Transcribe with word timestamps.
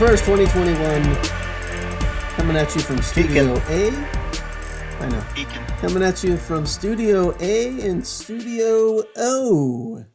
July 0.00 0.12
1st, 0.12 0.48
2021. 0.48 1.14
Coming 2.34 2.56
at 2.56 2.74
you 2.74 2.80
from 2.80 3.02
Studio 3.02 3.54
A. 3.68 3.90
I 4.98 5.08
know. 5.10 5.22
Beacon. 5.34 5.62
Coming 5.76 6.02
at 6.02 6.24
you 6.24 6.38
from 6.38 6.64
Studio 6.64 7.36
A 7.38 7.86
and 7.86 8.06
Studio 8.06 9.02
O. 9.18 10.06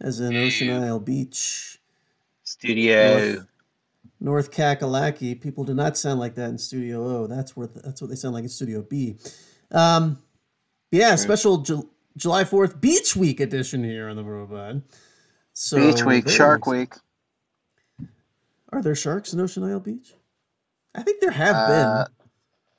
As 0.00 0.18
in 0.18 0.34
Ocean 0.34 0.70
Isle 0.70 0.98
Beach, 0.98 1.78
Studio. 2.42 3.34
North, 3.34 3.46
North 4.18 4.50
Kakalaki. 4.50 5.40
People 5.40 5.62
do 5.62 5.74
not 5.74 5.96
sound 5.96 6.18
like 6.18 6.34
that 6.34 6.50
in 6.50 6.58
Studio 6.58 7.04
O. 7.04 7.26
That's 7.28 7.56
where 7.56 7.68
that's 7.68 8.02
what 8.02 8.10
they 8.10 8.16
sound 8.16 8.34
like 8.34 8.42
in 8.42 8.50
Studio 8.50 8.82
B. 8.82 9.16
Um, 9.70 10.18
yeah, 10.90 11.14
special 11.14 11.58
Ju- 11.58 11.88
July 12.16 12.42
4th 12.42 12.80
Beach 12.80 13.14
Week 13.14 13.38
edition 13.38 13.84
here 13.84 14.08
on 14.08 14.16
the 14.16 14.24
Bro 14.24 14.48
Pod. 14.48 14.82
So 15.52 15.76
Beach 15.76 16.04
Week, 16.04 16.28
Shark 16.28 16.66
Week. 16.66 16.94
Are 18.72 18.82
there 18.82 18.94
sharks 18.94 19.32
in 19.32 19.40
Ocean 19.40 19.64
Isle 19.64 19.80
Beach? 19.80 20.14
I 20.94 21.02
think 21.02 21.20
there 21.20 21.30
have 21.30 21.56
Uh, 21.56 21.66
been. 22.04 22.14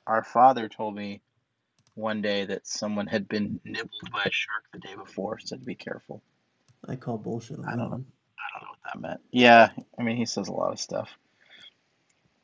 Our 0.06 0.22
father 0.22 0.68
told 0.68 0.94
me 0.94 1.22
one 1.94 2.20
day 2.20 2.44
that 2.46 2.66
someone 2.66 3.06
had 3.06 3.28
been 3.28 3.60
nibbled 3.64 4.10
by 4.12 4.24
a 4.24 4.30
shark 4.30 4.64
the 4.72 4.80
day 4.80 4.94
before, 4.96 5.38
so 5.38 5.56
to 5.56 5.64
be 5.64 5.74
careful. 5.74 6.22
I 6.86 6.96
call 6.96 7.16
bullshit 7.18 7.58
on 7.58 7.64
I 7.64 7.70
don't 7.70 7.78
know. 7.78 7.88
one. 7.90 8.06
I 8.38 8.58
don't 8.58 8.62
know 8.62 8.70
what 8.70 8.78
that 8.92 9.00
meant. 9.00 9.20
Yeah, 9.30 9.70
I 9.98 10.02
mean, 10.02 10.16
he 10.16 10.26
says 10.26 10.48
a 10.48 10.52
lot 10.52 10.72
of 10.72 10.80
stuff. 10.80 11.08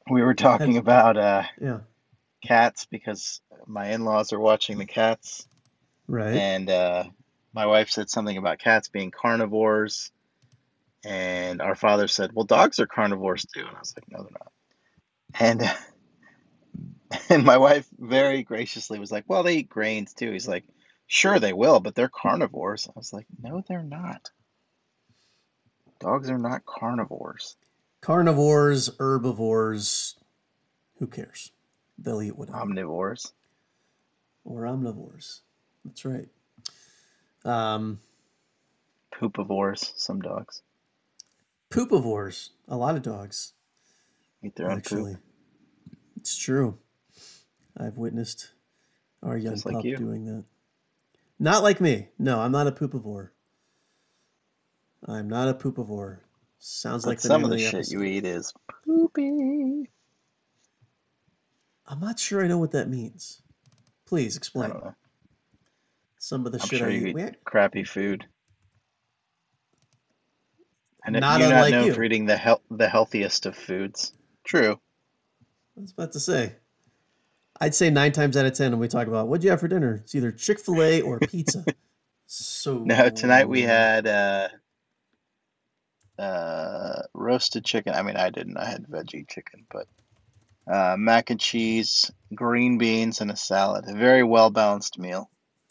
We 0.08 0.22
were 0.22 0.34
talking 0.34 0.76
about 0.76 1.16
uh, 1.16 1.42
Yeah, 1.60 1.80
cats 2.42 2.86
because 2.86 3.40
my 3.66 3.88
in 3.90 4.04
laws 4.04 4.32
are 4.32 4.40
watching 4.40 4.78
the 4.78 4.86
cats, 4.86 5.46
right. 6.08 6.34
and 6.34 6.70
uh, 6.70 7.04
my 7.52 7.66
wife 7.66 7.90
said 7.90 8.08
something 8.08 8.36
about 8.36 8.58
cats 8.58 8.88
being 8.88 9.10
carnivores. 9.10 10.10
And 11.04 11.62
our 11.62 11.74
father 11.74 12.08
said, 12.08 12.32
Well, 12.34 12.44
dogs 12.44 12.78
are 12.78 12.86
carnivores 12.86 13.46
too. 13.46 13.60
And 13.60 13.76
I 13.76 13.78
was 13.80 13.94
like, 13.96 14.08
No, 14.10 14.22
they're 14.22 14.32
not. 14.38 14.52
And 15.38 15.76
and 17.30 17.44
my 17.44 17.56
wife 17.58 17.88
very 17.98 18.42
graciously 18.42 18.98
was 18.98 19.10
like, 19.12 19.24
Well, 19.28 19.42
they 19.42 19.56
eat 19.56 19.68
grains 19.68 20.14
too. 20.14 20.30
He's 20.30 20.48
like, 20.48 20.64
Sure, 21.06 21.38
they 21.38 21.52
will, 21.52 21.80
but 21.80 21.94
they're 21.94 22.08
carnivores. 22.10 22.86
I 22.88 22.92
was 22.96 23.12
like, 23.12 23.26
No, 23.42 23.62
they're 23.66 23.82
not. 23.82 24.30
Dogs 26.00 26.30
are 26.30 26.38
not 26.38 26.64
carnivores. 26.66 27.56
Carnivores, 28.00 28.90
herbivores, 28.98 30.16
who 30.98 31.06
cares? 31.06 31.52
They'll 31.98 32.22
eat 32.22 32.36
whatever. 32.36 32.58
Omnivores. 32.58 33.32
or 34.44 34.62
omnivores. 34.62 35.40
That's 35.84 36.04
right. 36.04 36.28
Um, 37.44 38.00
Poopivores, 39.14 39.92
some 39.96 40.20
dogs. 40.20 40.62
Poopivores. 41.70 42.50
A 42.68 42.76
lot 42.76 42.96
of 42.96 43.02
dogs, 43.02 43.52
Eat 44.42 44.56
their 44.56 44.70
own 44.70 44.78
actually. 44.78 45.14
poop. 45.14 45.22
It's 46.16 46.36
true. 46.36 46.78
I've 47.76 47.96
witnessed 47.96 48.52
our 49.22 49.36
young 49.36 49.54
Just 49.54 49.66
like 49.66 49.76
pup 49.76 49.84
you. 49.84 49.96
doing 49.96 50.24
that. 50.26 50.44
Not 51.38 51.62
like 51.62 51.80
me. 51.80 52.08
No, 52.18 52.40
I'm 52.40 52.52
not 52.52 52.66
a 52.66 52.72
poopivore. 52.72 53.30
I'm 55.06 55.28
not 55.28 55.48
a 55.48 55.54
poopivore. 55.54 56.18
Sounds 56.58 57.04
But 57.04 57.10
like 57.10 57.20
the 57.20 57.28
some 57.28 57.40
name 57.42 57.50
of 57.50 57.50
the 57.58 57.64
the 57.64 57.70
shit 57.70 57.90
you 57.90 58.02
eat 58.02 58.26
is 58.26 58.52
poopy. 58.84 59.88
I'm 61.86 62.00
not 62.00 62.18
sure 62.18 62.44
I 62.44 62.48
know 62.48 62.58
what 62.58 62.72
that 62.72 62.88
means. 62.90 63.42
Please 64.06 64.36
I 64.36 64.38
explain. 64.38 64.70
don't 64.70 64.84
know. 64.84 64.94
Some 66.18 66.44
of 66.44 66.52
the 66.52 66.60
I'm 66.60 66.68
shit 66.68 66.78
sure 66.80 66.88
I 66.88 66.92
you 66.92 67.06
eat. 67.06 67.18
eat 67.18 67.44
crappy 67.44 67.82
food. 67.84 68.26
And 71.04 71.16
if 71.16 71.20
Not 71.20 71.40
you're 71.40 71.48
not 71.48 71.56
unlike 71.56 71.72
known 71.72 71.86
you. 71.86 71.94
for 71.94 72.02
eating 72.02 72.26
the 72.26 72.36
health, 72.36 72.60
the 72.70 72.88
healthiest 72.88 73.46
of 73.46 73.56
foods. 73.56 74.12
True. 74.44 74.78
I 75.76 75.80
was 75.80 75.92
about 75.92 76.12
to 76.12 76.20
say. 76.20 76.56
I'd 77.60 77.74
say 77.74 77.90
nine 77.90 78.12
times 78.12 78.36
out 78.36 78.46
of 78.46 78.54
ten 78.54 78.70
when 78.72 78.80
we 78.80 78.88
talk 78.88 79.06
about 79.06 79.28
what'd 79.28 79.44
you 79.44 79.50
have 79.50 79.60
for 79.60 79.68
dinner, 79.68 80.00
it's 80.02 80.14
either 80.14 80.32
Chick 80.32 80.60
Fil 80.60 80.82
A 80.82 81.00
or 81.02 81.18
pizza. 81.20 81.64
so 82.26 82.78
No, 82.78 83.08
tonight 83.10 83.48
we 83.48 83.62
had 83.62 84.06
uh, 84.06 84.48
uh, 86.18 87.02
roasted 87.14 87.64
chicken. 87.64 87.94
I 87.94 88.02
mean, 88.02 88.16
I 88.16 88.30
didn't. 88.30 88.56
I 88.56 88.66
had 88.66 88.86
veggie 88.86 89.28
chicken, 89.28 89.66
but 89.70 89.86
uh, 90.70 90.96
mac 90.98 91.30
and 91.30 91.40
cheese, 91.40 92.10
green 92.34 92.78
beans, 92.78 93.20
and 93.20 93.30
a 93.30 93.36
salad. 93.36 93.86
A 93.88 93.94
very 93.94 94.22
well 94.22 94.50
balanced 94.50 94.98
meal. 94.98 95.30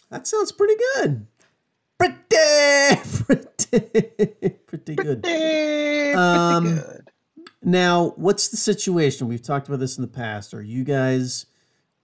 that 0.10 0.28
sounds 0.28 0.52
pretty 0.52 0.76
good. 0.96 1.28
Pretty, 2.00 2.98
pretty, 3.26 4.50
pretty 4.68 4.98
good. 4.98 5.26
Pretty, 5.26 5.52
Um, 6.14 6.66
pretty 6.66 6.76
good. 6.76 7.12
Now, 7.64 8.14
what's 8.18 8.50
the 8.50 8.58
situation? 8.58 9.28
We've 9.28 9.42
talked 9.42 9.68
about 9.68 9.80
this 9.80 9.98
in 9.98 10.02
the 10.02 10.08
past. 10.08 10.54
Are 10.54 10.62
you 10.62 10.84
guys 10.84 11.46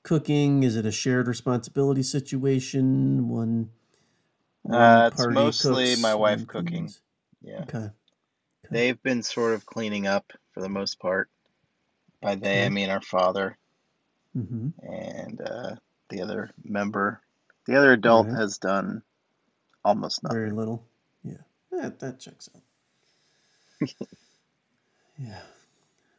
cooking? 0.04 0.64
Is 0.64 0.76
it 0.76 0.86
a 0.86 0.92
shared 0.92 1.28
responsibility 1.28 2.04
situation? 2.04 3.30
One, 3.30 3.70
one 4.64 4.76
Uh, 4.78 5.10
it's 5.14 5.28
mostly 5.28 5.96
my 5.96 6.16
wife 6.16 6.48
cooking. 6.48 6.78
cleans? 6.78 7.02
Yeah, 7.42 7.64
Okay. 7.64 7.90
they've 8.72 9.02
been 9.04 9.24
sort 9.24 9.54
of 9.54 9.66
cleaning 9.66 10.08
up 10.08 10.32
for 10.54 10.62
the 10.62 10.70
most 10.70 11.00
part. 11.00 11.30
By 12.22 12.36
they, 12.36 12.66
I 12.66 12.70
mean 12.70 12.90
our 12.90 13.02
father 13.02 13.58
hmm 14.34 14.70
and 14.82 15.42
uh, 15.42 15.76
the 16.10 16.22
other 16.22 16.52
member. 16.64 17.22
The 17.68 17.78
other 17.78 17.94
adult 17.94 18.28
Right. 18.28 18.38
has 18.38 18.58
done 18.58 19.04
almost 19.86 20.24
nothing. 20.24 20.38
Very 20.38 20.52
little. 20.52 20.84
Yeah, 21.24 21.38
that 21.72 22.00
that 22.00 22.20
checks 22.20 22.50
out. 22.54 23.90
yeah, 25.18 25.40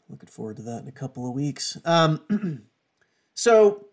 looking 0.08 0.28
forward 0.28 0.56
to 0.56 0.62
that 0.62 0.82
in 0.82 0.88
a 0.88 0.92
couple 0.92 1.28
of 1.28 1.34
weeks. 1.34 1.76
Um, 1.84 2.62
so 3.34 3.86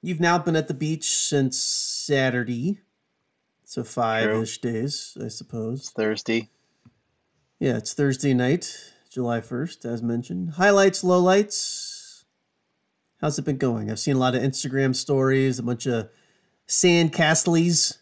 you've 0.00 0.20
now 0.20 0.38
been 0.38 0.56
at 0.56 0.66
the 0.68 0.74
beach 0.74 1.04
since 1.08 1.62
Saturday, 1.62 2.80
so 3.64 3.84
five-ish 3.84 4.58
days, 4.58 5.16
I 5.20 5.24
It's 5.24 5.36
suppose. 5.36 5.90
Thursday. 5.90 6.48
Yeah, 7.60 7.76
it's 7.76 7.94
Thursday 7.94 8.34
night, 8.34 8.92
July 9.08 9.40
first, 9.40 9.84
as 9.84 10.02
mentioned. 10.02 10.52
Highlights, 10.54 11.04
lowlights. 11.04 12.24
How's 13.20 13.38
it 13.38 13.44
been 13.44 13.58
going? 13.58 13.88
I've 13.88 14.00
seen 14.00 14.16
a 14.16 14.18
lot 14.18 14.34
of 14.34 14.42
Instagram 14.42 14.96
stories, 14.96 15.60
a 15.60 15.62
bunch 15.62 15.86
of 15.86 16.08
sand 16.66 17.12
castles 17.12 17.98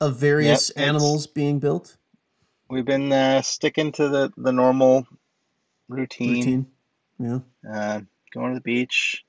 of 0.00 0.16
various 0.16 0.70
Yep, 0.76 0.86
animals 0.86 1.26
being 1.26 1.58
built. 1.58 1.96
We've 2.68 2.84
been 2.84 3.12
uh, 3.12 3.42
sticking 3.42 3.92
to 3.92 4.08
the, 4.08 4.32
the 4.36 4.52
normal 4.52 5.06
routine, 5.88 6.38
Routine. 6.38 6.66
Yeah. 7.18 7.38
Uh, 7.70 8.00
going 8.32 8.52
to 8.52 8.58
the 8.58 8.62
beach. 8.62 9.24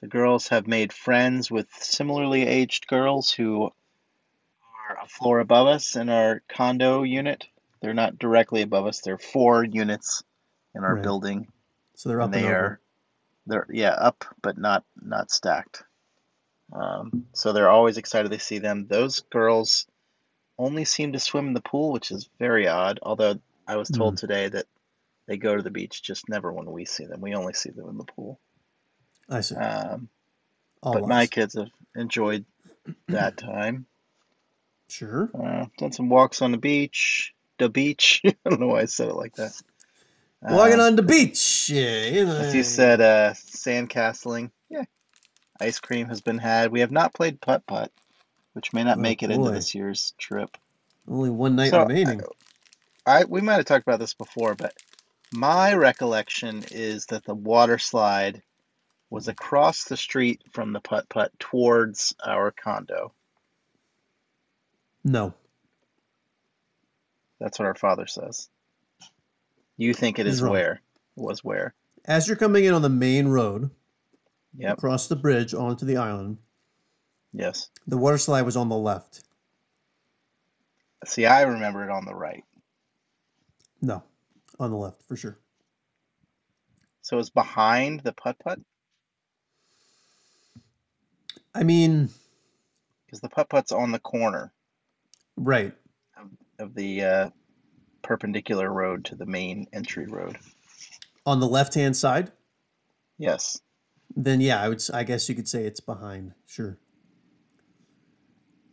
The 0.00 0.08
girls 0.08 0.48
have 0.48 0.66
made 0.68 0.92
friends 0.92 1.50
with 1.50 1.66
similarly 1.72 2.46
aged 2.46 2.86
girls 2.86 3.32
who 3.32 3.64
are 3.64 4.98
a 5.02 5.08
floor 5.08 5.40
above 5.40 5.66
us 5.66 5.96
in 5.96 6.08
our 6.08 6.42
condo 6.48 7.02
unit. 7.02 7.46
They're 7.80 7.94
not 7.94 8.18
directly 8.18 8.62
above 8.62 8.86
us. 8.86 9.00
They're 9.00 9.18
four 9.18 9.64
units 9.64 10.22
in 10.74 10.84
our 10.84 10.94
Right. 10.94 11.02
building, 11.02 11.48
So 11.94 12.08
they're 12.08 12.20
up 12.20 12.26
and 12.26 12.34
they 12.34 12.44
are 12.48 12.80
they're 13.46 13.66
yeah 13.70 13.92
up 13.92 14.24
but 14.42 14.58
not 14.58 14.84
not 15.00 15.30
stacked. 15.30 15.82
Um, 16.72 17.26
so 17.32 17.52
they're 17.52 17.70
always 17.70 17.96
excited 17.96 18.30
to 18.32 18.38
see 18.38 18.58
them. 18.58 18.86
Those 18.88 19.20
girls 19.20 19.86
only 20.58 20.84
seem 20.84 21.12
to 21.12 21.18
swim 21.20 21.48
in 21.48 21.54
the 21.54 21.60
pool, 21.60 21.92
which 21.92 22.10
is 22.10 22.28
very 22.38 22.68
odd. 22.68 22.98
Although 23.02 23.40
I 23.66 23.76
was 23.76 23.88
told 23.88 24.14
Mm. 24.16 24.20
today 24.20 24.48
that 24.48 24.66
they 25.26 25.36
go 25.36 25.56
to 25.56 25.62
the 25.62 25.70
beach 25.70 26.02
just 26.02 26.28
never 26.28 26.52
when 26.52 26.70
we 26.70 26.84
see 26.84 27.04
them. 27.04 27.20
We 27.20 27.34
only 27.34 27.52
see 27.54 27.70
them 27.70 27.88
in 27.88 27.98
the 27.98 28.04
pool. 28.04 28.40
I 29.28 29.40
see. 29.40 29.54
Um, 29.56 30.08
but 30.82 31.06
my 31.06 31.26
kids 31.26 31.54
have 31.54 31.70
enjoyed 31.94 32.44
that 33.08 33.36
time. 33.36 33.86
Sure. 34.88 35.30
Uh, 35.38 35.66
done 35.78 35.92
some 35.92 36.08
walks 36.08 36.40
on 36.42 36.50
the 36.52 36.58
beach. 36.58 37.34
The 37.58 37.68
beach. 37.68 38.22
I 38.26 38.34
don't 38.48 38.60
know 38.60 38.68
why 38.68 38.80
I 38.80 38.84
said 38.86 39.08
it 39.08 39.14
like 39.14 39.36
that. 39.36 39.52
Walking 40.42 40.74
Um, 40.74 40.80
on 40.80 40.96
the 40.96 41.02
beach. 41.02 41.68
Yeah. 41.70 42.06
You 42.06 42.26
know, 42.26 42.36
As 42.38 42.54
you 42.54 42.62
said, 42.62 43.00
uh, 43.00 43.34
sandcastling. 43.34 44.50
Yeah. 44.70 44.84
Ice 45.60 45.80
cream 45.80 46.08
has 46.08 46.20
been 46.20 46.38
had. 46.38 46.70
We 46.72 46.80
have 46.80 46.90
not 46.92 47.14
played 47.14 47.40
putt 47.40 47.66
putt, 47.66 47.90
which 48.52 48.72
may 48.72 48.84
not 48.84 48.98
Oh, 48.98 49.00
make 49.00 49.22
it 49.22 49.30
into 49.30 49.50
this 49.50 49.74
year's 49.74 50.14
trip. 50.18 50.56
Only 51.08 51.30
one 51.30 51.56
night 51.56 51.70
So, 51.70 51.82
remaining. 51.82 52.22
I 53.06 53.24
we 53.24 53.40
might 53.40 53.54
have 53.56 53.64
talked 53.64 53.86
about 53.86 53.98
this 54.00 54.14
before, 54.14 54.54
but 54.54 54.74
my 55.32 55.74
recollection 55.74 56.64
is 56.70 57.06
that 57.06 57.24
the 57.24 57.34
water 57.34 57.78
slide 57.78 58.42
was 59.10 59.28
across 59.28 59.84
the 59.84 59.96
street 59.96 60.42
from 60.52 60.72
the 60.72 60.80
putt 60.80 61.08
putt 61.08 61.32
towards 61.38 62.14
our 62.24 62.50
condo. 62.50 63.12
No. 65.04 65.34
That's 67.40 67.58
what 67.58 67.66
our 67.66 67.74
father 67.74 68.06
says. 68.06 68.48
You 69.76 69.94
think 69.94 70.18
it 70.18 70.26
He's 70.26 70.36
is 70.36 70.42
wrong. 70.42 70.52
where? 70.52 70.72
It 70.72 70.80
was 71.22 71.42
where? 71.42 71.74
As 72.04 72.26
you're 72.26 72.36
coming 72.36 72.64
in 72.64 72.74
on 72.74 72.82
the 72.82 72.88
main 72.88 73.28
road, 73.28 73.70
Yep. 74.56 74.78
across 74.78 75.08
the 75.08 75.16
bridge 75.16 75.54
onto 75.54 75.84
the 75.86 75.96
island, 75.96 76.38
Yes. 77.32 77.70
the 77.86 77.98
water 77.98 78.18
slide 78.18 78.42
was 78.42 78.56
on 78.56 78.68
the 78.68 78.76
left. 78.76 79.22
See, 81.06 81.26
I 81.26 81.42
remember 81.42 81.84
it 81.84 81.90
on 81.90 82.04
the 82.04 82.14
right. 82.14 82.44
No, 83.80 84.02
on 84.58 84.70
the 84.70 84.76
left 84.76 85.02
for 85.06 85.16
sure. 85.16 85.38
So 87.02 87.18
it's 87.18 87.30
behind 87.30 88.00
the 88.00 88.12
putt 88.12 88.38
putt 88.38 88.58
I 91.54 91.62
mean, 91.62 92.10
because 93.06 93.20
the 93.20 93.28
putt 93.28 93.48
putt's 93.48 93.72
on 93.72 93.90
the 93.92 93.98
corner 93.98 94.52
right. 95.36 95.72
of, 96.16 96.28
of 96.58 96.74
the 96.74 97.02
uh, 97.02 97.30
perpendicular 98.02 98.70
road 98.72 99.06
to 99.06 99.14
the 99.16 99.26
main 99.26 99.66
entry 99.72 100.06
road. 100.06 100.36
On 101.26 101.40
the 101.40 101.48
left 101.48 101.74
hand 101.74 101.96
side, 101.96 102.32
Yes. 103.18 103.60
Then 104.16 104.40
yeah, 104.40 104.60
I 104.60 104.68
would. 104.68 104.82
I 104.92 105.04
guess 105.04 105.28
you 105.28 105.34
could 105.34 105.48
say 105.48 105.64
it's 105.64 105.80
behind. 105.80 106.32
Sure. 106.46 106.78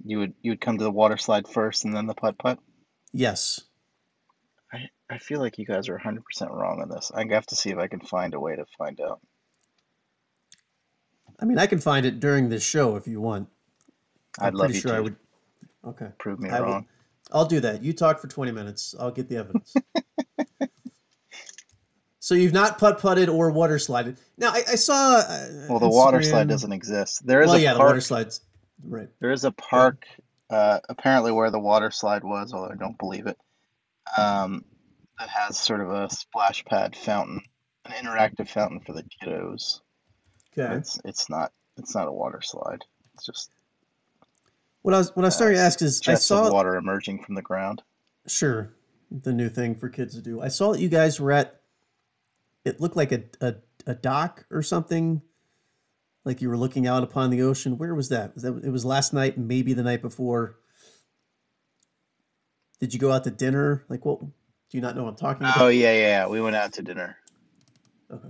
You 0.04 0.20
would 0.20 0.34
you 0.42 0.52
would 0.52 0.62
come 0.62 0.78
to 0.78 0.84
the 0.84 0.92
water 0.92 1.18
slide 1.18 1.48
first 1.48 1.84
and 1.86 1.96
then 1.96 2.08
the 2.08 2.14
putt 2.14 2.38
putt. 2.38 2.60
Yes. 3.14 3.62
I, 4.74 4.90
I 5.10 5.18
feel 5.20 5.40
like 5.40 5.58
you 5.58 5.66
guys 5.66 5.88
are 5.90 5.98
100% 5.98 6.22
wrong 6.52 6.82
on 6.82 6.90
this. 6.90 7.12
I 7.16 7.26
have 7.34 7.46
to 7.48 7.56
see 7.56 7.70
if 7.70 7.78
I 7.78 7.88
can 7.88 8.02
find 8.02 8.34
a 8.34 8.40
way 8.40 8.56
to 8.56 8.66
find 8.78 9.00
out. 9.00 9.22
I 11.40 11.46
mean, 11.46 11.58
I 11.60 11.66
can 11.68 11.80
find 11.80 12.06
it 12.06 12.20
during 12.20 12.50
this 12.50 12.64
show 12.64 12.96
if 12.96 13.08
you 13.08 13.22
want. 13.22 13.48
I'm 14.40 14.48
I'd 14.48 14.54
love 14.54 14.68
pretty 14.68 14.80
sure 14.82 14.92
to 14.92 14.98
I 14.98 15.00
would. 15.02 15.16
Okay. 15.88 16.08
prove 16.18 16.40
me 16.40 16.50
I 16.50 16.60
will- 16.60 16.68
wrong. 16.68 16.88
I'll 17.32 17.46
do 17.46 17.60
that. 17.62 17.84
You 17.84 17.92
talk 17.94 18.20
for 18.20 18.28
20 18.28 18.52
minutes. 18.52 18.94
I'll 19.00 19.12
get 19.12 19.30
the 19.30 19.38
evidence. 19.38 19.74
so 22.26 22.34
you've 22.34 22.54
not 22.54 22.80
putt 22.80 22.98
putted 22.98 23.30
or 23.30 23.52
water 23.52 23.78
slided. 23.78 24.18
Now 24.36 24.50
I, 24.50 24.64
I 24.72 24.76
saw. 24.76 25.18
Uh, 25.20 25.48
Well, 25.70 25.78
the 25.78 25.88
water 25.88 26.24
slide 26.24 26.48
doesn't 26.48 26.72
exist. 26.72 27.24
There 27.24 27.42
is 27.44 27.48
Well, 27.50 27.58
a 27.58 27.60
yeah, 27.60 27.74
the 27.74 27.78
park. 27.78 27.90
water 27.90 28.02
slides. 28.02 28.42
Right. 28.84 29.10
There 29.20 29.32
is 29.32 29.44
a 29.46 29.52
park, 29.52 30.06
uh, 30.50 30.80
apparently 30.90 31.32
where 31.32 31.52
the 31.52 31.60
water 31.60 31.92
slide 31.92 32.24
was, 32.24 32.52
although 32.52 32.72
I 32.72 32.78
don't 32.78 32.98
believe 32.98 33.28
it. 33.28 33.38
Um, 34.18 34.66
that 35.20 35.30
has 35.30 35.56
sort 35.56 35.82
of 35.82 35.92
a 35.92 36.10
splash 36.10 36.66
pad 36.66 36.96
fountain, 36.96 37.42
an 37.86 37.92
interactive 38.04 38.50
fountain 38.50 38.80
for 38.80 38.94
the 38.94 39.04
kiddos. 39.24 39.82
Okay. 40.58 40.76
It's 40.78 41.00
it's 41.06 41.30
not 41.30 41.52
it's 41.78 41.94
not 41.94 42.08
a 42.08 42.12
water 42.12 42.42
slide. 42.42 42.82
It's 43.14 43.24
just 43.26 43.52
What 44.82 44.96
I 44.96 44.98
was 44.98 45.16
what 45.16 45.26
I 45.26 45.30
starting 45.30 45.58
to 45.58 45.64
ask 45.64 45.80
is 45.84 46.02
I 46.08 46.16
saw 46.16 46.52
water 46.52 46.76
emerging 46.76 47.22
from 47.24 47.36
the 47.36 47.44
ground. 47.44 47.84
sure 48.26 48.72
the 49.12 49.32
new 49.32 49.50
thing 49.50 49.76
for 49.76 49.90
kids 49.90 50.16
to 50.16 50.22
do. 50.24 50.42
I 50.42 50.48
saw 50.48 50.72
that 50.72 50.82
you 50.82 50.90
guys 50.90 51.20
were 51.22 51.32
at. 51.32 51.62
It 52.66 52.82
looked 52.82 52.96
like 52.98 53.12
a 53.12 53.24
a, 53.40 53.56
a 53.86 53.96
dock 53.96 54.46
or 54.52 54.62
something. 54.64 55.22
Like 56.26 56.42
you 56.42 56.50
were 56.50 56.58
looking 56.58 56.88
out 56.88 57.04
upon 57.04 57.30
the 57.30 57.44
ocean. 57.44 57.78
Where 57.78 57.94
was 57.94 58.10
that? 58.10 58.34
Was 58.34 58.44
that 58.44 58.62
it 58.64 58.72
was 58.72 58.84
last 58.84 59.14
night? 59.14 59.38
Maybe 59.38 59.74
the 59.74 59.84
night 59.84 60.02
before. 60.02 60.58
Did 62.80 62.94
you 62.94 63.00
go 63.00 63.12
out 63.12 63.24
to 63.26 63.32
dinner? 63.32 63.86
Like 63.88 64.04
what? 64.06 64.20
Do 64.22 64.28
you 64.72 64.82
not 64.82 64.96
know 64.96 65.04
what 65.04 65.12
I'm 65.12 65.16
talking 65.16 65.44
about? 65.44 65.62
Oh 65.62 65.68
yeah, 65.68 65.94
yeah. 65.94 66.28
We 66.28 66.42
went 66.42 66.56
out 66.56 66.74
to 66.74 66.82
dinner 66.82 67.18
Okay. 68.12 68.30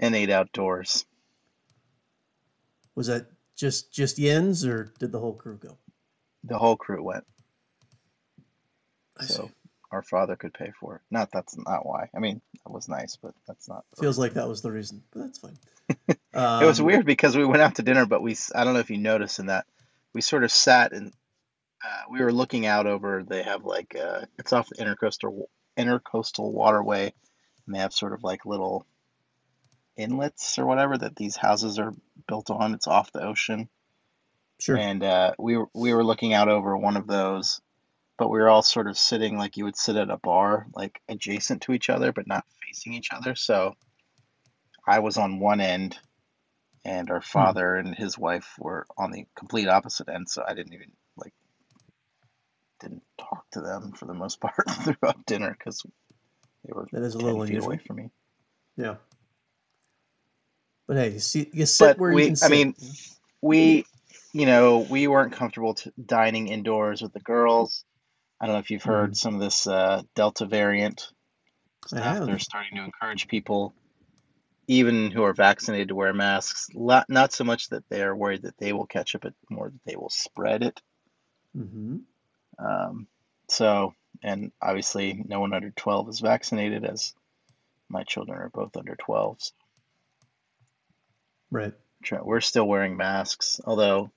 and 0.00 0.14
ate 0.14 0.30
outdoors. 0.30 1.06
Was 2.94 3.06
that 3.06 3.28
just 3.56 3.92
just 3.92 4.18
yens 4.18 4.68
or 4.68 4.92
did 4.98 5.12
the 5.12 5.20
whole 5.20 5.34
crew 5.34 5.56
go? 5.56 5.78
The 6.44 6.58
whole 6.58 6.76
crew 6.76 7.02
went, 7.04 7.24
I 9.16 9.24
so 9.26 9.46
see. 9.46 9.50
Our 9.92 10.02
father 10.02 10.36
could 10.36 10.54
pay 10.54 10.72
for 10.80 10.96
it. 10.96 11.02
Not 11.10 11.30
that's 11.32 11.56
not 11.56 11.86
why. 11.86 12.08
I 12.14 12.18
mean, 12.18 12.40
that 12.64 12.72
was 12.72 12.88
nice, 12.88 13.16
but 13.16 13.34
that's 13.46 13.68
not. 13.68 13.84
Feels 14.00 14.18
like 14.18 14.34
that 14.34 14.48
was 14.48 14.62
the 14.62 14.72
reason, 14.72 15.02
but 15.12 15.20
that's 15.20 15.38
fine. 15.38 15.58
It 16.34 16.64
was 16.64 16.80
Um, 16.80 16.86
weird 16.86 17.04
because 17.04 17.36
we 17.36 17.44
went 17.44 17.60
out 17.60 17.74
to 17.74 17.82
dinner, 17.82 18.06
but 18.06 18.22
we 18.22 18.34
I 18.54 18.64
don't 18.64 18.72
know 18.72 18.80
if 18.80 18.90
you 18.90 18.96
noticed 18.96 19.38
in 19.38 19.46
that, 19.46 19.66
we 20.14 20.22
sort 20.22 20.44
of 20.44 20.50
sat 20.50 20.92
and 20.92 21.12
uh, 21.84 22.02
we 22.10 22.20
were 22.22 22.32
looking 22.32 22.64
out 22.64 22.86
over, 22.86 23.22
they 23.22 23.42
have 23.42 23.64
like, 23.64 23.94
uh, 23.96 24.22
it's 24.38 24.52
off 24.52 24.68
the 24.68 24.76
intercoastal, 24.76 25.44
intercoastal 25.76 26.50
waterway, 26.50 27.12
and 27.66 27.74
they 27.74 27.80
have 27.80 27.92
sort 27.92 28.12
of 28.14 28.22
like 28.22 28.46
little 28.46 28.86
inlets 29.96 30.58
or 30.58 30.64
whatever 30.66 30.96
that 30.96 31.16
these 31.16 31.36
houses 31.36 31.78
are 31.78 31.92
built 32.28 32.50
on. 32.50 32.72
It's 32.72 32.86
off 32.86 33.12
the 33.12 33.22
ocean. 33.26 33.68
Sure. 34.60 34.76
And 34.76 35.02
uh, 35.02 35.34
we 35.38 35.56
were, 35.56 35.66
we 35.74 35.92
were 35.92 36.04
looking 36.04 36.32
out 36.32 36.48
over 36.48 36.76
one 36.76 36.96
of 36.96 37.06
those, 37.06 37.60
but 38.18 38.28
we 38.28 38.38
were 38.38 38.48
all 38.48 38.62
sort 38.62 38.88
of 38.88 38.98
sitting 38.98 39.36
like 39.38 39.56
you 39.56 39.64
would 39.64 39.76
sit 39.76 39.96
at 39.96 40.10
a 40.10 40.16
bar, 40.16 40.66
like 40.74 41.00
adjacent 41.08 41.62
to 41.62 41.72
each 41.72 41.90
other, 41.90 42.12
but 42.12 42.26
not 42.26 42.44
facing 42.66 42.94
each 42.94 43.10
other. 43.12 43.34
So 43.34 43.74
I 44.86 45.00
was 45.00 45.16
on 45.16 45.40
one 45.40 45.60
end, 45.60 45.98
and 46.84 47.10
our 47.10 47.20
hmm. 47.20 47.24
father 47.24 47.76
and 47.76 47.94
his 47.94 48.18
wife 48.18 48.54
were 48.58 48.86
on 48.96 49.10
the 49.10 49.26
complete 49.36 49.68
opposite 49.68 50.08
end. 50.08 50.28
So 50.28 50.44
I 50.46 50.54
didn't 50.54 50.74
even 50.74 50.92
like 51.16 51.32
didn't 52.80 53.02
talk 53.18 53.44
to 53.52 53.60
them 53.60 53.92
for 53.92 54.06
the 54.06 54.14
most 54.14 54.40
part 54.40 54.68
throughout 54.70 55.24
dinner 55.26 55.54
because 55.56 55.84
they 56.64 56.72
were 56.72 56.86
That 56.92 57.02
is 57.02 57.14
a 57.14 57.18
little 57.18 57.46
feet 57.46 57.62
away 57.62 57.78
from 57.78 57.96
me. 57.96 58.10
Yeah. 58.76 58.96
But 60.86 60.96
hey, 60.96 61.10
you 61.10 61.20
see, 61.20 61.48
you 61.52 61.66
sit 61.66 61.84
But 61.84 61.98
where 61.98 62.10
you 62.10 62.16
we, 62.16 62.26
can 62.26 62.36
I 62.42 62.48
mean, 62.48 62.74
we, 63.40 63.86
you 64.32 64.46
know, 64.46 64.78
we 64.90 65.06
weren't 65.06 65.32
comfortable 65.32 65.74
t 65.74 65.90
dining 66.04 66.48
indoors 66.48 67.02
with 67.02 67.12
the 67.12 67.20
girls. 67.20 67.84
I 68.42 68.46
don't 68.46 68.56
know 68.56 68.60
if 68.60 68.72
you've 68.72 68.82
heard 68.82 69.16
some 69.16 69.36
of 69.36 69.40
this 69.40 69.68
uh, 69.68 70.02
Delta 70.16 70.46
variant 70.46 71.08
stuff. 71.86 72.02
They're 72.26 72.40
starting 72.40 72.76
to 72.76 72.82
encourage 72.82 73.28
people, 73.28 73.72
even 74.66 75.12
who 75.12 75.22
are 75.22 75.32
vaccinated, 75.32 75.88
to 75.88 75.94
wear 75.94 76.12
masks. 76.12 76.68
Lot, 76.74 77.08
not 77.08 77.32
so 77.32 77.44
much 77.44 77.68
that 77.68 77.88
they 77.88 78.02
are 78.02 78.16
worried 78.16 78.42
that 78.42 78.58
they 78.58 78.72
will 78.72 78.86
catch 78.86 79.14
it, 79.14 79.20
but 79.20 79.34
more 79.48 79.70
that 79.70 79.80
they 79.86 79.94
will 79.94 80.10
spread 80.10 80.64
it. 80.64 80.82
Mm-hmm. 81.56 81.98
Um, 82.58 83.06
so, 83.48 83.94
and 84.24 84.50
obviously, 84.60 85.22
no 85.24 85.38
one 85.38 85.52
under 85.52 85.70
12 85.70 86.08
is 86.08 86.18
vaccinated, 86.18 86.84
as 86.84 87.14
my 87.88 88.02
children 88.02 88.40
are 88.40 88.48
both 88.48 88.76
under 88.76 88.96
12. 88.96 89.36
So 89.40 89.52
Right. 91.52 91.74
we're 92.22 92.40
still 92.40 92.66
wearing 92.66 92.96
masks, 92.96 93.60
although 93.64 94.10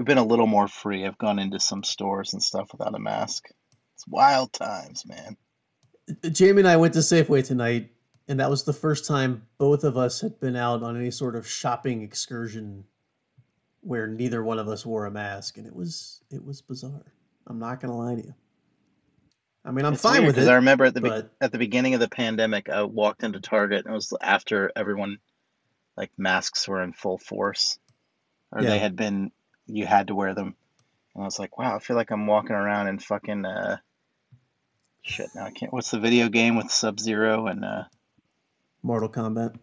we've 0.00 0.06
been 0.06 0.16
a 0.16 0.24
little 0.24 0.46
more 0.46 0.66
free. 0.66 1.04
I've 1.04 1.18
gone 1.18 1.38
into 1.38 1.60
some 1.60 1.82
stores 1.84 2.32
and 2.32 2.42
stuff 2.42 2.70
without 2.72 2.94
a 2.94 2.98
mask. 2.98 3.48
It's 3.94 4.08
wild 4.08 4.50
times, 4.50 5.04
man. 5.04 5.36
Jamie 6.32 6.60
and 6.62 6.68
I 6.68 6.78
went 6.78 6.94
to 6.94 7.00
Safeway 7.00 7.46
tonight, 7.46 7.90
and 8.26 8.40
that 8.40 8.48
was 8.48 8.64
the 8.64 8.72
first 8.72 9.04
time 9.06 9.42
both 9.58 9.84
of 9.84 9.98
us 9.98 10.22
had 10.22 10.40
been 10.40 10.56
out 10.56 10.82
on 10.82 10.96
any 10.96 11.10
sort 11.10 11.36
of 11.36 11.46
shopping 11.46 12.00
excursion 12.00 12.84
where 13.82 14.06
neither 14.06 14.42
one 14.42 14.58
of 14.58 14.68
us 14.68 14.86
wore 14.86 15.04
a 15.04 15.10
mask, 15.10 15.58
and 15.58 15.66
it 15.66 15.76
was 15.76 16.22
it 16.30 16.42
was 16.42 16.62
bizarre. 16.62 17.12
I'm 17.46 17.58
not 17.58 17.80
gonna 17.80 17.98
lie 17.98 18.14
to 18.14 18.22
you. 18.22 18.34
I 19.66 19.70
mean, 19.70 19.84
I'm 19.84 19.92
It's 19.92 20.02
fine 20.02 20.22
weird 20.22 20.26
with 20.28 20.34
because 20.36 20.48
it. 20.48 20.52
I 20.52 20.54
remember 20.56 20.86
at 20.86 20.94
the 20.94 21.02
be- 21.02 21.28
at 21.42 21.52
the 21.52 21.58
beginning 21.58 21.92
of 21.92 22.00
the 22.00 22.08
pandemic, 22.08 22.70
I 22.70 22.84
walked 22.84 23.22
into 23.22 23.38
Target 23.38 23.84
and 23.84 23.92
it 23.92 23.94
was 23.94 24.14
after 24.22 24.72
everyone 24.74 25.18
like 25.94 26.10
masks 26.16 26.66
were 26.66 26.82
in 26.82 26.94
full 26.94 27.18
force, 27.18 27.78
or 28.50 28.62
Yeah. 28.62 28.70
they 28.70 28.78
had 28.78 28.96
been. 28.96 29.32
You 29.70 29.86
had 29.86 30.08
to 30.08 30.14
wear 30.14 30.34
them, 30.34 30.54
and 31.14 31.22
I 31.22 31.24
was 31.24 31.38
like, 31.38 31.58
wow, 31.58 31.76
I 31.76 31.78
feel 31.78 31.96
like 31.96 32.10
I'm 32.10 32.26
walking 32.26 32.56
around 32.56 32.88
in 32.88 32.98
fucking 32.98 33.44
uh, 33.44 33.78
shit. 35.02 35.30
Now 35.34 35.44
I 35.44 35.50
can't. 35.50 35.72
What's 35.72 35.90
the 35.90 36.00
video 36.00 36.28
game 36.28 36.56
with 36.56 36.70
Sub 36.70 36.98
Zero 37.00 37.46
and 37.46 37.64
uh, 37.64 37.84
Mortal 38.82 39.08
Kombat. 39.08 39.56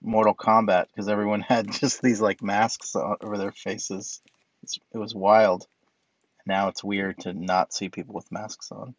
Mortal 0.00 0.34
Kombat? 0.34 0.86
Because 0.88 1.08
everyone 1.08 1.40
had 1.48 1.70
just 1.70 2.02
these 2.02 2.20
like 2.20 2.42
masks 2.42 2.94
over 2.96 3.38
their 3.38 3.52
faces. 3.52 4.20
It's, 4.62 4.78
it 4.92 4.98
was 4.98 5.14
wild. 5.14 5.66
Now 6.46 6.68
it's 6.68 6.82
weird 6.82 7.18
to 7.20 7.32
not 7.32 7.72
see 7.72 7.88
people 7.88 8.14
with 8.14 8.32
masks 8.32 8.72
on. 8.72 8.94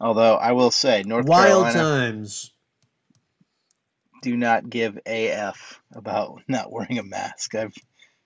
Although 0.00 0.36
I 0.36 0.52
will 0.52 0.70
say, 0.70 1.02
North 1.04 1.26
Wild 1.26 1.72
Carolina. 1.72 1.78
times. 1.78 2.52
do 4.22 4.36
not 4.36 4.70
give 4.70 4.98
AF 5.06 5.80
about 5.92 6.42
not 6.48 6.72
wearing 6.72 6.98
a 6.98 7.02
mask. 7.02 7.54
I've 7.54 7.74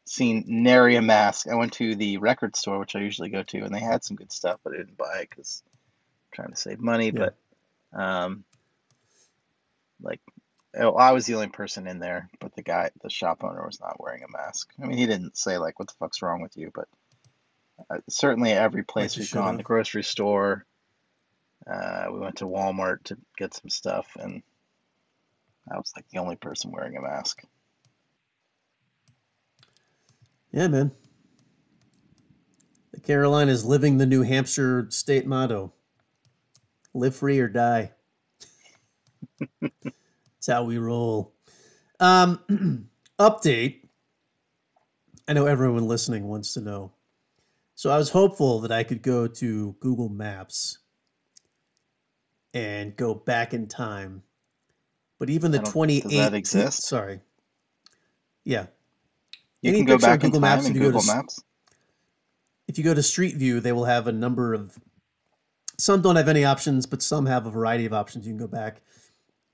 seen 0.04 0.44
nary 0.46 0.96
a 0.96 1.02
mask. 1.02 1.48
I 1.48 1.54
went 1.54 1.72
to 1.74 1.94
the 1.94 2.18
record 2.18 2.56
store, 2.56 2.78
which 2.78 2.96
I 2.96 3.00
usually 3.00 3.30
go 3.30 3.42
to, 3.42 3.64
and 3.64 3.74
they 3.74 3.80
had 3.80 4.04
some 4.04 4.16
good 4.16 4.32
stuff, 4.32 4.60
but 4.62 4.74
I 4.74 4.78
didn't 4.78 4.96
buy 4.96 5.20
it 5.20 5.30
because 5.30 5.62
I'm 5.66 6.36
trying 6.36 6.50
to 6.50 6.60
save 6.60 6.80
money. 6.80 7.06
Yeah. 7.06 7.30
But, 7.92 8.00
um, 8.00 8.44
like, 10.02 10.20
oh, 10.76 10.92
I 10.94 11.12
was 11.12 11.26
the 11.26 11.34
only 11.34 11.48
person 11.48 11.86
in 11.86 11.98
there, 11.98 12.28
but 12.40 12.54
the 12.54 12.62
guy, 12.62 12.90
the 13.02 13.10
shop 13.10 13.44
owner, 13.44 13.64
was 13.64 13.80
not 13.80 14.00
wearing 14.00 14.22
a 14.22 14.30
mask. 14.30 14.72
I 14.82 14.86
mean, 14.86 14.98
he 14.98 15.06
didn't 15.06 15.36
say 15.36 15.58
like, 15.58 15.78
"What 15.78 15.88
the 15.88 15.94
fuck's 15.98 16.22
wrong 16.22 16.42
with 16.42 16.56
you?" 16.56 16.70
But 16.74 16.88
uh, 17.90 18.00
certainly, 18.08 18.52
every 18.52 18.84
place 18.84 19.16
we've 19.16 19.30
gone, 19.30 19.48
have. 19.48 19.56
the 19.56 19.62
grocery 19.62 20.02
store, 20.02 20.66
uh, 21.70 22.06
we 22.12 22.18
went 22.18 22.36
to 22.36 22.46
Walmart 22.46 23.04
to 23.04 23.16
get 23.38 23.54
some 23.54 23.70
stuff, 23.70 24.06
and 24.18 24.42
I 25.70 25.76
was 25.76 25.92
like 25.96 26.08
the 26.08 26.18
only 26.18 26.36
person 26.36 26.72
wearing 26.72 26.96
a 26.96 27.02
mask. 27.02 27.42
Yeah, 30.54 30.68
man. 30.68 30.92
The 32.92 33.00
Carolinas 33.00 33.64
living 33.64 33.98
the 33.98 34.06
New 34.06 34.22
Hampshire 34.22 34.86
state 34.90 35.26
motto 35.26 35.72
live 36.94 37.16
free 37.16 37.40
or 37.40 37.48
die. 37.48 37.90
That's 39.60 40.46
how 40.46 40.62
we 40.62 40.78
roll. 40.78 41.34
Um, 41.98 42.88
update. 43.18 43.88
I 45.26 45.32
know 45.32 45.46
everyone 45.46 45.88
listening 45.88 46.28
wants 46.28 46.54
to 46.54 46.60
know. 46.60 46.92
So 47.74 47.90
I 47.90 47.96
was 47.96 48.10
hopeful 48.10 48.60
that 48.60 48.70
I 48.70 48.84
could 48.84 49.02
go 49.02 49.26
to 49.26 49.74
Google 49.80 50.08
Maps 50.08 50.78
and 52.52 52.94
go 52.94 53.12
back 53.12 53.52
in 53.52 53.66
time 53.66 54.22
But 55.18 55.30
even 55.30 55.50
the 55.50 55.58
I 55.58 55.62
28 55.62 56.10
that 56.10 56.34
exist? 56.34 56.82
sorry. 56.84 57.22
Yeah. 58.44 58.66
You 59.64 59.70
Any 59.70 59.78
can 59.78 59.86
go 59.86 59.98
back 59.98 60.22
in 60.22 60.28
Google 60.28 60.40
Maps 60.42 60.68
if 60.68 60.74
you 60.74 60.90
go 60.92 61.00
to 61.00 61.06
Maps. 61.06 61.42
if 62.68 62.76
you 62.76 62.84
go 62.84 62.92
to 62.92 63.02
Street 63.02 63.36
View, 63.36 63.60
they 63.60 63.72
will 63.72 63.86
have 63.86 64.06
a 64.06 64.12
number 64.12 64.52
of. 64.52 64.78
Some 65.78 66.02
don't 66.02 66.16
have 66.16 66.28
any 66.28 66.44
options, 66.44 66.84
but 66.84 67.02
some 67.02 67.24
have 67.24 67.46
a 67.46 67.50
variety 67.50 67.86
of 67.86 67.94
options. 67.94 68.26
You 68.26 68.32
can 68.32 68.38
go 68.38 68.46
back 68.46 68.82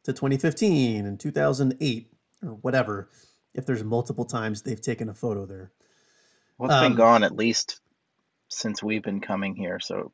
to 0.02 0.12
2015 0.12 1.06
and 1.06 1.18
2008 1.20 2.12
or 2.42 2.48
whatever. 2.54 3.08
If 3.54 3.66
there's 3.66 3.84
multiple 3.84 4.24
times 4.24 4.62
they've 4.62 4.80
taken 4.80 5.08
a 5.08 5.14
photo 5.14 5.46
there. 5.46 5.70
Well, 6.58 6.70
it's 6.70 6.76
Um, 6.76 6.90
been 6.90 6.96
gone 6.96 7.22
at 7.22 7.36
least 7.36 7.80
since 8.48 8.82
we've 8.82 9.02
been 9.04 9.20
coming 9.20 9.54
here. 9.54 9.78
So, 9.78 10.10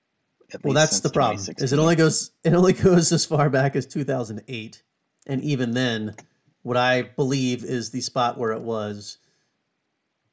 at 0.52 0.62
Well, 0.62 0.74
that's 0.74 1.00
the 1.00 1.08
problem. 1.08 1.42
Is 1.56 1.72
it 1.72 1.78
only 1.78 1.96
goes 1.96 2.32
it 2.44 2.52
only 2.52 2.72
goes 2.74 3.12
as 3.12 3.24
far 3.24 3.48
back 3.48 3.74
as 3.74 3.86
2008, 3.86 4.82
and 5.26 5.42
even 5.42 5.72
then, 5.72 6.16
what 6.62 6.76
I 6.76 7.00
believe 7.00 7.64
is 7.64 7.92
the 7.92 8.02
spot 8.02 8.36
where 8.36 8.52
it 8.52 8.60
was 8.60 9.16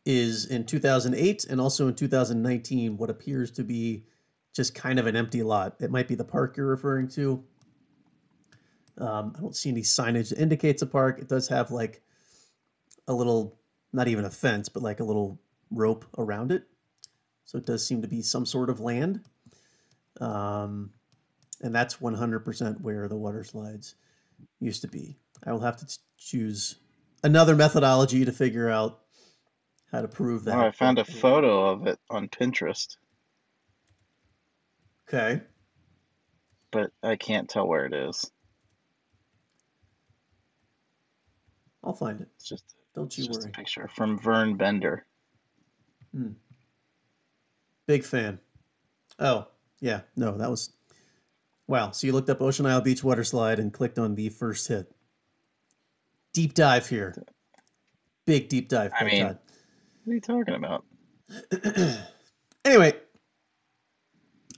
is 0.06 0.46
in 0.46 0.66
2008 0.66 1.46
and 1.46 1.62
also 1.62 1.88
in 1.88 1.96
2019 1.96 2.98
what 2.98 3.10
appears 3.10 3.52
to 3.52 3.64
be 3.64 4.06
just 4.54 4.76
kind 4.76 5.00
of 5.00 5.08
an 5.08 5.16
empty 5.16 5.44
lot. 5.44 5.76
It 5.80 5.92
might 5.92 6.08
be 6.08 6.16
the 6.16 6.24
park 6.24 6.58
you're 6.58 6.68
referring 6.68 7.08
to. 7.10 7.44
Um, 8.98 9.34
I 9.36 9.42
don't 9.42 9.56
see 9.56 9.70
any 9.70 9.82
signage 9.82 10.30
that 10.30 10.40
indicates 10.40 10.82
a 10.82 10.86
park. 10.86 11.20
It 11.20 11.28
does 11.28 11.48
have 11.48 11.72
like 11.72 12.04
a 13.08 13.14
little, 13.14 13.58
not 13.92 14.08
even 14.08 14.26
a 14.26 14.30
fence, 14.30 14.70
but 14.70 14.84
like 14.84 15.00
a 15.00 15.04
little 15.04 15.40
rope 15.72 16.06
around 16.18 16.52
it. 16.52 16.66
So 17.46 17.58
it 17.58 17.66
does 17.66 17.86
seem 17.86 18.02
to 18.02 18.08
be 18.08 18.22
some 18.22 18.46
sort 18.46 18.70
of 18.70 18.80
land. 18.80 19.22
Um, 20.22 20.92
and 21.62 21.74
that's 21.74 21.98
100% 21.98 22.82
where 22.82 23.08
the 23.08 23.16
water 23.16 23.44
slides 23.44 23.96
used 24.60 24.82
to 24.82 24.88
be. 24.88 25.18
I 25.44 25.52
will 25.52 25.62
have 25.62 25.78
to 25.78 25.98
choose 26.18 26.76
another 27.24 27.56
methodology 27.56 28.26
to 28.26 28.32
figure 28.32 28.70
out 28.70 29.03
how 29.94 30.02
to 30.02 30.08
prove 30.08 30.44
that. 30.46 30.58
Oh, 30.58 30.62
I 30.66 30.72
found 30.72 30.98
a 31.00 31.06
photo 31.06 31.70
of 31.70 31.86
it 31.88 32.00
on 32.10 32.28
Pinterest, 32.28 32.98
Okay. 35.08 35.42
but 36.72 36.92
I 37.04 37.16
can't 37.16 37.48
tell 37.48 37.68
where 37.68 37.86
it 37.86 37.94
is. 37.94 38.30
I'll 41.84 41.94
find 41.94 42.22
it. 42.22 42.28
It's 42.36 42.48
just, 42.50 42.64
Don't 42.96 43.06
it's 43.06 43.18
you 43.20 43.28
just 43.28 43.42
a 43.42 43.44
worry. 43.44 43.52
picture 43.52 43.88
from 43.88 44.18
Vern 44.18 44.56
Bender. 44.58 45.06
Hmm. 46.14 46.32
Big 47.86 48.04
fan. 48.04 48.40
Oh, 49.20 49.48
yeah. 49.80 50.02
No, 50.16 50.38
that 50.38 50.50
was. 50.50 50.72
Wow. 51.68 51.92
So 51.92 52.08
you 52.08 52.14
looked 52.14 52.30
up 52.30 52.42
Ocean 52.42 52.66
Isle 52.66 52.82
Beach 52.82 53.04
water 53.04 53.24
slide 53.24 53.60
and 53.60 53.72
clicked 53.74 54.00
on 54.00 54.16
the 54.16 54.30
first 54.30 54.68
hit. 54.70 54.92
Deep 56.34 56.54
dive 56.54 56.88
here. 56.90 57.14
Big 58.26 58.48
deep 58.50 58.70
dive. 58.70 58.92
I 59.00 59.04
mean- 59.04 59.24
Todd. 59.26 59.40
What 60.04 60.12
are 60.12 60.16
you 60.16 60.22
talking 60.22 60.56
about? 60.56 60.86
Anyway, 62.66 62.94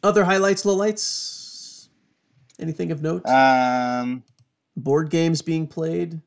other 0.03 0.23
highlights, 0.23 0.61
lowlights? 0.63 1.87
Anything 2.59 2.91
of 2.91 3.01
note? 3.01 3.25
Um, 3.27 4.23
Board 4.77 5.09
games 5.09 5.41
being 5.41 5.65
played? 5.65 6.21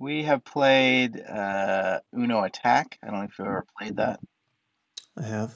we 0.00 0.24
have 0.24 0.44
played 0.44 1.20
uh, 1.20 2.00
Uno 2.12 2.42
Attack. 2.42 2.98
I 3.02 3.06
don't 3.06 3.18
know 3.20 3.24
if 3.24 3.38
you've 3.38 3.46
ever 3.46 3.64
played 3.78 3.96
that. 3.98 4.18
I 5.16 5.22
have. 5.22 5.54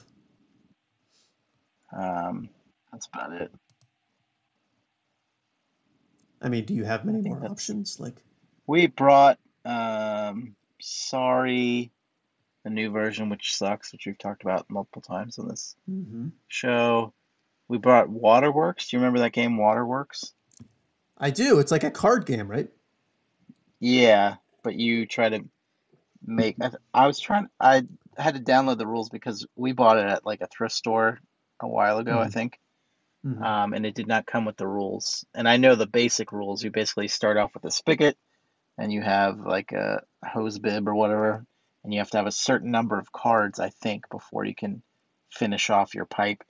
Um, 1.95 2.49
that's 2.91 3.07
about 3.13 3.33
it. 3.33 3.51
I 6.41 6.47
mean, 6.47 6.63
do 6.63 6.73
you 6.73 6.85
have 6.85 7.03
many 7.03 7.19
more 7.21 7.45
options? 7.45 7.99
Like, 7.99 8.15
We 8.67 8.87
brought 8.87 9.37
um, 9.65 10.55
Sorry, 10.79 11.91
the 12.63 12.69
new 12.69 12.91
version, 12.91 13.29
which 13.29 13.55
sucks, 13.55 13.91
which 13.91 14.05
we've 14.05 14.17
talked 14.17 14.43
about 14.43 14.69
multiple 14.69 15.01
times 15.01 15.39
on 15.39 15.47
this 15.47 15.75
mhm. 15.89 16.31
show. 16.47 17.13
We 17.67 17.77
brought 17.77 18.09
Waterworks. 18.09 18.89
Do 18.89 18.97
you 18.97 19.01
remember 19.01 19.19
that 19.19 19.31
game, 19.33 19.57
Waterworks? 19.57 20.33
I 21.17 21.29
do. 21.29 21.59
It's 21.59 21.71
like 21.71 21.83
a 21.83 21.91
card 21.91 22.25
game, 22.25 22.47
right? 22.49 22.69
Yeah, 23.79 24.35
but 24.63 24.75
you 24.75 25.05
try 25.05 25.29
to 25.29 25.45
make. 26.25 26.57
I, 26.61 26.71
I 26.93 27.07
was 27.07 27.19
trying. 27.19 27.47
I 27.59 27.83
had 28.17 28.35
to 28.35 28.41
download 28.41 28.77
the 28.77 28.87
rules 28.87 29.09
because 29.09 29.45
we 29.55 29.71
bought 29.71 29.97
it 29.97 30.05
at 30.05 30.25
like 30.25 30.41
a 30.41 30.47
thrift 30.47 30.75
store 30.75 31.19
a 31.61 31.67
while 31.67 31.99
ago, 31.99 32.19
I 32.19 32.27
Mhm. 32.27 32.33
think. 32.33 32.59
Mhm. 33.25 33.41
um, 33.43 33.73
and 33.73 33.85
it 33.85 33.95
did 33.95 34.07
not 34.07 34.25
come 34.25 34.45
with 34.45 34.55
the 34.55 34.65
rules. 34.65 35.25
And 35.35 35.45
I 35.47 35.57
know 35.57 35.75
the 35.75 35.85
basic 35.85 36.31
rules. 36.31 36.63
You 36.63 36.71
basically 36.71 37.09
start 37.09 37.35
off 37.35 37.53
with 37.53 37.65
a 37.65 37.71
spigot, 37.71 38.17
and 38.77 38.93
you 38.93 39.01
have 39.01 39.41
like 39.41 39.73
a 39.73 40.03
hose 40.25 40.57
bib 40.57 40.87
or 40.87 40.95
whatever, 40.95 41.45
and 41.83 41.93
you 41.93 41.99
have 41.99 42.09
to 42.11 42.17
have 42.17 42.27
a 42.27 42.31
certain 42.31 42.71
number 42.71 42.97
of 42.99 43.11
cards, 43.11 43.59
I 43.59 43.69
think, 43.69 44.09
before 44.09 44.45
you 44.45 44.55
can 44.55 44.83
finish 45.31 45.69
off 45.69 45.95
your 45.95 46.05
pipe. 46.05 46.43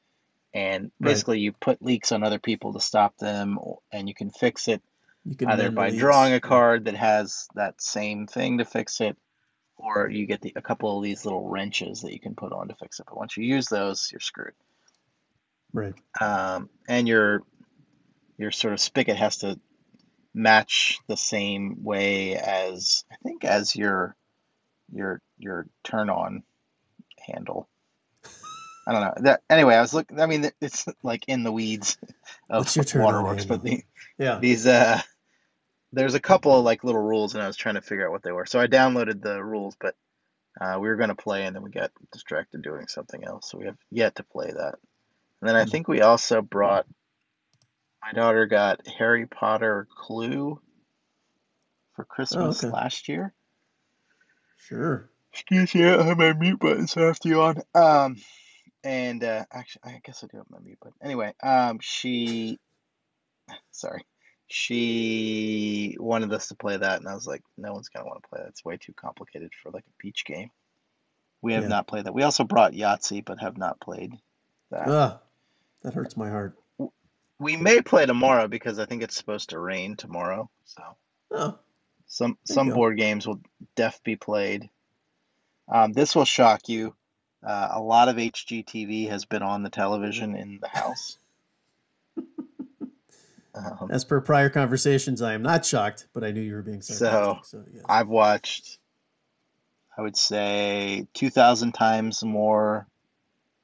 And 0.53 0.91
Right. 0.99 1.15
basically, 1.15 1.39
you 1.39 1.53
put 1.53 1.81
leaks 1.81 2.11
on 2.11 2.23
other 2.23 2.39
people 2.39 2.73
to 2.73 2.79
stop 2.79 3.17
them, 3.17 3.59
and 3.91 4.07
you 4.07 4.15
can 4.15 4.31
fix 4.31 4.67
it 4.67 4.81
You 5.25 5.35
can 5.35 5.49
either 5.49 5.71
by 5.71 5.91
leaks. 5.91 5.99
drawing 5.99 6.33
a 6.33 6.39
card 6.39 6.85
that 6.85 6.95
has 6.95 7.47
that 7.55 7.81
same 7.81 8.27
thing 8.27 8.57
to 8.59 8.65
fix 8.65 9.01
it, 9.01 9.17
or 9.77 10.09
you 10.09 10.25
get 10.25 10.41
the, 10.41 10.53
a 10.55 10.61
couple 10.61 10.97
of 10.97 11.03
these 11.03 11.25
little 11.25 11.47
wrenches 11.47 12.01
that 12.01 12.13
you 12.13 12.19
can 12.19 12.35
put 12.35 12.51
on 12.53 12.67
to 12.69 12.75
fix 12.75 12.99
it. 12.99 13.05
But 13.07 13.17
once 13.17 13.37
you 13.37 13.43
use 13.45 13.67
those, 13.67 14.09
you're 14.11 14.19
screwed 14.19 14.53
Right. 15.73 15.95
um, 16.19 16.69
and 16.87 17.07
your 17.07 17.41
your 18.37 18.51
sort 18.51 18.73
of 18.73 18.79
spigot 18.79 19.17
has 19.17 19.37
to 19.37 19.59
match 20.33 20.99
the 21.07 21.17
same 21.17 21.83
way 21.83 22.35
as 22.35 23.03
I 23.11 23.15
think 23.23 23.45
as 23.45 23.75
your 23.75 24.15
your 24.93 25.21
your 25.37 25.67
turn 25.83 26.09
on 26.09 26.43
handle. 27.19 27.69
I 28.87 28.93
don't 28.93 29.01
know 29.01 29.13
that. 29.23 29.41
Anyway, 29.49 29.75
I 29.75 29.81
was 29.81 29.93
looking. 29.93 30.19
I 30.19 30.25
mean, 30.25 30.49
it's 30.61 30.85
like 31.03 31.25
in 31.27 31.43
the 31.43 31.51
weeds 31.51 31.97
of 32.49 32.59
What's 32.59 32.75
your 32.75 32.85
turn-on 32.85 33.05
waterworks, 33.05 33.45
but 33.45 33.63
the, 33.63 33.83
Yeah. 34.17 34.39
these 34.39 34.65
uh, 34.67 35.01
there's 35.93 36.15
a 36.15 36.19
couple 36.19 36.57
of 36.57 36.65
like 36.65 36.83
little 36.83 37.01
rules, 37.01 37.33
and 37.33 37.43
I 37.43 37.47
was 37.47 37.57
trying 37.57 37.75
to 37.75 37.81
figure 37.81 38.05
out 38.07 38.11
what 38.11 38.23
they 38.23 38.31
were. 38.31 38.45
So 38.45 38.59
I 38.59 38.67
downloaded 38.67 39.21
the 39.21 39.43
rules, 39.43 39.75
but 39.79 39.95
uh, 40.61 40.77
we 40.79 40.87
were 40.89 40.95
going 40.97 41.09
to 41.09 41.15
play, 41.15 41.45
and 41.45 41.55
then 41.55 41.63
we 41.63 41.71
got 41.71 41.91
distracted 42.11 42.61
doing 42.61 42.87
something 42.87 43.23
else, 43.23 43.49
so 43.49 43.57
we 43.57 43.65
have 43.65 43.77
yet 43.91 44.15
to 44.15 44.23
play 44.23 44.51
that. 44.51 44.75
And 45.41 45.49
then 45.49 45.55
I 45.55 45.65
Hmm. 45.65 45.69
think 45.69 45.87
we 45.87 46.01
also 46.01 46.41
brought 46.41 46.85
my 48.01 48.13
daughter 48.13 48.45
got 48.45 48.87
Harry 48.97 49.25
Potter 49.27 49.87
Clue 49.95 50.59
for 51.95 52.05
Christmas 52.05 52.63
okay. 52.63 52.73
last 52.73 53.09
year. 53.09 53.33
Sure. 54.59 55.09
Excuse 55.33 55.73
me, 55.75 55.85
I 55.85 56.03
have 56.03 56.17
my 56.17 56.33
mute 56.33 56.59
button, 56.59 56.87
so 56.87 57.03
I 57.03 57.07
have 57.07 57.19
to 57.19 57.41
on. 57.41 57.61
Um, 57.75 58.17
and 58.83 59.23
uh, 59.23 59.45
actually, 59.51 59.81
I 59.85 60.01
guess 60.03 60.23
I 60.23 60.27
do 60.27 60.37
have 60.37 60.49
my 60.49 60.59
mute 60.59 60.79
button. 60.79 60.97
Anyway, 61.01 61.33
um, 61.41 61.79
she, 61.81 62.59
sorry, 63.71 64.05
she 64.47 65.95
wanted 65.99 66.33
us 66.33 66.47
to 66.47 66.55
play 66.55 66.77
that, 66.77 66.99
and 66.99 67.07
I 67.07 67.13
was 67.13 67.27
like, 67.27 67.43
no 67.57 67.73
one's 67.73 67.89
gonna 67.89 68.05
want 68.05 68.23
to 68.23 68.29
play 68.29 68.39
that. 68.41 68.49
It's 68.49 68.65
way 68.65 68.77
too 68.77 68.93
complicated 68.93 69.51
for 69.61 69.71
like 69.71 69.85
a 69.85 70.03
beach 70.03 70.25
game. 70.25 70.49
We 71.41 71.53
have 71.53 71.63
Yeah. 71.63 71.69
not 71.69 71.87
played 71.87 72.05
that. 72.05 72.13
We 72.13 72.23
also 72.23 72.43
brought 72.43 72.73
Yahtzee, 72.73 73.23
but 73.23 73.39
have 73.39 73.57
not 73.57 73.79
played 73.79 74.13
that. 74.71 74.87
Ah, 74.89 75.19
that 75.83 75.93
hurts 75.93 76.17
my 76.17 76.29
heart. 76.29 76.57
We 77.39 77.55
may 77.55 77.81
play 77.81 78.05
tomorrow 78.05 78.47
because 78.47 78.79
I 78.79 78.85
think 78.85 79.01
it's 79.03 79.15
supposed 79.15 79.51
to 79.51 79.59
rain 79.59 79.95
tomorrow. 79.95 80.49
So 80.65 80.83
Oh, 81.31 81.59
some 82.09 82.37
some 82.43 82.69
board 82.69 82.97
games 82.97 83.25
will 83.25 83.39
def 83.75 84.03
be 84.03 84.17
played. 84.17 84.69
Um, 85.71 85.93
this 85.93 86.15
will 86.15 86.25
shock 86.25 86.67
you. 86.67 86.95
Uh, 87.45 87.69
a 87.71 87.81
lot 87.81 88.09
of 88.09 88.17
HGTV 88.17 89.09
has 89.09 89.23
been 89.23 89.43
on 89.43 89.63
the 89.63 89.69
television 89.69 90.35
in 90.35 90.59
the 90.59 90.67
house. 90.67 91.17
um, 93.55 93.89
as 93.91 94.03
per 94.03 94.19
prior 94.19 94.49
conversations, 94.49 95.21
I 95.21 95.33
am 95.33 95.43
not 95.43 95.65
shocked, 95.65 96.07
but 96.11 96.23
I 96.23 96.31
knew 96.31 96.41
you 96.41 96.55
were 96.55 96.63
being 96.63 96.81
sarcastic. 96.81 97.45
So, 97.45 97.63
yes. 97.71 97.83
I've 97.87 98.09
watched, 98.09 98.79
I 99.95 100.01
would 100.01 100.17
say, 100.17 101.07
2,000 101.13 101.73
times 101.73 102.23
more 102.23 102.87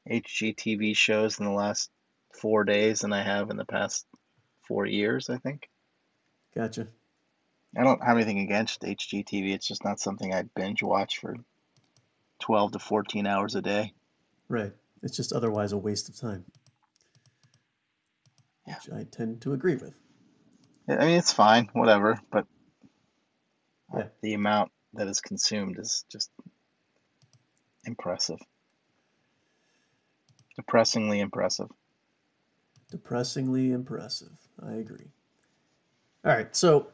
HGTV 0.09 0.95
shows 0.95 1.39
in 1.39 1.45
the 1.45 1.51
last 1.51 1.89
four 2.31 2.63
days 2.63 3.01
than 3.01 3.11
I 3.11 3.23
have 3.23 3.49
in 3.49 3.57
the 3.57 3.65
past 3.65 4.05
four 4.67 4.85
years, 4.85 5.29
I 5.29 5.37
think. 5.37 5.67
Gotcha. 6.55 6.87
I 7.77 7.83
don't 7.83 8.03
have 8.03 8.15
anything 8.15 8.39
against 8.39 8.81
HGTV. 8.81 9.53
It's 9.53 9.67
just 9.67 9.83
not 9.83 9.99
something 9.99 10.33
I 10.33 10.43
binge 10.43 10.81
watch 10.81 11.19
for 11.19 11.35
12 12.39 12.73
to 12.73 12.79
14 12.79 13.27
hours 13.27 13.55
a 13.55 13.61
day. 13.61 13.93
Right. 14.47 14.73
It's 15.03 15.15
just 15.15 15.33
otherwise 15.33 15.71
a 15.71 15.77
waste 15.77 16.07
of 16.09 16.15
time. 16.15 16.45
Yeah. 18.67 18.75
Which 18.85 18.93
I 18.93 19.03
tend 19.03 19.41
to 19.41 19.53
agree 19.53 19.75
with. 19.75 19.99
I 20.87 21.05
mean, 21.05 21.17
it's 21.17 21.33
fine, 21.33 21.69
whatever, 21.73 22.19
but 22.31 22.45
Yeah. 23.93 24.07
the 24.21 24.33
amount 24.33 24.71
that 24.93 25.07
is 25.07 25.19
consumed 25.19 25.77
is 25.79 26.05
just 26.09 26.31
impressive. 27.85 28.39
Depressingly 30.55 31.19
impressive. 31.19 31.69
Depressingly 32.89 33.71
impressive. 33.71 34.37
I 34.61 34.73
agree. 34.73 35.11
All 36.23 36.31
right. 36.31 36.55
So 36.55 36.91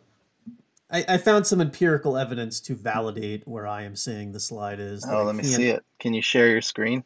I, 0.92 1.06
I 1.08 1.18
found 1.18 1.48
some 1.48 1.62
empirical 1.62 2.18
evidence 2.18 2.60
to 2.62 2.76
validate 2.76 3.48
where 3.48 3.66
I 3.66 3.84
am 3.84 3.96
saying 3.96 4.34
the 4.34 4.40
slide 4.40 4.80
is. 4.80 5.06
Oh, 5.08 5.24
let 5.24 5.36
me 5.36 5.44
see 5.44 5.70
it. 5.70 5.84
Can 6.00 6.14
you 6.14 6.22
share 6.22 6.50
your 6.50 6.62
screen? 6.62 7.04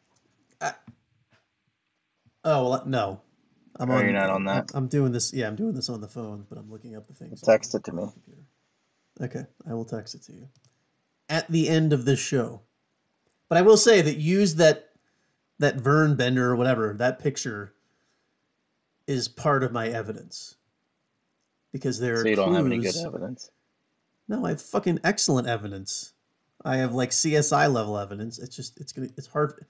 Oh 2.44 2.70
well, 2.70 2.84
no. 2.86 3.22
I'm 3.77 3.92
Oh, 3.92 4.00
you're 4.00 4.13
not 4.13 4.30
on 4.30 4.46
that? 4.46 4.72
I'm, 4.74 4.84
I'm 4.84 4.88
doing 4.88 5.12
this. 5.12 5.34
Yeah, 5.34 5.48
I'm 5.48 5.56
doing 5.56 5.74
this 5.74 5.89
on 5.89 6.00
the 6.01 6.08
phone, 6.08 6.46
but 6.48 6.58
I'm 6.58 6.72
looking 6.72 6.96
up 6.96 7.08
the 7.08 7.13
things. 7.13 7.42
Text 7.42 7.72
the 7.72 7.80
it 7.80 7.84
to 7.84 7.94
me. 7.94 8.08
Okay, 9.22 9.46
I 9.70 9.74
will 9.74 9.86
text 9.86 10.15
it 10.15 10.24
to 10.24 10.34
you 10.34 10.48
at 11.30 11.50
the 11.51 11.70
end 11.70 11.94
of 11.94 12.06
this 12.06 12.20
show. 12.20 12.62
But 13.50 13.58
I 13.58 13.62
will 13.62 13.77
say 13.77 14.01
that 14.01 14.18
use 14.18 14.56
that 14.56 14.92
that 15.60 15.75
Vern 15.75 16.15
Bender 16.15 16.51
or 16.51 16.56
whatever 16.56 16.94
that 16.94 17.20
picture 17.20 17.74
is 19.08 19.27
part 19.27 19.63
of 19.63 19.72
my 19.72 19.88
evidence 19.88 20.56
because 21.72 22.00
there. 22.00 22.18
So 22.18 22.24
are 22.24 22.27
you 22.27 22.36
don't 22.36 22.56
have 22.56 22.65
any 22.65 22.80
good 22.80 22.96
evidence. 22.96 23.50
No, 24.27 24.46
I 24.46 24.50
have 24.50 24.62
fucking 24.62 25.00
excellent 25.03 25.48
evidence. 25.48 26.13
I 26.63 26.77
have 26.77 26.94
like 26.94 27.12
CSI 27.12 27.72
level 27.72 27.98
evidence. 27.98 28.39
It's 28.39 28.55
just 28.55 28.79
it's 28.79 28.91
gonna 28.91 29.10
it's 29.17 29.27
hard 29.27 29.65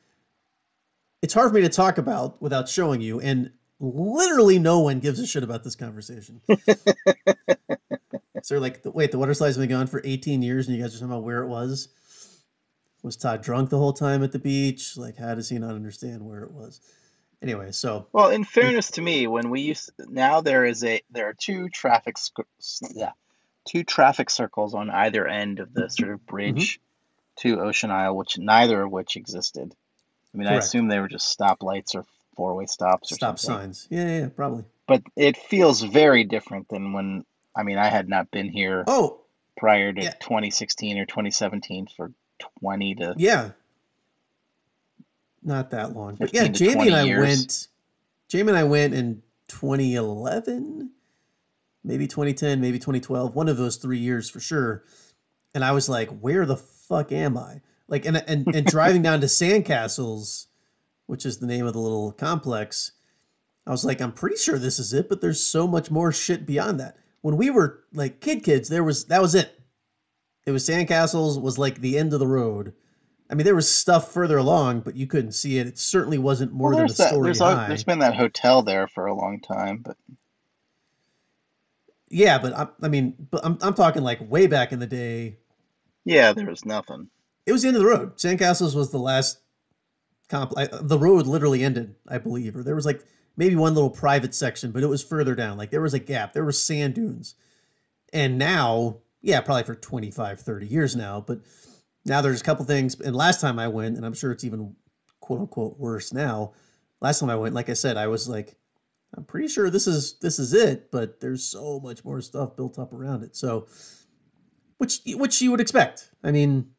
it's 1.22 1.34
hard 1.34 1.50
for 1.50 1.56
me 1.56 1.62
to 1.62 1.70
talk 1.70 1.98
about 1.98 2.42
without 2.42 2.70
showing 2.70 3.02
you, 3.02 3.20
and 3.20 3.52
literally 3.80 4.60
no 4.60 4.80
one 4.80 5.00
gives 5.00 5.20
a 5.20 5.28
shit 5.28 5.44
about 5.44 5.64
this 5.64 5.76
conversation. 5.76 6.42
so 8.44 8.60
like 8.60 8.84
the, 8.84 8.92
wait, 8.92 9.12
the 9.12 9.20
water 9.20 9.34
slide's 9.34 9.58
been 9.58 9.70
gone 9.70 9.88
for 9.88 10.02
18 10.04 10.42
years 10.42 10.68
and 10.68 10.78
you 10.78 10.82
guys 10.82 10.96
are 10.96 11.00
talking 11.00 11.12
about 11.12 11.24
where 11.24 11.44
it 11.44 11.48
was. 11.48 11.90
Was 13.04 13.18
Todd 13.18 13.44
drunk 13.44 13.70
the 13.70 13.78
whole 13.78 13.94
time 13.94 14.24
at 14.24 14.32
the 14.32 14.40
beach? 14.40 14.98
Like 14.98 15.18
how 15.18 15.36
does 15.36 15.50
he 15.50 15.60
not 15.60 15.76
understand 15.76 16.26
where 16.26 16.44
it 16.44 16.52
was? 16.52 16.80
Anyway, 17.42 17.72
so 17.72 18.08
Well, 18.14 18.30
in 18.30 18.44
fairness 18.44 18.92
to 18.92 19.02
me, 19.02 19.28
when 19.28 19.50
we 19.50 19.62
used 19.62 19.92
now 20.00 20.42
there 20.42 20.66
is 20.66 20.84
a 20.84 21.02
there 21.12 21.28
are 21.28 21.34
two 21.34 21.70
traffic 21.70 22.18
sc- 22.18 22.40
yeah, 22.94 23.12
two 23.66 23.84
traffic 23.84 24.30
circles 24.30 24.74
on 24.74 24.90
either 24.90 25.28
end 25.28 25.60
of 25.60 25.74
the 25.74 25.82
mm-hmm. 25.82 25.90
sort 25.90 26.12
of 26.12 26.20
mm-hmm. 26.20 26.36
bridge 26.36 26.80
to 27.38 27.62
Ocean 27.62 27.92
Isle, 27.92 28.16
which 28.16 28.38
neither 28.38 28.82
of 28.82 28.92
which 28.92 29.18
existed. 29.18 29.76
I 30.34 30.38
mean, 30.38 30.48
I 30.48 30.56
assume 30.56 30.88
they 30.88 31.00
were 31.00 31.08
just 31.08 31.38
stoplights 31.38 31.96
or 31.96 32.06
four-way 32.36 32.66
stops 32.66 33.12
or 33.12 33.16
stop 33.16 33.40
something. 33.40 33.74
signs. 33.74 33.88
Yeah, 33.90 34.06
yeah, 34.06 34.20
yeah, 34.20 34.28
probably. 34.28 34.66
But 34.88 35.04
it 35.16 35.38
feels 35.38 35.82
very 35.82 36.26
different 36.26 36.68
than 36.70 36.94
when 36.94 37.26
I 37.56 37.64
mean, 37.64 37.78
I 37.78 37.88
had 37.88 38.10
not 38.10 38.32
been 38.32 38.50
here 38.50 38.84
Oh, 38.88 39.22
prior 39.58 39.94
to 39.94 40.02
yeah. 40.02 40.12
2016 40.20 40.98
or 41.00 41.06
2017 41.06 41.88
for 41.96 42.12
20 42.60 42.96
to 42.96 43.16
Yeah. 43.18 43.52
Not 45.42 45.72
that 45.72 45.96
long. 45.96 46.16
But 46.16 46.34
yeah, 46.34 46.48
Jamie 46.48 46.88
and 46.88 46.96
I 46.96 47.04
years. 47.04 47.20
went 47.20 47.68
Jamie 48.28 48.50
and 48.50 48.58
I 48.58 48.64
went 48.64 48.94
in 48.94 49.22
2011, 49.48 50.92
maybe 51.86 52.08
2010, 52.08 52.60
maybe 52.60 52.80
2012, 52.80 53.36
one 53.36 53.48
of 53.48 53.58
those 53.58 53.78
3 53.78 53.98
years 53.98 54.30
for 54.30 54.40
sure. 54.40 54.84
And 55.54 55.64
I 55.64 55.72
was 55.72 55.88
like, 55.88 56.10
where 56.20 56.46
the 56.46 56.58
fuck 56.58 57.12
am 57.12 57.38
I? 57.38 57.62
Like 57.88 58.06
and 58.06 58.18
and, 58.28 58.54
and 58.54 58.66
driving 58.76 59.02
down 59.02 59.22
to 59.22 59.28
Sandcastles, 59.28 60.48
which 61.06 61.26
is 61.26 61.38
the 61.38 61.48
name 61.48 61.66
of 61.66 61.74
the 61.74 61.80
little 61.80 62.12
complex, 62.12 62.92
I 63.68 63.72
was 63.72 63.86
like, 63.86 64.02
I'm 64.02 64.12
pretty 64.12 64.38
sure 64.38 64.58
this 64.60 64.80
is 64.80 64.94
it, 64.94 65.10
but 65.10 65.22
there's 65.22 65.40
so 65.44 65.68
much 65.68 65.90
more 65.90 66.12
shit 66.12 66.46
beyond 66.46 66.80
that. 66.80 66.98
When 67.22 67.38
we 67.38 67.50
were 67.50 67.84
like 67.94 68.20
kid 68.22 68.44
kids, 68.44 68.70
there 68.70 68.84
was 68.84 69.06
that 69.06 69.22
was 69.22 69.34
it. 69.36 69.60
It 70.46 70.52
was 70.52 70.68
Sandcastles 70.68 71.42
was 71.42 71.58
like 71.58 71.82
the 71.82 71.98
end 71.98 72.14
of 72.14 72.20
the 72.20 72.28
road. 72.28 72.74
I 73.30 73.34
mean, 73.34 73.46
there 73.46 73.56
was 73.56 73.70
stuff 73.72 74.12
further 74.12 74.38
along, 74.38 74.82
but 74.82 74.96
you 74.96 75.08
couldn't 75.08 75.32
see 75.32 75.58
it. 75.58 75.66
It 75.66 75.80
certainly 75.80 76.20
wasn't 76.20 76.52
more 76.54 76.70
Well, 76.70 76.78
than 76.78 76.86
a 76.86 76.88
there's 76.90 76.98
that, 76.98 77.10
story 77.10 77.24
there's, 77.24 77.40
high. 77.40 77.68
there's 77.68 77.84
been 77.84 77.98
that 78.00 78.16
hotel 78.16 78.62
there 78.62 78.88
for 78.88 79.08
a 79.08 79.16
long 79.16 79.40
time, 79.40 79.82
but 79.84 79.98
Yeah, 82.10 82.38
but 82.38 82.54
I, 82.54 82.68
I 82.82 82.88
mean, 82.88 83.16
but 83.32 83.46
I'm 83.46 83.58
I'm 83.62 83.74
talking 83.74 84.04
like 84.04 84.20
way 84.30 84.48
back 84.48 84.72
in 84.72 84.80
the 84.80 84.88
day. 84.88 85.38
yeah, 86.06 86.34
there 86.34 86.46
was 86.46 86.66
nothing. 86.66 87.10
It 87.46 87.52
was 87.52 87.62
the 87.62 87.70
end 87.70 87.78
of 87.78 87.84
the 87.84 87.90
road. 87.90 88.18
Sandcastles 88.18 88.76
was 88.76 88.92
the 88.92 88.98
last 88.98 89.40
comp. 90.30 90.54
I, 90.58 90.68
the 90.72 90.98
road 91.00 91.28
literally 91.28 91.64
ended, 91.64 91.96
I 92.08 92.18
believe, 92.18 92.56
or 92.56 92.64
there 92.64 92.76
was 92.76 92.86
like 92.86 93.04
maybe 93.38 93.56
one 93.56 93.74
little 93.76 93.90
private 93.90 94.34
section, 94.34 94.72
but 94.72 94.84
it 94.84 94.88
was 94.88 95.04
further 95.04 95.36
down. 95.36 95.58
Like 95.58 95.72
there 95.72 95.82
was 95.82 95.94
a 95.94 96.00
gap. 96.00 96.34
There 96.34 96.46
were 96.46 96.52
sand 96.52 96.96
dunes, 96.96 97.36
and 98.14 98.38
now, 98.38 98.98
yeah, 99.22 99.42
probably 99.42 99.64
for 99.64 99.76
25, 99.76 100.40
30 100.40 100.68
years 100.68 100.96
now, 100.96 101.22
but 101.22 101.40
now 102.06 102.22
there's 102.22 102.42
a 102.42 102.44
couple 102.44 102.66
things. 102.66 103.00
And 103.00 103.16
last 103.16 103.42
time 103.42 103.60
I 103.60 103.68
went, 103.68 103.98
and 103.98 104.06
I'm 104.06 104.14
sure 104.14 104.32
it's 104.32 104.44
even 104.44 104.76
quote 105.20 105.42
unquote 105.42 105.80
worse 105.80 106.14
now. 106.14 106.54
Last 107.02 107.20
time 107.20 107.30
I 107.30 107.36
went, 107.36 107.56
like 107.56 107.70
I 107.70 107.74
said, 107.74 107.98
I 107.98 108.08
was 108.08 108.30
like, 108.30 108.56
I'm 109.16 109.24
pretty 109.24 109.48
sure 109.48 109.70
this 109.70 109.88
is 109.88 110.18
this 110.20 110.40
is 110.40 110.54
it, 110.54 110.92
but 110.92 111.20
there's 111.20 111.44
so 111.44 111.80
much 111.80 112.04
more 112.04 112.22
stuff 112.22 112.56
built 112.56 112.80
up 112.80 112.94
around 112.94 113.24
it. 113.24 113.36
So, 113.36 113.68
which 114.78 115.02
which 115.06 115.42
you 115.42 115.52
would 115.52 115.62
expect. 115.62 116.12
I 116.24 116.32
mean, 116.32 116.72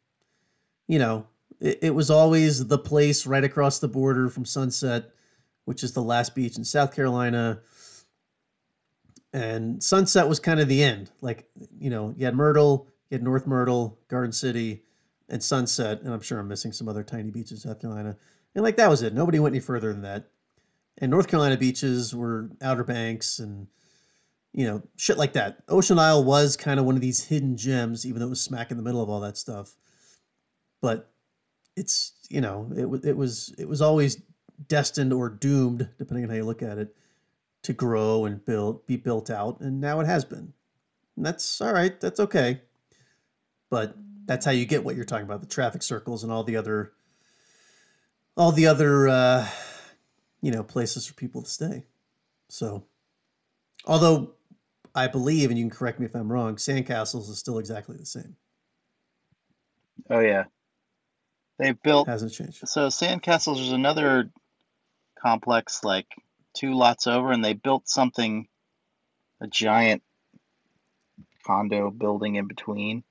you 0.88 0.98
know, 0.98 1.26
it, 1.60 1.78
it 1.82 1.94
was 1.94 2.10
always 2.10 2.66
the 2.66 2.78
place 2.78 3.26
right 3.26 3.44
across 3.44 3.78
the 3.78 3.88
border 3.88 4.28
from 4.28 4.44
Sunset, 4.44 5.10
which 5.64 5.82
is 5.82 5.92
the 5.92 6.02
last 6.02 6.34
beach 6.34 6.56
in 6.56 6.64
South 6.64 6.94
Carolina. 6.94 7.60
And 9.32 9.82
Sunset 9.82 10.28
was 10.28 10.40
kind 10.40 10.60
of 10.60 10.68
the 10.68 10.82
end. 10.82 11.10
Like, 11.20 11.48
you 11.78 11.90
know, 11.90 12.14
you 12.16 12.24
had 12.24 12.34
Myrtle, 12.34 12.88
you 13.10 13.16
had 13.16 13.22
North 13.22 13.46
Myrtle, 13.46 13.98
Garden 14.08 14.32
City, 14.32 14.82
and 15.28 15.42
Sunset. 15.42 16.00
And 16.02 16.12
I'm 16.12 16.20
sure 16.20 16.38
I'm 16.38 16.48
missing 16.48 16.72
some 16.72 16.88
other 16.88 17.02
tiny 17.02 17.30
beaches 17.30 17.64
in 17.64 17.70
South 17.70 17.80
Carolina. 17.80 18.16
And 18.54 18.64
like, 18.64 18.76
that 18.76 18.88
was 18.88 19.02
it. 19.02 19.12
Nobody 19.12 19.38
went 19.38 19.54
any 19.54 19.60
further 19.60 19.92
than 19.92 20.02
that. 20.02 20.30
And 20.98 21.10
North 21.10 21.28
Carolina 21.28 21.56
beaches 21.56 22.14
were 22.14 22.50
Outer 22.62 22.84
Banks 22.84 23.38
and, 23.38 23.66
you 24.52 24.66
know, 24.66 24.82
shit 24.96 25.18
like 25.18 25.34
that. 25.34 25.58
Ocean 25.68 25.98
Isle 25.98 26.24
was 26.24 26.56
kind 26.56 26.80
of 26.80 26.86
one 26.86 26.94
of 26.94 27.02
these 27.02 27.24
hidden 27.24 27.56
gems, 27.56 28.06
even 28.06 28.20
though 28.20 28.26
it 28.26 28.30
was 28.30 28.40
smack 28.40 28.70
in 28.70 28.76
the 28.76 28.82
middle 28.82 29.02
of 29.02 29.10
all 29.10 29.20
that 29.20 29.36
stuff. 29.36 29.76
But 30.80 31.10
it's, 31.76 32.12
you 32.30 32.40
know, 32.40 32.70
it, 32.74 33.08
it 33.08 33.16
was 33.16 33.54
it 33.58 33.68
was 33.68 33.82
always 33.82 34.22
destined 34.68 35.12
or 35.12 35.28
doomed, 35.28 35.90
depending 35.98 36.24
on 36.24 36.30
how 36.30 36.36
you 36.36 36.44
look 36.44 36.62
at 36.62 36.78
it, 36.78 36.94
to 37.62 37.72
grow 37.72 38.24
and 38.24 38.44
build, 38.44 38.86
be 38.86 38.96
built 38.96 39.28
out, 39.28 39.60
and 39.60 39.80
now 39.80 40.00
it 40.00 40.06
has 40.06 40.24
been. 40.24 40.54
And 41.16 41.26
that's 41.26 41.60
all 41.60 41.72
right. 41.72 41.98
That's 42.00 42.20
okay. 42.20 42.62
But 43.70 43.94
that's 44.24 44.44
how 44.44 44.52
you 44.52 44.64
get 44.64 44.84
what 44.84 44.96
you're 44.96 45.04
talking 45.04 45.26
about: 45.26 45.40
the 45.40 45.46
traffic 45.46 45.82
circles 45.82 46.22
and 46.22 46.32
all 46.32 46.44
the 46.44 46.56
other, 46.56 46.92
all 48.36 48.52
the 48.52 48.66
other, 48.66 49.08
uh, 49.08 49.48
you 50.46 50.52
know, 50.52 50.62
places 50.62 51.04
for 51.08 51.14
people 51.14 51.42
to 51.42 51.50
stay. 51.50 51.82
So, 52.48 52.84
although 53.84 54.34
I 54.94 55.08
believe, 55.08 55.50
and 55.50 55.58
you 55.58 55.64
can 55.64 55.76
correct 55.76 55.98
me 55.98 56.06
if 56.06 56.14
I'm 56.14 56.30
wrong, 56.30 56.54
Sandcastles 56.54 57.28
is 57.28 57.38
still 57.38 57.58
exactly 57.58 57.96
the 57.96 58.06
same. 58.06 58.36
Oh 60.08 60.20
yeah, 60.20 60.44
they 61.58 61.72
built 61.72 62.06
Hasn't 62.06 62.32
changed. 62.32 62.68
so 62.68 62.86
Sandcastles 62.86 63.60
is 63.60 63.72
another 63.72 64.30
complex 65.20 65.82
like 65.82 66.06
two 66.54 66.74
lots 66.74 67.08
over, 67.08 67.32
and 67.32 67.44
they 67.44 67.54
built 67.54 67.88
something, 67.88 68.46
a 69.40 69.48
giant 69.48 70.04
condo 71.44 71.90
building 71.90 72.36
in 72.36 72.46
between, 72.46 73.02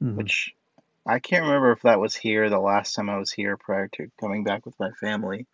Mhm. 0.00 0.16
which 0.16 0.52
I 1.06 1.20
can't 1.20 1.44
remember 1.44 1.70
if 1.70 1.82
that 1.82 2.00
was 2.00 2.16
here 2.16 2.50
the 2.50 2.58
last 2.58 2.94
time 2.94 3.08
I 3.08 3.18
was 3.18 3.30
here 3.30 3.56
prior 3.56 3.86
to 3.86 4.10
coming 4.18 4.42
back 4.42 4.66
with 4.66 4.74
my 4.80 4.90
family. 5.00 5.46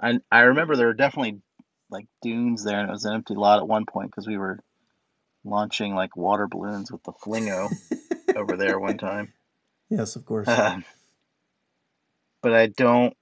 I 0.00 0.18
I 0.30 0.40
remember 0.42 0.76
there 0.76 0.86
were 0.86 0.94
definitely 0.94 1.40
like 1.90 2.06
dunes 2.22 2.64
there, 2.64 2.78
and 2.78 2.88
it 2.88 2.92
was 2.92 3.04
an 3.04 3.14
empty 3.14 3.34
lot 3.34 3.58
at 3.58 3.68
one 3.68 3.84
point 3.86 4.10
because 4.10 4.26
we 4.26 4.38
were 4.38 4.60
launching 5.44 5.94
like 5.94 6.16
water 6.16 6.46
balloons 6.46 6.90
with 6.90 7.02
the 7.02 7.12
flingo 7.12 7.68
over 8.36 8.56
there 8.56 8.78
one 8.78 8.98
time. 8.98 9.32
Yes, 9.88 10.16
of 10.16 10.24
course. 10.24 10.48
Um, 10.48 10.84
but 12.42 12.54
I 12.54 12.66
don't. 12.68 13.16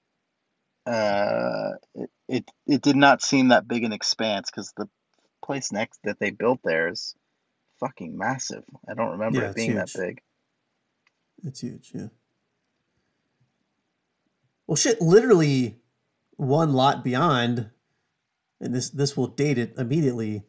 Uh, 0.87 1.73
it, 1.95 2.11
it 2.29 2.51
it 2.67 2.83
did 2.83 2.97
not 2.97 3.23
seem 3.23 3.49
that 3.49 3.69
big 3.69 3.85
an 3.85 3.93
expanse 3.93 4.51
because 4.51 4.73
the 4.77 4.89
place 5.43 5.73
next 5.73 6.01
that 6.05 6.19
they 6.19 6.31
built 6.31 6.61
there 6.65 6.89
is 6.89 7.15
fucking 7.81 8.17
massive. 8.17 8.65
I 8.89 8.95
don't 8.95 9.13
remember 9.13 9.39
Yeah, 9.39 9.47
it 9.47 9.49
it's 9.49 9.57
being 9.57 9.75
that 9.77 9.93
big. 9.95 10.21
It's 11.45 11.61
huge, 11.61 11.93
yeah. 11.95 12.09
Well, 14.67 14.77
shit, 14.77 15.01
literally 15.01 15.79
one 16.39 16.73
lot 16.73 17.05
beyond, 17.05 17.69
and 18.61 18.75
this 18.75 18.89
this 18.89 19.17
will 19.17 19.27
date 19.27 19.59
it 19.59 19.75
immediately. 19.77 20.45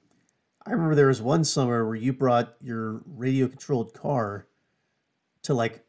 I 0.65 0.71
remember 0.71 0.95
there 0.95 1.07
was 1.07 1.21
one 1.21 1.43
summer 1.43 1.85
where 1.85 1.95
you 1.95 2.13
brought 2.13 2.55
your 2.61 3.01
radio 3.05 3.47
controlled 3.47 3.93
car 3.93 4.47
to 5.43 5.53
like 5.53 5.83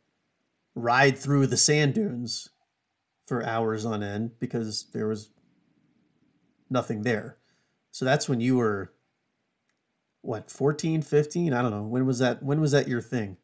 ride 0.74 1.18
through 1.18 1.46
the 1.46 1.56
sand 1.56 1.94
dunes 1.94 2.48
for 3.26 3.44
hours 3.44 3.84
on 3.84 4.02
end 4.02 4.32
because 4.40 4.86
there 4.92 5.06
was 5.06 5.30
nothing 6.70 7.02
there. 7.02 7.36
So 7.90 8.04
that's 8.04 8.28
when 8.28 8.40
you 8.40 8.56
were 8.56 8.92
what, 10.22 10.50
14, 10.50 11.02
15? 11.02 11.52
I 11.52 11.62
don't 11.62 11.70
know. 11.70 11.82
When 11.82 12.06
was 12.06 12.18
that 12.20 12.42
when 12.42 12.60
was 12.60 12.72
that 12.72 12.88
your 12.88 13.02
thing? 13.02 13.36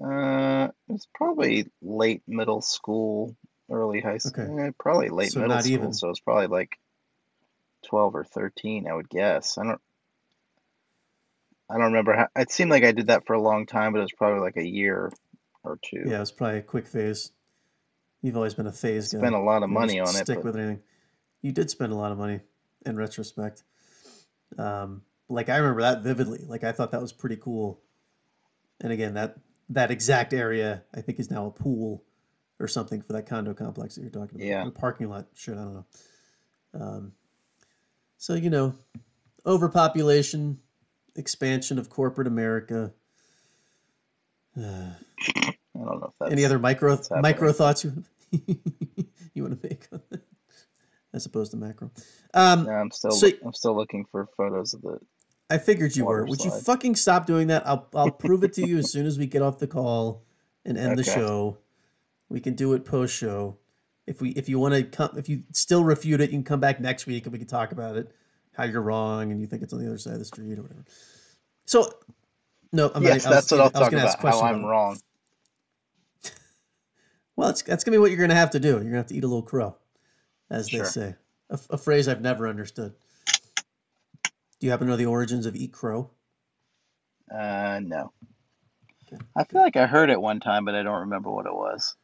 Uh, 0.00 0.68
it 0.88 0.92
was 0.92 1.06
probably 1.14 1.70
late 1.82 2.22
middle 2.26 2.62
school, 2.62 3.36
early 3.72 4.00
high 4.00 4.18
school. 4.18 4.44
Okay. 4.44 4.68
eh, 4.68 4.70
probably 4.78 5.08
late 5.08 5.32
So 5.32 5.40
middle 5.40 5.58
school. 5.60 5.72
even. 5.72 5.92
So 5.94 6.10
it's 6.10 6.20
probably 6.20 6.46
like 6.46 6.78
12 7.88 8.14
or 8.14 8.24
13, 8.24 8.86
I 8.88 8.94
would 8.94 9.08
guess. 9.08 9.58
I 9.58 9.64
don't. 9.64 9.80
I 11.70 11.74
don't 11.76 11.86
remember 11.86 12.14
how. 12.14 12.28
It 12.36 12.50
seemed 12.52 12.70
like 12.70 12.84
I 12.84 12.92
did 12.92 13.06
that 13.06 13.26
for 13.26 13.32
a 13.32 13.40
long 13.40 13.64
time, 13.66 13.92
but 13.92 14.00
it 14.00 14.02
was 14.02 14.12
probably 14.12 14.40
like 14.40 14.58
a 14.58 14.66
year 14.66 15.10
or 15.64 15.78
two. 15.82 16.02
Yeah, 16.06 16.16
it 16.16 16.20
was 16.20 16.32
probably 16.32 16.58
a 16.58 16.62
quick 16.62 16.86
phase. 16.86 17.32
You've 18.20 18.36
always 18.36 18.54
been 18.54 18.66
a 18.66 18.72
phase 18.72 19.10
guy. 19.10 19.18
Spent 19.18 19.34
a 19.34 19.40
lot 19.40 19.62
of 19.62 19.70
You 19.70 19.74
money 19.74 19.98
on 19.98 20.08
it, 20.08 20.24
Stick 20.26 20.44
with 20.44 20.56
anything. 20.56 20.80
You 21.40 21.50
did 21.52 21.70
spend 21.70 21.92
a 21.92 21.96
lot 21.96 22.12
of 22.12 22.18
money 22.18 22.40
in 22.84 22.96
retrospect. 22.96 23.62
Um, 24.58 25.02
like 25.28 25.48
I 25.48 25.56
remember 25.56 25.80
that 25.82 26.02
vividly. 26.02 26.44
Like 26.46 26.62
I 26.62 26.72
thought 26.72 26.92
that 26.92 27.00
was 27.00 27.12
pretty 27.12 27.36
cool. 27.36 27.80
And 28.80 28.92
again, 28.92 29.14
that 29.14 29.36
that 29.70 29.90
exact 29.90 30.34
area 30.34 30.82
I 30.94 31.00
think 31.00 31.18
is 31.18 31.30
now 31.30 31.46
a 31.46 31.50
pool 31.50 32.04
or 32.62 32.68
something 32.68 33.02
for 33.02 33.12
that 33.14 33.26
condo 33.26 33.52
complex 33.52 33.96
that 33.96 34.02
you're 34.02 34.10
talking 34.10 34.36
about. 34.36 34.46
Yeah. 34.46 34.68
Parking 34.74 35.08
lot. 35.10 35.26
Shit, 35.34 35.54
I 35.54 35.62
don't 35.64 35.74
know. 35.74 35.84
Um, 36.74 37.12
so 38.16 38.34
you 38.34 38.48
know, 38.50 38.74
overpopulation, 39.44 40.58
expansion 41.16 41.78
of 41.78 41.90
corporate 41.90 42.26
America. 42.28 42.92
Uh, 44.56 44.62
I 45.36 45.54
don't 45.74 46.00
know 46.00 46.06
if 46.08 46.12
that's 46.20 46.32
any 46.32 46.44
other 46.44 46.58
micro 46.58 46.98
micro 47.20 47.52
thoughts 47.52 47.82
you 47.84 48.04
you 49.34 49.42
want 49.42 49.60
to 49.60 49.68
make 49.68 49.86
on 49.92 50.00
that, 50.10 50.22
as 51.12 51.26
opposed 51.26 51.50
to 51.50 51.56
macro? 51.56 51.90
Um, 52.32 52.66
Yeah, 52.66 52.80
I'm 52.80 52.90
still 52.90 53.10
So- 53.10 53.28
I'm 53.44 53.52
still 53.52 53.74
looking 53.76 54.04
for 54.10 54.28
photos 54.36 54.72
of 54.74 54.82
the. 54.82 54.98
I 55.50 55.58
figured 55.58 55.96
you 55.96 56.06
were. 56.06 56.20
Water 56.20 56.30
Would 56.30 56.44
you 56.44 56.50
fucking 56.50 56.94
stop 56.96 57.26
doing 57.26 57.48
that? 57.48 57.66
I'll 57.66 57.86
I'll 57.94 58.10
prove 58.10 58.42
it 58.44 58.54
to 58.54 58.66
you 58.66 58.78
as 58.78 58.90
soon 58.90 59.04
as 59.04 59.18
we 59.18 59.26
get 59.26 59.42
off 59.42 59.58
the 59.58 59.66
call 59.66 60.22
and 60.64 60.78
end 60.78 60.96
the 60.98 61.04
show. 61.18 61.58
We 62.32 62.40
can 62.40 62.54
do 62.54 62.72
it 62.72 62.84
post 62.86 63.14
show. 63.14 63.58
If 64.06 64.20
we 64.22 64.30
if 64.30 64.48
you 64.48 64.58
want 64.58 64.74
to 64.74 64.82
come 64.84 65.10
if 65.16 65.28
you 65.28 65.42
still 65.52 65.84
refute 65.84 66.20
it, 66.20 66.30
you 66.30 66.38
can 66.38 66.44
come 66.44 66.60
back 66.60 66.80
next 66.80 67.06
week 67.06 67.24
and 67.26 67.32
we 67.32 67.38
can 67.38 67.46
talk 67.46 67.72
about 67.72 67.96
it. 67.96 68.10
How 68.56 68.64
you're 68.64 68.82
wrong 68.82 69.30
and 69.30 69.40
you 69.40 69.46
think 69.46 69.62
it's 69.62 69.72
on 69.72 69.80
the 69.80 69.86
other 69.86 69.98
side 69.98 70.14
of 70.14 70.18
the 70.18 70.24
street 70.24 70.58
or 70.58 70.62
whatever. 70.62 70.84
So 71.66 71.92
no, 72.72 72.90
I'm 72.94 73.02
yes, 73.02 73.24
not, 73.24 73.32
I 73.32 73.36
was- 73.36 73.48
that's 73.48 73.50
what 73.52 73.60
I'll 73.60 73.70
talk 73.70 73.90
gonna 73.90 74.04
ask 74.04 74.18
a 74.18 74.20
about. 74.20 74.40
How 74.40 74.46
I'm 74.48 74.64
wrong. 74.64 74.98
Well, 77.34 77.48
it's, 77.48 77.62
that's 77.62 77.82
gonna 77.82 77.94
be 77.96 77.98
what 77.98 78.10
you're 78.10 78.20
gonna 78.20 78.34
have 78.34 78.50
to 78.50 78.60
do. 78.60 78.72
You're 78.72 78.82
gonna 78.84 78.96
have 78.96 79.06
to 79.06 79.14
eat 79.16 79.24
a 79.24 79.26
little 79.26 79.42
crow, 79.42 79.76
as 80.50 80.68
they 80.68 80.84
say. 80.84 81.14
A, 81.48 81.58
a 81.70 81.78
phrase 81.78 82.06
I've 82.06 82.20
never 82.20 82.46
understood. 82.46 82.92
Do 84.24 84.66
you 84.66 84.70
happen 84.70 84.86
to 84.86 84.92
know 84.92 84.96
the 84.98 85.06
origins 85.06 85.46
of 85.46 85.56
eat 85.56 85.72
crow? 85.72 86.10
Uh, 87.34 87.80
no. 87.82 88.12
Okay. 89.06 89.20
I 89.34 89.44
feel 89.44 89.62
like 89.62 89.76
I 89.76 89.86
heard 89.86 90.10
it 90.10 90.20
one 90.20 90.40
time, 90.40 90.66
but 90.66 90.74
I 90.74 90.82
don't 90.82 91.00
remember 91.00 91.30
what 91.30 91.46
it 91.46 91.54
was. 91.54 91.96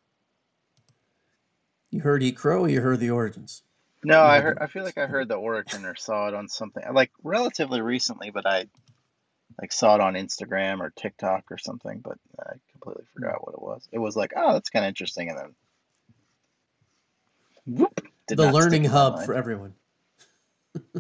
You 1.91 2.01
heard 2.01 2.23
eat 2.23 2.37
crow, 2.37 2.63
or 2.63 2.69
you 2.69 2.81
heard 2.81 3.01
the 3.01 3.11
origins? 3.11 3.63
No, 4.05 4.23
I 4.23 4.41
heard. 4.41 4.57
but- 4.59 4.65
I 4.65 4.67
feel 4.69 4.85
like 4.85 4.99
I 4.99 5.07
heard 5.07 5.29
the 5.29 5.37
origin 5.37 5.85
or 5.85 5.95
saw 5.97 6.29
it 6.29 6.35
on 6.35 6.49
something 6.49 6.83
like 6.93 7.11
relatively 7.23 7.81
recently, 7.81 8.31
but 8.31 8.47
I 8.47 8.67
like 9.61 9.73
saw 9.73 9.95
it 9.97 10.01
on 10.01 10.15
Instagram 10.15 10.81
or 10.81 10.91
TikTok 10.91 11.51
or 11.51 11.59
something, 11.59 12.01
but 12.01 12.19
I 12.39 12.53
completely 12.73 13.05
forgot 13.15 13.45
what 13.45 13.55
it 13.55 13.63
was. 13.63 13.89
It 13.91 13.99
was 13.99 14.15
like, 14.17 14.33
oh, 14.37 14.53
that's 14.53 14.71
kind 14.71 14.85
of 14.85 14.89
interesting, 14.91 15.31
and 15.31 15.39
then 15.39 15.55
whoop, 17.67 18.07
did 18.29 18.39
the 18.39 18.45
not 18.47 18.55
learning 18.55 18.85
in 18.85 18.91
hub 18.91 19.25
for 19.25 19.35
everyone. 19.35 19.75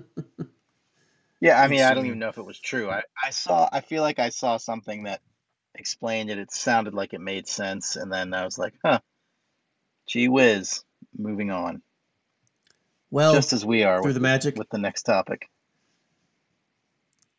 Yeah, 1.40 1.62
I 1.62 1.68
mean, 1.68 1.82
I 1.82 1.94
don't 1.94 2.06
even 2.06 2.18
know 2.18 2.30
if 2.30 2.38
it 2.38 2.44
was 2.44 2.58
true. 2.58 2.90
I, 2.90 3.02
I 3.24 3.30
saw, 3.30 3.68
I 3.70 3.80
feel 3.80 4.02
like 4.02 4.18
I 4.18 4.30
saw 4.30 4.56
something 4.56 5.04
that 5.04 5.20
explained 5.76 6.30
it. 6.30 6.38
It 6.38 6.50
sounded 6.50 6.94
like 6.94 7.14
it 7.14 7.20
made 7.20 7.46
sense, 7.46 7.94
and 7.94 8.10
then 8.12 8.34
I 8.34 8.44
was 8.44 8.58
like, 8.58 8.74
huh, 8.84 8.98
gee 10.08 10.28
whiz, 10.28 10.82
moving 11.16 11.50
on. 11.50 11.82
Well, 13.10 13.34
Just 13.34 13.52
as 13.52 13.64
we 13.64 13.84
are 13.84 13.98
through 14.02 14.08
with, 14.10 14.14
the 14.14 14.20
magic. 14.20 14.56
with 14.56 14.68
the 14.70 14.78
next 14.78 15.02
topic. 15.04 15.48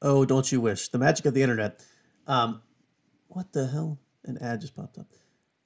Oh, 0.01 0.23
don't 0.25 0.51
you 0.51 0.61
wish? 0.61 0.87
The 0.89 0.97
magic 0.97 1.25
of 1.25 1.33
the 1.33 1.43
internet. 1.43 1.83
Um, 2.25 2.61
what 3.27 3.51
the 3.51 3.67
hell? 3.67 3.99
An 4.23 4.37
ad 4.39 4.61
just 4.61 4.75
popped 4.75 4.97
up. 4.97 5.07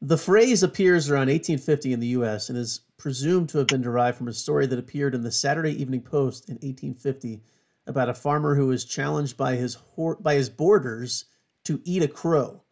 The 0.02 0.18
phrase 0.18 0.64
appears 0.64 1.10
around 1.10 1.28
1850 1.28 1.94
in 1.94 2.00
the 2.00 2.08
U.S. 2.08 2.50
and 2.50 2.58
is 2.58 2.82
presumed 2.98 3.50
to 3.50 3.58
have 3.60 3.68
been 3.68 3.82
derived 3.82 4.18
from 4.18 4.28
a 4.28 4.34
story 4.34 4.66
that 4.66 4.80
appeared 4.80 5.16
in 5.16 5.24
the 5.24 5.32
Saturday 5.32 5.72
Evening 5.72 6.02
Post 6.02 6.50
in 6.50 6.56
1850 6.56 7.42
about 7.88 8.10
a 8.10 8.14
farmer 8.14 8.56
who 8.56 8.68
was 8.68 8.86
challenged 8.86 9.38
by 9.38 9.56
his 9.56 9.76
hor- 9.76 10.18
by 10.18 10.36
his 10.36 10.50
boarders 10.50 11.26
to 11.66 11.82
eat 11.86 12.04
a 12.04 12.08
crow. 12.08 12.64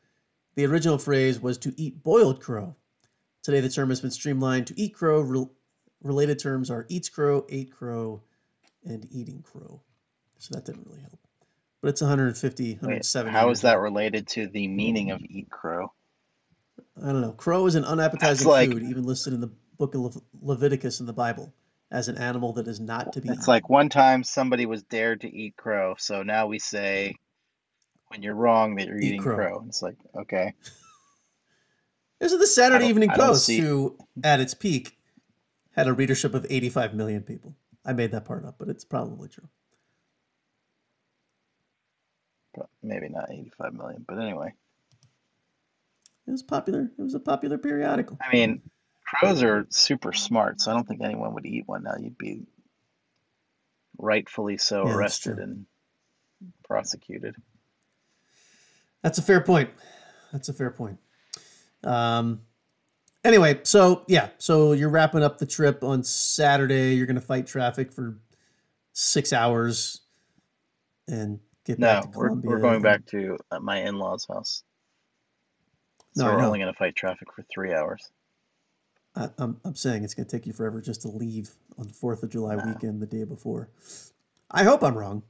The 0.55 0.65
original 0.65 0.97
phrase 0.97 1.39
was 1.39 1.57
to 1.59 1.73
eat 1.77 2.03
boiled 2.03 2.41
crow. 2.41 2.75
Today, 3.43 3.59
the 3.59 3.69
term 3.69 3.89
has 3.89 4.01
been 4.01 4.11
streamlined 4.11 4.67
to 4.67 4.79
eat 4.79 4.93
crow. 4.93 5.21
Rel- 5.21 5.51
related 6.03 6.39
terms 6.39 6.69
are 6.69 6.85
eats 6.89 7.09
crow, 7.09 7.45
ate 7.49 7.71
crow, 7.71 8.21
and 8.83 9.07
eating 9.11 9.41
crow. 9.41 9.81
So 10.37 10.53
that 10.55 10.65
didn't 10.65 10.85
really 10.87 11.01
help. 11.01 11.19
But 11.81 11.89
it's 11.89 12.01
150, 12.01 12.63
Wait, 12.73 12.81
170. 12.81 13.31
how 13.31 13.47
years 13.47 13.61
that 13.61 13.79
related 13.79 14.27
to 14.29 14.47
the 14.47 14.67
meaning 14.67 15.09
of 15.11 15.21
eat 15.23 15.49
crow? 15.49 15.91
I 17.01 17.07
don't 17.07 17.21
know. 17.21 17.31
Crow 17.31 17.65
is 17.65 17.75
an 17.75 17.85
unappetizing 17.85 18.47
like- 18.47 18.71
food, 18.71 18.83
even 18.83 19.03
listed 19.03 19.33
in 19.33 19.41
the 19.41 19.51
book 19.77 19.95
of 19.95 20.01
Lev- 20.01 20.21
Leviticus 20.41 20.99
in 20.99 21.07
the 21.07 21.13
Bible 21.13 21.53
as 21.89 22.07
an 22.07 22.17
animal 22.17 22.53
that 22.53 22.67
is 22.67 22.79
not 22.79 23.13
to 23.13 23.21
be. 23.21 23.29
It's 23.29 23.39
eaten. 23.39 23.45
like 23.47 23.69
one 23.69 23.89
time 23.89 24.23
somebody 24.23 24.65
was 24.67 24.83
dared 24.83 25.21
to 25.21 25.35
eat 25.35 25.57
crow, 25.57 25.95
so 25.97 26.21
now 26.21 26.45
we 26.47 26.59
say 26.59 27.15
when 28.09 28.21
you're 28.21 28.35
wrong 28.35 28.75
that 28.75 28.87
you're 28.87 28.97
Eat 28.99 29.03
eating 29.05 29.21
crow. 29.21 29.35
crow. 29.35 29.63
It's 29.67 29.81
like, 29.81 29.95
okay. 30.15 30.53
This 32.21 32.31
is 32.33 32.39
the 32.39 32.45
Saturday 32.45 32.85
Evening 32.85 33.09
Post, 33.09 33.49
who 33.49 33.97
at 34.23 34.39
its 34.39 34.53
peak 34.53 34.95
had 35.75 35.87
a 35.87 35.93
readership 35.93 36.35
of 36.35 36.45
85 36.47 36.93
million 36.93 37.23
people. 37.23 37.55
I 37.83 37.93
made 37.93 38.11
that 38.11 38.25
part 38.25 38.45
up, 38.45 38.57
but 38.59 38.69
it's 38.69 38.85
probably 38.85 39.27
true. 39.27 39.49
Maybe 42.83 43.09
not 43.09 43.31
85 43.31 43.73
million, 43.73 44.05
but 44.07 44.19
anyway. 44.19 44.53
It 46.27 46.31
was 46.31 46.43
popular. 46.43 46.91
It 46.95 47.01
was 47.01 47.15
a 47.15 47.19
popular 47.19 47.57
periodical. 47.57 48.19
I 48.21 48.31
mean, 48.31 48.61
crows 49.03 49.41
are 49.41 49.65
super 49.69 50.13
smart, 50.13 50.61
so 50.61 50.69
I 50.69 50.75
don't 50.75 50.87
think 50.87 51.01
anyone 51.01 51.33
would 51.33 51.47
eat 51.47 51.67
one 51.67 51.81
now. 51.83 51.95
You'd 51.99 52.19
be 52.19 52.43
rightfully 53.97 54.57
so 54.57 54.85
Yeah, 54.85 54.93
arrested 54.93 55.39
and 55.39 55.65
prosecuted. 56.63 57.35
That's 59.01 59.17
a 59.17 59.23
fair 59.23 59.41
point. 59.41 59.71
That's 60.31 60.49
a 60.49 60.53
fair 60.53 60.69
point. 60.69 60.99
Um, 61.83 62.41
anyway, 63.23 63.59
so 63.63 64.03
yeah, 64.07 64.29
so 64.37 64.73
you're 64.73 64.89
wrapping 64.89 65.23
up 65.23 65.37
the 65.37 65.45
trip 65.45 65.83
on 65.83 66.03
Saturday. 66.03 66.95
You're 66.95 67.07
going 67.07 67.15
to 67.15 67.21
fight 67.21 67.47
traffic 67.47 67.91
for 67.91 68.17
six 68.93 69.33
hours 69.33 70.01
and 71.07 71.39
get 71.65 71.79
back 71.79 72.05
No, 72.05 72.11
to 72.11 72.17
we're, 72.17 72.27
Columbia. 72.27 72.49
we're 72.51 72.59
going 72.59 72.81
back 72.81 73.05
to 73.07 73.37
uh, 73.51 73.59
my 73.59 73.81
in-laws' 73.81 74.25
house. 74.27 74.63
So 76.13 76.25
No, 76.25 76.35
we're 76.35 76.43
only 76.43 76.59
going 76.59 76.71
to 76.71 76.77
fight 76.77 76.95
traffic 76.95 77.29
for 77.33 77.43
three 77.43 77.73
hours. 77.73 78.11
I, 79.15 79.29
I'm, 79.37 79.59
I'm 79.65 79.75
saying 79.75 80.03
it's 80.03 80.13
going 80.13 80.25
to 80.27 80.31
take 80.37 80.45
you 80.45 80.53
forever 80.53 80.81
just 80.81 81.01
to 81.01 81.07
leave 81.09 81.51
on 81.77 81.87
the 81.87 81.93
4th 81.93 82.23
of 82.23 82.29
July 82.29 82.55
No. 82.55 82.65
weekend 82.65 83.01
the 83.01 83.05
day 83.05 83.23
before. 83.23 83.69
I 84.49 84.63
hope 84.63 84.83
I'm 84.83 84.97
wrong. 84.97 85.23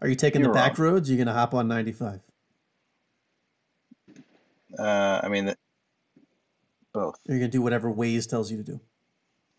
Are 0.00 0.08
you 0.08 0.14
taking 0.14 0.40
You're 0.40 0.50
the 0.50 0.54
back 0.54 0.78
roads? 0.78 1.08
Or 1.08 1.12
are 1.12 1.14
you 1.14 1.18
going 1.24 1.32
to 1.32 1.38
hop 1.38 1.54
on 1.54 1.68
95? 1.68 2.20
Uh, 4.78 5.20
I 5.22 5.28
mean, 5.28 5.54
both. 6.92 7.18
You're 7.26 7.38
to 7.40 7.48
do 7.48 7.62
whatever 7.62 7.92
Waze 7.92 8.28
tells 8.28 8.50
you 8.50 8.56
to 8.58 8.62
do? 8.62 8.80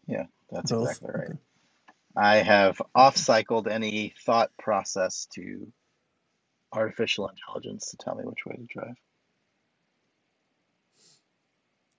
Yeah, 0.08 0.26
that's 0.52 0.72
Both? 0.72 0.90
exactly 0.90 1.10
right. 1.14 1.30
Okay. 1.30 1.40
I 2.16 2.36
have 2.38 2.82
off-cycled 2.94 3.68
any 3.68 4.14
thought 4.26 4.52
process 4.60 5.28
to 5.34 5.72
artificial 6.72 7.28
intelligence 7.28 7.92
to 7.92 7.98
tell 7.98 8.16
me 8.16 8.24
which 8.24 8.46
way 8.46 8.56
to 8.56 8.64
drive. 8.66 8.96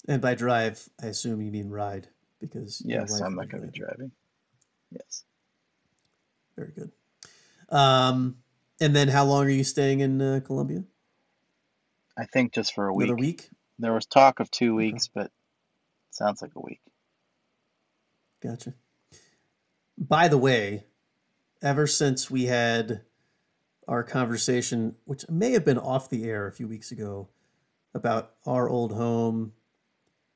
And 0.06 0.20
by 0.20 0.34
drive, 0.34 0.88
I 1.02 1.06
assume 1.06 1.40
you 1.40 1.50
mean 1.50 1.70
ride 1.70 2.08
because 2.40 2.82
Yes, 2.84 3.20
I'm 3.20 3.34
not 3.34 3.48
going 3.48 3.62
to 3.62 3.70
be 3.70 3.78
driving. 3.78 4.12
Yes. 4.92 5.24
Very 6.56 6.72
good. 6.72 6.92
Um, 7.70 8.36
and 8.80 8.94
then 8.94 9.08
how 9.08 9.24
long 9.24 9.46
are 9.46 9.50
you 9.50 9.64
staying 9.64 10.00
in 10.00 10.20
uh, 10.20 10.40
Columbia? 10.44 10.84
I 12.16 12.24
think 12.26 12.52
just 12.52 12.74
for 12.74 12.86
a 12.86 12.94
week. 12.94 13.08
Another 13.08 13.20
week? 13.20 13.48
There 13.78 13.92
was 13.92 14.06
talk 14.06 14.40
of 14.40 14.50
two 14.50 14.74
weeks, 14.74 15.08
but 15.08 15.26
it 15.26 15.32
sounds 16.10 16.42
like 16.42 16.52
a 16.54 16.60
week. 16.60 16.80
Gotcha. 18.42 18.74
By 19.98 20.28
the 20.28 20.38
way, 20.38 20.84
ever 21.62 21.86
since 21.86 22.30
we 22.30 22.44
had 22.44 23.02
our 23.88 24.02
conversation, 24.02 24.96
which 25.04 25.28
may 25.28 25.52
have 25.52 25.64
been 25.64 25.78
off 25.78 26.08
the 26.08 26.24
air 26.24 26.46
a 26.46 26.52
few 26.52 26.68
weeks 26.68 26.92
ago, 26.92 27.28
about 27.94 28.34
our 28.44 28.68
old 28.68 28.92
home 28.92 29.52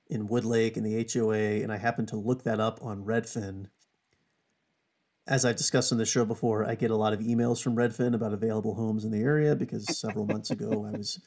in 0.08 0.28
Woodlake 0.28 0.76
and 0.76 0.86
the 0.86 1.06
HOA, 1.12 1.62
and 1.62 1.72
I 1.72 1.76
happened 1.76 2.08
to 2.08 2.16
look 2.16 2.44
that 2.44 2.60
up 2.60 2.80
on 2.82 3.04
Redfin. 3.04 3.66
As 5.26 5.44
I've 5.44 5.56
discussed 5.56 5.92
on 5.92 5.98
the 5.98 6.06
show 6.06 6.24
before, 6.24 6.64
I 6.64 6.74
get 6.74 6.90
a 6.90 6.96
lot 6.96 7.12
of 7.12 7.20
emails 7.20 7.62
from 7.62 7.76
Redfin 7.76 8.14
about 8.14 8.32
available 8.32 8.74
homes 8.74 9.04
in 9.04 9.10
the 9.10 9.20
area 9.20 9.54
because 9.54 9.98
several 9.98 10.24
months 10.24 10.50
ago 10.50 10.86
I 10.86 10.96
was 10.96 11.20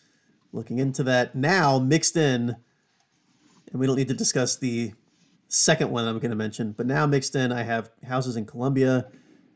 looking 0.51 0.79
into 0.79 1.03
that. 1.03 1.35
Now, 1.35 1.79
mixed 1.79 2.15
in, 2.15 2.55
and 3.71 3.79
we 3.79 3.87
don't 3.87 3.95
need 3.95 4.07
to 4.09 4.13
discuss 4.13 4.55
the 4.55 4.93
second 5.47 5.91
one 5.91 6.07
I'm 6.07 6.19
going 6.19 6.31
to 6.31 6.35
mention, 6.35 6.71
but 6.71 6.85
now 6.85 7.05
mixed 7.05 7.35
in, 7.35 7.51
I 7.51 7.63
have 7.63 7.89
houses 8.07 8.35
in 8.35 8.45
Columbia, 8.45 9.07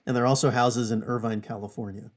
and 0.06 0.16
there 0.16 0.24
are 0.24 0.28
also 0.28 0.52
houses 0.52 0.92
in 0.92 1.04
Irvine, 1.04 1.42
California. 1.42 2.12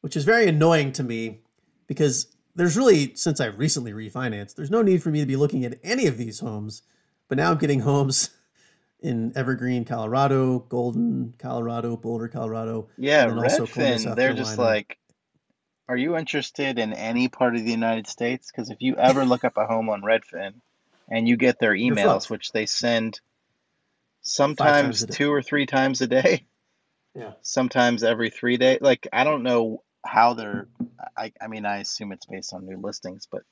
which 0.00 0.16
is 0.16 0.24
very 0.24 0.46
annoying 0.46 0.92
to 0.92 1.02
me 1.02 1.40
because 1.88 2.28
there's 2.54 2.76
really, 2.76 3.14
since 3.14 3.40
I 3.40 3.46
recently 3.46 3.92
refinanced, 3.92 4.54
there's 4.54 4.70
no 4.70 4.82
need 4.82 5.02
for 5.02 5.10
me 5.10 5.20
to 5.20 5.26
be 5.26 5.36
looking 5.36 5.64
at 5.64 5.78
any 5.82 6.06
of 6.06 6.16
these 6.16 6.40
homes. 6.40 6.82
But 7.28 7.38
now 7.38 7.50
I'm 7.50 7.58
getting 7.58 7.80
homes 7.80 8.30
in 9.00 9.32
Evergreen, 9.36 9.84
Colorado, 9.84 10.60
Golden, 10.60 11.34
Colorado, 11.38 11.96
Boulder, 11.96 12.28
Colorado. 12.28 12.88
Yeah, 12.96 13.28
and 13.28 13.32
then 13.32 13.38
also 13.38 13.66
Columbia, 13.66 13.96
Redfin, 13.96 14.00
South 14.00 14.16
they're 14.16 14.34
just 14.34 14.58
like, 14.58 14.98
are 15.88 15.96
you 15.96 16.16
interested 16.16 16.78
in 16.78 16.92
any 16.92 17.28
part 17.28 17.56
of 17.56 17.64
the 17.64 17.70
United 17.70 18.06
States? 18.06 18.50
Because 18.50 18.70
if 18.70 18.82
you 18.82 18.96
ever 18.96 19.24
look 19.24 19.44
up 19.44 19.56
a 19.56 19.66
home 19.66 19.88
on 19.88 20.02
Redfin 20.02 20.54
and 21.10 21.26
you 21.26 21.36
get 21.36 21.58
their 21.58 21.72
emails, 21.72 22.28
which 22.28 22.52
they 22.52 22.66
send 22.66 23.20
sometimes 24.20 25.06
two 25.06 25.32
or 25.32 25.42
three 25.42 25.64
times 25.66 26.02
a 26.02 26.06
day, 26.06 26.44
Yeah. 27.14 27.32
sometimes 27.40 28.04
every 28.04 28.28
three 28.30 28.58
days, 28.58 28.80
like 28.82 29.08
I 29.12 29.24
don't 29.24 29.42
know 29.42 29.82
how 30.04 30.34
they're, 30.34 30.68
I, 31.16 31.32
I 31.40 31.48
mean, 31.48 31.64
I 31.64 31.78
assume 31.78 32.12
it's 32.12 32.26
based 32.26 32.52
on 32.52 32.66
new 32.66 32.78
listings, 32.78 33.26
but 33.30 33.42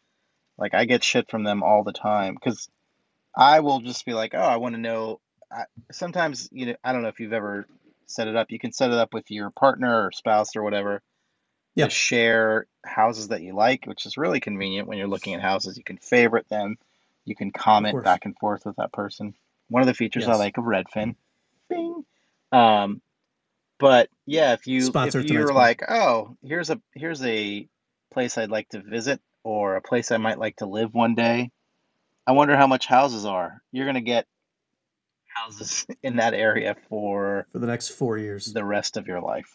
like 0.59 0.75
I 0.75 0.85
get 0.85 1.03
shit 1.03 1.31
from 1.31 1.43
them 1.43 1.63
all 1.63 1.85
the 1.85 1.93
time 1.93 2.35
because 2.35 2.69
I 3.35 3.61
will 3.61 3.81
just 3.81 4.05
be 4.05 4.13
like, 4.13 4.35
oh, 4.35 4.39
I 4.39 4.57
want 4.57 4.75
to 4.75 4.81
know. 4.81 5.21
I, 5.51 5.65
sometimes, 5.91 6.49
you 6.53 6.67
know, 6.67 6.77
I 6.85 6.93
don't 6.93 7.03
know 7.03 7.09
if 7.09 7.21
you've 7.21 7.33
ever 7.33 7.67
set 8.07 8.29
it 8.29 8.37
up. 8.37 8.51
You 8.51 8.59
can 8.59 8.73
set 8.73 8.91
it 8.91 8.99
up 8.99 9.15
with 9.15 9.31
your 9.31 9.51
partner 9.51 10.07
or 10.07 10.13
spouse 10.13 10.55
or 10.55 10.63
whatever 10.63 11.03
Yeah. 11.77 11.85
to 11.85 11.91
share 11.91 12.67
houses 12.85 13.29
that 13.29 13.43
you 13.43 13.55
like, 13.55 13.85
which 13.87 14.07
is 14.07 14.17
really 14.17 14.41
convenient 14.41 14.89
when 14.89 14.99
you're 14.99 15.07
looking 15.07 15.35
at 15.35 15.41
houses. 15.41 15.77
You 15.77 15.85
can 15.85 15.99
favorite 15.99 16.49
them, 16.49 16.79
you 17.25 17.37
can 17.37 17.51
comment 17.51 18.03
back 18.03 18.25
and 18.25 18.37
forth 18.39 18.65
with 18.67 18.77
that 18.77 18.93
person. 18.93 19.35
One 19.69 19.83
of 19.83 19.87
the 19.87 19.95
features 19.95 20.27
I 20.27 20.35
like 20.35 20.59
of 20.59 20.65
Redfin. 20.65 21.17
Bing. 21.69 22.05
Um, 22.53 23.03
but 23.79 24.09
yeah, 24.25 24.53
if 24.53 24.67
you 24.67 24.81
Sponsor 24.81 25.21
if 25.21 25.31
you're 25.31 25.53
like, 25.53 25.83
oh, 25.89 26.37
here's 26.43 26.71
a 26.71 26.81
here's 26.95 27.23
a 27.23 27.69
place 28.13 28.39
I'd 28.39 28.51
like 28.51 28.69
to 28.71 28.81
visit 28.81 29.21
or 29.45 29.77
a 29.77 29.83
place 29.83 30.11
I 30.11 30.17
might 30.17 30.39
like 30.39 30.57
to 30.57 30.67
live 30.67 30.95
one 30.95 31.15
day, 31.15 31.51
I 32.27 32.33
wonder 32.33 32.57
how 32.57 32.67
much 32.67 32.87
houses 32.87 33.27
are. 33.27 33.61
You're 33.73 33.87
gonna 33.87 34.01
get 34.01 34.27
houses 35.27 35.87
in 36.03 36.17
that 36.17 36.33
area 36.33 36.77
for 36.89 37.47
for 37.53 37.59
the 37.59 37.67
next 37.67 37.89
four 37.89 38.17
years. 38.19 38.53
the 38.53 38.65
rest 38.65 38.97
of 38.97 39.07
your 39.07 39.21
life. 39.21 39.55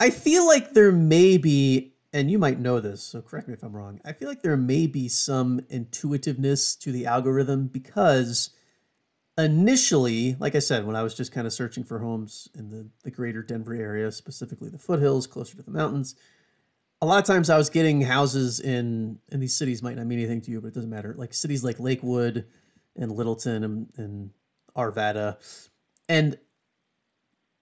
I 0.00 0.10
feel 0.10 0.46
like 0.46 0.72
there 0.72 0.92
may 0.92 1.36
be, 1.36 1.94
and 2.12 2.30
you 2.30 2.38
might 2.38 2.58
know 2.58 2.80
this, 2.80 3.02
so 3.02 3.22
correct 3.22 3.48
me 3.48 3.54
if 3.54 3.62
I'm 3.62 3.76
wrong. 3.76 4.00
I 4.04 4.12
feel 4.12 4.28
like 4.28 4.42
there 4.42 4.56
may 4.56 4.86
be 4.86 5.08
some 5.08 5.60
intuitiveness 5.70 6.74
to 6.76 6.92
the 6.92 7.06
algorithm 7.06 7.68
because 7.68 8.50
initially, 9.38 10.36
like 10.38 10.54
I 10.54 10.58
said, 10.58 10.86
when 10.86 10.96
I 10.96 11.02
was 11.02 11.14
just 11.14 11.32
kind 11.32 11.46
of 11.46 11.52
searching 11.52 11.84
for 11.84 12.00
homes 12.00 12.48
in 12.56 12.70
the, 12.70 12.88
the 13.04 13.10
greater 13.10 13.42
Denver 13.42 13.74
area, 13.74 14.10
specifically 14.12 14.68
the 14.68 14.78
foothills, 14.78 15.26
closer 15.26 15.56
to 15.56 15.62
the 15.62 15.70
mountains, 15.70 16.14
a 17.00 17.06
lot 17.06 17.18
of 17.18 17.24
times 17.24 17.50
I 17.50 17.58
was 17.58 17.68
getting 17.68 18.00
houses 18.02 18.60
in, 18.60 19.18
and 19.30 19.42
these 19.42 19.56
cities 19.56 19.82
might 19.82 19.96
not 19.96 20.06
mean 20.06 20.20
anything 20.20 20.40
to 20.42 20.50
you, 20.50 20.60
but 20.60 20.68
it 20.68 20.74
doesn't 20.74 20.90
matter. 20.90 21.14
Like 21.16 21.34
cities 21.34 21.64
like 21.64 21.80
Lakewood 21.80 22.46
and 22.96 23.10
Littleton 23.10 23.64
and, 23.64 23.92
and 23.96 24.30
Arvada. 24.76 25.36
And 26.08 26.38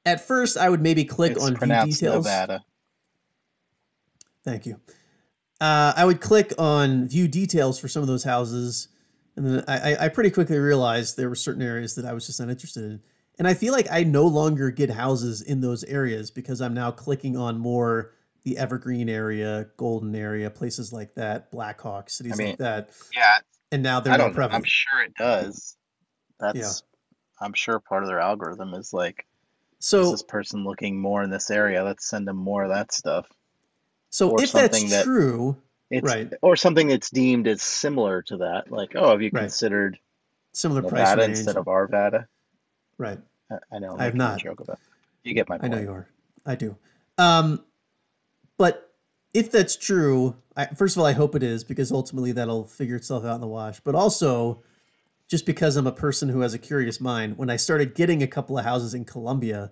at 0.05 0.27
first, 0.27 0.57
I 0.57 0.69
would 0.69 0.81
maybe 0.83 1.05
click 1.05 1.33
It's 1.33 1.45
on 1.45 1.57
view 1.57 1.93
details. 1.93 2.25
Nevada. 2.25 2.65
Thank 4.45 4.67
you. 4.67 4.81
Uh, 5.61 5.93
I 5.95 6.05
would 6.05 6.21
click 6.21 6.53
on 6.59 7.07
view 7.09 7.29
details 7.29 7.79
for 7.79 7.89
some 7.89 8.01
of 8.03 8.09
those 8.09 8.25
houses, 8.25 8.89
and 9.37 9.47
then 9.47 9.65
I, 9.69 9.93
I- 9.95 10.05
I 10.05 10.09
pretty 10.09 10.31
quickly 10.31 10.59
realized 10.59 11.17
there 11.17 11.29
were 11.29 11.35
certain 11.35 11.63
areas 11.63 11.95
that 11.97 12.05
I 12.07 12.13
was 12.15 12.27
just 12.27 12.41
not 12.41 12.49
interested 12.49 12.85
in. 12.85 13.01
And 13.39 13.47
I 13.49 13.55
feel 13.55 13.73
like 13.73 13.87
I 13.91 14.03
no 14.05 14.27
longer 14.27 14.71
get 14.71 14.91
houses 14.91 15.41
in 15.41 15.61
those 15.63 15.83
areas 15.85 16.31
because 16.31 16.61
I'm 16.61 16.75
now 16.75 16.91
clicking 16.91 17.37
on 17.39 17.59
more 17.59 18.13
the 18.45 18.59
Evergreen 18.59 19.09
area, 19.09 19.69
Golden 19.79 20.15
area, 20.15 20.51
places 20.51 20.93
like 20.93 21.15
that, 21.15 21.51
Blackhawk, 21.51 22.11
cities 22.11 22.37
mean, 22.39 22.49
like 22.49 22.59
that. 22.59 22.91
Yeah, 23.15 23.39
And 23.73 23.83
now 23.83 24.01
they're 24.01 24.13
I 24.15 24.17
don't 24.19 24.37
know. 24.37 24.49
I'm 24.51 24.65
sure 24.65 25.03
it 25.03 25.15
does. 25.15 25.77
That's 26.39 26.83
I'm 27.41 27.53
sure 27.55 27.81
part 27.81 28.03
of 28.03 28.09
their 28.09 28.21
algorithm 28.21 28.75
is 28.75 28.93
like, 28.93 29.27
So, 29.81 30.11
this 30.12 30.23
person 30.23 30.62
looking 30.64 31.01
more 31.01 31.23
in 31.23 31.31
this 31.31 31.51
area? 31.51 31.83
Let's 31.83 32.07
send 32.09 32.29
them 32.29 32.37
more 32.37 32.62
of 32.64 32.71
that 32.71 32.93
stuff. 32.93 33.27
so 34.11 34.31
or 34.31 34.43
if 34.43 34.53
that's 34.53 34.90
that- 34.90 35.05
true, 35.05 35.57
It's 35.90 36.05
Right. 36.07 36.33
or 36.43 36.55
something 36.57 36.87
that's 36.88 37.11
deemed 37.11 37.49
as 37.49 37.62
similar 37.62 38.23
to 38.23 38.37
that. 38.38 38.71
Like, 38.71 38.93
oh, 38.95 39.11
have 39.11 39.23
you 39.23 39.31
Right. 39.33 39.40
considered 39.43 39.99
similar 40.53 40.83
price 40.83 41.16
range, 41.16 41.31
instead 41.38 41.57
of 41.57 41.64
Arvada? 41.66 42.27
right? 42.99 43.19
I, 43.51 43.59
I 43.73 43.79
know. 43.81 43.95
I'm 43.95 44.01
I 44.01 44.05
have 44.05 44.14
not. 44.14 44.38
joke 44.40 44.61
about. 44.61 44.79
It. 45.25 45.29
You 45.29 45.35
get 45.35 45.49
my 45.49 45.59
point. 45.59 45.73
I 45.73 45.77
know 45.77 45.83
you 45.83 45.90
are. 45.93 46.09
I 46.47 46.55
do. 46.55 46.77
Um, 47.19 47.64
but 48.57 48.93
if 49.35 49.51
that's 49.51 49.75
true, 49.77 50.37
I, 50.57 50.66
first 50.66 50.97
of 50.97 51.01
all, 51.01 51.07
I 51.07 51.12
hope 51.12 51.35
it 51.35 51.43
is 51.43 51.64
because 51.64 51.90
ultimately 51.90 52.33
that'll 52.33 52.66
figure 52.66 52.97
itself 52.97 53.25
out 53.25 53.37
in 53.37 53.40
the 53.40 53.47
wash. 53.49 53.81
But 53.81 53.95
also, 53.95 54.62
just 55.31 55.47
because 55.47 55.77
I'm 55.77 55.87
a 55.87 55.93
person 55.93 56.29
who 56.29 56.40
has 56.40 56.55
a 56.55 56.59
curious 56.59 57.01
mind, 57.01 57.38
when 57.38 57.51
I 57.51 57.57
started 57.57 57.95
getting 57.95 58.21
a 58.21 58.27
couple 58.27 58.59
of 58.59 58.64
houses 58.64 58.95
in 58.95 59.05
Columbia, 59.05 59.71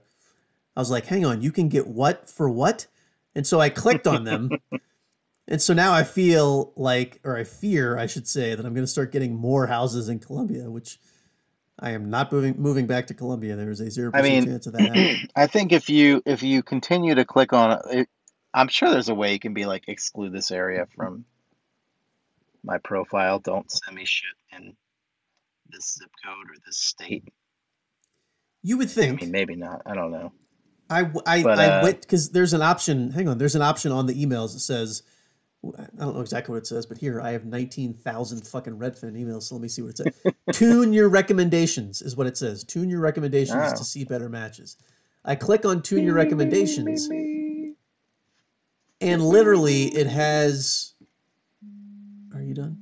I 0.76 0.80
was 0.80 0.88
like, 0.88 1.06
hang 1.06 1.26
on, 1.26 1.42
you 1.42 1.50
can 1.50 1.68
get 1.68 1.88
what 1.88 2.30
for 2.30 2.48
what? 2.48 2.86
And 3.34 3.44
so 3.44 3.60
I 3.60 3.68
clicked 3.68 4.06
on 4.06 4.22
them. 4.22 4.50
and 5.48 5.60
so 5.60 5.74
now 5.74 5.92
I 5.92 6.04
feel 6.04 6.72
like, 6.76 7.20
or 7.24 7.36
I 7.36 7.42
fear, 7.42 7.98
I 7.98 8.06
should 8.06 8.28
say, 8.28 8.54
that 8.54 8.64
I'm 8.64 8.72
going 8.72 8.84
to 8.84 8.90
start 8.90 9.10
getting 9.10 9.34
more 9.34 9.66
houses 9.66 10.08
in 10.08 10.20
Columbia, 10.20 10.70
which 10.70 11.00
I 11.76 11.90
am 11.90 12.08
not 12.08 12.30
moving 12.30 12.54
moving 12.56 12.86
back 12.86 13.08
to 13.08 13.14
Columbia. 13.14 13.56
There's 13.56 13.80
a 13.80 13.86
0% 13.86 14.12
I 14.14 14.22
mean, 14.22 14.44
chance 14.44 14.68
of 14.68 14.74
that 14.74 14.82
happening. 14.82 15.28
I 15.36 15.48
think 15.48 15.72
if 15.72 15.90
you 15.90 16.22
if 16.24 16.44
you 16.44 16.62
continue 16.62 17.16
to 17.16 17.24
click 17.24 17.52
on 17.52 17.80
it, 17.90 18.08
I'm 18.54 18.68
sure 18.68 18.90
there's 18.90 19.08
a 19.08 19.14
way 19.14 19.32
you 19.32 19.40
can 19.40 19.54
be 19.54 19.66
like 19.66 19.88
exclude 19.88 20.32
this 20.32 20.52
area 20.52 20.86
from 20.94 21.24
my 22.62 22.78
profile. 22.78 23.40
Don't 23.40 23.68
send 23.68 23.96
me 23.96 24.04
shit 24.04 24.30
in 24.56 24.76
this 25.70 25.96
zip 25.98 26.10
code 26.24 26.46
or 26.50 26.56
this 26.66 26.78
state. 26.78 27.24
You 28.62 28.78
would 28.78 28.90
think. 28.90 29.20
I 29.22 29.24
mean, 29.24 29.32
maybe 29.32 29.56
not. 29.56 29.82
I 29.86 29.94
don't 29.94 30.10
know. 30.10 30.32
I 30.90 31.10
I, 31.26 31.42
But, 31.42 31.58
I 31.58 31.66
uh, 31.66 31.82
went 31.82 32.00
because 32.00 32.30
there's 32.30 32.52
an 32.52 32.62
option. 32.62 33.10
Hang 33.12 33.28
on, 33.28 33.38
there's 33.38 33.54
an 33.54 33.62
option 33.62 33.92
on 33.92 34.06
the 34.06 34.14
emails 34.14 34.52
that 34.54 34.60
says, 34.60 35.02
I 35.64 35.84
don't 35.98 36.14
know 36.14 36.20
exactly 36.20 36.52
what 36.52 36.58
it 36.58 36.66
says, 36.66 36.86
but 36.86 36.98
here 36.98 37.20
I 37.20 37.32
have 37.32 37.44
nineteen 37.44 37.92
thousand 37.94 38.46
fucking 38.46 38.78
Redfin 38.78 39.12
emails. 39.14 39.44
So 39.44 39.54
let 39.54 39.62
me 39.62 39.68
see 39.68 39.82
what 39.82 39.90
it 39.90 39.96
says. 39.98 40.32
tune 40.52 40.92
your 40.92 41.08
recommendations 41.08 42.00
is 42.02 42.16
what 42.16 42.26
it 42.26 42.36
says. 42.36 42.64
Tune 42.64 42.88
your 42.88 43.00
recommendations 43.00 43.72
Oh. 43.72 43.76
to 43.76 43.84
see 43.84 44.04
better 44.04 44.28
matches. 44.28 44.76
I 45.24 45.34
click 45.34 45.64
on 45.66 45.82
tune 45.82 46.04
your 46.04 46.14
recommendations, 46.14 47.08
and 49.00 49.22
literally 49.24 49.84
it 49.86 50.06
has. 50.06 50.94
Are 52.34 52.42
you 52.42 52.54
done? 52.54 52.78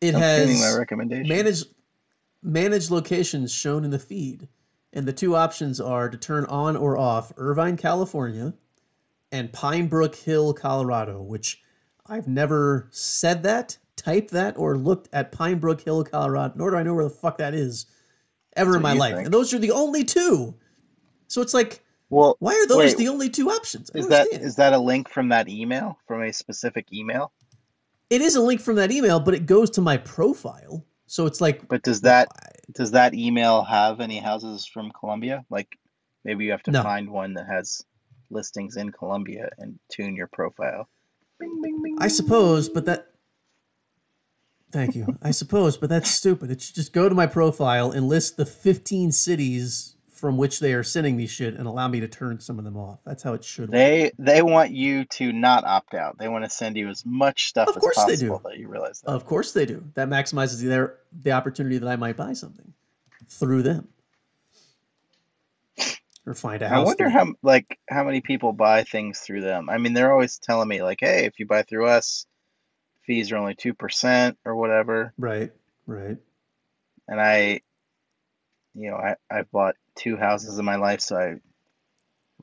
It 0.00 0.14
I'm 0.14 0.20
has 0.20 0.76
recommendation. 0.78 1.28
manage 1.28 1.62
manage 2.46 2.90
locations 2.90 3.52
shown 3.52 3.84
in 3.84 3.90
the 3.90 3.98
feed 3.98 4.48
and 4.92 5.06
the 5.06 5.12
two 5.12 5.34
options 5.34 5.80
are 5.80 6.08
to 6.08 6.16
turn 6.16 6.44
on 6.46 6.76
or 6.76 6.96
off 6.96 7.32
irvine 7.36 7.76
california 7.76 8.54
and 9.32 9.52
pine 9.52 9.88
brook 9.88 10.14
hill 10.14 10.54
colorado 10.54 11.20
which 11.20 11.60
i've 12.06 12.28
never 12.28 12.86
said 12.92 13.42
that 13.42 13.76
typed 13.96 14.30
that 14.30 14.56
or 14.56 14.76
looked 14.76 15.08
at 15.12 15.32
pine 15.32 15.58
brook 15.58 15.80
hill 15.80 16.04
colorado 16.04 16.54
nor 16.56 16.70
do 16.70 16.76
i 16.76 16.82
know 16.84 16.94
where 16.94 17.04
the 17.04 17.10
fuck 17.10 17.38
that 17.38 17.52
is 17.52 17.86
ever 18.56 18.72
That's 18.72 18.76
in 18.76 18.82
my 18.82 18.92
life 18.92 19.14
think. 19.16 19.24
and 19.26 19.34
those 19.34 19.52
are 19.52 19.58
the 19.58 19.72
only 19.72 20.04
two 20.04 20.54
so 21.26 21.42
it's 21.42 21.52
like 21.54 21.82
well, 22.08 22.36
why 22.38 22.52
are 22.52 22.68
those 22.68 22.78
Wait, 22.78 22.96
the 22.98 23.08
only 23.08 23.28
two 23.28 23.50
options 23.50 23.90
I 23.92 23.98
is 23.98 24.06
that 24.06 24.20
understand. 24.20 24.44
is 24.44 24.54
that 24.56 24.72
a 24.72 24.78
link 24.78 25.08
from 25.08 25.30
that 25.30 25.48
email 25.48 25.98
from 26.06 26.22
a 26.22 26.32
specific 26.32 26.92
email? 26.92 27.32
it 28.08 28.20
is 28.20 28.36
a 28.36 28.40
link 28.40 28.60
from 28.60 28.76
that 28.76 28.92
email 28.92 29.18
but 29.18 29.34
it 29.34 29.46
goes 29.46 29.70
to 29.70 29.80
my 29.80 29.96
profile 29.96 30.84
so 31.06 31.26
it's 31.26 31.40
like 31.40 31.68
But 31.68 31.82
does 31.82 32.02
that 32.02 32.28
does 32.72 32.92
that 32.92 33.14
email 33.14 33.62
have 33.62 34.00
any 34.00 34.18
houses 34.18 34.66
from 34.66 34.90
Columbia? 34.98 35.44
Like 35.50 35.68
maybe 36.24 36.44
you 36.44 36.50
have 36.52 36.62
to 36.64 36.70
No. 36.72 36.82
find 36.82 37.10
one 37.10 37.34
that 37.34 37.46
has 37.46 37.82
listings 38.30 38.76
in 38.76 38.90
Columbia 38.90 39.50
and 39.58 39.78
tune 39.90 40.16
your 40.16 40.26
profile. 40.26 40.88
Bing, 41.38 41.60
bing, 41.62 41.82
bing, 41.82 41.96
I 42.00 42.08
suppose, 42.08 42.68
but 42.68 42.86
that. 42.86 43.08
Thank 44.72 44.96
you. 44.96 45.16
I 45.22 45.30
suppose, 45.30 45.76
but 45.76 45.88
that's 45.88 46.10
stupid. 46.10 46.50
It 46.50 46.60
should 46.60 46.74
just 46.74 46.92
go 46.92 47.08
to 47.08 47.14
my 47.14 47.26
profile 47.26 47.92
and 47.92 48.08
list 48.08 48.36
the 48.36 48.44
15 48.44 49.12
cities 49.12 49.95
from 50.16 50.38
which 50.38 50.60
they 50.60 50.72
are 50.72 50.82
sending 50.82 51.14
me 51.14 51.26
shit 51.26 51.54
and 51.54 51.66
allow 51.66 51.86
me 51.88 52.00
to 52.00 52.08
turn 52.08 52.40
some 52.40 52.58
of 52.58 52.64
them 52.64 52.76
off. 52.76 53.00
That's 53.04 53.22
how 53.22 53.34
it 53.34 53.44
should 53.44 53.68
work. 53.68 53.72
They 53.72 54.12
they 54.18 54.40
want 54.40 54.70
you 54.70 55.04
to 55.04 55.30
not 55.30 55.64
opt 55.64 55.92
out. 55.94 56.16
They 56.18 56.28
want 56.28 56.44
to 56.44 56.50
send 56.50 56.76
you 56.76 56.88
as 56.88 57.04
much 57.04 57.48
stuff 57.48 57.68
Of 57.68 57.76
as 57.76 57.82
course 57.82 58.04
they 58.04 58.16
do. 58.16 58.40
that 58.44 58.56
you 58.56 58.66
realize 58.66 59.02
that. 59.02 59.10
Of 59.10 59.26
course 59.26 59.52
they 59.52 59.66
do. 59.66 59.84
That 59.94 60.08
maximizes 60.08 60.62
their 60.62 60.96
the 61.12 61.32
opportunity 61.32 61.76
that 61.76 61.86
I 61.88 61.96
might 61.96 62.16
buy 62.16 62.32
something 62.32 62.72
through 63.28 63.62
them. 63.62 63.88
Or 66.26 66.34
find 66.34 66.62
a 66.62 66.66
I 66.66 66.70
house. 66.70 66.78
I 66.80 66.84
wonder 66.84 67.04
through 67.04 67.10
how 67.10 67.26
like 67.42 67.78
how 67.88 68.02
many 68.02 68.22
people 68.22 68.52
buy 68.54 68.84
things 68.84 69.20
through 69.20 69.42
them. 69.42 69.68
I 69.68 69.76
mean, 69.76 69.92
they're 69.92 70.12
always 70.12 70.38
telling 70.38 70.66
me 70.66 70.82
like, 70.82 70.98
"Hey, 71.00 71.26
if 71.26 71.38
you 71.38 71.46
buy 71.46 71.62
through 71.62 71.86
us, 71.88 72.26
fees 73.04 73.30
are 73.30 73.36
only 73.36 73.54
2% 73.54 74.36
or 74.46 74.56
whatever." 74.56 75.12
Right, 75.18 75.52
right. 75.86 76.16
And 77.06 77.20
I 77.20 77.60
you 78.76 78.90
know, 78.90 78.96
I 78.96 79.16
I've 79.30 79.50
bought 79.50 79.76
two 79.96 80.16
houses 80.16 80.58
in 80.58 80.64
my 80.64 80.76
life, 80.76 81.00
so 81.00 81.16
I 81.16 81.34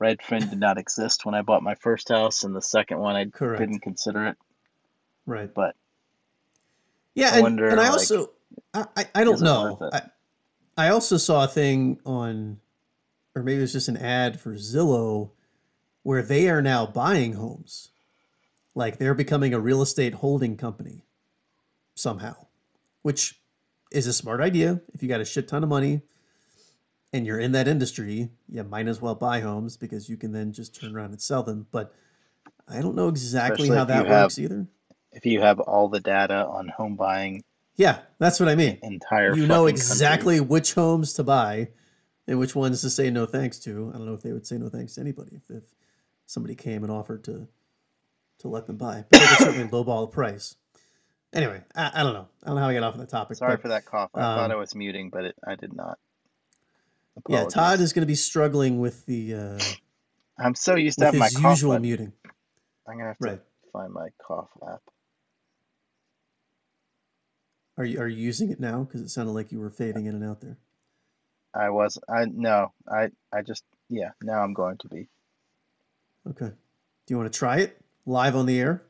Redfin 0.00 0.50
did 0.50 0.58
not 0.58 0.78
exist 0.78 1.24
when 1.24 1.34
I 1.34 1.42
bought 1.42 1.62
my 1.62 1.76
first 1.76 2.08
house, 2.08 2.42
and 2.42 2.54
the 2.54 2.62
second 2.62 2.98
one 2.98 3.14
I 3.14 3.26
Correct. 3.26 3.60
didn't 3.60 3.80
consider 3.80 4.26
it. 4.26 4.36
Right. 5.26 5.52
But 5.52 5.76
Yeah, 7.14 7.30
I 7.30 7.34
and, 7.34 7.42
wonder, 7.42 7.68
and 7.68 7.80
I 7.80 7.84
like, 7.84 7.92
also 7.92 8.30
I, 8.74 8.86
I, 8.96 9.06
I 9.14 9.24
don't 9.24 9.40
know. 9.40 9.78
I. 9.92 10.02
I 10.76 10.88
also 10.88 11.18
saw 11.18 11.44
a 11.44 11.48
thing 11.48 12.00
on 12.04 12.58
or 13.36 13.42
maybe 13.42 13.58
it 13.58 13.62
was 13.62 13.72
just 13.72 13.88
an 13.88 13.96
ad 13.96 14.40
for 14.40 14.54
Zillow 14.54 15.30
where 16.02 16.22
they 16.22 16.48
are 16.48 16.62
now 16.62 16.86
buying 16.86 17.34
homes. 17.34 17.90
Like 18.74 18.98
they're 18.98 19.14
becoming 19.14 19.54
a 19.54 19.60
real 19.60 19.82
estate 19.82 20.14
holding 20.14 20.56
company 20.56 21.04
somehow. 21.94 22.46
Which 23.02 23.40
is 23.92 24.06
a 24.06 24.12
smart 24.12 24.40
idea. 24.40 24.80
If 24.92 25.02
you 25.02 25.08
got 25.08 25.20
a 25.20 25.24
shit 25.24 25.46
ton 25.46 25.62
of 25.62 25.68
money 25.68 26.02
and 27.14 27.24
you're 27.24 27.38
in 27.38 27.52
that 27.52 27.68
industry, 27.68 28.28
you 28.48 28.64
might 28.64 28.88
as 28.88 29.00
well 29.00 29.14
buy 29.14 29.38
homes 29.38 29.76
because 29.76 30.08
you 30.08 30.16
can 30.16 30.32
then 30.32 30.52
just 30.52 30.74
turn 30.74 30.94
around 30.96 31.12
and 31.12 31.22
sell 31.22 31.44
them. 31.44 31.68
But 31.70 31.94
I 32.68 32.80
don't 32.80 32.96
know 32.96 33.08
exactly 33.08 33.66
Especially 33.66 33.76
how 33.76 33.84
that 33.84 34.06
have- 34.06 34.24
works 34.24 34.38
either. 34.38 34.66
if 35.12 35.24
you 35.24 35.40
have 35.40 35.60
all 35.60 35.88
the 35.88 36.00
data 36.00 36.44
on 36.44 36.66
home 36.66 36.96
buying 36.96 37.44
Yeah, 37.76 38.00
that's 38.18 38.40
what 38.40 38.48
I 38.48 38.56
mean. 38.56 38.80
entire 38.82 39.36
you 39.36 39.46
know 39.46 39.66
exactly 39.66 40.40
which 40.40 40.74
homes 40.74 41.12
to 41.14 41.22
buy 41.22 41.68
and 42.26 42.40
which 42.40 42.56
ones 42.56 42.80
to 42.80 42.90
say 42.90 43.10
no 43.10 43.26
thanks 43.26 43.60
to. 43.60 43.92
I 43.94 43.98
don't 43.98 44.06
know 44.06 44.14
if 44.14 44.22
they 44.22 44.32
would 44.32 44.46
say 44.46 44.58
no 44.58 44.68
thanks 44.68 44.96
to 44.96 45.00
anybody 45.00 45.36
if, 45.36 45.56
if 45.56 45.62
somebody 46.26 46.56
came 46.56 46.82
and 46.82 46.90
offered 46.90 47.22
to 47.24 47.46
to 48.38 48.48
let 48.48 48.66
them 48.66 48.76
buy. 48.76 49.04
But 49.08 49.20
they 49.20 49.26
could 49.26 49.38
certainly 49.38 49.68
lowball 49.68 50.10
the 50.10 50.12
price. 50.12 50.56
Anyway, 51.32 51.62
I, 51.76 51.92
I 51.94 52.02
don't 52.02 52.14
know. 52.14 52.26
I 52.42 52.46
don't 52.46 52.56
know 52.56 52.62
how 52.62 52.68
I 52.70 52.74
got 52.74 52.82
off 52.82 52.94
on 52.94 53.00
the 53.00 53.06
topic. 53.06 53.36
Sorry 53.36 53.54
but, 53.54 53.62
for 53.62 53.68
that 53.68 53.84
cough. 53.84 54.10
I 54.14 54.20
thought 54.20 54.50
um, 54.50 54.50
I 54.50 54.56
was 54.56 54.74
muting, 54.74 55.10
but 55.10 55.24
it, 55.26 55.36
I 55.46 55.54
did 55.54 55.74
not. 55.74 55.98
Yeah, 57.28 57.44
Todd 57.44 57.80
is 57.80 57.92
going 57.92 58.02
to 58.02 58.06
be 58.06 58.14
struggling 58.14 58.80
with 58.80 59.06
the 59.06 59.34
uh, 59.34 59.58
I'm 60.38 60.54
so 60.54 60.74
used 60.76 60.98
to 60.98 61.06
having 61.06 61.20
my 61.20 61.30
cough 61.30 61.52
usual 61.52 61.78
muting. 61.80 62.12
I'm 62.88 62.96
gonna 62.98 63.08
have 63.08 63.18
to 63.18 63.26
Right. 63.26 63.40
find 63.72 63.92
my 63.92 64.08
cough 64.26 64.50
app. 64.66 64.82
Are 67.76 67.84
you 67.84 68.00
are 68.00 68.08
you 68.08 68.16
using 68.22 68.50
it 68.50 68.60
now? 68.60 68.84
Because 68.84 69.00
it 69.00 69.08
sounded 69.10 69.32
like 69.32 69.50
you 69.52 69.58
were 69.60 69.70
fading 69.70 70.06
in 70.06 70.14
and 70.14 70.24
out 70.24 70.40
there. 70.40 70.58
I 71.54 71.70
was 71.70 71.98
I 72.08 72.26
no 72.26 72.72
I 72.88 73.10
I 73.32 73.42
just 73.42 73.64
yeah 73.88 74.10
now 74.22 74.42
I'm 74.42 74.54
going 74.54 74.78
to 74.78 74.88
be 74.88 75.08
Okay. 76.28 76.50
Do 77.06 77.14
you 77.14 77.18
want 77.18 77.32
to 77.32 77.38
try 77.38 77.58
it 77.58 77.78
live 78.06 78.36
on 78.36 78.46
the 78.46 78.58
air? 78.60 78.82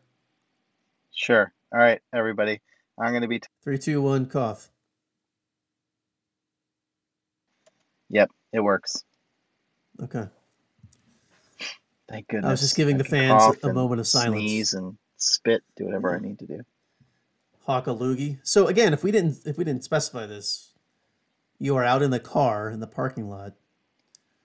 sure. 1.12 1.52
All 1.72 1.78
right, 1.80 2.00
everybody. 2.12 2.60
I'm 2.98 3.12
gonna 3.12 3.28
be. 3.28 3.40
Three, 3.62 3.78
two, 3.78 4.02
one, 4.02 4.26
cough. 4.26 4.70
Yep, 8.14 8.30
it 8.52 8.60
works. 8.60 9.04
Okay. 10.02 10.24
Thank 12.08 12.28
goodness. 12.28 12.48
I 12.48 12.50
was 12.52 12.60
just 12.60 12.76
giving 12.76 12.94
I 12.94 12.98
the 12.98 13.04
fans 13.04 13.56
a 13.62 13.72
moment 13.72 14.00
of 14.00 14.06
silence. 14.06 14.40
Sneeze 14.40 14.74
and 14.74 14.96
spit. 15.16 15.62
Do 15.76 15.86
whatever 15.86 16.14
I 16.14 16.20
need 16.20 16.38
to 16.38 16.46
do. 16.46 16.60
Hawk 17.66 17.86
a 17.86 17.90
loogie. 17.90 18.38
So 18.42 18.68
again, 18.68 18.92
if 18.92 19.02
we 19.02 19.10
didn't 19.10 19.38
if 19.46 19.58
we 19.58 19.64
didn't 19.64 19.84
specify 19.84 20.26
this, 20.26 20.72
you 21.58 21.76
are 21.76 21.84
out 21.84 22.02
in 22.02 22.10
the 22.10 22.20
car 22.20 22.70
in 22.70 22.80
the 22.80 22.86
parking 22.86 23.28
lot. 23.28 23.54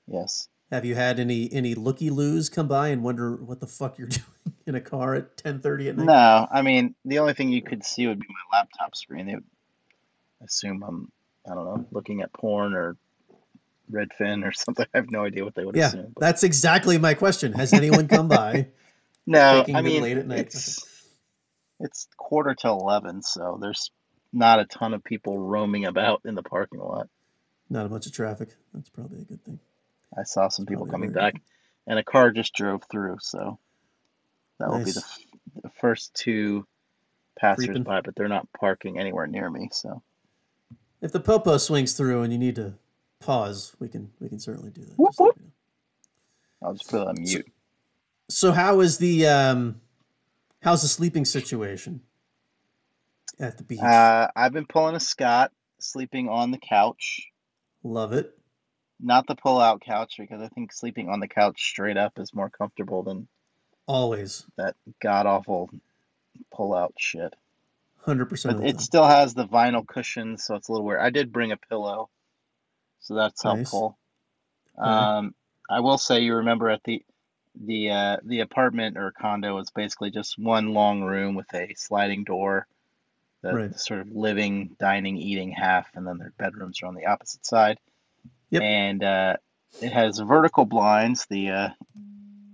Yes. 0.07 0.47
Have 0.71 0.85
you 0.85 0.95
had 0.95 1.19
any 1.19 1.51
any 1.51 1.75
looky 1.75 2.09
loos 2.09 2.49
come 2.49 2.67
by 2.67 2.89
and 2.89 3.03
wonder 3.03 3.35
what 3.35 3.59
the 3.59 3.67
fuck 3.67 3.97
you're 3.97 4.07
doing 4.07 4.55
in 4.65 4.75
a 4.75 4.81
car 4.81 5.13
at 5.15 5.37
ten 5.37 5.59
thirty 5.59 5.89
at 5.89 5.97
night? 5.97 6.05
No, 6.05 6.47
I 6.51 6.61
mean 6.61 6.95
the 7.05 7.19
only 7.19 7.33
thing 7.33 7.49
you 7.49 7.61
could 7.61 7.83
see 7.83 8.07
would 8.07 8.19
be 8.19 8.27
my 8.29 8.57
laptop 8.57 8.95
screen. 8.95 9.27
They 9.27 9.35
would 9.35 9.43
assume 10.41 10.81
I'm 10.81 11.11
I 11.49 11.53
don't 11.53 11.65
know 11.65 11.85
looking 11.91 12.21
at 12.21 12.31
porn 12.33 12.73
or 12.73 12.95
Redfin 13.91 14.45
or 14.45 14.51
something. 14.53 14.85
I 14.93 14.97
have 14.97 15.09
no 15.11 15.23
idea 15.25 15.43
what 15.45 15.55
they 15.55 15.65
would 15.65 15.75
Yeah, 15.75 15.87
assume. 15.87 16.11
but- 16.15 16.21
that's 16.21 16.43
exactly 16.43 16.97
my 16.97 17.13
question. 17.13 17.53
Has 17.53 17.73
anyone 17.73 18.07
come 18.07 18.27
by? 18.29 18.67
No, 19.25 19.63
I 19.73 19.81
mean 19.81 20.01
late 20.01 20.17
at 20.17 20.25
night. 20.27 20.39
it's 20.39 20.85
it's 21.79 22.07
quarter 22.17 22.55
to 22.55 22.67
eleven, 22.69 23.21
so 23.21 23.57
there's 23.61 23.91
not 24.33 24.59
a 24.59 24.65
ton 24.65 24.93
of 24.93 25.03
people 25.03 25.37
roaming 25.39 25.85
about 25.85 26.21
in 26.25 26.35
the 26.35 26.43
parking 26.43 26.79
lot. 26.79 27.07
Not 27.69 27.85
a 27.85 27.89
bunch 27.89 28.05
of 28.07 28.11
traffic. 28.13 28.49
That's 28.73 28.89
probably 28.89 29.19
a 29.21 29.25
good 29.25 29.43
thing. 29.45 29.59
I 30.17 30.23
saw 30.23 30.47
some 30.49 30.65
people 30.65 30.87
coming 30.87 31.11
back, 31.11 31.35
and 31.85 31.99
a 31.99 32.03
car 32.03 32.31
just 32.31 32.53
drove 32.55 32.83
through. 32.89 33.17
So 33.21 33.59
that 34.59 34.69
will 34.69 34.83
be 34.83 34.91
the, 34.91 34.99
f- 35.05 35.19
the 35.63 35.69
first 35.79 36.13
two 36.15 36.65
passersby, 37.39 37.83
but 37.83 38.15
they're 38.15 38.27
not 38.27 38.47
parking 38.59 38.99
anywhere 38.99 39.27
near 39.27 39.49
me. 39.49 39.69
So 39.71 40.01
If 41.01 41.11
the 41.11 41.19
popo 41.19 41.57
swings 41.57 41.93
through 41.93 42.23
and 42.23 42.33
you 42.33 42.39
need 42.39 42.55
to 42.55 42.73
pause, 43.19 43.75
we 43.79 43.87
can 43.89 44.11
we 44.19 44.29
can 44.29 44.39
certainly 44.39 44.71
do 44.71 44.81
that. 44.81 44.93
Whoop, 44.97 45.13
whoop. 45.19 45.37
me. 45.37 45.51
I'll 46.61 46.73
just 46.73 46.89
put 46.89 47.01
it 47.01 47.07
on 47.07 47.15
mute. 47.21 47.47
So 48.29 48.51
how 48.51 48.79
is 48.81 48.97
the 48.97 49.27
um 49.27 49.81
how's 50.61 50.81
the 50.81 50.87
sleeping 50.87 51.25
situation 51.25 52.01
at 53.39 53.57
the 53.57 53.63
beach? 53.63 53.79
Uh, 53.79 54.27
I've 54.35 54.53
been 54.53 54.65
pulling 54.65 54.95
a 54.95 54.99
Scott, 54.99 55.51
sleeping 55.79 56.29
on 56.29 56.51
the 56.51 56.57
couch, 56.57 57.27
Love 57.83 58.13
it. 58.13 58.37
not 58.99 59.25
the 59.27 59.35
pull-out 59.35 59.81
couch, 59.81 60.15
because 60.17 60.41
I 60.41 60.47
think 60.49 60.71
sleeping 60.73 61.09
on 61.09 61.19
the 61.19 61.27
couch 61.27 61.61
straight 61.61 61.97
up 61.97 62.19
is 62.19 62.33
more 62.33 62.49
comfortable 62.49 63.03
than 63.03 63.27
Always. 63.87 64.45
that 64.57 64.75
god-awful 65.01 65.69
pull-out 66.53 66.93
shit. 66.97 67.33
100% 68.05 68.29
But 68.29 68.55
of 68.55 68.61
the 68.61 68.67
it 68.67 68.79
still 68.81 69.05
has 69.07 69.33
the 69.33 69.45
vinyl 69.47 69.85
cushions, 69.87 70.43
so 70.43 70.55
it's 70.55 70.67
a 70.67 70.71
little 70.71 70.85
weird. 70.85 70.99
I 71.01 71.09
did 71.09 71.31
bring 71.33 71.51
a 71.51 71.57
pillow, 71.57 72.09
so 73.01 73.15
that's 73.15 73.43
Nice. 73.43 73.55
helpful. 73.71 73.97
Um, 74.77 75.33
I 75.69 75.81
will 75.81 75.97
say, 75.97 76.21
you 76.21 76.35
remember 76.35 76.69
at 76.69 76.83
the 76.83 77.03
the 77.61 77.89
uh, 77.91 78.17
the 78.23 78.39
apartment 78.41 78.97
or 78.97 79.11
condo 79.11 79.55
was 79.55 79.69
basically 79.71 80.11
just 80.11 80.37
one 80.39 80.73
long 80.73 81.01
room 81.01 81.35
with 81.35 81.53
a 81.53 81.73
sliding 81.75 82.23
door, 82.23 82.67
the, 83.41 83.53
Right. 83.53 83.71
the 83.73 83.77
sort 83.79 83.99
of 84.01 84.11
living, 84.11 84.75
dining, 84.79 85.17
eating 85.17 85.51
half, 85.51 85.87
and 85.95 86.07
then 86.07 86.17
their 86.19 86.31
bedrooms 86.37 86.81
are 86.81 86.85
on 86.87 86.95
the 86.95 87.07
opposite 87.07 87.45
side. 87.45 87.77
Yep. 88.51 88.61
And 88.61 89.03
uh, 89.03 89.35
it 89.81 89.91
has 89.91 90.19
vertical 90.19 90.65
blinds, 90.65 91.25
the 91.29 91.49
uh, 91.49 91.69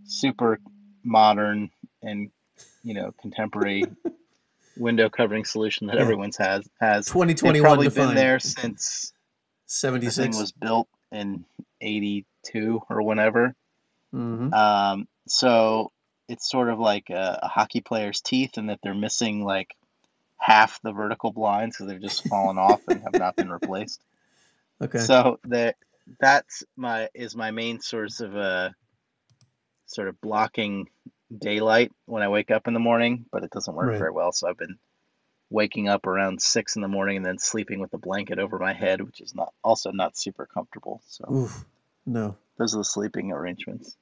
super 0.05 0.59
modern 1.03 1.69
and 2.01 2.31
you 2.83 2.93
know 2.95 3.13
contemporary 3.21 3.85
window 4.77 5.09
covering 5.09 5.45
solution 5.45 5.87
that 5.87 5.97
Yeah. 5.97 6.01
everyone's 6.01 6.37
has 6.37 6.67
has. 6.79 7.05
They've 7.05 7.13
2021 7.13 7.61
probably 7.63 7.85
defined. 7.87 8.07
been 8.09 8.15
there 8.15 8.39
since 8.39 9.13
the 10.03 10.11
thing 10.13 10.35
76. 10.35 10.37
was 10.37 10.51
built 10.51 10.87
in 11.11 11.45
82 11.81 12.81
or 12.89 13.01
whenever. 13.03 13.55
hmm 14.13 14.49
Um, 14.51 15.07
so 15.27 15.91
it's 16.27 16.49
sort 16.49 16.69
of 16.69 16.79
like 16.79 17.09
a, 17.09 17.39
a 17.43 17.47
hockey 17.47 17.81
player's 17.81 18.21
teeth 18.21 18.57
in 18.57 18.67
that 18.67 18.79
they're 18.83 18.93
missing 18.95 19.43
like 19.43 19.75
half 20.37 20.79
the 20.83 20.91
vertical 20.91 21.31
blinds 21.31 21.75
because 21.77 21.87
they've 21.91 22.01
just 22.01 22.25
fallen 22.27 22.57
off 22.57 22.81
and 22.87 23.03
have 23.03 23.15
not 23.15 23.37
been 23.37 23.49
replaced. 23.49 24.01
Okay. 24.81 24.99
So 24.99 25.39
that 25.45 25.75
that's 26.19 26.63
my 26.77 27.09
is 27.13 27.35
my 27.35 27.51
main 27.51 27.81
source 27.81 28.21
of 28.21 28.35
uh 28.35 28.69
sort 29.87 30.07
of 30.07 30.19
blocking 30.21 30.87
daylight 31.37 31.91
when 32.05 32.23
I 32.23 32.29
wake 32.29 32.51
up 32.51 32.67
in 32.67 32.73
the 32.73 32.79
morning, 32.79 33.25
but 33.31 33.43
it 33.43 33.51
doesn't 33.51 33.75
work 33.75 33.87
Right. 33.87 33.99
very 33.99 34.11
well. 34.11 34.31
So 34.31 34.47
I've 34.47 34.57
been 34.57 34.77
waking 35.49 35.87
up 35.87 36.07
around 36.07 36.41
six 36.41 36.75
in 36.75 36.81
the 36.81 36.87
morning 36.87 37.17
and 37.17 37.25
then 37.25 37.37
sleeping 37.37 37.79
with 37.79 37.93
a 37.93 37.97
blanket 37.97 38.39
over 38.39 38.57
my 38.57 38.73
head, 38.73 39.01
which 39.01 39.21
is 39.21 39.35
not 39.35 39.53
also 39.63 39.91
not 39.91 40.17
super 40.17 40.45
comfortable. 40.45 41.01
So 41.07 41.25
Oof. 41.31 41.65
No. 42.05 42.37
those 42.57 42.73
are 42.75 42.79
the 42.79 42.83
sleeping 42.83 43.31
arrangements. 43.31 43.95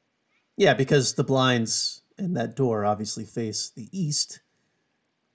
Yeah, 0.57 0.73
because 0.73 1.13
the 1.15 1.23
blinds 1.23 2.01
and 2.17 2.35
that 2.37 2.55
door 2.55 2.85
obviously 2.85 3.25
face 3.25 3.69
the 3.75 3.89
east 3.91 4.39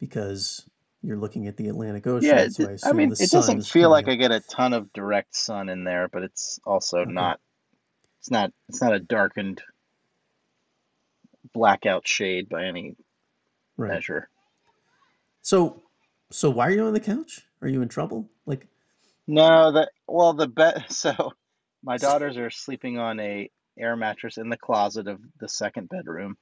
because 0.00 0.68
you're 1.02 1.16
looking 1.16 1.46
at 1.46 1.56
the 1.56 1.68
Atlantic 1.68 2.06
Ocean. 2.06 2.28
Yeah, 2.28 2.48
so 2.48 2.64
it- 2.64 2.80
I 2.84 2.92
mean, 2.92 3.10
the 3.10 3.22
it 3.22 3.30
doesn't 3.30 3.66
feel 3.66 3.90
like 3.90 4.08
I 4.08 4.14
get 4.14 4.30
a 4.32 4.40
ton 4.40 4.72
of 4.72 4.92
direct 4.92 5.34
sun 5.34 5.68
in 5.68 5.84
there, 5.84 6.08
but 6.08 6.22
it's 6.22 6.58
also 6.64 6.98
Okay. 7.00 7.12
not. 7.12 7.40
It's 8.20 8.30
not. 8.30 8.52
It's 8.68 8.80
not 8.80 8.94
a 8.94 9.00
darkened 9.00 9.62
blackout 11.52 12.06
shade 12.06 12.48
by 12.48 12.64
any 12.64 12.96
Right. 13.76 13.92
measure. 13.94 14.28
So, 15.42 15.82
so 16.30 16.50
why 16.50 16.68
are 16.68 16.70
you 16.72 16.84
on 16.84 16.92
the 16.92 17.00
couch? 17.00 17.46
Are 17.62 17.68
you 17.68 17.82
in 17.82 17.88
trouble? 17.88 18.28
Like, 18.46 18.68
No, 19.26 19.72
that 19.72 19.90
well, 20.06 20.32
the 20.32 20.48
bed. 20.48 20.86
So, 20.90 21.32
my 21.82 21.96
daughters 21.96 22.36
are 22.36 22.50
sleeping 22.50 22.98
on 22.98 23.20
a 23.20 23.50
air 23.78 23.96
mattress 23.96 24.38
in 24.38 24.48
the 24.48 24.56
closet 24.56 25.06
of 25.06 25.20
the 25.38 25.48
second 25.48 25.88
bedroom, 25.88 26.36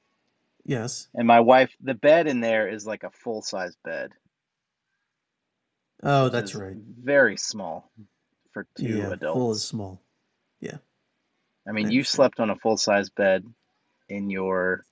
yes. 0.65 1.07
and 1.13 1.27
my 1.27 1.39
wife. 1.39 1.71
The 1.81 1.93
bed 1.93 2.27
in 2.27 2.41
there 2.41 2.67
is 2.67 2.85
like 2.85 3.03
a 3.03 3.11
full 3.11 3.41
size 3.41 3.75
bed. 3.83 4.11
Oh, 6.03 6.29
that's 6.29 6.55
right. 6.55 6.75
Very 6.75 7.37
small 7.37 7.91
for 8.51 8.67
two 8.77 8.97
yeah, 8.97 9.11
adults. 9.11 9.37
full 9.37 9.51
is 9.51 9.63
small. 9.63 10.01
Yeah. 10.59 10.77
I 11.67 11.71
mean, 11.71 11.87
I 11.87 11.91
you 11.91 12.03
slept 12.03 12.39
on 12.39 12.49
a 12.49 12.55
full 12.55 12.77
size 12.77 13.09
bed 13.09 13.45
in 14.09 14.29
your 14.29 14.85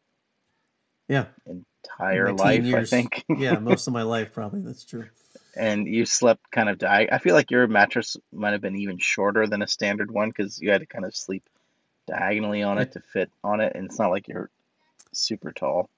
Yeah. 1.07 1.25
In 1.45 1.65
my 1.99 2.31
life, 2.31 2.63
teen 2.63 2.65
I 2.65 2.67
years. 2.69 2.89
think. 2.89 3.25
yeah, 3.39 3.59
most 3.59 3.87
of 3.87 3.93
my 3.93 4.03
life 4.03 4.33
probably. 4.33 4.61
That's 4.61 4.83
true. 4.85 5.05
and 5.55 5.87
you 5.87 6.05
slept 6.05 6.49
kind 6.51 6.69
of. 6.69 6.81
I, 6.83 7.07
I 7.11 7.17
feel 7.19 7.33
like 7.35 7.51
your 7.51 7.67
mattress 7.67 8.17
might 8.31 8.51
have 8.51 8.61
been 8.61 8.75
even 8.77 8.97
shorter 8.99 9.47
than 9.47 9.61
a 9.61 9.67
standard 9.67 10.11
one 10.11 10.29
because 10.29 10.59
you 10.61 10.71
had 10.71 10.81
to 10.81 10.87
kind 10.87 11.05
of 11.05 11.15
sleep 11.15 11.43
diagonally 12.07 12.61
on 12.63 12.77
it 12.77 12.91
to 12.93 13.01
fit 13.01 13.31
on 13.43 13.61
it, 13.61 13.73
and 13.75 13.85
it's 13.85 13.99
not 13.99 14.11
like 14.11 14.27
you're 14.27 14.49
super 15.13 15.51
tall. 15.51 15.89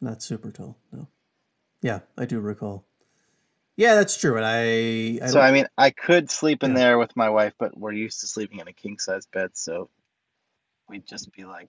Not 0.00 0.22
super 0.22 0.50
tall, 0.52 0.78
no. 0.92 1.08
Yeah, 1.82 2.00
I 2.16 2.24
do 2.24 2.40
recall. 2.40 2.84
Yeah, 3.76 3.94
that's 3.94 4.16
true. 4.16 4.36
And 4.36 4.44
I, 4.44 5.24
I 5.24 5.30
So 5.30 5.40
I 5.40 5.52
mean, 5.52 5.66
I 5.76 5.90
could 5.90 6.30
sleep 6.30 6.62
in 6.64 6.70
Yeah. 6.72 6.76
there 6.78 6.98
with 6.98 7.14
my 7.16 7.30
wife, 7.30 7.54
but 7.58 7.76
we're 7.78 7.92
used 7.92 8.20
to 8.20 8.26
sleeping 8.26 8.58
in 8.60 8.68
a 8.68 8.72
king 8.72 8.98
size 8.98 9.26
bed, 9.26 9.50
so 9.54 9.88
we'd 10.88 11.06
just 11.06 11.32
be 11.32 11.44
like 11.44 11.68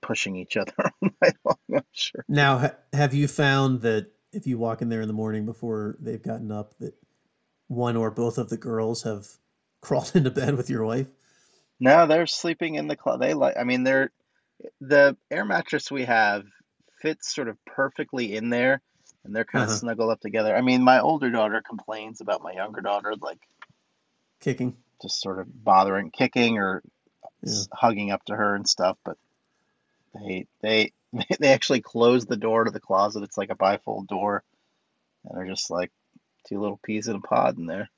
pushing 0.00 0.36
each 0.36 0.56
other 0.56 0.72
all 1.02 1.10
night 1.22 1.36
long. 1.44 1.56
I'm 1.74 1.82
sure. 1.92 2.24
now 2.28 2.58
ha- 2.58 2.76
have 2.92 3.14
you 3.14 3.28
found 3.28 3.80
that 3.82 4.10
if 4.32 4.46
you 4.46 4.58
walk 4.58 4.82
in 4.82 4.88
there 4.88 5.00
in 5.02 5.08
the 5.08 5.14
morning 5.14 5.46
before 5.46 5.96
they've 6.00 6.22
gotten 6.22 6.50
up, 6.52 6.74
that 6.78 6.94
one 7.68 7.96
or 7.96 8.10
both 8.10 8.38
of 8.38 8.48
the 8.48 8.56
girls 8.56 9.02
have 9.02 9.26
crawled 9.82 10.12
into 10.14 10.30
bed 10.30 10.56
with 10.56 10.70
your 10.70 10.84
wife? 10.84 11.08
No, 11.80 12.06
they're 12.06 12.26
sleeping 12.26 12.74
in 12.74 12.88
the 12.88 12.96
closet. 12.96 13.20
They 13.20 13.34
like, 13.34 13.56
I 13.58 13.64
mean, 13.64 13.84
they're 13.84 14.10
the 14.80 15.16
air 15.30 15.44
mattress 15.44 15.90
we 15.90 16.04
have 16.04 16.44
fits 17.00 17.32
sort 17.32 17.48
of 17.48 17.56
perfectly 17.64 18.34
in 18.34 18.50
there, 18.50 18.80
and 19.24 19.34
they're 19.34 19.44
kind 19.44 19.62
of 19.62 19.68
Uh-huh. 19.70 19.78
snuggled 19.78 20.10
up 20.10 20.20
together. 20.20 20.56
I 20.56 20.60
mean, 20.62 20.82
my 20.82 20.98
older 21.00 21.30
daughter 21.30 21.62
complains 21.66 22.20
about 22.20 22.42
my 22.42 22.52
younger 22.52 22.80
daughter, 22.80 23.14
like 23.20 23.38
Kicking. 24.40 24.76
just 25.00 25.20
sort 25.20 25.38
of 25.38 25.46
bothering, 25.64 26.10
kicking 26.10 26.58
or 26.58 26.82
Yeah. 27.44 27.62
hugging 27.72 28.10
up 28.10 28.24
to 28.24 28.34
her 28.34 28.56
and 28.56 28.68
stuff. 28.68 28.98
But 29.04 29.16
they 30.14 30.46
they 30.60 30.92
they 31.40 31.48
actually 31.52 31.80
close 31.80 32.26
the 32.26 32.36
door 32.36 32.64
to 32.64 32.70
the 32.70 32.80
closet. 32.80 33.22
It's 33.22 33.38
like 33.38 33.50
a 33.50 33.56
bifold 33.56 34.06
door, 34.08 34.42
and 35.24 35.38
they're 35.38 35.46
just 35.46 35.70
like 35.70 35.90
two 36.48 36.60
little 36.60 36.80
peas 36.84 37.08
in 37.08 37.16
a 37.16 37.20
pod 37.20 37.58
in 37.58 37.66
there. 37.66 37.90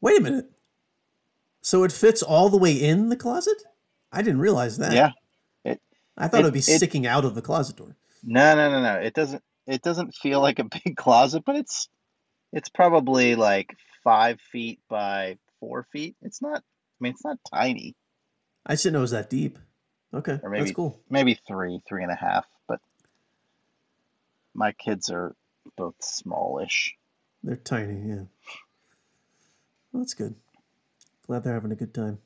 Wait 0.00 0.18
a 0.18 0.22
minute. 0.22 0.50
So 1.60 1.84
it 1.84 1.92
fits 1.92 2.22
all 2.22 2.48
the 2.48 2.56
way 2.56 2.72
in 2.72 3.08
the 3.08 3.16
closet? 3.16 3.62
I 4.12 4.22
didn't 4.22 4.40
realize 4.40 4.78
that. 4.78 4.92
Yeah. 4.92 5.10
I 6.20 6.26
thought 6.26 6.38
it, 6.38 6.40
it- 6.40 6.44
would 6.46 6.52
be 6.54 6.58
it- 6.60 6.76
sticking 6.76 7.06
out 7.06 7.24
of 7.24 7.34
the 7.34 7.42
closet 7.42 7.76
door. 7.76 7.94
No, 8.24 8.56
no, 8.56 8.70
no, 8.70 8.82
no. 8.82 8.94
It 9.00 9.14
doesn't 9.14 9.42
it 9.66 9.82
doesn't 9.82 10.14
feel 10.14 10.40
like 10.40 10.58
a 10.58 10.64
big 10.84 10.96
closet, 10.96 11.44
but 11.46 11.56
it's 11.56 11.88
it's 12.52 12.68
probably 12.68 13.34
like 13.36 13.76
five 14.02 14.40
feet 14.40 14.80
by 14.88 15.38
four 15.60 15.86
feet. 15.92 16.16
It's 16.22 16.42
not 16.42 16.58
I 16.58 16.98
mean 17.00 17.12
it's 17.12 17.24
not 17.24 17.38
tiny. 17.52 17.94
I 18.66 18.74
didn't 18.74 18.94
know 18.94 18.98
it 18.98 19.02
was 19.02 19.10
that 19.12 19.30
deep. 19.30 19.58
Okay, 20.14 20.40
Or 20.42 20.48
maybe- 20.50 20.64
that's 20.64 20.74
cool. 20.74 21.00
Maybe 21.10 21.34
three, 21.34 21.82
three 21.86 22.02
and 22.02 22.10
a 22.10 22.14
half, 22.16 22.46
but 22.66 22.80
my 24.54 24.72
kids 24.72 25.10
are 25.10 25.36
both 25.76 25.96
smallish. 26.00 26.96
They're 27.42 27.56
tiny, 27.56 28.08
yeah. 28.08 28.24
Well, 29.92 30.02
that's 30.02 30.14
good. 30.14 30.34
Glad 31.26 31.44
they're 31.44 31.54
having 31.54 31.72
a 31.72 31.76
good 31.76 31.92
time. 31.94 32.18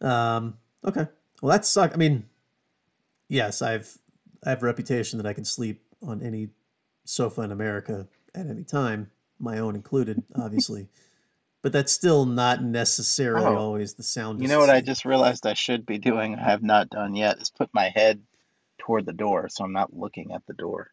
Um, 0.00 0.58
okay. 0.84 1.06
Well, 1.42 1.52
that 1.52 1.64
sucks. 1.64 1.94
I 1.94 1.96
mean, 1.98 2.28
yes, 3.28 3.62
I've 3.62 3.98
I 4.44 4.50
have 4.50 4.62
a 4.62 4.66
reputation 4.66 5.18
that 5.18 5.26
I 5.26 5.32
can 5.32 5.44
sleep 5.44 5.82
on 6.02 6.22
any 6.22 6.48
sofa 7.04 7.42
in 7.42 7.52
America 7.52 8.08
at 8.34 8.46
any 8.46 8.64
time, 8.64 9.10
my 9.38 9.58
own 9.58 9.74
included, 9.74 10.22
obviously. 10.34 10.88
but 11.64 11.72
that's 11.72 11.90
still 11.92 12.26
not 12.26 12.62
necessarily 12.62 13.46
Oh. 13.46 13.56
always 13.56 13.94
the 13.94 14.02
sound. 14.02 14.42
You 14.42 14.48
know 14.48 14.60
what 14.60 14.68
I 14.68 14.82
just 14.82 15.06
realized 15.06 15.46
I 15.46 15.54
should 15.54 15.86
be 15.86 15.96
doing, 15.96 16.34
I 16.34 16.50
have 16.50 16.62
not 16.62 16.90
done 16.90 17.16
yet, 17.16 17.38
is 17.40 17.50
put 17.50 17.70
my 17.72 17.88
head 17.88 18.22
toward 18.76 19.06
the 19.06 19.14
door 19.14 19.48
so 19.48 19.64
I'm 19.64 19.72
not 19.72 19.96
looking 19.96 20.32
at 20.32 20.42
the 20.46 20.52
door. 20.52 20.90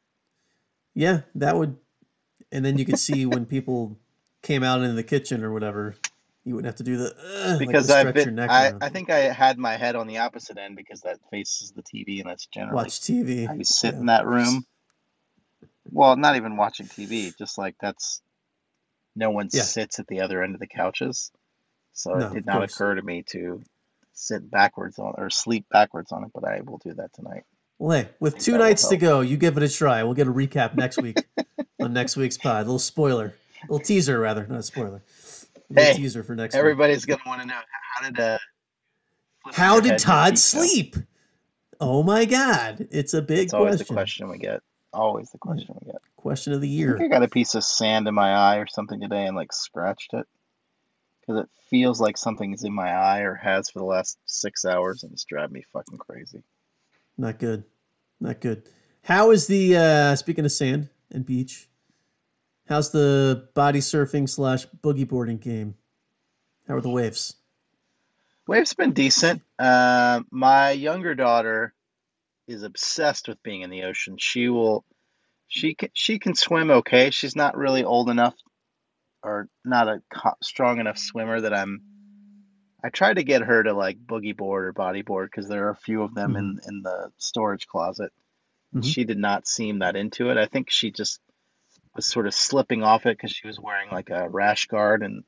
Yeah, 0.96 1.22
that 1.36 1.58
would, 1.58 1.76
and 2.54 2.64
then 2.64 2.78
you 2.78 2.86
could 2.86 2.98
see 2.98 3.26
when 3.26 3.46
people 3.46 3.98
came 4.42 4.64
out 4.64 4.80
into 4.82 4.94
the 4.94 5.04
kitchen 5.04 5.44
or 5.44 5.52
whatever, 5.52 5.96
you 6.46 6.56
wouldn't 6.56 6.68
have 6.68 6.78
to 6.78 6.84
do 6.84 6.96
the 6.96 7.14
uh, 7.18 7.58
like 7.58 7.68
Because 7.68 7.90
the 7.90 7.96
I've 7.96 8.14
been 8.14 8.36
neck 8.36 8.50
I. 8.50 8.72
I 8.80 8.88
think 8.88 9.10
I 9.10 9.20
had 9.20 9.58
my 9.58 9.76
head 9.76 9.98
on 9.98 10.08
the 10.08 10.20
opposite 10.20 10.58
end 10.58 10.78
because 10.78 11.02
that 11.02 11.20
faces 11.30 11.72
the 11.74 11.84
TV 11.84 12.22
and 12.22 12.30
that's 12.30 12.46
generally 12.46 12.86
watch 12.86 13.02
TV. 13.02 13.46
how 13.46 13.56
you 13.56 13.66
sit 13.66 13.94
Yeah, 13.94 14.00
in 14.00 14.06
that 14.06 14.26
room. 14.26 14.66
Well, 15.92 16.16
not 16.16 16.38
even 16.38 16.56
watching 16.56 16.86
TV, 16.88 17.38
just 17.38 17.58
like 17.58 17.76
that's 17.82 18.22
no 19.16 19.32
one 19.32 19.50
Yeah. 19.52 19.62
sits 19.64 20.00
at 20.00 20.08
the 20.08 20.22
other 20.22 20.42
end 20.44 20.54
of 20.54 20.60
the 20.60 20.68
couches. 20.68 21.32
So 21.94 22.14
No, 22.16 22.28
it 22.28 22.34
did 22.34 22.46
not 22.46 22.64
occur 22.64 22.96
to 22.96 23.02
me 23.02 23.24
to 23.30 23.62
sit 24.14 24.50
backwards 24.50 25.00
on 25.00 25.14
or 25.18 25.30
sleep 25.30 25.66
backwards 25.70 26.12
on 26.12 26.24
it, 26.24 26.32
but 26.34 26.44
I 26.46 26.62
will 26.62 26.78
do 26.78 26.94
that 26.94 27.12
tonight. 27.14 27.44
Well, 27.80 27.98
hey, 28.04 28.10
with 28.20 28.38
two 28.38 28.58
nights 28.58 28.88
to 28.90 28.98
go, 28.98 29.22
you 29.22 29.38
give 29.38 29.58
it 29.58 29.64
a 29.64 29.70
try. 29.70 30.04
We'll 30.04 30.14
get 30.14 30.28
a 30.28 30.32
recap 30.34 30.76
next 30.76 30.98
week 31.00 31.18
on 31.82 31.94
next 31.94 32.16
week's 32.16 32.38
pod. 32.38 32.58
A 32.58 32.66
little 32.66 32.78
spoiler, 32.80 33.26
a 33.28 33.72
little 33.72 33.80
teaser 33.84 34.20
rather, 34.20 34.46
not 34.48 34.60
a 34.60 34.64
spoiler. 34.64 35.02
A 35.72 35.74
Hey, 35.74 35.94
teaser 35.96 36.24
for 36.24 36.36
next 36.36 36.54
week. 36.54 36.60
Everybody's 36.60 37.06
gonna 37.06 37.22
want 37.26 37.42
to 37.42 37.48
know 37.48 37.60
how 37.96 38.08
did 38.10 38.20
uh 38.20 38.38
How 39.54 39.80
did 39.80 39.98
Todd 39.98 40.34
go? 40.34 40.36
sleep? 40.36 40.96
Oh 41.80 42.04
my 42.04 42.26
God, 42.26 42.88
it's 42.92 43.14
a 43.16 43.22
big 43.22 43.46
It's 43.46 43.54
always 43.54 43.78
question. 43.78 43.86
the 43.88 43.94
question 43.98 44.30
we 44.30 44.38
get. 44.38 44.62
Always 44.94 45.32
the 45.32 45.38
question 45.38 45.76
we 45.80 45.92
get. 45.92 46.02
Question 46.18 46.54
of 46.54 46.62
the 46.62 46.68
year. 46.68 46.96
I 46.96 47.00
think 47.00 47.14
I 47.14 47.18
got 47.20 47.24
a 47.24 47.30
piece 47.30 47.56
of 47.56 47.64
sand 47.64 48.08
in 48.08 48.14
my 48.14 48.34
eye 48.34 48.58
or 48.58 48.68
something 48.68 49.00
today 49.00 49.26
and 49.26 49.36
like 49.36 49.54
scratched 49.54 50.14
it 50.14 50.28
because 51.22 51.44
it 51.44 51.50
feels 51.70 52.02
like 52.02 52.18
something's 52.18 52.64
in 52.64 52.74
my 52.74 52.92
eye 52.92 53.22
or 53.22 53.36
has 53.36 53.70
for 53.70 53.80
the 53.80 53.86
last 53.86 54.18
six 54.26 54.66
hours 54.66 55.04
and 55.04 55.14
it's 55.14 55.24
driving 55.24 55.54
me 55.54 55.64
fucking 55.72 55.98
crazy. 55.98 56.44
Not 57.18 57.40
good. 57.40 57.64
Not 58.20 58.42
good. 58.42 58.64
How 59.04 59.32
is 59.32 59.48
the 59.48 59.78
uh 59.78 60.16
speaking 60.16 60.46
of 60.46 60.52
sand 60.52 60.90
and 61.10 61.26
beach? 61.26 61.70
How's 62.68 62.92
the 62.92 63.50
body 63.54 63.80
surfing 63.80 64.30
slash 64.30 64.66
boogie 64.68 65.08
boarding 65.08 65.38
game? 65.38 65.76
How 66.68 66.76
are 66.76 66.82
the 66.82 66.90
waves? 66.90 67.36
Wave's 68.48 68.74
been 68.74 68.94
decent. 68.94 69.42
Uh, 69.60 70.22
my 70.32 70.72
younger 70.72 71.16
daughter 71.16 71.74
is 72.48 72.64
obsessed 72.64 73.28
with 73.28 73.42
being 73.44 73.62
in 73.62 73.70
the 73.70 73.84
ocean. 73.84 74.18
She 74.18 74.50
will, 74.50 74.84
she 75.48 75.74
can, 75.76 75.90
she 75.94 76.20
can 76.20 76.36
swim 76.36 76.72
okay. 76.72 77.10
She's 77.12 77.36
not 77.36 77.58
really 77.58 77.84
old 77.84 78.10
enough 78.10 78.36
or 79.24 79.48
not 79.64 79.88
a 79.88 80.02
strong 80.42 80.80
enough 80.80 80.98
swimmer 80.98 81.42
that 81.42 81.54
I'm. 81.54 81.82
I 82.84 82.90
tried 82.90 83.18
to 83.18 83.24
get 83.24 83.44
her 83.44 83.62
to 83.62 83.74
like 83.74 84.00
boogie 84.00 84.36
board 84.36 84.66
or 84.66 84.74
body 84.74 85.04
board 85.04 85.30
because 85.30 85.48
there 85.48 85.68
are 85.68 85.72
a 85.72 85.76
few 85.76 86.02
of 86.02 86.16
them 86.16 86.36
in 86.36 86.60
in 86.68 86.82
the 86.82 87.12
storage 87.20 87.68
closet. 87.68 88.12
Mhm. 88.74 88.84
She 88.84 89.04
did 89.04 89.20
not 89.20 89.48
seem 89.48 89.80
that 89.80 89.96
into 89.96 90.32
it. 90.32 90.38
I 90.38 90.48
think 90.48 90.72
she 90.72 90.90
just 90.92 91.20
was 91.96 92.08
sort 92.08 92.26
of 92.26 92.34
slipping 92.34 92.82
off 92.84 93.06
it 93.06 93.16
because 93.18 93.32
she 93.32 93.46
was 93.46 93.60
wearing 93.60 93.90
like 93.92 94.10
a 94.10 94.28
rash 94.30 94.66
guard 94.66 95.04
and 95.04 95.24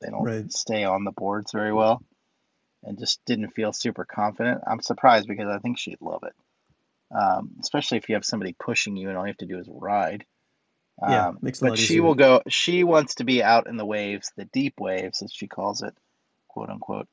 they 0.00 0.08
don't 0.08 0.22
Right. 0.24 0.50
stay 0.50 0.84
on 0.84 1.04
the 1.04 1.12
boards 1.12 1.52
very 1.52 1.72
well 1.74 2.02
and 2.82 2.98
just 2.98 3.22
didn't 3.26 3.50
feel 3.50 3.72
super 3.74 4.04
confident. 4.06 4.62
I'm 4.66 4.80
surprised 4.80 5.28
because 5.28 5.48
I 5.48 5.58
think 5.58 5.78
she'd 5.78 6.00
love 6.00 6.22
it. 6.22 6.32
Um, 7.10 7.52
especially 7.60 7.98
if 7.98 8.08
you 8.08 8.14
have 8.16 8.24
somebody 8.24 8.54
pushing 8.58 8.96
you 8.96 9.08
and 9.08 9.16
all 9.16 9.24
you 9.24 9.28
have 9.30 9.36
to 9.38 9.46
do 9.46 9.58
is 9.58 9.68
ride. 9.70 10.24
Yeah, 11.00 11.28
Um, 11.28 11.38
makes 11.42 11.58
it 11.60 11.62
a 11.62 11.64
but 11.66 11.70
lot 11.70 11.78
she 11.78 11.84
easier. 11.84 12.02
will 12.02 12.14
go, 12.14 12.42
she 12.48 12.84
wants 12.84 13.16
to 13.16 13.24
be 13.24 13.42
out 13.42 13.66
in 13.66 13.76
the 13.76 13.84
waves, 13.86 14.32
the 14.36 14.44
deep 14.46 14.80
waves, 14.80 15.22
as 15.22 15.32
she 15.32 15.46
calls 15.48 15.82
it, 15.82 15.94
quote 16.48 16.70
unquote, 16.70 17.08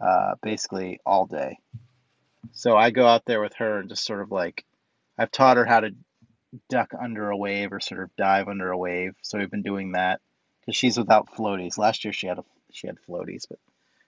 uh, 0.00 0.34
basically 0.42 1.00
all 1.04 1.26
day. 1.26 1.58
So 2.52 2.76
I 2.76 2.90
go 2.90 3.06
out 3.06 3.24
there 3.26 3.40
with 3.40 3.54
her 3.54 3.80
and 3.80 3.88
just 3.88 4.04
sort 4.04 4.22
of 4.22 4.30
like, 4.30 4.64
I've 5.18 5.30
taught 5.30 5.56
her 5.56 5.64
how 5.66 5.80
to 5.80 5.90
duck 6.70 6.92
under 6.98 7.28
a 7.30 7.36
wave 7.36 7.72
or 7.72 7.80
sort 7.80 8.02
of 8.02 8.14
dive 8.16 8.48
under 8.48 8.70
a 8.70 8.78
wave. 8.78 9.14
So 9.22 9.38
we've 9.38 9.50
been 9.50 9.62
doing 9.62 9.92
that 9.92 10.20
because 10.60 10.76
she's 10.76 10.96
without 10.96 11.30
floaties. 11.34 11.76
Last 11.78 12.04
year 12.04 12.12
she 12.12 12.26
had 12.26 12.38
a, 12.38 12.44
she 12.72 12.86
had 12.86 12.96
floaties, 13.08 13.44
but 13.48 13.58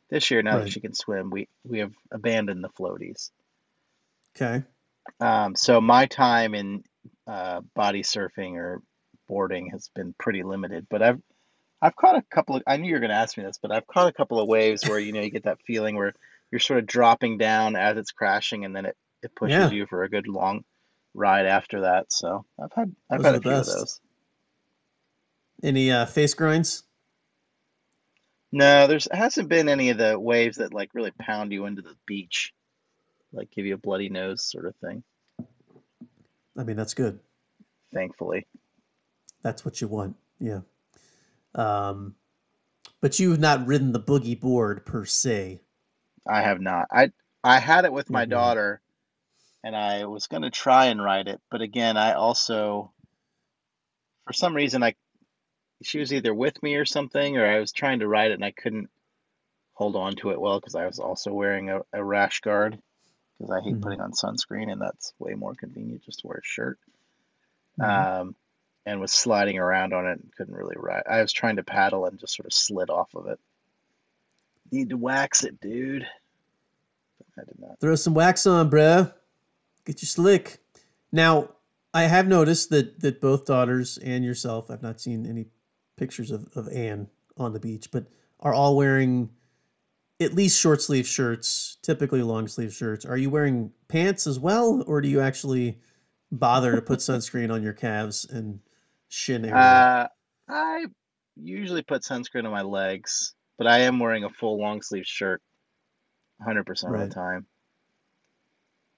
this 0.09 0.31
year 0.31 0.43
now 0.43 0.57
Right. 0.57 0.65
that 0.65 0.73
she 0.73 0.81
can 0.81 0.95
swim, 0.95 1.31
we 1.31 1.49
we 1.65 1.81
have 1.81 1.93
abandoned 2.11 2.65
the 2.65 2.69
floaties. 2.71 3.31
Okay. 4.35 4.65
Um, 5.21 5.57
so 5.57 5.81
my 5.81 6.07
time 6.07 6.55
in 6.55 6.83
uh, 7.27 7.61
body 7.75 8.03
surfing 8.03 8.55
or 8.55 8.83
boarding 9.29 9.71
has 9.71 9.91
been 9.95 10.15
pretty 10.19 10.43
limited, 10.43 10.87
but 10.91 11.03
I've 11.03 11.21
I've 11.83 11.97
caught 11.97 12.17
a 12.17 12.23
couple 12.31 12.57
of. 12.57 12.63
I 12.67 12.77
knew 12.77 12.89
you 12.89 12.95
were 12.95 13.01
going 13.01 13.11
to 13.11 13.17
ask 13.17 13.37
me 13.39 13.45
this, 13.45 13.59
but 13.61 13.73
I've 13.73 13.87
caught 13.87 14.09
a 14.09 14.13
couple 14.13 14.39
of 14.41 14.49
waves 14.49 14.85
where 14.87 14.99
you 14.99 15.13
know 15.13 15.21
you 15.23 15.31
get 15.31 15.45
that 15.45 15.63
feeling 15.67 15.97
where 15.97 16.13
you're 16.51 16.59
sort 16.59 16.79
of 16.79 16.87
dropping 16.87 17.39
down 17.39 17.77
as 17.77 17.97
it's 17.97 18.13
crashing, 18.13 18.65
and 18.65 18.75
then 18.77 18.87
it 18.87 18.97
it 19.23 19.35
pushes 19.35 19.57
Yeah. 19.57 19.71
you 19.71 19.87
for 19.87 20.03
a 20.03 20.09
good 20.11 20.27
long 20.29 20.65
ride 21.15 21.47
after 21.47 21.83
that. 21.83 22.13
So 22.13 22.45
I've 22.63 22.73
had 22.75 22.95
I've 23.11 23.19
Those 23.23 23.27
had 23.27 23.35
a 23.37 23.41
few 23.41 23.51
best. 23.51 23.71
of 23.71 23.79
those. 23.79 24.01
Any 25.63 25.91
uh, 25.91 26.07
face 26.07 26.35
grinds? 26.35 26.85
No, 28.53 28.87
there's 28.87 29.09
hasn't 29.13 29.49
been 29.49 29.69
any 29.69 29.91
of 29.91 29.99
the 29.99 30.19
waves 30.19 30.57
that 30.57 30.75
like 30.75 30.91
really 30.95 31.13
pound 31.13 31.53
you 31.53 31.67
into 31.67 31.83
the 31.83 31.95
beach, 32.07 32.53
like 33.33 33.51
give 33.51 33.67
you 33.67 33.75
a 33.75 33.79
bloody 33.79 34.09
nose 34.09 34.43
sort 34.43 34.67
of 34.67 34.75
thing. 34.77 35.03
I 36.57 36.65
mean, 36.65 36.77
that's 36.77 36.95
good. 36.95 37.21
Thankfully, 37.93 38.47
That's 39.43 39.65
what 39.65 39.81
you 39.81 39.89
want. 39.89 40.17
Yeah. 40.39 40.61
Um, 41.55 42.15
but 43.01 43.19
you've 43.19 43.41
not 43.41 43.67
ridden 43.67 43.93
the 43.93 44.01
boogie 44.01 44.39
board 44.39 44.85
per 44.85 45.05
se. 45.05 45.63
I 46.29 46.43
have 46.43 46.61
not. 46.61 46.87
I 46.93 47.11
I 47.43 47.59
had 47.59 47.85
it 47.85 47.93
with 47.93 48.11
my 48.11 48.27
Mhm. 48.27 48.31
daughter, 48.31 48.83
and 49.65 49.75
I 49.75 50.05
was 50.05 50.27
going 50.27 50.43
to 50.43 50.51
try 50.51 50.87
and 50.87 51.03
ride 51.03 51.27
it, 51.29 51.41
but 51.51 51.63
again, 51.63 51.97
I 51.97 52.13
also, 52.13 52.93
for 54.27 54.33
some 54.33 54.55
reason, 54.55 54.83
I 54.83 54.95
she 55.83 55.99
was 55.99 56.13
either 56.13 56.35
with 56.35 56.63
me 56.63 56.77
or 56.77 56.85
something, 56.85 57.39
or 57.39 57.47
I 57.47 57.59
was 57.59 57.73
trying 57.73 58.01
to 58.01 58.09
ride 58.09 58.31
it 58.33 58.35
and 58.35 58.45
I 58.45 58.51
couldn't 58.51 58.91
hold 59.73 59.97
on 59.97 60.15
to 60.17 60.31
it 60.31 60.41
well 60.41 60.61
because 60.61 60.75
I 60.75 60.87
was 60.87 60.99
also 60.99 61.33
wearing 61.33 61.71
a, 61.71 61.81
a 61.95 62.05
rash 62.05 62.41
guard 62.41 62.79
because 63.41 63.51
I 63.51 63.61
hate 63.63 63.77
Mhm. 63.77 63.83
putting 63.83 64.01
on 64.01 64.13
sunscreen 64.13 64.71
and 64.71 64.81
that's 64.83 65.15
way 65.19 65.35
more 65.35 65.55
convenient 65.55 66.03
just 66.03 66.21
to 66.21 66.27
wear 66.27 66.39
a 66.39 66.45
shirt. 66.45 66.79
Mhm. 67.79 68.21
Um, 68.21 68.35
and 68.85 69.01
was 69.01 69.13
sliding 69.13 69.59
around 69.59 69.93
on 69.95 70.07
it 70.07 70.21
and 70.21 70.35
couldn't 70.37 70.55
really 70.55 70.77
ride. 70.79 71.03
I 71.09 71.23
was 71.23 71.33
trying 71.33 71.57
to 71.57 71.63
paddle 71.63 72.05
and 72.07 72.19
just 72.19 72.35
sort 72.35 72.47
of 72.47 72.53
slid 72.53 72.91
off 72.91 73.15
of 73.15 73.27
it. 73.29 73.39
Need 74.71 74.91
to 74.91 74.97
wax 74.97 75.45
it, 75.45 75.61
dude. 75.61 76.07
But 77.19 77.43
I 77.43 77.45
did 77.47 77.59
not. 77.59 77.81
Throw 77.81 77.95
some 77.95 78.15
wax 78.15 78.47
on, 78.47 78.71
bruh. 78.71 79.15
Get 79.85 80.03
you 80.03 80.07
slick. 80.07 80.63
Now, 81.13 81.51
I 81.95 82.03
have 82.05 82.29
noticed 82.29 82.71
that 82.71 83.01
that 83.01 83.21
both 83.21 83.47
daughters 83.47 83.99
and 83.99 84.25
yourself, 84.25 84.71
I've 84.71 84.83
not 84.83 85.01
seen 85.01 85.27
any 85.27 85.47
pictures 85.97 86.31
of, 86.31 86.55
of 86.57 86.69
Anne 86.69 87.09
on 87.37 87.53
the 87.53 87.61
beach, 87.61 87.91
but 87.91 88.07
are 88.41 88.55
all 88.55 88.77
wearing 88.77 89.31
at 90.21 90.35
least 90.35 90.61
short 90.61 90.83
sleeve 90.83 91.07
shirts, 91.07 91.79
typically 91.83 92.23
long 92.23 92.47
sleeve 92.47 92.73
shirts. 92.73 93.05
Are 93.05 93.17
you 93.17 93.31
wearing 93.31 93.73
pants 93.89 94.27
as 94.27 94.39
well, 94.39 94.85
or 94.87 95.01
do 95.01 95.09
you 95.09 95.21
actually 95.21 95.79
bother 96.31 96.77
to 96.77 96.83
put 96.83 96.99
sunscreen 97.01 97.53
on 97.53 97.63
your 97.63 97.73
calves 97.73 98.27
and 98.27 98.61
shin 99.09 99.45
area? 99.45 99.57
Uh, 99.57 100.09
I 100.49 100.87
usually 101.37 101.83
put 101.83 102.03
sunscreen 102.03 102.45
on 102.45 102.51
my 102.51 102.63
legs, 102.63 103.35
but 103.57 103.67
I 103.67 103.81
am 103.81 103.99
wearing 103.99 104.25
a 104.25 104.31
full 104.31 104.61
long 104.61 104.83
sleeve 104.83 105.07
shirt 105.07 105.41
100% 106.47 106.95
of 106.95 107.01
the 107.01 107.15
time. 107.15 107.47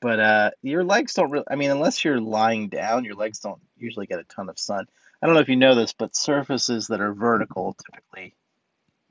But 0.00 0.18
uh, 0.18 0.50
your 0.62 0.82
legs 0.82 1.14
don't 1.14 1.30
really, 1.30 1.44
I 1.48 1.54
mean, 1.54 1.70
unless 1.70 2.04
you're 2.04 2.20
lying 2.20 2.68
down, 2.68 3.04
your 3.04 3.14
legs 3.14 3.38
don't 3.38 3.60
usually 3.76 4.06
get 4.06 4.18
a 4.18 4.24
ton 4.24 4.48
of 4.48 4.58
sun. 4.58 4.86
I 5.22 5.26
don't 5.26 5.36
know 5.36 5.40
if 5.40 5.48
you 5.48 5.54
know 5.54 5.76
this, 5.76 5.92
but 5.92 6.16
surfaces 6.16 6.88
that 6.88 7.00
are 7.00 7.14
vertical 7.14 7.76
typically 7.86 8.34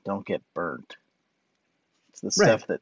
don't 0.04 0.26
get 0.26 0.42
burnt. 0.54 0.96
The 2.22 2.26
Right. 2.26 2.46
stuff 2.46 2.66
that, 2.68 2.80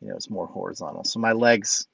you 0.00 0.08
know, 0.08 0.16
is 0.16 0.30
more 0.30 0.46
horizontal. 0.46 1.04
So 1.04 1.18
my 1.18 1.32
legs, 1.32 1.86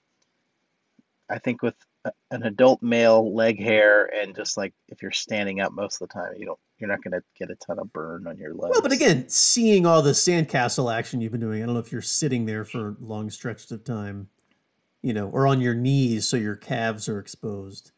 I 1.28 1.38
think 1.38 1.62
with 1.62 1.74
a- 2.04 2.12
an 2.30 2.42
adult 2.42 2.82
male 2.82 3.34
leg 3.34 3.60
hair 3.60 4.06
and 4.06 4.34
just 4.34 4.56
like 4.56 4.74
if 4.88 5.02
you're 5.02 5.12
standing 5.12 5.60
up 5.60 5.72
most 5.72 6.00
of 6.00 6.08
the 6.08 6.12
time, 6.14 6.34
you 6.36 6.46
don't, 6.46 6.58
you're 6.78 6.88
not 6.88 7.02
going 7.02 7.12
to 7.12 7.22
get 7.36 7.50
a 7.50 7.56
ton 7.56 7.78
of 7.78 7.92
burn 7.92 8.26
on 8.26 8.36
your 8.38 8.52
legs. 8.54 8.70
Well, 8.70 8.82
but 8.82 8.92
again, 8.92 9.28
seeing 9.28 9.86
all 9.86 10.02
the 10.02 10.10
sandcastle 10.12 10.92
action 10.92 11.20
you've 11.20 11.32
been 11.32 11.40
doing, 11.40 11.62
I 11.62 11.66
don't 11.66 11.74
know 11.74 11.80
if 11.80 11.92
you're 11.92 12.02
sitting 12.02 12.46
there 12.46 12.64
for 12.64 12.96
long 13.00 13.30
stretches 13.30 13.72
of 13.72 13.84
time, 13.84 14.28
you 15.02 15.12
know, 15.12 15.28
or 15.30 15.46
on 15.46 15.60
your 15.60 15.74
knees 15.74 16.28
so 16.28 16.36
your 16.36 16.56
calves 16.56 17.08
are 17.08 17.18
exposed 17.18 17.92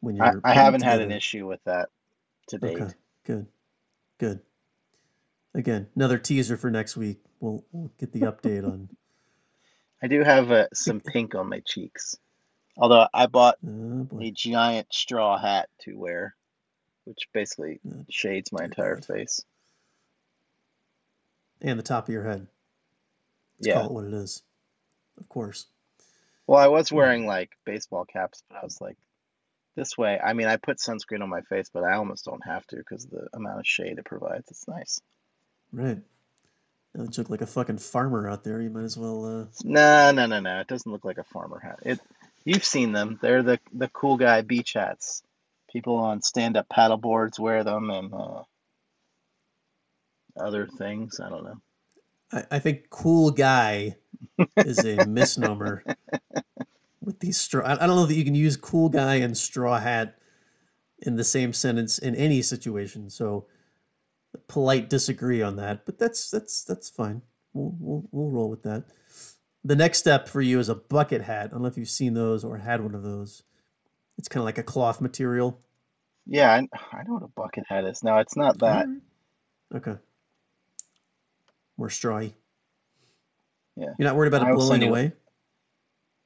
when 0.00 0.14
you're. 0.16 0.26
I 0.26 0.30
putting 0.32 0.54
haven't 0.54 0.82
had 0.82 1.00
an 1.00 1.10
issue 1.10 1.46
with 1.46 1.62
that 1.64 1.88
to 2.48 2.58
date. 2.58 2.80
Okay, 2.80 2.94
good, 3.24 3.46
good. 4.18 4.40
Again, 5.54 5.88
another 5.96 6.18
teaser 6.18 6.56
for 6.56 6.70
next 6.70 6.96
week. 6.96 7.20
We'll, 7.40 7.64
we'll 7.72 7.92
get 7.98 8.12
the 8.12 8.20
update 8.22 8.64
on. 8.64 8.88
I 10.02 10.08
do 10.08 10.22
have 10.22 10.50
uh, 10.50 10.66
some 10.74 11.00
pink 11.00 11.34
on 11.34 11.48
my 11.48 11.60
cheeks. 11.66 12.16
Although 12.76 13.08
I 13.14 13.26
bought 13.26 13.56
Oh 13.66 14.08
a 14.20 14.30
giant 14.30 14.88
straw 14.92 15.38
hat 15.38 15.68
to 15.82 15.94
wear, 15.96 16.34
which 17.04 17.28
basically 17.32 17.80
shades 18.10 18.52
my 18.52 18.64
entire 18.64 18.96
God. 18.96 19.04
face. 19.04 19.42
and 21.62 21.78
the 21.78 21.82
top 21.82 22.08
of 22.08 22.12
your 22.14 22.24
head. 22.24 22.46
Let's 23.58 23.68
Yeah. 23.68 23.74
call 23.74 23.86
it 23.86 23.92
what 23.92 24.04
it 24.04 24.14
is. 24.14 24.42
Of 25.18 25.28
course. 25.28 25.66
Well, 26.46 26.60
I 26.60 26.68
was 26.68 26.92
wearing 26.92 27.26
like 27.26 27.50
baseball 27.64 28.04
caps, 28.04 28.42
but 28.48 28.58
I 28.58 28.64
was 28.64 28.80
like, 28.80 28.96
this 29.76 29.96
way. 29.98 30.18
I 30.22 30.32
mean, 30.34 30.46
I 30.48 30.56
put 30.56 30.78
sunscreen 30.78 31.22
on 31.22 31.28
my 31.30 31.42
face, 31.42 31.70
but 31.72 31.84
I 31.84 31.94
almost 31.96 32.24
don't 32.24 32.44
have 32.46 32.66
to 32.68 32.76
because 32.76 33.06
the 33.06 33.28
amount 33.34 33.60
of 33.60 33.66
shade 33.66 33.98
it 33.98 34.04
provides. 34.04 34.50
It's 34.50 34.68
nice. 34.68 35.00
Right. 35.72 35.98
That 36.96 37.18
look 37.18 37.28
like 37.28 37.42
a 37.42 37.46
fucking 37.46 37.76
farmer 37.76 38.26
out 38.26 38.42
there, 38.42 38.58
you 38.60 38.70
might 38.70 38.84
as 38.84 38.96
well. 38.96 39.42
Uh, 39.42 39.44
No, 39.62 40.12
no, 40.12 40.24
no, 40.24 40.40
no. 40.40 40.60
It 40.60 40.66
doesn't 40.66 40.90
look 40.90 41.04
like 41.04 41.18
a 41.18 41.24
farmer 41.24 41.58
hat. 41.58 41.80
It, 41.82 42.00
you've 42.44 42.64
seen 42.64 42.92
them. 42.92 43.18
They're 43.20 43.42
the 43.42 43.60
the 43.74 43.88
cool 43.88 44.16
guy 44.16 44.40
beach 44.40 44.72
hats. 44.72 45.22
People 45.70 45.96
on 45.96 46.22
stand-up 46.22 46.70
paddle 46.70 46.96
boards 46.96 47.38
wear 47.38 47.64
them, 47.64 47.90
and 47.90 48.14
uh, 48.14 48.42
other 50.40 50.66
things. 50.66 51.20
I 51.20 51.28
don't 51.28 51.44
know. 51.44 51.60
I, 52.32 52.44
I 52.52 52.58
think 52.60 52.88
"cool 52.88 53.30
guy" 53.30 53.96
is 54.56 54.82
a 54.82 55.00
misnomer 55.04 55.84
with 57.02 57.20
these 57.20 57.36
straw. 57.36 57.62
I, 57.66 57.74
I 57.74 57.86
don't 57.86 57.96
know 57.96 58.06
that 58.06 58.14
you 58.14 58.24
can 58.24 58.34
use 58.34 58.56
"cool 58.56 58.88
guy" 58.88 59.16
and 59.16 59.36
"straw 59.36 59.78
hat" 59.78 60.16
in 61.00 61.16
the 61.16 61.24
same 61.24 61.52
sentence 61.52 61.98
in 61.98 62.14
any 62.14 62.40
situation. 62.40 63.10
So, 63.10 63.48
polite 64.48 64.88
disagree 64.90 65.42
on 65.42 65.56
that, 65.56 65.84
but 65.86 65.98
that's 65.98 66.30
that's 66.30 66.64
that's 66.64 66.88
fine. 66.90 67.22
We'll 67.52 67.74
we'll, 67.78 68.08
we'll 68.12 68.30
roll 68.30 68.50
with 68.50 68.62
that. 68.64 68.84
The 69.64 69.76
next 69.76 69.98
step 69.98 70.28
for 70.28 70.40
you 70.40 70.58
is 70.60 70.68
a 70.68 70.74
bucket 70.74 71.22
hat. 71.22 71.46
I 71.46 71.48
don't 71.48 71.62
know 71.62 71.68
if 71.68 71.76
you've 71.76 71.88
seen 71.88 72.14
those 72.14 72.44
or 72.44 72.56
had 72.58 72.80
one 72.82 72.94
of 72.94 73.02
those. 73.02 73.42
It's 74.18 74.28
kind 74.28 74.40
of 74.42 74.44
like 74.44 74.58
a 74.58 74.62
cloth 74.62 75.00
material. 75.00 75.60
Yeah, 76.26 76.50
I, 76.52 76.56
I 76.96 77.02
know 77.04 77.14
what 77.14 77.22
a 77.22 77.28
bucket 77.28 77.64
hat 77.68 77.84
is. 77.84 78.02
No, 78.02 78.18
it's 78.18 78.36
not 78.36 78.58
that. 78.60 78.86
Alright. 78.86 79.00
Okay. 79.74 79.96
More 81.76 81.88
strawy. 81.88 82.32
Yeah. 83.76 83.88
You're 83.98 84.08
not 84.08 84.16
worried 84.16 84.28
about 84.28 84.42
I 84.42 84.50
it 84.50 84.54
blowing 84.54 84.70
send 84.70 84.82
you- 84.82 84.88
away? 84.88 85.12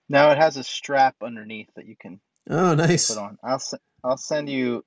No, 0.08 0.30
it 0.30 0.38
has 0.38 0.56
a 0.56 0.64
strap 0.64 1.16
underneath 1.22 1.68
that 1.76 1.86
you 1.86 1.96
can 1.98 2.20
Oh, 2.48 2.74
nice. 2.74 3.14
put 3.14 3.20
on. 3.22 3.38
I'll 3.44 3.54
s- 3.56 3.74
I'll 4.02 4.16
send 4.16 4.48
you 4.48 4.84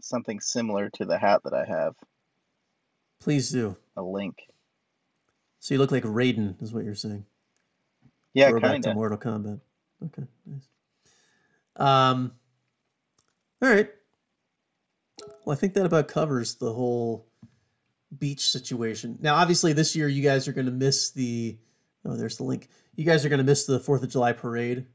something 0.00 0.40
similar 0.40 0.90
to 0.94 1.04
the 1.04 1.18
hat 1.18 1.42
that 1.44 1.54
I 1.54 1.64
have. 1.64 1.94
Please 3.20 3.50
do. 3.50 3.76
A 3.96 4.02
link. 4.02 4.48
So 5.60 5.74
you 5.74 5.78
look 5.78 5.90
like 5.90 6.04
Raiden, 6.04 6.60
is 6.62 6.72
what 6.72 6.84
you're 6.84 6.94
saying. 6.94 7.24
Yeah, 8.34 8.52
kind 8.52 8.82
to 8.84 8.90
of. 8.90 8.96
Mortal 8.96 9.18
Kombat. 9.18 9.60
Okay, 10.04 10.22
nice. 10.46 10.68
Um, 11.76 12.32
all 13.60 13.68
right. 13.68 13.90
Well, 15.44 15.56
I 15.56 15.56
think 15.56 15.74
that 15.74 15.86
about 15.86 16.08
covers 16.08 16.54
the 16.54 16.72
whole 16.72 17.26
beach 18.16 18.48
situation. 18.48 19.18
Now, 19.20 19.34
obviously, 19.34 19.72
this 19.72 19.96
year 19.96 20.08
you 20.08 20.22
guys 20.22 20.46
are 20.46 20.52
going 20.52 20.66
to 20.66 20.72
miss 20.72 21.10
the. 21.10 21.58
Oh, 22.04 22.16
there's 22.16 22.36
the 22.36 22.44
link. 22.44 22.68
You 22.94 23.04
guys 23.04 23.24
are 23.24 23.28
going 23.28 23.38
to 23.38 23.44
miss 23.44 23.66
the 23.66 23.80
Fourth 23.80 24.02
of 24.02 24.10
July 24.10 24.32
parade. 24.32 24.86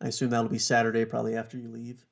I 0.00 0.08
assume 0.08 0.30
that'll 0.30 0.48
be 0.48 0.58
Saturday, 0.58 1.04
probably 1.04 1.36
after 1.36 1.58
you 1.58 1.68
leave. 1.68 2.04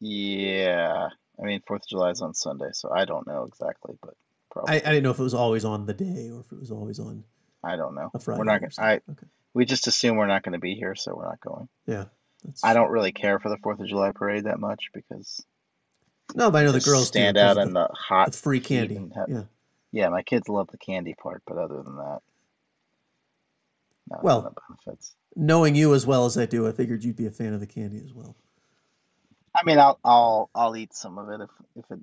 Yeah. 0.00 1.08
I 1.40 1.42
mean, 1.44 1.62
Fourth 1.66 1.82
of 1.82 1.88
July 1.88 2.10
is 2.10 2.22
on 2.22 2.34
Sunday, 2.34 2.70
so 2.72 2.90
I 2.90 3.04
don't 3.04 3.26
know 3.26 3.44
exactly, 3.44 3.96
but 4.02 4.14
probably 4.52 4.74
I, 4.74 4.76
I 4.76 4.78
didn't 4.92 5.02
know 5.02 5.10
if 5.10 5.18
it 5.18 5.22
was 5.24 5.34
always 5.34 5.64
on 5.64 5.86
the 5.86 5.94
day 5.94 6.30
or 6.32 6.40
if 6.40 6.52
it 6.52 6.58
was 6.60 6.70
always 6.70 6.98
on 7.00 7.24
I 7.64 7.76
don't 7.76 7.94
know. 7.94 8.10
a 8.14 8.18
Friday. 8.18 8.38
We're 8.38 8.44
not 8.44 8.60
gonna. 8.60 8.72
I 8.78 8.94
okay. 8.94 9.26
we 9.54 9.64
just 9.64 9.86
assume 9.86 10.16
we're 10.16 10.26
not 10.26 10.42
going 10.42 10.52
to 10.54 10.58
be 10.58 10.74
here, 10.74 10.94
so 10.94 11.14
we're 11.14 11.24
not 11.28 11.40
going. 11.40 11.68
Yeah. 11.86 12.04
I 12.62 12.74
don't 12.74 12.90
really 12.90 13.12
care 13.12 13.38
for 13.38 13.48
the 13.48 13.56
Fourth 13.58 13.78
of 13.80 13.86
July 13.86 14.10
parade 14.12 14.44
that 14.44 14.58
much 14.58 14.90
because 14.92 15.44
No, 16.34 16.50
but 16.50 16.58
I 16.58 16.64
know 16.64 16.72
the 16.72 16.80
girls 16.80 17.06
stand 17.06 17.36
out 17.36 17.56
in 17.56 17.72
the, 17.72 17.86
the 17.86 17.94
hot 17.94 18.32
the 18.32 18.38
free 18.38 18.60
candy. 18.60 18.96
have- 19.14 19.28
Yeah. 19.28 19.42
Yeah, 19.92 20.08
my 20.08 20.22
kids 20.22 20.48
love 20.48 20.68
the 20.72 20.78
candy 20.78 21.14
part, 21.14 21.42
but 21.46 21.58
other 21.58 21.82
than 21.82 21.96
that, 21.96 22.20
Well, 24.22 24.54
benefits. 24.68 25.14
Knowing 25.36 25.74
you 25.74 25.94
as 25.94 26.06
well 26.06 26.24
as 26.26 26.36
I 26.36 26.46
do, 26.46 26.66
I 26.66 26.72
figured 26.72 27.04
you'd 27.04 27.16
be 27.16 27.26
a 27.26 27.30
fan 27.30 27.52
of 27.52 27.60
the 27.60 27.66
candy 27.66 28.00
as 28.04 28.12
well. 28.12 28.34
I 29.54 29.62
mean, 29.64 29.78
I'll 29.78 29.98
I'll 30.04 30.50
I'll 30.54 30.76
eat 30.76 30.94
some 30.94 31.18
of 31.18 31.28
it 31.28 31.42
if 31.42 31.50
if 31.76 31.90
it 31.90 32.00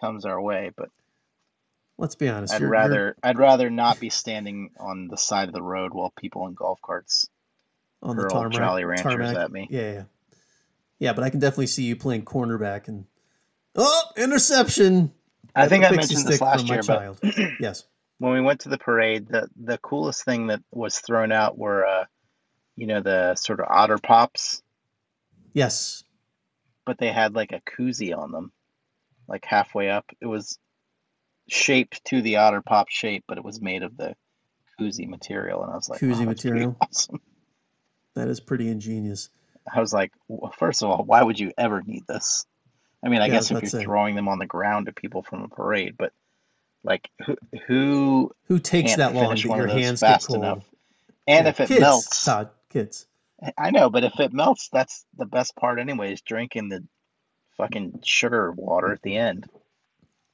comes 0.00 0.24
our 0.24 0.40
way, 0.40 0.72
but 0.76 0.90
Let's 2.00 2.14
be 2.14 2.28
honest. 2.28 2.54
I'd 2.54 2.60
you're- 2.60 2.68
you're- 2.76 2.88
rather 2.88 3.16
I'd 3.22 3.38
rather 3.38 3.68
not 3.70 4.00
be 4.00 4.08
standing 4.10 4.70
on 4.78 5.08
the 5.08 5.16
side 5.18 5.48
of 5.48 5.54
the 5.54 5.62
road 5.62 5.92
while 5.92 6.10
people 6.16 6.46
in 6.46 6.54
golf 6.54 6.80
carts 6.82 7.28
on 8.02 8.16
the 8.16 8.26
tarmac. 8.28 8.58
Jolly 8.58 8.84
Ranchers 8.84 9.02
tarmac. 9.12 9.36
at 9.36 9.52
me. 9.52 9.68
Yeah, 9.70 9.92
yeah, 9.92 10.02
yeah. 10.98 11.12
But 11.12 11.24
I 11.24 11.30
can 11.30 11.40
definitely 11.40 11.66
see 11.66 11.84
you 11.84 11.96
playing 11.96 12.24
cornerback 12.24 12.88
and 12.88 13.04
oh, 13.76 14.02
interception! 14.16 15.12
I 15.54 15.68
think 15.68 15.84
A 15.84 15.88
I 15.88 15.90
mentioned 15.90 16.26
this 16.26 16.40
last 16.40 16.66
year, 16.68 16.80
but 16.86 16.98
child. 16.98 17.20
yes. 17.60 17.84
when 18.18 18.32
we 18.32 18.40
went 18.40 18.60
to 18.60 18.70
the 18.70 18.78
parade, 18.78 19.28
the 19.28 19.48
the 19.56 19.76
coolest 19.78 20.24
thing 20.24 20.46
that 20.46 20.62
was 20.72 20.98
thrown 21.00 21.32
out 21.32 21.58
were 21.58 21.84
uh, 21.84 22.04
you 22.76 22.86
know, 22.86 23.02
the 23.02 23.34
sort 23.34 23.60
of 23.60 23.66
otter 23.68 23.98
pops, 23.98 24.62
Yes. 25.52 26.02
but 26.86 26.96
they 26.96 27.12
had 27.12 27.34
like 27.34 27.52
a 27.52 27.60
koozie 27.60 28.16
on 28.16 28.32
them, 28.32 28.52
like 29.28 29.44
halfway 29.44 29.90
up. 29.90 30.06
It 30.22 30.26
was 30.26 30.58
shaped 31.50 32.04
to 32.06 32.22
the 32.22 32.36
otter 32.36 32.62
pop 32.62 32.88
shape, 32.90 33.24
but 33.28 33.38
it 33.38 33.44
was 33.44 33.60
made 33.60 33.82
of 33.82 33.96
the 33.96 34.14
koozie 34.80 35.08
material, 35.08 35.62
and 35.62 35.72
I 35.72 35.76
was 35.76 35.88
like, 35.88 36.00
Koozie 36.00 36.20
"Wow, 36.20 36.24
that's 36.26 36.42
pretty 36.42 36.66
material. 36.66 36.76
awesome. 36.80 37.20
That 38.14 38.28
is 38.28 38.40
pretty 38.40 38.68
ingenious. 38.68 39.28
I 39.72 39.80
was 39.80 39.92
like, 39.92 40.12
well, 40.28 40.52
first 40.58 40.82
of 40.82 40.90
all, 40.90 41.04
why 41.04 41.22
would 41.22 41.38
you 41.38 41.52
ever 41.58 41.82
need 41.82 42.04
this? 42.08 42.44
I 43.04 43.08
mean, 43.08 43.20
I 43.22 43.28
Yeah, 43.28 43.34
guess 43.34 43.50
if 43.50 43.62
you're 43.62 43.70
say. 43.70 43.82
throwing 43.82 44.14
them 44.14 44.28
on 44.28 44.38
the 44.38 44.46
ground 44.46 44.86
to 44.86 44.92
people 44.92 45.22
from 45.22 45.42
a 45.42 45.48
parade, 45.48 45.94
but 45.98 46.12
like 46.82 47.08
who 47.26 47.36
who 47.66 48.32
Who 48.48 48.58
takes 48.58 48.94
that 48.96 49.14
long 49.14 49.36
to 49.36 49.48
get 49.48 49.56
your 49.56 49.66
hands 49.68 50.00
get 50.00 50.06
fast 50.06 50.26
cold? 50.26 50.42
enough? 50.42 50.64
And 51.28 51.44
Yeah, 51.44 51.50
if 51.50 51.60
it 51.60 51.68
kids, 51.68 51.80
melts, 51.80 52.24
Todd, 52.24 52.50
kids. 52.68 53.06
I 53.58 53.70
know, 53.70 53.90
but 53.90 54.04
if 54.04 54.18
it 54.20 54.32
melts, 54.32 54.68
that's 54.72 55.04
the 55.16 55.26
best 55.26 55.56
part 55.56 55.78
anyways, 55.78 56.22
drinking 56.22 56.68
the 56.68 56.86
fucking 57.56 58.00
sugar 58.04 58.52
water 58.52 58.92
at 58.92 59.02
the 59.02 59.16
end. 59.16 59.46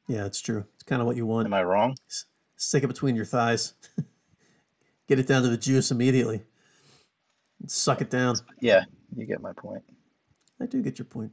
Yeah, 0.08 0.24
it's 0.26 0.40
true. 0.40 0.64
It's 0.74 0.84
kind 0.84 1.00
of 1.02 1.06
what 1.06 1.16
you 1.16 1.26
want. 1.26 1.46
Am 1.46 1.54
I 1.54 1.62
wrong? 1.62 1.96
Stick 2.56 2.84
it 2.84 2.86
between 2.88 3.16
your 3.16 3.24
thighs. 3.24 3.74
Get 5.08 5.18
it 5.18 5.26
down 5.26 5.42
to 5.42 5.48
the 5.48 5.56
juice 5.56 5.90
immediately. 5.90 6.42
Suck 7.66 8.00
it 8.00 8.10
down. 8.10 8.36
Yeah, 8.60 8.84
you 9.16 9.24
get 9.24 9.40
my 9.40 9.52
point. 9.52 9.82
I 10.60 10.66
do 10.66 10.82
get 10.82 10.98
your 10.98 11.06
point. 11.06 11.32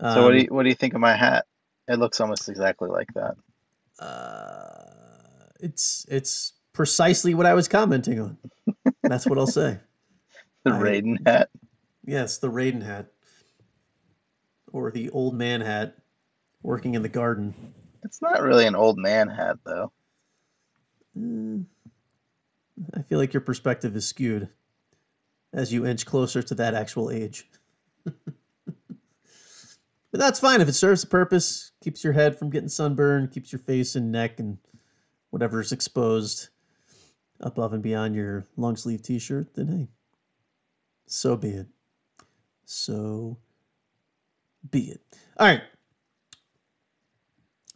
So 0.00 0.24
what 0.24 0.30
do 0.32 0.36
Um, 0.36 0.40
you 0.42 0.46
what 0.50 0.62
do 0.64 0.68
you 0.68 0.74
think 0.74 0.94
of 0.94 1.00
my 1.00 1.14
hat? 1.16 1.46
It 1.86 1.98
looks 1.98 2.20
almost 2.20 2.48
exactly 2.48 2.88
like 2.88 3.08
that. 3.14 3.34
uh, 3.98 5.48
it's 5.60 6.04
it's 6.08 6.52
precisely 6.72 7.34
what 7.34 7.46
I 7.46 7.54
was 7.54 7.66
commenting 7.68 8.20
on. 8.20 8.36
That's 9.02 9.26
what 9.26 9.38
I'll 9.38 9.46
say. 9.46 9.78
The 10.64 10.72
I- 10.72 10.78
Raiden 10.80 11.26
hat. 11.26 11.50
Yes, 12.04 12.38
the 12.38 12.50
Raiden 12.50 12.82
hat, 12.82 13.12
or 14.72 14.90
the 14.90 15.08
old 15.10 15.34
man 15.34 15.60
hat, 15.60 15.96
working 16.62 16.94
in 16.94 17.02
the 17.02 17.08
garden. 17.08 17.74
It's 18.04 18.22
not 18.22 18.42
really 18.42 18.66
an 18.66 18.76
old 18.76 18.98
man 18.98 19.28
hat 19.28 19.58
though. 19.64 19.92
Mm, 21.18 21.66
I 22.94 23.02
feel 23.02 23.18
like 23.18 23.32
your 23.32 23.40
perspective 23.40 23.96
is 23.96 24.06
skewed 24.06 24.48
as 25.52 25.72
you 25.72 25.86
inch 25.86 26.06
closer 26.06 26.42
to 26.42 26.54
that 26.54 26.74
actual 26.74 27.10
age. 27.10 27.48
but 28.04 28.14
that's 30.12 30.40
fine 30.40 30.60
if 30.60 30.68
it 30.68 30.74
serves 30.74 31.02
a 31.02 31.06
purpose, 31.08 31.72
keeps 31.82 32.04
your 32.04 32.12
head 32.12 32.38
from 32.38 32.50
getting 32.50 32.68
sunburned, 32.68 33.32
keeps 33.32 33.52
your 33.52 33.58
face 33.58 33.96
and 33.96 34.12
neck 34.12 34.38
and 34.38 34.58
whatever's 35.30 35.72
exposed 35.72 36.48
above 37.40 37.72
and 37.72 37.82
beyond 37.82 38.14
your 38.14 38.46
long 38.56 38.76
sleeve 38.76 39.02
t 39.02 39.18
shirt, 39.18 39.54
then 39.54 39.68
hey, 39.68 39.88
so 41.06 41.36
be 41.36 41.50
it. 41.50 41.66
So 42.64 43.38
be 44.70 44.90
it. 44.90 45.00
All 45.38 45.46
right. 45.46 45.62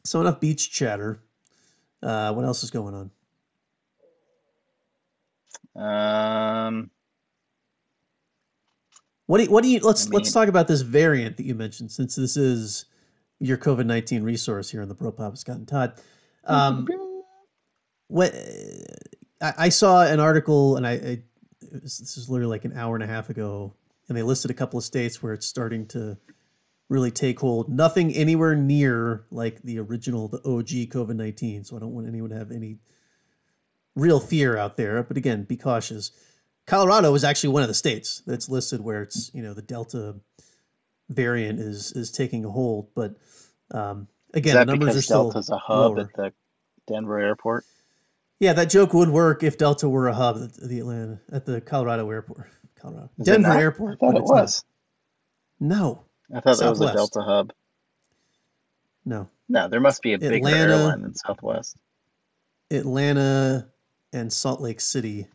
So 0.05 0.21
enough 0.21 0.41
beach 0.41 0.71
chatter. 0.73 1.23
Uh, 2.03 2.33
what 2.33 2.45
else 2.45 2.65
is 2.65 2.71
going 2.71 3.11
on? 5.75 6.67
Um, 6.67 6.91
What 9.33 9.39
do 9.39 9.45
you, 9.45 9.51
what 9.51 9.63
do 9.63 9.71
you 9.71 9.81
let's 9.81 10.09
I 10.09 10.11
let's 10.15 10.31
talk 10.31 10.49
about 10.49 10.69
this 10.69 10.83
variant 10.83 11.39
that 11.39 11.47
you 11.47 11.55
mentioned 11.55 11.91
since 11.91 12.17
this 12.17 12.37
is 12.37 12.85
your 13.39 13.57
COVID 13.57 13.87
nineteen 13.87 14.25
resource 14.25 14.71
here 14.71 14.83
on 14.83 14.89
the 14.89 14.95
Bro 14.95 15.13
Pod 15.13 15.39
Scott 15.39 15.57
and 15.57 15.67
Todd. 15.67 15.95
Um, 16.45 16.87
what 18.09 18.35
I, 19.41 19.55
I 19.57 19.69
saw 19.71 20.05
an 20.05 20.21
article 20.21 20.77
and 20.77 20.87
I, 20.87 20.91
I 20.91 21.23
it 21.63 21.83
was, 21.83 21.99
this 21.99 22.19
is 22.19 22.29
literally 22.29 22.51
like 22.51 22.67
an 22.67 22.77
hour 22.77 22.95
and 22.95 23.03
a 23.03 23.07
half 23.07 23.31
ago, 23.31 23.73
and 24.09 24.19
they 24.19 24.23
listed 24.23 24.51
a 24.51 24.55
couple 24.55 24.77
of 24.77 24.85
states 24.85 25.23
where 25.23 25.33
it's 25.33 25.47
starting 25.47 25.87
to 25.87 26.19
really 26.93 27.11
take 27.11 27.41
hold. 27.41 27.69
Nothing 27.71 28.13
anywhere 28.13 28.55
near 28.55 29.25
like 29.31 29.63
the 29.63 29.79
original, 29.79 30.29
the 30.29 30.39
OG 30.39 30.93
COVID 30.93 31.17
nineteen. 31.17 31.65
So 31.65 31.77
I 31.77 31.81
don't 31.81 31.95
want 31.95 32.07
anyone 32.07 32.31
to 32.31 32.37
have 32.37 32.53
any 32.53 32.77
real 33.97 34.21
fear 34.21 34.57
out 34.57 34.77
there. 34.77 35.03
But 35.03 35.17
again, 35.17 35.45
be 35.45 35.57
cautious. 35.57 36.13
Colorado 36.67 37.13
is 37.15 37.25
actually 37.25 37.51
one 37.51 37.63
of 37.63 37.69
the 37.69 37.75
states 37.75 38.23
that's 38.27 38.49
listed 38.49 38.83
where 38.83 39.03
it's 39.03 39.31
you 39.35 39.43
know 39.43 39.55
the 39.55 39.63
Delta 39.63 40.17
variant 41.09 41.59
is 41.59 41.93
is 41.93 42.13
taking 42.13 42.45
a 42.45 42.51
hold, 42.51 42.89
but 42.95 43.17
um, 43.73 44.07
again, 44.35 44.55
the 44.55 44.65
numbers 44.67 44.95
are 44.95 45.03
still 45.03 45.25
Delta's 45.25 45.51
a 45.51 45.59
hub 45.59 45.97
lower. 45.97 46.01
at 46.01 46.15
the 46.15 46.33
Denver 46.87 47.19
airport? 47.19 47.65
Yeah, 48.39 48.53
that 48.55 48.71
joke 48.71 48.93
would 48.93 49.09
work 49.09 49.43
if 49.43 49.57
Delta 49.57 49.89
were 49.89 50.09
a 50.09 50.15
hub 50.15 50.37
at 50.37 50.69
the 50.69 50.81
Atlanta 50.81 51.21
at 51.33 51.47
the 51.47 51.61
Colorado 51.61 52.11
airport. 52.11 52.49
Colorado. 52.79 53.11
Is 53.19 53.27
Denver 53.27 53.53
airport. 53.53 53.95
I 53.95 53.97
thought 53.97 54.17
it 54.17 54.23
it's 54.23 54.31
not. 54.31 54.43
was. 54.43 54.65
No. 55.59 56.05
I 56.35 56.41
thought 56.41 56.59
that 56.59 56.71
was 56.71 56.81
a 56.81 56.93
Delta 56.93 57.23
hub. 57.23 57.53
No. 59.05 59.29
No, 59.49 59.69
there 59.69 59.81
must 59.81 60.03
be 60.03 60.15
a 60.15 60.19
bigger 60.19 60.37
Atlanta- 60.37 60.73
airline 60.73 61.03
than 61.03 61.15
Southwest. 61.15 61.77
Atlanta 62.71 63.69
and 64.13 64.33
Salt 64.33 64.61
Lake 64.61 64.81
City 64.81 65.29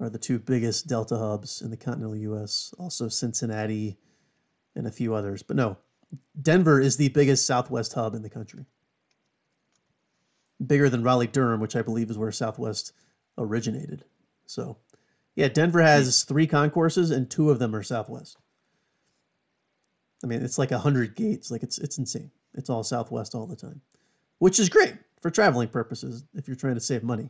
are 0.00 0.10
the 0.10 0.18
two 0.18 0.38
biggest 0.38 0.86
Delta 0.86 1.16
hubs 1.16 1.62
in 1.62 1.70
the 1.70 1.76
continental 1.76 2.16
US. 2.16 2.74
Also 2.78 3.08
Cincinnati 3.08 3.98
and 4.74 4.86
a 4.86 4.90
few 4.90 5.14
others. 5.14 5.42
But 5.42 5.56
no. 5.56 5.78
Denver 6.40 6.80
is 6.80 6.96
the 6.96 7.08
biggest 7.08 7.46
Southwest 7.46 7.94
hub 7.94 8.14
in 8.14 8.22
the 8.22 8.30
country. 8.30 8.66
Bigger 10.64 10.88
than 10.88 11.02
Raleigh 11.02 11.26
Durham, 11.26 11.60
which 11.60 11.74
I 11.76 11.82
believe 11.82 12.10
is 12.10 12.18
where 12.18 12.30
Southwest 12.30 12.92
originated. 13.36 14.04
So, 14.46 14.76
yeah, 15.34 15.48
Denver 15.48 15.80
has 15.80 16.22
three 16.24 16.46
concourses 16.46 17.10
and 17.10 17.28
two 17.30 17.50
of 17.50 17.58
them 17.58 17.74
are 17.74 17.82
Southwest. 17.82 18.36
I 20.24 20.26
mean, 20.26 20.42
it's 20.42 20.58
like 20.58 20.72
a 20.72 20.78
hundred 20.78 21.14
gates. 21.14 21.50
Like 21.50 21.62
it's 21.62 21.78
it's 21.78 21.98
insane. 21.98 22.30
It's 22.54 22.70
all 22.70 22.82
Southwest 22.82 23.34
all 23.34 23.46
the 23.46 23.56
time, 23.56 23.82
which 24.38 24.58
is 24.58 24.68
great 24.70 24.94
for 25.20 25.30
traveling 25.30 25.68
purposes. 25.68 26.24
If 26.34 26.48
you're 26.48 26.56
trying 26.56 26.74
to 26.76 26.80
save 26.80 27.02
money, 27.04 27.28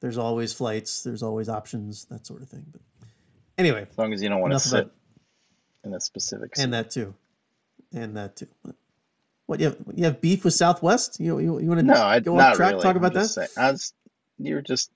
there's 0.00 0.16
always 0.16 0.52
flights. 0.52 1.02
There's 1.02 1.22
always 1.22 1.48
options, 1.48 2.04
that 2.06 2.24
sort 2.26 2.40
of 2.42 2.48
thing. 2.48 2.64
But 2.70 2.80
anyway, 3.58 3.86
As 3.90 3.98
long 3.98 4.12
as 4.12 4.22
you 4.22 4.28
don't 4.28 4.40
want 4.40 4.52
to 4.52 4.60
sit 4.60 4.88
in 5.84 5.92
a 5.92 6.00
specific 6.00 6.54
seat. 6.56 6.62
and 6.62 6.72
that 6.72 6.90
too, 6.90 7.14
and 7.92 8.16
that 8.16 8.36
too. 8.36 8.48
What 9.46 9.60
you 9.60 9.66
have? 9.66 9.76
You 9.94 10.04
have 10.04 10.20
beef 10.20 10.44
with 10.44 10.54
Southwest? 10.54 11.18
You 11.20 11.38
you, 11.40 11.58
you 11.58 11.68
want 11.68 11.80
to 11.80 11.86
No, 11.86 11.94
I 11.94 12.20
go 12.20 12.38
off 12.38 12.54
track? 12.56 12.70
really. 12.72 12.82
Talk 12.82 12.96
about 12.96 13.12
that. 13.14 13.26
saying- 13.26 13.48
I 13.56 13.72
was, 13.72 13.92
you 14.38 14.54
were 14.54 14.62
just 14.62 14.90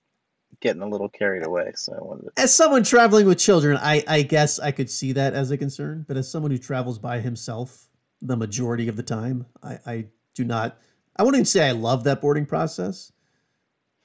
getting 0.61 0.83
a 0.83 0.89
little 0.89 1.09
carried 1.09 1.47
away, 1.47 1.73
so 1.77 1.95
I 1.95 2.03
wanted 2.03 2.25
to. 2.25 2.43
as 2.43 2.55
someone 2.55 2.83
traveling 2.83 3.27
with 3.27 3.39
children, 3.39 3.77
I, 3.77 4.05
I 4.07 4.23
guess 4.23 4.59
I 4.59 4.73
could 4.73 4.91
see 4.91 5.13
that 5.13 5.35
as 5.35 5.51
a 5.51 5.57
concern. 5.57 6.05
But 6.07 6.17
as 6.17 6.31
someone 6.31 6.51
who 6.51 6.59
travels 6.59 6.99
by 6.99 7.21
himself 7.21 7.87
the 8.21 8.37
majority 8.37 8.89
of 8.89 8.97
the 8.97 9.03
time, 9.03 9.47
I, 9.63 9.79
I 9.87 10.07
do 10.35 10.45
not. 10.45 10.79
I 11.17 11.23
wouldn't 11.23 11.49
say 11.49 11.69
I 11.69 11.73
love 11.73 12.05
that 12.05 12.21
boarding 12.21 12.47
process 12.47 13.13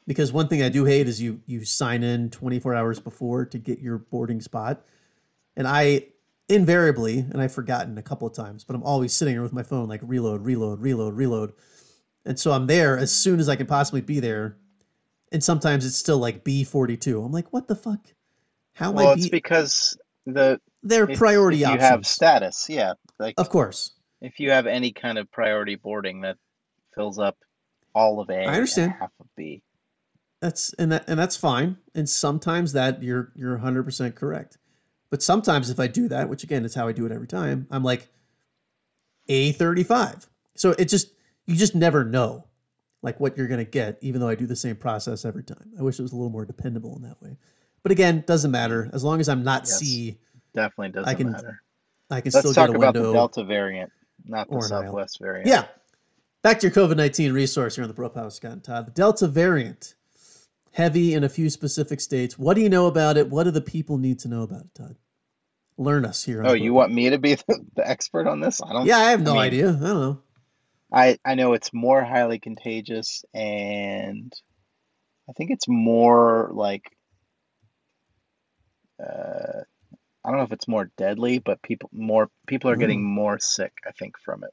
because 0.08 0.32
one 0.32 0.48
thing 0.48 0.62
I 0.62 0.70
do 0.70 0.86
hate 0.86 1.08
is 1.08 1.22
you 1.22 1.42
you 1.46 1.66
sign 1.66 2.04
in 2.04 2.30
24 2.30 2.74
hours 2.74 3.00
before 3.00 3.46
to 3.46 3.58
get 3.58 3.80
your 3.80 3.98
boarding 3.98 4.42
spot, 4.42 4.86
and 5.56 5.68
I 5.68 6.08
invariably 6.50 7.20
and 7.20 7.42
I've 7.42 7.54
forgotten 7.54 7.98
a 7.98 8.04
couple 8.04 8.28
of 8.28 8.34
times, 8.34 8.64
but 8.64 8.76
I'm 8.76 8.84
always 8.84 9.14
sitting 9.14 9.36
there 9.36 9.44
with 9.44 9.54
my 9.54 9.64
phone 9.64 9.88
like 9.88 10.02
reload, 10.04 10.42
reload, 10.42 10.82
reload, 10.82 11.16
reload, 11.16 11.54
and 12.26 12.40
so 12.40 12.52
I'm 12.52 12.68
there 12.68 12.98
as 12.98 13.12
soon 13.12 13.40
as 13.40 13.50
I 13.50 13.56
can 13.56 13.68
possibly 13.68 14.02
be 14.02 14.20
there. 14.20 14.58
And 15.34 15.44
sometimes 15.44 15.86
it's 15.86 15.96
still 15.98 16.20
like 16.20 16.44
B42. 16.46 17.26
I'm 17.26 17.32
like, 17.32 17.52
what 17.52 17.68
the 17.68 17.76
fuck? 17.76 18.00
How 18.76 18.90
am 18.90 18.96
Well, 18.96 19.10
I 19.10 19.14
it's 19.14 19.24
be- 19.26 19.30
because 19.32 19.98
the 20.26 20.62
They're 20.84 21.08
priority 21.08 21.58
if 21.58 21.62
you 21.68 21.74
options. 21.74 21.90
have 21.90 22.06
status, 22.08 22.68
yeah. 22.70 22.94
Like 23.20 23.34
of 23.38 23.50
course. 23.50 23.92
if 24.22 24.40
you 24.40 24.52
have 24.52 24.68
any 24.68 24.92
kind 24.92 25.18
of 25.18 25.30
priority 25.32 25.76
boarding 25.76 26.22
that 26.22 26.38
fills 26.96 27.18
up 27.20 27.38
all 27.96 28.20
of 28.22 28.30
A 28.30 28.46
I 28.46 28.54
understand. 28.54 28.92
and 28.92 29.00
half 29.02 29.12
of 29.20 29.26
B. 29.36 29.62
That's 30.40 30.74
and 30.74 30.92
that 30.92 31.06
and 31.08 31.18
that's 31.20 31.36
fine. 31.38 31.78
And 31.96 32.08
sometimes 32.10 32.74
that 32.74 33.02
you're 33.02 33.32
you're 33.36 33.58
100% 33.58 34.14
correct. 34.16 34.58
But 35.10 35.22
sometimes 35.24 35.70
if 35.70 35.80
I 35.80 35.88
do 35.88 36.08
that, 36.10 36.28
which 36.30 36.44
again 36.44 36.66
is 36.66 36.76
how 36.76 36.88
I 36.88 36.92
do 36.92 37.06
it 37.06 37.12
every 37.12 37.28
time, 37.28 37.68
I'm 37.72 37.84
like 37.84 38.10
A35. 39.30 40.28
So 40.56 40.72
it 40.72 40.86
just 40.86 41.12
you 41.46 41.56
just 41.56 41.76
never 41.76 42.04
know 42.04 42.46
like 43.04 43.20
what 43.20 43.38
you're 43.38 43.48
going 43.48 43.64
to 43.64 43.70
get 43.70 44.00
even 44.02 44.20
though 44.20 44.30
I 44.30 44.34
do 44.36 44.48
the 44.48 44.56
same 44.56 44.76
process 44.76 45.26
every 45.26 45.44
time. 45.44 45.74
I 45.78 45.84
wish 45.84 46.00
it 46.00 46.02
was 46.02 46.12
a 46.14 46.16
little 46.16 46.32
more 46.32 46.46
dependable 46.46 46.96
in 46.96 47.04
that 47.04 47.22
way. 47.22 47.38
But 47.84 47.92
again, 47.92 48.24
doesn't 48.26 48.50
matter 48.50 48.90
as 48.94 49.04
long 49.04 49.20
as 49.20 49.30
I'm 49.30 49.44
not 49.44 49.64
Yes. 49.64 49.78
C, 49.80 50.18
Definitely 50.54 50.90
doesn't 50.94 51.10
I 51.10 51.14
can 51.14 51.32
matter. 51.32 51.62
I 52.10 52.22
can 52.22 52.32
Let's 52.32 52.40
still 52.40 52.54
talk 52.54 52.70
get 52.70 52.76
a 52.76 52.78
about 52.80 52.94
window. 52.96 53.08
the 53.10 53.14
Delta 53.14 53.44
variant, 53.44 53.92
not 54.26 54.50
the. 54.50 54.62
Southwest 54.62 55.20
variant. 55.20 55.48
Yeah. 55.48 55.66
Back 56.44 56.60
to 56.60 56.68
your 56.68 56.76
COVID 56.76 56.96
19 56.98 57.34
resource 57.34 57.76
here 57.76 57.84
on 57.84 57.88
the 57.88 57.94
Bro 57.94 58.10
Power 58.10 58.30
Scott 58.30 58.52
and 58.52 58.64
Todd. 58.64 58.88
The 58.88 58.92
Delta 58.92 59.28
variant, 59.28 59.96
heavy 60.74 61.14
in 61.14 61.24
a 61.24 61.30
few 61.30 61.50
specific 61.50 62.00
states. 62.02 62.38
What 62.38 62.54
do 62.54 62.62
you 62.62 62.70
know 62.70 62.86
about 62.88 63.18
it? 63.18 63.30
What 63.30 63.46
do 63.46 63.52
the 63.52 63.62
people 63.62 63.98
need 63.98 64.20
to 64.20 64.28
know 64.28 64.44
about 64.44 64.62
it, 64.62 64.76
Todd? 64.76 64.96
Learn 65.78 66.06
us 66.06 66.24
here. 66.24 66.42
on 66.42 66.48
Oh, 66.48 66.54
you 66.54 66.74
want 66.74 66.94
me 66.94 67.10
to 67.10 67.18
be 67.18 67.36
the, 67.36 67.66
the 67.76 67.90
expert 67.90 68.28
on 68.28 68.40
this? 68.42 68.62
I 68.62 68.74
don't. 68.74 68.86
Yeah, 68.86 68.98
I 69.00 69.12
have 69.12 69.22
no 69.22 69.34
mean, 69.34 69.42
idea. 69.42 69.70
I 69.70 69.72
don't 69.72 69.82
know. 69.82 70.22
I 70.94 71.18
I 71.26 71.36
know 71.36 71.54
it's 71.54 71.74
more 71.74 72.04
highly 72.04 72.40
contagious, 72.40 73.26
and 73.34 74.34
I 75.30 75.34
think 75.34 75.52
it's 75.52 75.68
more 75.68 76.52
like 76.54 76.84
uh, 79.02 79.62
I 80.24 80.30
don't 80.30 80.38
know 80.38 80.46
if 80.46 80.54
it's 80.54 80.68
more 80.68 80.92
deadly, 80.98 81.40
but 81.40 81.62
people 81.64 81.90
more 81.94 82.30
people 82.48 82.70
are 82.72 82.78
getting 82.78 83.02
Mm. 83.02 83.16
more 83.16 83.40
sick. 83.40 83.74
I 83.88 83.92
think 83.92 84.16
from 84.20 84.44
it. 84.44 84.52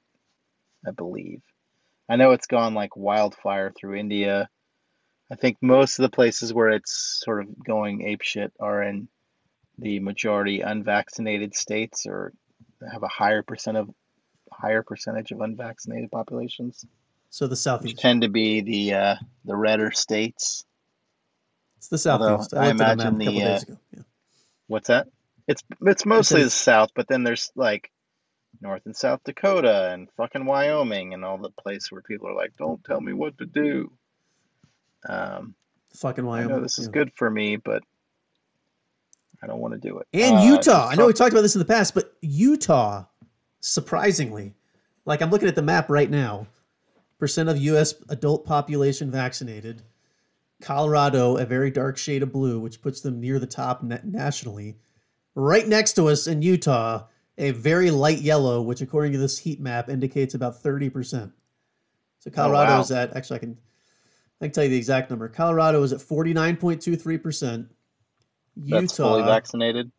I 0.86 0.92
believe. 0.92 1.42
I 2.08 2.16
know 2.16 2.32
it's 2.32 2.46
gone 2.48 2.74
like 2.74 2.96
wildfire 2.96 3.72
through 3.72 3.96
India. 3.96 4.48
I 5.30 5.36
think 5.36 5.58
most 5.62 5.98
of 5.98 6.04
the 6.04 6.14
places 6.16 6.54
where 6.54 6.70
it's 6.70 7.20
sort 7.24 7.42
of 7.42 7.64
going 7.64 8.00
apeshit 8.00 8.50
are 8.60 8.82
in 8.82 9.08
the 9.78 10.00
majority 10.00 10.60
unvaccinated 10.62 11.54
states 11.54 12.06
or 12.06 12.32
have 12.92 13.02
a 13.02 13.08
higher 13.08 13.42
percent 13.42 13.76
of 13.78 13.90
higher 14.60 14.82
percentage 14.82 15.30
of 15.32 15.40
unvaccinated 15.40 16.10
populations, 16.10 16.84
So 17.30 17.46
the 17.46 17.52
which 17.52 17.58
Southeast. 17.60 17.98
tend 17.98 18.22
to 18.22 18.28
be 18.28 18.60
the 18.60 18.94
uh, 18.94 19.14
the 19.44 19.56
redder 19.56 19.90
states. 19.90 20.64
It's 21.78 21.88
the 21.88 22.10
although 22.10 22.36
Southeast. 22.42 22.54
I 22.54 22.64
I 22.64 22.68
looked 22.68 22.80
at 22.82 22.88
a 22.88 22.92
imagine 23.08 23.18
the, 23.18 23.24
days 23.26 23.42
uh, 23.42 23.64
ago. 23.66 23.78
Yeah. 23.96 24.02
What's 24.66 24.88
that? 24.88 25.08
It's 25.48 25.62
it's 25.82 26.04
mostly 26.06 26.42
the 26.44 26.50
South, 26.50 26.90
but 26.94 27.08
then 27.08 27.24
there's 27.24 27.50
like 27.56 27.90
North 28.60 28.82
and 28.84 28.94
South 28.94 29.20
Dakota 29.24 29.90
and 29.92 30.08
fucking 30.16 30.44
Wyoming 30.44 31.14
and 31.14 31.24
all 31.24 31.38
the 31.38 31.50
place 31.50 31.90
where 31.90 32.02
people 32.02 32.28
are 32.28 32.34
like, 32.34 32.52
"Don't 32.58 32.84
tell 32.84 33.00
me 33.00 33.12
what 33.12 33.38
to 33.38 33.46
do." 33.46 33.90
Um, 35.08 35.54
Fucking 35.96 36.24
I 36.24 36.28
Wyoming. 36.28 36.48
know 36.56 36.60
this 36.60 36.78
is 36.78 36.86
yeah. 36.86 36.92
good 36.92 37.12
for 37.16 37.28
me, 37.30 37.56
but 37.56 37.82
I 39.42 39.46
don't 39.46 39.58
want 39.60 39.74
to 39.74 39.80
do 39.80 39.98
it. 39.98 40.06
And 40.12 40.36
Uh, 40.36 40.42
Utah. 40.42 40.88
I 40.88 40.94
know 40.94 41.06
we 41.06 41.12
talked 41.14 41.32
about 41.32 41.40
this 41.42 41.54
in 41.56 41.58
the 41.58 41.64
past, 41.64 41.94
but 41.94 42.12
Utah, 42.20 43.06
surprisingly, 43.60 44.54
like 45.04 45.22
I'm 45.22 45.30
looking 45.30 45.48
at 45.48 45.54
the 45.54 45.62
map 45.62 45.88
right 45.88 46.10
now, 46.10 46.46
percent 47.18 47.48
of 47.48 47.58
U.S. 47.58 47.94
adult 48.08 48.44
population 48.44 49.10
vaccinated. 49.10 49.82
Colorado, 50.60 51.36
a 51.36 51.46
very 51.46 51.70
dark 51.70 51.96
shade 51.96 52.22
of 52.22 52.32
blue, 52.32 52.58
which 52.60 52.82
puts 52.82 53.00
them 53.00 53.20
near 53.20 53.38
the 53.38 53.46
top 53.46 53.82
na- 53.82 53.98
nationally. 54.04 54.76
Right 55.34 55.66
next 55.66 55.94
to 55.94 56.08
us 56.08 56.26
in 56.26 56.42
Utah, 56.42 57.04
a 57.38 57.52
very 57.52 57.90
light 57.90 58.18
yellow, 58.20 58.60
which 58.60 58.82
according 58.82 59.12
to 59.12 59.18
this 59.18 59.38
heat 59.38 59.58
map 59.60 59.88
indicates 59.88 60.34
about 60.34 60.62
30%. 60.62 61.32
So 62.18 62.30
Colorado 62.30 62.72
Oh, 62.72 62.74
wow. 62.76 62.80
is 62.82 62.90
at, 62.90 63.16
actually, 63.16 63.36
I 63.36 63.38
can, 63.38 63.58
I 64.42 64.44
can 64.46 64.52
tell 64.52 64.64
you 64.64 64.70
the 64.70 64.76
exact 64.76 65.08
number. 65.08 65.28
Colorado 65.28 65.82
is 65.82 65.94
at 65.94 66.00
49.23%. 66.00 67.68
Utah, 68.56 68.80
That's 68.80 68.96
fully 68.96 69.22
vaccinated. 69.22 69.90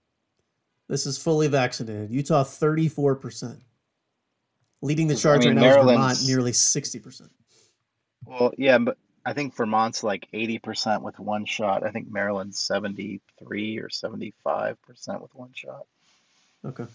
This 0.91 1.05
is 1.05 1.17
fully 1.17 1.47
vaccinated. 1.47 2.11
Utah, 2.11 2.43
34%. 2.43 3.57
Leading 4.81 5.07
the 5.07 5.13
I 5.13 5.17
charge 5.17 5.45
mean, 5.45 5.55
right 5.55 5.61
now 5.61 5.79
is 5.79 5.85
Vermont, 5.85 6.17
nearly 6.27 6.51
60%. 6.51 7.29
Well, 8.25 8.51
yeah, 8.57 8.77
but 8.77 8.97
I 9.25 9.31
think 9.31 9.55
Vermont's 9.55 10.03
like 10.03 10.27
80% 10.33 11.01
with 11.01 11.17
one 11.17 11.45
shot. 11.45 11.85
I 11.85 11.91
think 11.91 12.11
Maryland's 12.11 12.59
73 12.59 13.77
or 13.79 13.87
75% 13.87 14.75
with 15.21 15.33
one 15.33 15.51
shot. 15.53 15.85
Okay. 16.65 16.87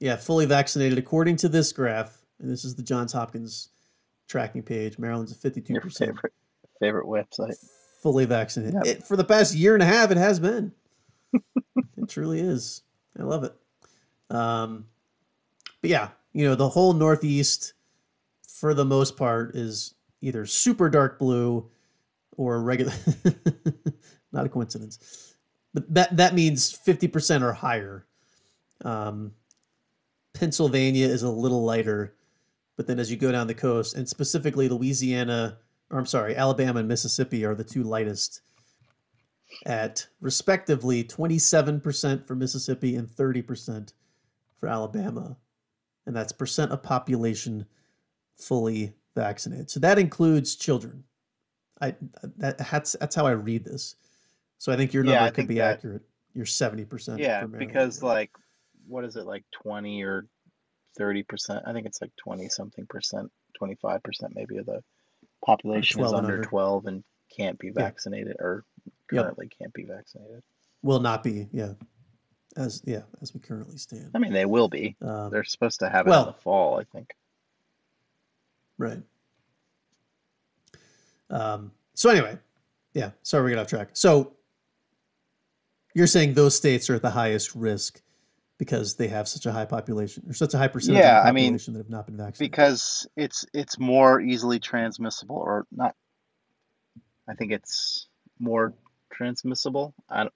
Yeah, 0.00 0.16
fully 0.16 0.46
vaccinated. 0.46 0.98
According 0.98 1.36
to 1.36 1.48
this 1.48 1.72
graph, 1.72 2.18
and 2.40 2.50
this 2.50 2.64
is 2.64 2.74
the 2.74 2.82
Johns 2.82 3.12
Hopkins 3.12 3.68
tracking 4.26 4.64
page, 4.64 4.98
Maryland's 4.98 5.32
at 5.32 5.56
Your 5.68 5.82
52%. 5.82 5.98
favorite 5.98 6.32
favorite 6.80 7.06
website. 7.06 7.54
Fully 8.02 8.24
vaccinated. 8.24 8.74
Yep. 8.74 8.86
It, 8.86 9.02
for 9.04 9.16
the 9.16 9.24
past 9.24 9.54
year 9.54 9.74
and 9.74 9.84
a 9.84 9.86
half, 9.86 10.10
it 10.10 10.16
has 10.16 10.40
been. 10.40 10.72
it 11.32 12.08
truly 12.08 12.40
is. 12.40 12.82
I 13.18 13.22
love 13.22 13.44
it. 13.44 13.54
Um, 14.34 14.86
but 15.80 15.90
yeah, 15.90 16.08
you 16.32 16.44
know, 16.44 16.54
the 16.54 16.68
whole 16.70 16.92
Northeast, 16.92 17.72
for 18.46 18.74
the 18.74 18.84
most 18.84 19.16
part, 19.16 19.54
is 19.56 19.94
either 20.20 20.46
super 20.46 20.88
dark 20.88 21.18
blue 21.18 21.68
or 22.36 22.62
regular. 22.62 22.92
Not 24.32 24.46
a 24.46 24.48
coincidence. 24.48 25.34
But 25.74 25.92
that, 25.94 26.16
that 26.16 26.34
means 26.34 26.76
50% 26.86 27.42
or 27.42 27.52
higher. 27.52 28.06
Um, 28.84 29.32
Pennsylvania 30.34 31.06
is 31.06 31.22
a 31.22 31.30
little 31.30 31.64
lighter. 31.64 32.14
But 32.76 32.86
then 32.86 32.98
as 32.98 33.10
you 33.10 33.16
go 33.16 33.32
down 33.32 33.46
the 33.46 33.54
coast, 33.54 33.94
and 33.94 34.08
specifically 34.08 34.68
Louisiana, 34.68 35.58
or 35.90 35.98
I'm 35.98 36.06
sorry, 36.06 36.36
Alabama 36.36 36.80
and 36.80 36.88
Mississippi 36.88 37.44
are 37.44 37.54
the 37.54 37.64
two 37.64 37.82
lightest 37.82 38.40
at 39.66 40.06
respectively 40.20 41.04
27% 41.04 42.26
for 42.26 42.34
Mississippi 42.34 42.96
and 42.96 43.08
30% 43.08 43.92
for 44.58 44.68
Alabama. 44.68 45.36
And 46.06 46.16
that's 46.16 46.32
percent 46.32 46.72
of 46.72 46.82
population 46.82 47.66
fully 48.36 48.94
vaccinated. 49.14 49.70
So 49.70 49.80
that 49.80 49.98
includes 49.98 50.56
children. 50.56 51.04
I 51.80 51.94
that 52.36 52.58
that's 52.58 52.96
that's 53.00 53.14
how 53.14 53.26
I 53.26 53.32
read 53.32 53.64
this. 53.64 53.96
So 54.58 54.72
I 54.72 54.76
think 54.76 54.92
your 54.92 55.04
number 55.04 55.20
I 55.20 55.30
could 55.30 55.48
be 55.48 55.56
that- 55.56 55.76
accurate. 55.78 56.02
You're 56.32 56.46
70%. 56.46 57.18
Yeah, 57.18 57.44
because 57.44 58.04
like 58.04 58.30
what 58.86 59.04
is 59.04 59.16
it 59.16 59.26
like 59.26 59.44
20 59.50 60.02
or 60.04 60.26
30%? 60.98 61.62
I 61.66 61.72
think 61.72 61.86
it's 61.86 62.00
like 62.00 62.12
20 62.22 62.48
something 62.48 62.86
percent, 62.86 63.30
25% 63.60 64.00
maybe 64.34 64.58
of 64.58 64.66
the 64.66 64.80
population 65.44 66.02
is 66.02 66.12
under 66.12 66.34
under. 66.34 66.44
12 66.44 66.86
and 66.86 67.04
can't 67.36 67.58
be 67.58 67.70
vaccinated 67.70 68.36
or 68.38 68.64
Yep. 69.12 69.22
currently 69.24 69.48
can't 69.48 69.72
be 69.72 69.84
vaccinated. 69.84 70.42
will 70.82 71.00
not 71.00 71.22
be, 71.22 71.48
yeah. 71.52 71.72
As 72.56 72.82
yeah, 72.84 73.02
as 73.22 73.32
we 73.34 73.40
currently 73.40 73.76
stand. 73.78 74.10
I 74.14 74.18
mean, 74.18 74.32
they 74.32 74.44
will 74.44 74.68
be. 74.68 74.96
Um, 75.02 75.30
They're 75.30 75.44
supposed 75.44 75.78
to 75.80 75.88
have 75.88 76.06
it 76.06 76.10
well- 76.10 76.22
in 76.28 76.32
the 76.34 76.40
fall, 76.40 76.78
I 76.80 76.84
think. 76.84 77.14
Right. 78.78 79.02
Um, 81.28 81.72
so 81.94 82.10
anyway, 82.10 82.38
yeah, 82.94 83.10
sorry 83.22 83.44
we 83.44 83.50
got 83.52 83.60
off 83.60 83.66
track. 83.68 83.90
So 83.92 84.32
you're 85.94 86.06
saying 86.08 86.34
those 86.34 86.56
states 86.56 86.90
are 86.90 86.94
at 86.96 87.02
the 87.02 87.10
highest 87.10 87.54
risk 87.54 88.00
because 88.58 88.96
they 88.96 89.08
have 89.08 89.28
such 89.28 89.46
a 89.46 89.52
high 89.52 89.64
population 89.64 90.24
or 90.28 90.32
such 90.34 90.54
a 90.54 90.58
high 90.58 90.68
percentage 90.68 91.00
Yeah, 91.02 91.18
of 91.18 91.24
the 91.24 91.28
I 91.28 91.32
mean, 91.32 91.44
population 91.52 91.74
that 91.74 91.80
have 91.80 91.90
not 91.90 92.06
been 92.06 92.16
vaccinated. 92.16 92.50
because 92.50 93.06
it's 93.16 93.44
it's 93.54 93.78
more 93.78 94.20
easily 94.20 94.58
transmissible 94.58 95.36
or 95.36 95.66
not 95.72 95.94
i 97.28 97.34
think 97.34 97.52
it's 97.52 98.08
more 98.40 98.72
transmissible 99.12 99.94
i, 100.08 100.22
don't- 100.24 100.34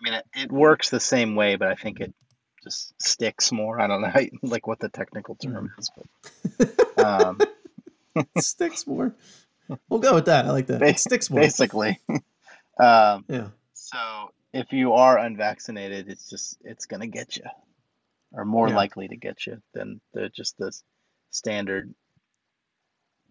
I 0.00 0.04
mean 0.04 0.14
it, 0.14 0.24
it 0.34 0.52
works 0.52 0.90
the 0.90 1.00
same 1.00 1.34
way 1.36 1.56
but 1.56 1.68
i 1.68 1.74
think 1.74 2.00
it 2.00 2.14
just 2.62 2.94
sticks 3.02 3.52
more 3.52 3.80
i 3.80 3.86
don't 3.86 4.00
know 4.02 4.08
how 4.08 4.20
like 4.42 4.66
what 4.66 4.78
the 4.80 4.88
technical 4.88 5.34
term 5.34 5.72
is 5.78 5.90
but 5.96 7.04
um, 7.04 7.38
sticks 8.38 8.86
more. 8.86 9.12
We'll 9.88 9.98
go 10.00 10.14
with 10.14 10.26
that. 10.26 10.44
I 10.44 10.50
like 10.52 10.66
that. 10.68 10.78
Ba- 10.80 10.88
It 10.88 10.98
sticks 11.00 11.28
more. 11.30 11.40
basically 11.40 11.98
um, 12.78 13.24
Yeah. 13.28 13.48
so 13.72 13.98
if 14.52 14.72
you 14.72 14.92
are 14.92 15.18
unvaccinated 15.18 16.08
it's 16.08 16.28
just 16.30 16.58
it's 16.64 16.86
gonna 16.86 17.06
get 17.08 17.36
you 17.36 17.44
or 18.32 18.44
more 18.44 18.68
Yeah. 18.68 18.76
likely 18.76 19.08
to 19.08 19.16
get 19.16 19.46
you 19.46 19.60
than 19.74 20.00
the 20.12 20.28
just 20.28 20.56
the 20.58 20.70
standard 21.30 21.92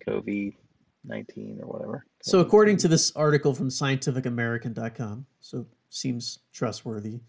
covid 0.08 0.54
19 1.06 1.60
or 1.62 1.68
whatever 1.68 2.06
So 2.22 2.40
according 2.40 2.78
to 2.78 2.88
this 2.88 3.12
article 3.16 3.54
from 3.54 3.70
scientificamerican.com, 3.70 5.26
so 5.40 5.66
seems 5.90 6.40
trustworthy. 6.54 7.20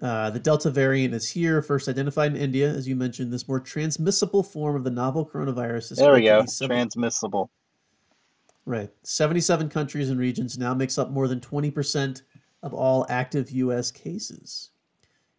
Uh, 0.00 0.30
the 0.30 0.38
Delta 0.38 0.70
variant 0.70 1.12
is 1.12 1.30
here, 1.30 1.60
first 1.60 1.88
identified 1.88 2.34
in 2.34 2.40
India, 2.40 2.68
as 2.68 2.88
you 2.88 2.96
mentioned. 2.96 3.32
This 3.32 3.46
more 3.46 3.60
transmissible 3.60 4.42
form 4.42 4.74
of 4.74 4.84
the 4.84 4.90
novel 4.90 5.26
coronavirus 5.26 5.92
is 5.92 5.98
there 5.98 6.14
we 6.14 6.22
go 6.22 6.44
transmissible 6.64 7.50
Right. 8.64 8.90
77 9.02 9.68
countries 9.70 10.08
and 10.08 10.20
regions 10.20 10.56
now 10.56 10.72
makes 10.72 10.96
up 10.96 11.10
more 11.10 11.26
than 11.26 11.40
20% 11.40 12.22
of 12.62 12.72
all 12.72 13.04
active 13.08 13.50
U.S. 13.50 13.90
cases. 13.90 14.70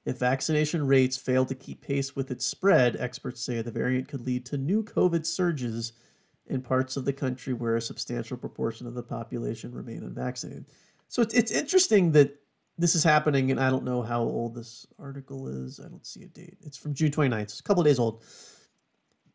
If 0.06 0.18
vaccination 0.18 0.86
rates 0.86 1.16
fail 1.16 1.46
to 1.46 1.56
keep 1.56 1.82
pace 1.82 2.16
with 2.16 2.30
its 2.30 2.46
spread, 2.46 2.98
experts 3.00 3.42
say 3.42 3.62
the 3.62 3.72
variant 3.72 4.10
could 4.10 4.26
lead 4.26 4.46
to 4.48 4.58
new 4.58 4.84
COVID 4.84 5.26
surges 5.26 5.94
in 6.48 6.62
parts 6.62 6.98
of 6.98 7.06
the 7.06 7.14
country 7.14 7.54
where 7.54 7.76
a 7.76 7.82
substantial 7.82 8.38
proportion 8.38 8.88
of 8.88 8.94
the 8.94 9.04
population 9.04 9.72
remain 9.72 10.04
unvaccinated. 10.04 10.66
So 11.08 11.22
it's, 11.22 11.34
it's 11.34 11.52
interesting 11.52 12.12
that 12.14 12.40
this 12.78 12.96
is 12.96 13.04
happening, 13.04 13.52
and 13.52 13.60
I 13.60 13.70
don't 13.70 13.86
know 13.86 14.02
how 14.02 14.22
old 14.22 14.56
this 14.56 14.88
article 15.00 15.48
is. 15.48 15.80
I 15.80 15.88
don't 15.88 16.06
see 16.06 16.24
a 16.24 16.28
date. 16.28 16.58
It's 16.62 16.78
from 16.78 16.94
June 16.94 17.12
29th. 17.12 17.42
It's 17.44 17.60
a 17.60 17.64
couple 17.64 17.82
of 17.82 17.88
days 17.88 18.00
old. 18.00 18.24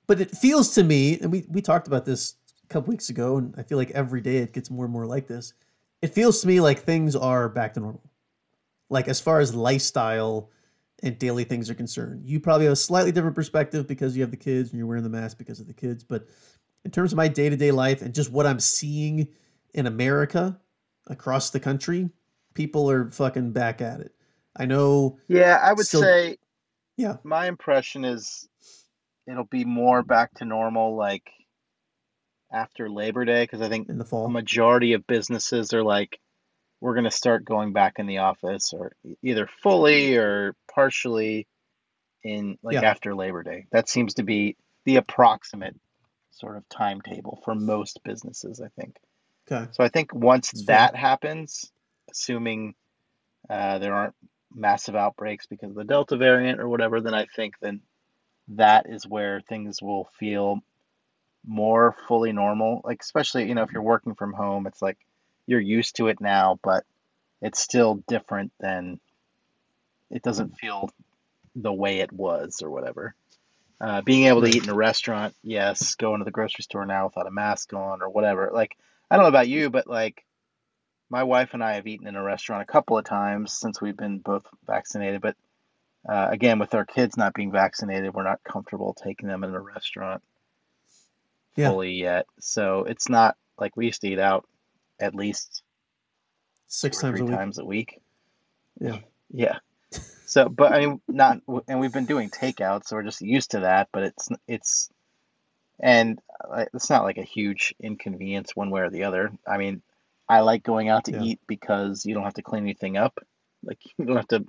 But 0.06 0.20
it 0.20 0.30
feels 0.30 0.74
to 0.74 0.82
me, 0.82 1.18
and 1.20 1.30
we, 1.30 1.46
we 1.48 1.62
talked 1.62 1.86
about 1.86 2.04
this 2.04 2.34
a 2.64 2.66
couple 2.66 2.90
weeks 2.90 3.10
ago, 3.10 3.36
and 3.36 3.54
I 3.56 3.62
feel 3.62 3.78
like 3.78 3.90
every 3.92 4.20
day 4.20 4.38
it 4.38 4.52
gets 4.52 4.70
more 4.70 4.86
and 4.86 4.92
more 4.92 5.06
like 5.06 5.28
this. 5.28 5.54
It 6.02 6.14
feels 6.14 6.40
to 6.40 6.48
me 6.48 6.60
like 6.60 6.80
things 6.80 7.14
are 7.14 7.48
back 7.48 7.74
to 7.74 7.80
normal. 7.80 8.10
Like 8.90 9.06
as 9.06 9.20
far 9.20 9.40
as 9.40 9.54
lifestyle 9.54 10.50
and 11.02 11.18
daily 11.18 11.44
things 11.44 11.70
are 11.70 11.74
concerned. 11.74 12.24
You 12.24 12.40
probably 12.40 12.64
have 12.64 12.72
a 12.72 12.76
slightly 12.76 13.12
different 13.12 13.36
perspective 13.36 13.86
because 13.86 14.16
you 14.16 14.22
have 14.22 14.30
the 14.30 14.36
kids 14.36 14.70
and 14.70 14.78
you're 14.78 14.86
wearing 14.86 15.04
the 15.04 15.08
mask 15.08 15.38
because 15.38 15.60
of 15.60 15.66
the 15.66 15.74
kids. 15.74 16.02
But 16.02 16.28
in 16.84 16.90
terms 16.90 17.12
of 17.12 17.16
my 17.16 17.28
day 17.28 17.48
to 17.48 17.56
day 17.56 17.70
life 17.70 18.02
and 18.02 18.14
just 18.14 18.30
what 18.30 18.46
I'm 18.46 18.60
seeing 18.60 19.28
in 19.74 19.86
America 19.86 20.60
across 21.06 21.50
the 21.50 21.60
country, 21.60 22.10
people 22.54 22.90
are 22.90 23.10
fucking 23.10 23.52
back 23.52 23.80
at 23.80 24.00
it. 24.00 24.12
I 24.56 24.66
know, 24.66 25.18
Yeah, 25.28 25.58
I 25.62 25.72
would 25.72 25.86
Still- 25.86 26.02
say 26.02 26.38
yeah, 26.96 27.16
my 27.22 27.46
impression 27.46 28.04
is 28.04 28.48
it'll 29.26 29.44
be 29.44 29.64
more 29.64 30.02
back 30.02 30.34
to 30.34 30.44
normal 30.44 30.96
like 30.96 31.30
after 32.52 32.88
Labor 32.88 33.24
Day 33.24 33.44
because 33.44 33.60
I 33.60 33.68
think 33.68 33.88
in 33.88 33.98
the 33.98 34.04
fall. 34.04 34.28
majority 34.28 34.94
of 34.94 35.06
businesses 35.06 35.72
are 35.74 35.82
like 35.82 36.18
we're 36.80 36.94
going 36.94 37.04
to 37.04 37.10
start 37.10 37.44
going 37.44 37.72
back 37.72 37.94
in 37.98 38.06
the 38.06 38.18
office 38.18 38.72
or 38.72 38.92
either 39.22 39.48
fully 39.62 40.16
or 40.16 40.54
partially 40.72 41.46
in 42.22 42.56
like 42.62 42.74
Yeah. 42.74 42.82
after 42.90 43.14
Labor 43.14 43.42
Day. 43.42 43.66
That 43.72 43.88
seems 43.88 44.14
to 44.14 44.22
be 44.22 44.56
the 44.84 44.96
approximate 44.96 45.76
sort 46.38 46.56
of 46.56 46.68
timetable 46.68 47.40
for 47.44 47.54
most 47.54 48.00
businesses, 48.04 48.60
I 48.60 48.68
think. 48.80 48.96
Okay. 49.50 49.70
So 49.72 49.82
I 49.82 49.88
think 49.88 50.14
once 50.14 50.50
That's 50.50 50.64
fair. 50.64 50.76
that 50.76 50.96
happens, 50.96 51.70
assuming 52.10 52.74
uh, 53.48 53.78
there 53.78 53.94
aren't 53.94 54.14
massive 54.54 54.94
outbreaks 54.94 55.46
because 55.46 55.70
of 55.70 55.76
the 55.76 55.84
Delta 55.84 56.16
variant 56.16 56.60
or 56.60 56.68
whatever, 56.68 57.00
then 57.00 57.14
I 57.14 57.26
think 57.36 57.54
then 57.60 57.80
that 58.48 58.86
is 58.88 59.06
where 59.06 59.40
things 59.40 59.82
will 59.82 60.08
feel 60.18 60.60
more 61.46 61.94
fully 62.06 62.32
normal. 62.32 62.80
Like 62.84 63.02
especially, 63.02 63.48
you 63.48 63.54
know, 63.54 63.62
if 63.62 63.72
you're 63.72 63.82
working 63.82 64.14
from 64.14 64.32
home, 64.32 64.66
it's 64.66 64.82
like 64.82 64.98
you're 65.46 65.60
used 65.60 65.96
to 65.96 66.08
it 66.08 66.20
now, 66.20 66.58
but 66.62 66.84
it's 67.40 67.60
still 67.60 68.02
different 68.06 68.52
than 68.60 69.00
it 70.10 70.22
doesn't 70.22 70.58
feel 70.58 70.90
the 71.54 71.72
way 71.72 72.00
it 72.00 72.12
was 72.12 72.62
or 72.62 72.70
whatever. 72.70 73.14
Uh, 73.80 74.02
being 74.02 74.24
able 74.24 74.42
to 74.42 74.48
eat 74.48 74.64
in 74.64 74.68
a 74.68 74.74
restaurant, 74.74 75.34
yes. 75.42 75.94
Going 75.94 76.18
to 76.18 76.24
the 76.24 76.32
grocery 76.32 76.64
store 76.64 76.84
now 76.84 77.06
without 77.06 77.28
a 77.28 77.30
mask 77.30 77.72
on 77.72 78.02
or 78.02 78.08
whatever. 78.08 78.50
Like 78.52 78.76
I 79.10 79.16
don't 79.16 79.24
know 79.24 79.28
about 79.28 79.48
you, 79.48 79.70
but 79.70 79.86
like 79.86 80.24
my 81.10 81.22
wife 81.22 81.54
and 81.54 81.62
I 81.62 81.74
have 81.74 81.86
eaten 81.86 82.06
in 82.06 82.16
a 82.16 82.22
restaurant 82.22 82.62
a 82.62 82.72
couple 82.72 82.98
of 82.98 83.04
times 83.04 83.52
since 83.52 83.80
we've 83.80 83.96
been 83.96 84.18
both 84.18 84.44
vaccinated. 84.66 85.20
But 85.20 85.36
uh, 86.08 86.28
again, 86.30 86.58
with 86.58 86.74
our 86.74 86.84
kids 86.84 87.16
not 87.16 87.34
being 87.34 87.52
vaccinated, 87.52 88.14
we're 88.14 88.24
not 88.24 88.42
comfortable 88.44 88.94
taking 88.94 89.28
them 89.28 89.44
in 89.44 89.54
a 89.54 89.60
restaurant 89.60 90.22
Yeah. 91.54 91.70
fully 91.70 91.92
yet. 91.92 92.26
So 92.40 92.84
it's 92.84 93.08
not 93.08 93.36
like 93.58 93.76
we 93.76 93.86
used 93.86 94.00
to 94.02 94.08
eat 94.08 94.18
out 94.18 94.46
at 95.00 95.14
least 95.14 95.62
Six 96.66 97.00
times 97.00 97.20
a 97.20 97.24
three 97.24 97.36
times 97.36 97.58
a 97.58 97.64
week. 97.64 98.00
Yeah. 98.80 98.98
Yeah. 99.30 99.58
So, 100.28 100.46
but 100.50 100.72
I 100.72 100.80
mean, 100.80 101.00
not, 101.08 101.38
and 101.68 101.80
we've 101.80 101.92
been 101.92 102.04
doing 102.04 102.28
takeout, 102.28 102.84
so 102.84 102.96
we're 102.96 103.02
just 103.02 103.22
used 103.22 103.52
to 103.52 103.60
that. 103.60 103.88
But 103.92 104.02
it's 104.02 104.28
it's, 104.46 104.90
and 105.80 106.18
uh, 106.46 106.66
it's 106.74 106.90
not 106.90 107.04
like 107.04 107.16
a 107.16 107.22
huge 107.22 107.74
inconvenience 107.80 108.54
one 108.54 108.68
way 108.70 108.82
or 108.82 108.90
the 108.90 109.04
other. 109.04 109.32
I 109.46 109.56
mean, 109.56 109.80
I 110.28 110.40
like 110.40 110.62
going 110.62 110.90
out 110.90 111.06
to 111.06 111.12
Yeah. 111.12 111.22
eat 111.22 111.40
because 111.46 112.04
you 112.04 112.12
don't 112.12 112.24
have 112.24 112.34
to 112.34 112.42
clean 112.42 112.62
anything 112.64 112.98
up. 112.98 113.18
Like 113.64 113.78
you 113.98 114.04
don't 114.04 114.16
have 114.16 114.28
to 114.28 114.44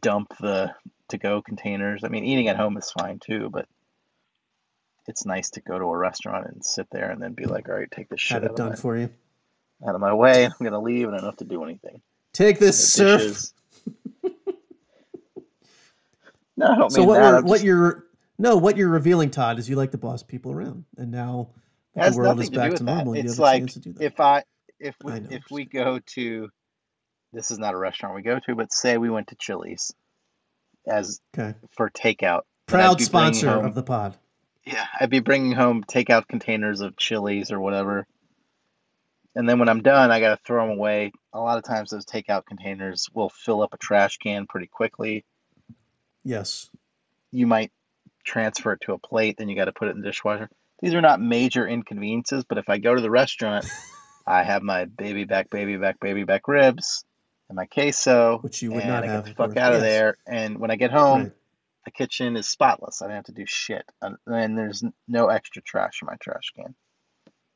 dump 0.00 0.32
the 0.40 0.74
to-go 1.08 1.42
containers. 1.42 2.04
I 2.04 2.08
mean, 2.08 2.24
eating 2.24 2.48
at 2.48 2.56
home 2.56 2.78
is 2.78 2.90
fine 2.90 3.18
too, 3.18 3.50
but 3.52 3.66
it's 5.06 5.26
nice 5.26 5.50
to 5.50 5.60
go 5.60 5.78
to 5.78 5.84
a 5.84 5.96
restaurant 5.96 6.46
and 6.46 6.64
sit 6.64 6.86
there 6.90 7.10
and 7.10 7.20
then 7.20 7.34
be 7.34 7.44
like, 7.44 7.68
all 7.68 7.74
right, 7.74 7.90
take 7.90 8.08
this 8.08 8.20
shit 8.20 8.36
Have 8.36 8.44
out 8.44 8.46
it 8.46 8.50
of 8.52 8.56
done 8.56 8.68
my, 8.70 8.76
for 8.76 8.96
you. 8.96 9.10
out 9.86 9.94
of 9.94 10.00
my 10.00 10.14
way. 10.14 10.46
I'm 10.46 10.52
gonna 10.62 10.80
leave 10.80 11.06
and 11.06 11.14
I 11.14 11.18
don't 11.18 11.26
have 11.28 11.36
to 11.38 11.44
do 11.44 11.62
anything. 11.64 12.00
Take 12.32 12.58
this, 12.58 12.90
sir. 12.90 13.18
dishes. 13.18 13.52
No, 16.56 16.66
I 16.66 16.76
don't 16.76 16.90
So 16.90 17.00
mean 17.00 17.08
what? 17.08 17.14
that. 17.20 17.32
We're, 17.32 17.42
what 17.42 17.54
just- 17.56 17.64
you're 17.64 18.06
no, 18.38 18.56
what 18.56 18.76
you're 18.76 18.88
revealing, 18.88 19.30
Todd, 19.30 19.58
is 19.58 19.68
you 19.68 19.76
like 19.76 19.92
to 19.92 19.98
boss 19.98 20.22
people 20.22 20.52
around, 20.52 20.84
and 20.96 21.10
now 21.10 21.50
It 21.94 21.98
that 21.98 22.04
has 22.06 22.14
the 22.16 22.22
world 22.22 22.40
is 22.40 22.48
to 22.50 22.56
back 22.56 22.74
to 22.74 22.82
normal. 22.84 23.14
You 23.16 23.22
It's 23.22 23.38
like 23.38 23.60
chance 23.62 23.74
to 23.74 23.80
do 23.80 23.92
that. 23.94 24.04
if 24.04 24.20
I 24.20 24.42
if 24.80 24.96
we 25.04 25.12
I 25.12 25.18
know, 25.20 25.28
if 25.30 25.44
we 25.50 25.64
go 25.64 26.00
to 26.14 26.48
this 27.32 27.50
is 27.50 27.58
not 27.58 27.74
a 27.74 27.78
restaurant 27.78 28.14
we 28.16 28.22
go 28.22 28.38
to, 28.46 28.54
but 28.54 28.72
say 28.72 28.98
we 28.98 29.10
went 29.10 29.28
to 29.28 29.36
Chili's 29.36 29.94
as 30.86 31.20
okay, 31.38 31.56
for 31.76 31.88
takeout. 31.90 32.42
proud 32.66 33.00
sponsor 33.00 33.50
home 33.50 33.64
of 33.66 33.74
the 33.74 33.82
pod. 33.82 34.16
yeah, 34.66 34.86
I'd 35.00 35.10
be 35.10 35.20
bringing 35.20 35.52
home 35.52 35.84
takeout 35.84 36.26
containers 36.28 36.80
of 36.80 36.96
Chili's 36.96 37.52
or 37.52 37.60
whatever. 37.60 38.06
And 39.34 39.48
then 39.48 39.58
when 39.58 39.68
I'm 39.68 39.82
done, 39.82 40.10
I 40.10 40.20
gotta 40.20 40.38
throw 40.44 40.66
them 40.66 40.76
away. 40.76 41.12
A 41.32 41.40
lot 41.40 41.56
of 41.58 41.64
times 41.64 41.90
those 41.90 42.04
takeout 42.04 42.44
containers 42.44 43.08
will 43.14 43.30
fill 43.30 43.62
up 43.62 43.72
a 43.72 43.78
trash 43.78 44.18
can 44.18 44.46
pretty 44.46 44.66
quickly. 44.66 45.24
Yes. 46.24 46.70
You 47.30 47.46
might 47.46 47.72
transfer 48.24 48.72
it 48.72 48.80
to 48.82 48.92
a 48.92 48.98
plate, 48.98 49.36
then 49.38 49.48
you 49.48 49.56
got 49.56 49.64
to 49.66 49.72
put 49.72 49.88
it 49.88 49.92
in 49.92 50.00
the 50.00 50.08
dishwasher. 50.08 50.48
These 50.80 50.94
are 50.94 51.00
not 51.00 51.20
major 51.20 51.66
inconveniences, 51.66 52.44
but 52.48 52.58
if 52.58 52.68
I 52.68 52.78
go 52.78 52.94
to 52.94 53.00
the 53.00 53.10
restaurant, 53.10 53.64
I 54.26 54.42
have 54.44 54.62
my 54.62 54.84
baby 54.84 55.24
back, 55.24 55.50
baby 55.50 55.76
back, 55.76 55.98
baby 56.00 56.24
back 56.24 56.46
ribs 56.48 57.04
and 57.48 57.56
my 57.56 57.66
queso, 57.66 58.38
Which 58.38 58.62
you 58.62 58.72
would 58.72 58.82
and 58.84 58.88
not 58.92 59.04
I 59.04 59.08
have, 59.08 59.24
get 59.24 59.30
the 59.30 59.34
fuck 59.34 59.56
out 59.56 59.72
of 59.74 59.80
Yes. 59.80 59.88
there. 59.90 60.16
And 60.26 60.58
when 60.58 60.70
I 60.70 60.76
get 60.76 60.90
home, 60.92 61.22
Right. 61.22 61.32
the 61.84 61.90
kitchen 61.90 62.36
is 62.36 62.48
spotless. 62.48 63.02
I 63.02 63.06
don't 63.06 63.16
have 63.16 63.24
to 63.24 63.32
do 63.32 63.44
shit, 63.46 63.84
and, 64.00 64.16
and 64.26 64.56
there's 64.56 64.84
no 65.08 65.26
extra 65.28 65.62
trash 65.62 66.00
in 66.02 66.06
my 66.06 66.16
trash 66.20 66.52
can. 66.54 66.74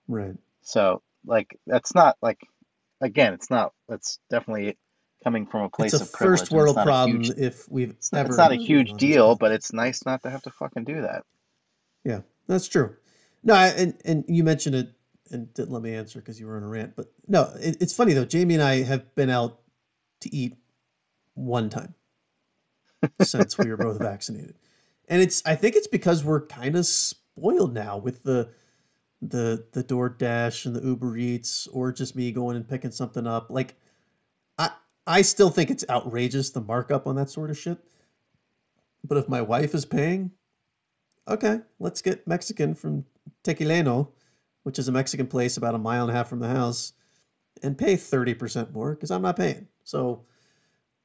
Right. 0.09 0.37
So, 0.63 1.03
like, 1.25 1.59
that's 1.67 1.95
not 1.95 2.17
like, 2.21 2.41
again, 3.01 3.35
it's 3.35 3.51
not. 3.51 3.73
That's 3.89 4.19
definitely 4.31 4.77
coming 5.27 5.45
from 5.45 5.63
a 5.63 5.69
place 5.69 5.93
It's 5.93 6.01
a 6.03 6.05
of 6.05 6.13
privilege. 6.13 6.39
first 6.43 6.53
world 6.53 6.77
problem 6.77 7.25
huge- 7.25 7.37
if 7.37 7.69
we've 7.69 7.91
it's 7.91 8.13
ever. 8.13 8.29
it's 8.29 8.37
not 8.39 8.53
a 8.53 8.57
huge 8.57 8.93
deal, 8.93 9.35
but 9.35 9.51
it's 9.51 9.73
nice 9.73 10.07
not 10.07 10.23
to 10.23 10.31
have 10.31 10.41
to 10.43 10.51
fucking 10.53 10.85
do 10.85 11.01
that. 11.03 11.25
Yeah, 12.05 12.21
that's 12.47 12.69
true. 12.69 12.95
No, 13.43 13.55
I, 13.55 13.67
and 13.71 13.95
and 14.05 14.25
you 14.29 14.45
mentioned 14.45 14.77
it 14.77 14.93
and 15.33 15.53
didn't 15.53 15.73
let 15.73 15.83
me 15.83 15.93
answer 15.97 16.21
because 16.21 16.39
you 16.39 16.47
were 16.47 16.57
on 16.57 16.63
a 16.63 16.69
rant. 16.69 16.95
But 16.95 17.07
no, 17.27 17.51
it, 17.61 17.79
it's 17.81 17.93
funny 17.93 18.13
though. 18.13 18.25
Jamie 18.25 18.55
and 18.55 18.63
I 18.63 18.83
have 18.85 19.13
been 19.17 19.29
out 19.29 19.59
to 20.21 20.33
eat 20.33 20.55
one 21.35 21.71
time 21.71 21.95
since 23.21 23.59
we 23.59 23.69
were 23.69 23.77
both 23.77 23.99
vaccinated, 23.99 24.55
and 25.09 25.21
it's 25.21 25.43
I 25.45 25.57
think 25.57 25.75
it's 25.75 25.89
because 25.89 26.23
we're 26.23 26.47
kind 26.47 26.77
of 26.77 26.87
spoiled 26.87 27.75
now 27.75 27.99
with 27.99 28.23
the 28.23 28.51
the 29.21 29.65
the 29.73 29.83
DoorDash 29.83 30.67
and 30.67 30.77
the 30.77 30.83
Uber 30.83 31.17
Eats, 31.17 31.67
or 31.67 31.91
just 31.91 32.15
me 32.15 32.31
going 32.31 32.55
and 32.55 32.69
picking 32.69 32.93
something 32.93 33.27
up. 33.27 33.51
Like, 33.51 33.75
I 35.07 35.19
I 35.19 35.23
still 35.23 35.51
think 35.51 35.71
it's 35.71 35.85
outrageous 35.89 36.51
the 36.51 36.61
markup 36.61 37.07
on 37.07 37.17
that 37.17 37.31
sort 37.31 37.51
of 37.51 37.59
shit. 37.59 37.79
But 39.05 39.19
if 39.19 39.29
my 39.29 39.41
wife 39.41 39.75
is 39.75 39.85
paying, 39.85 40.33
okay, 41.29 41.61
let's 41.79 42.03
get 42.03 42.27
Mexican 42.27 42.75
from 42.75 43.05
Tequileno, 43.45 44.09
which 44.65 44.79
is 44.79 44.89
a 44.89 44.93
Mexican 44.93 45.27
place 45.29 45.57
about 45.57 45.75
a 45.75 45.79
mile 45.79 46.03
and 46.03 46.11
a 46.11 46.15
half 46.15 46.29
from 46.29 46.41
the 46.41 46.49
house, 46.49 46.93
and 47.63 47.79
pay 47.79 47.95
30% 47.95 48.73
more 48.73 48.95
because 48.95 49.11
I'm 49.11 49.23
not 49.23 49.37
paying. 49.37 49.69
So, 49.85 50.25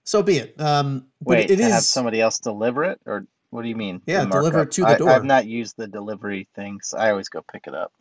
so 0.03 0.23
be 0.23 0.37
it. 0.37 0.59
Um, 0.59 1.07
but 1.21 1.37
Wait, 1.37 1.51
it 1.51 1.57
to 1.57 1.63
have 1.63 1.83
somebody 1.83 2.19
else 2.19 2.39
deliver 2.39 2.83
it, 2.85 2.99
or 3.05 3.27
what 3.51 3.61
do 3.61 3.69
you 3.69 3.75
mean? 3.75 4.01
Yeah, 4.07 4.25
deliver 4.25 4.63
it 4.63 4.71
to 4.71 4.81
the 4.81 4.87
I, 4.87 4.97
door. 4.97 5.09
I've 5.09 5.25
not 5.25 5.45
used 5.45 5.77
the 5.77 5.87
delivery 5.87 6.47
things. 6.55 6.95
I 6.97 7.11
always 7.11 7.29
go 7.29 7.41
pick 7.43 7.67
it 7.67 7.75
up 7.75 7.93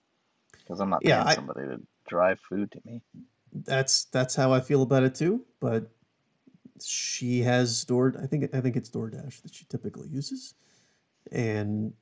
because 0.52 0.80
I'm 0.80 0.88
not 0.88 1.02
paying 1.02 1.10
Yeah, 1.10 1.24
I- 1.24 1.34
somebody 1.34 1.66
to 1.66 1.80
drive 2.08 2.40
food 2.40 2.72
to 2.72 2.80
me. 2.84 3.02
That's, 3.52 4.04
that's 4.06 4.34
how 4.34 4.52
I 4.52 4.60
feel 4.60 4.82
about 4.82 5.02
it 5.02 5.14
too. 5.14 5.44
But 5.60 5.90
she 6.82 7.40
has 7.42 7.84
Door, 7.84 8.14
I 8.22 8.26
think, 8.26 8.54
I 8.54 8.60
think 8.60 8.76
it's 8.76 8.90
DoorDash 8.90 9.42
that 9.42 9.54
she 9.54 9.64
typically 9.66 10.08
uses. 10.08 10.54
And, 11.30 11.92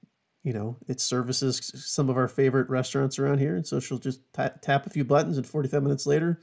you 0.45 0.53
know, 0.53 0.77
it 0.87 1.01
services 1.01 1.61
some 1.75 2.09
of 2.09 2.17
our 2.17 2.29
favorite 2.29 2.69
restaurants 2.71 3.19
around 3.19 3.39
here. 3.39 3.57
And 3.57 3.67
so 3.67 3.81
she'll 3.81 3.99
just 3.99 4.21
ta- 4.33 4.53
tap 4.63 4.87
a 4.87 4.91
few 4.91 5.05
buttons 5.05 5.37
and 5.37 5.47
45 5.47 5.83
minutes 5.83 6.07
later, 6.07 6.41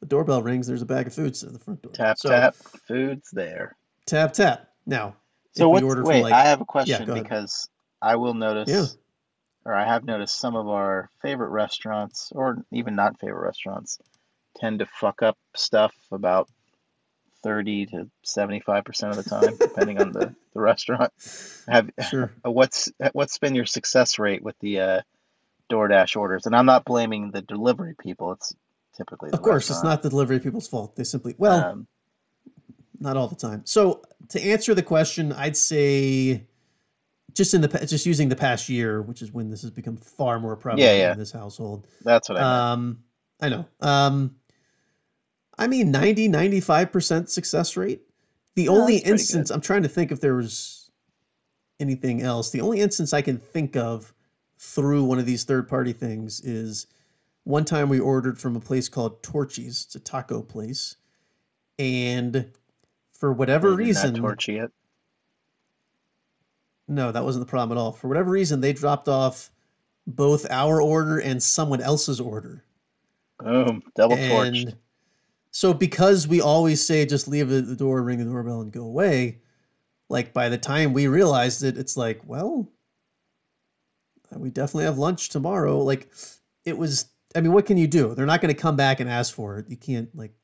the 0.00 0.06
doorbell 0.06 0.42
rings. 0.42 0.66
There's 0.66 0.82
a 0.82 0.86
bag 0.86 1.06
of 1.06 1.14
food 1.14 1.36
at 1.42 1.52
the 1.52 1.58
front 1.58 1.82
door. 1.82 1.92
Tap 1.92 2.18
So, 2.18 2.28
tap, 2.28 2.54
food's 2.56 3.30
there. 3.32 3.76
Tap 4.04 4.32
tap. 4.32 4.68
Now, 4.84 5.16
So 5.52 5.66
if 5.68 5.72
what's 5.72 5.82
we 5.84 5.88
order 5.88 6.02
wait? 6.02 6.22
like 6.22 6.32
I 6.34 6.42
have 6.44 6.60
a 6.60 6.64
question 6.66 7.08
ahead. 7.10 7.22
because 7.22 7.68
I 8.02 8.16
will 8.16 8.34
notice, 8.34 8.68
Yeah. 8.68 8.84
or 9.64 9.74
I 9.74 9.86
have 9.86 10.04
noticed 10.04 10.38
some 10.38 10.54
of 10.54 10.68
our 10.68 11.08
favorite 11.22 11.48
restaurants, 11.50 12.30
or 12.34 12.64
even 12.72 12.94
not 12.94 13.18
favorite 13.18 13.44
restaurants, 13.44 13.98
tend 14.58 14.80
to 14.80 14.86
fuck 14.86 15.22
up 15.22 15.36
stuff 15.54 15.94
about 16.10 16.48
thirty 17.42 17.86
to 17.86 18.10
seventy-five 18.22 18.84
percent 18.84 19.16
of 19.16 19.22
the 19.22 19.30
time, 19.30 19.56
depending 19.60 20.00
on 20.00 20.12
the, 20.12 20.34
the 20.54 20.60
restaurant. 20.60 21.12
Have 21.68 21.90
sure, 22.10 22.32
what's 22.42 22.90
what's 23.12 23.38
been 23.38 23.54
your 23.54 23.66
success 23.66 24.18
rate 24.18 24.42
with 24.42 24.58
the 24.60 24.80
uh, 24.80 25.00
DoorDash 25.70 26.16
orders? 26.16 26.46
And 26.46 26.56
I'm 26.56 26.66
not 26.66 26.84
blaming 26.84 27.30
the 27.30 27.42
delivery 27.42 27.94
people. 27.98 28.32
It's 28.32 28.54
typically 28.96 29.30
the 29.30 29.36
of 29.36 29.42
course, 29.42 29.70
it's 29.70 29.84
not 29.84 30.02
the 30.02 30.10
delivery 30.10 30.40
people's 30.40 30.68
fault. 30.68 30.96
They 30.96 31.04
simply 31.04 31.34
well, 31.38 31.64
Um, 31.64 31.86
not 32.98 33.16
all 33.16 33.28
the 33.28 33.36
time. 33.36 33.62
So 33.64 34.02
to 34.30 34.42
answer 34.42 34.74
the 34.74 34.82
question, 34.82 35.32
I'd 35.32 35.56
say 35.56 36.46
just 37.32 37.54
in 37.54 37.60
the 37.60 37.68
just 37.86 38.06
using 38.06 38.28
the 38.28 38.36
past 38.36 38.68
year, 38.68 39.02
which 39.02 39.22
is 39.22 39.30
when 39.30 39.50
this 39.50 39.62
has 39.62 39.70
become 39.70 39.96
far 39.96 40.40
more 40.40 40.56
prevalent 40.56 40.90
yeah. 40.90 41.12
in 41.12 41.18
this 41.18 41.32
household. 41.32 41.86
that's 42.02 42.28
what 42.28 42.38
I 42.38 42.40
meant. 42.40 42.52
Um, 42.52 42.98
I 43.40 43.48
know. 43.50 43.66
Um, 43.80 44.36
I 45.58 45.66
mean 45.66 45.90
90 45.90 46.28
95% 46.28 47.28
success 47.28 47.76
rate. 47.76 48.02
The 48.54 48.64
Yeah, 48.64 48.70
only 48.70 48.96
instance 48.98 49.50
I'm 49.50 49.60
trying 49.60 49.82
to 49.82 49.88
think 49.88 50.12
if 50.12 50.20
there 50.20 50.34
was 50.34 50.90
anything 51.78 52.22
else. 52.22 52.50
The 52.50 52.60
only 52.60 52.80
instance 52.80 53.12
I 53.12 53.22
can 53.22 53.38
think 53.38 53.76
of 53.76 54.12
through 54.58 55.04
one 55.04 55.18
of 55.18 55.26
these 55.26 55.44
third 55.44 55.68
party 55.68 55.92
things 55.92 56.40
is 56.40 56.86
one 57.44 57.64
time 57.64 57.88
we 57.88 58.00
ordered 58.00 58.38
from 58.38 58.56
a 58.56 58.60
place 58.60 58.88
called 58.88 59.22
Torchy's. 59.22 59.84
It's 59.84 59.94
a 59.94 60.00
taco 60.00 60.42
place. 60.42 60.96
And 61.78 62.52
for 63.12 63.32
whatever 63.32 63.70
They 63.76 63.84
did 63.84 63.94
not 63.94 64.04
reason, 64.04 64.14
torch 64.14 64.48
it. 64.48 64.72
no, 66.88 67.12
that 67.12 67.24
wasn't 67.24 67.44
the 67.44 67.50
problem 67.50 67.76
at 67.76 67.80
all. 67.80 67.92
For 67.92 68.08
whatever 68.08 68.30
reason, 68.30 68.60
they 68.60 68.72
dropped 68.72 69.08
off 69.08 69.50
both 70.06 70.46
our 70.50 70.80
order 70.80 71.18
and 71.18 71.42
someone 71.42 71.80
else's 71.80 72.20
order. 72.20 72.64
Boom, 73.38 73.82
double 73.94 74.16
torched. 74.16 74.74
So 75.56 75.72
because 75.72 76.28
we 76.28 76.42
always 76.42 76.86
say 76.86 77.06
just 77.06 77.26
leave 77.26 77.48
the 77.48 77.62
door, 77.62 78.02
ring 78.02 78.18
the 78.18 78.26
doorbell, 78.26 78.60
and 78.60 78.70
go 78.70 78.82
away, 78.82 79.40
like 80.10 80.34
by 80.34 80.50
the 80.50 80.58
time 80.58 80.92
we 80.92 81.06
realized 81.06 81.64
it, 81.64 81.78
it's 81.78 81.96
like, 81.96 82.20
well, 82.26 82.70
uh, 84.30 84.38
we 84.38 84.50
definitely 84.50 84.84
have 84.84 84.98
lunch 84.98 85.30
tomorrow. 85.30 85.78
Like 85.78 86.12
it 86.66 86.76
was. 86.76 87.06
I 87.34 87.40
mean, 87.40 87.54
what 87.54 87.64
can 87.64 87.78
you 87.78 87.86
do? 87.86 88.14
They're 88.14 88.26
not 88.26 88.42
going 88.42 88.54
to 88.54 88.60
come 88.60 88.76
back 88.76 89.00
and 89.00 89.08
ask 89.08 89.34
for 89.34 89.56
it. 89.56 89.70
You 89.70 89.78
can't 89.78 90.14
like 90.14 90.34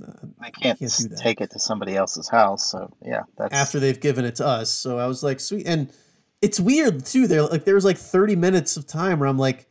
uh, 0.00 0.28
I 0.40 0.50
can't, 0.50 0.78
can't 0.78 0.96
do 0.96 1.08
that. 1.08 1.18
take 1.18 1.40
it 1.40 1.50
to 1.50 1.58
somebody 1.58 1.96
else's 1.96 2.28
house. 2.28 2.70
So 2.70 2.94
yeah, 3.04 3.22
that's 3.36 3.52
after 3.52 3.80
they've 3.80 3.98
given 3.98 4.24
it 4.24 4.36
to 4.36 4.46
us. 4.46 4.70
So 4.70 4.96
I 4.96 5.08
was 5.08 5.24
like, 5.24 5.40
sweet. 5.40 5.66
And 5.66 5.92
it's 6.40 6.60
weird 6.60 7.04
too. 7.04 7.26
There 7.26 7.42
like 7.42 7.64
there 7.64 7.74
was 7.74 7.84
like 7.84 7.98
30 7.98 8.36
minutes 8.36 8.76
of 8.76 8.86
time 8.86 9.18
where 9.18 9.28
I'm 9.28 9.38
like 9.38 9.66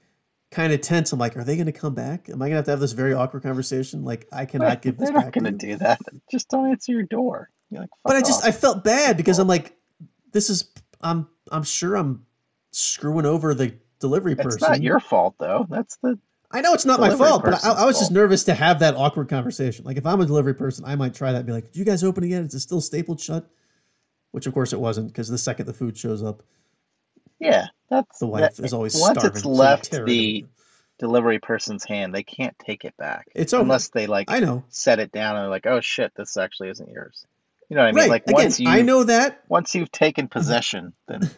kind 0.51 0.73
of 0.73 0.81
tense. 0.81 1.11
I'm 1.11 1.19
like, 1.19 1.35
are 1.37 1.43
they 1.43 1.55
going 1.55 1.65
to 1.65 1.71
come 1.71 1.95
back? 1.95 2.29
Am 2.29 2.41
I 2.41 2.45
going 2.45 2.51
to 2.51 2.55
have 2.57 2.65
to 2.65 2.71
have 2.71 2.79
this 2.79 2.91
very 2.91 3.13
awkward 3.13 3.43
conversation? 3.43 4.03
Like 4.03 4.27
I 4.31 4.45
cannot 4.45 4.81
give 4.81 4.97
this 4.99 5.09
They're 5.09 5.19
not 5.19 5.31
going 5.31 5.45
to 5.45 5.51
do 5.51 5.77
that. 5.77 5.99
Just 6.29 6.49
don't 6.49 6.69
answer 6.69 6.91
your 6.91 7.03
door. 7.03 7.49
You're 7.69 7.81
like, 7.81 7.89
But 8.03 8.17
I 8.17 8.21
just 8.21 8.41
off." 8.43 8.49
I 8.49 8.51
felt 8.51 8.83
bad 8.83 9.17
because 9.17 9.39
I'm 9.39 9.47
like, 9.47 9.75
this 10.31 10.49
is 10.49 10.69
I'm 11.01 11.27
I'm 11.51 11.63
sure 11.63 11.95
I'm 11.95 12.25
screwing 12.71 13.25
over 13.25 13.53
the 13.53 13.75
delivery 13.99 14.35
person. 14.35 14.53
it's 14.53 14.61
not 14.61 14.81
your 14.81 14.99
fault 14.99 15.35
though. 15.39 15.65
That's 15.69 15.97
the 15.97 16.19
I 16.53 16.59
know 16.59 16.73
it's 16.73 16.85
not 16.85 16.99
my 16.99 17.15
fault, 17.15 17.45
but 17.45 17.63
I, 17.63 17.71
I 17.71 17.85
was 17.85 17.97
just 17.97 18.11
nervous 18.11 18.43
to 18.43 18.53
have 18.53 18.79
that 18.79 18.95
awkward 18.95 19.29
conversation. 19.29 19.85
Like 19.85 19.95
if 19.97 20.05
I'm 20.05 20.19
a 20.19 20.25
delivery 20.25 20.53
person, 20.53 20.83
I 20.85 20.95
might 20.95 21.13
try 21.13 21.31
that 21.31 21.39
and 21.39 21.47
be 21.47 21.53
like, 21.53 21.71
"Do 21.71 21.79
you 21.79 21.85
guys 21.85 22.03
open 22.03 22.25
again? 22.25 22.43
Is 22.43 22.53
it 22.53 22.59
still 22.59 22.81
stapled 22.81 23.21
shut? 23.21 23.49
Which 24.31 24.47
of 24.47 24.53
course 24.53 24.73
it 24.73 24.79
wasn't, 24.79 25.07
because 25.07 25.29
the 25.29 25.37
second 25.37 25.65
the 25.65 25.73
food 25.73 25.97
shows 25.97 26.21
up, 26.21 26.43
Yeah, 27.41 27.67
that's 27.89 28.19
the 28.19 28.27
wife 28.27 28.55
that- 28.55 28.63
is 28.65 28.73
always 28.73 28.95
once 28.99 29.23
it's 29.23 29.43
left 29.43 29.91
the 29.91 30.45
delivery 30.99 31.39
person's 31.39 31.83
hand, 31.83 32.13
they 32.13 32.23
can't 32.23 32.57
take 32.59 32.85
it 32.85 32.95
back 32.97 33.27
It's 33.35 33.53
over. 33.53 33.63
unless 33.63 33.89
they 33.89 34.05
like 34.07 34.29
I 34.29 34.39
know. 34.39 34.63
set 34.69 34.99
it 34.99 35.11
down 35.11 35.35
and 35.35 35.43
they're 35.43 35.49
like, 35.49 35.65
"Oh 35.65 35.81
shit, 35.81 36.13
this 36.15 36.37
actually 36.37 36.69
isn't 36.69 36.89
yours." 36.89 37.25
You 37.69 37.75
know 37.75 37.81
what 37.83 37.87
I 37.87 37.91
mean? 37.93 38.01
right. 38.01 38.09
Like 38.09 38.23
Again, 38.27 38.35
once 38.35 38.59
you 38.59 38.69
I 38.69 38.81
know 38.83 39.03
that. 39.05 39.41
once 39.49 39.73
you've 39.73 39.91
taken 39.91 40.27
possession, 40.37 40.93
then 41.07 41.29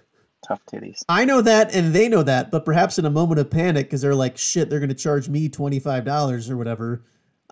tough 0.45 0.60
titties. 0.66 0.99
I 1.08 1.24
know 1.26 1.41
that, 1.41 1.74
and 1.74 1.93
they 1.93 2.10
know 2.10 2.24
that, 2.24 2.51
but 2.51 2.66
perhaps 2.66 2.99
in 2.99 3.06
a 3.06 3.10
moment 3.10 3.39
of 3.39 3.49
panic, 3.49 3.86
because 3.86 4.01
they're 4.01 4.16
like, 4.16 4.38
shit, 4.38 4.70
they're 4.70 4.80
going 4.80 4.89
to 4.89 4.95
charge 4.95 5.30
me 5.30 5.47
$25 5.47 6.49
or 6.49 6.58
whatever, 6.58 7.04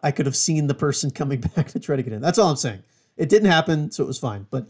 I 0.03 0.11
could 0.11 0.25
have 0.25 0.35
seen 0.35 0.67
the 0.67 0.73
person 0.73 1.11
coming 1.11 1.39
back 1.55 1.67
to 1.69 1.79
try 1.79 1.95
to 1.95 2.03
get 2.03 2.11
in. 2.11 2.21
That's 2.21 2.37
all 2.39 2.49
I'm 2.49 2.55
saying. 2.57 2.83
It 3.15 3.29
didn't 3.29 3.49
happen, 3.51 3.91
so 3.91 4.03
it 4.03 4.07
was 4.07 4.19
fine. 4.19 4.47
But 4.49 4.67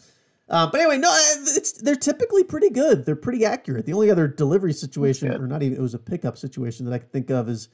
uh, 0.52 0.70
but 0.70 0.82
anyway, 0.82 0.98
no, 0.98 1.10
it's 1.16 1.72
they're 1.72 1.96
typically 1.96 2.44
pretty 2.44 2.70
good. 2.70 3.06
They're 3.06 3.16
pretty 3.16 3.46
accurate. 3.46 3.86
The 3.86 3.94
only 3.94 4.12
other 4.12 4.28
delivery 4.28 4.74
situation, 4.74 5.32
or 5.32 5.48
not 5.48 5.64
even, 5.64 5.78
it 5.78 5.82
was 5.82 5.94
a 5.94 6.00
pickup 6.00 6.38
situation 6.38 6.86
that 6.86 6.94
I 6.94 7.00
could 7.00 7.12
think 7.12 7.30
of 7.32 7.48
is 7.48 7.70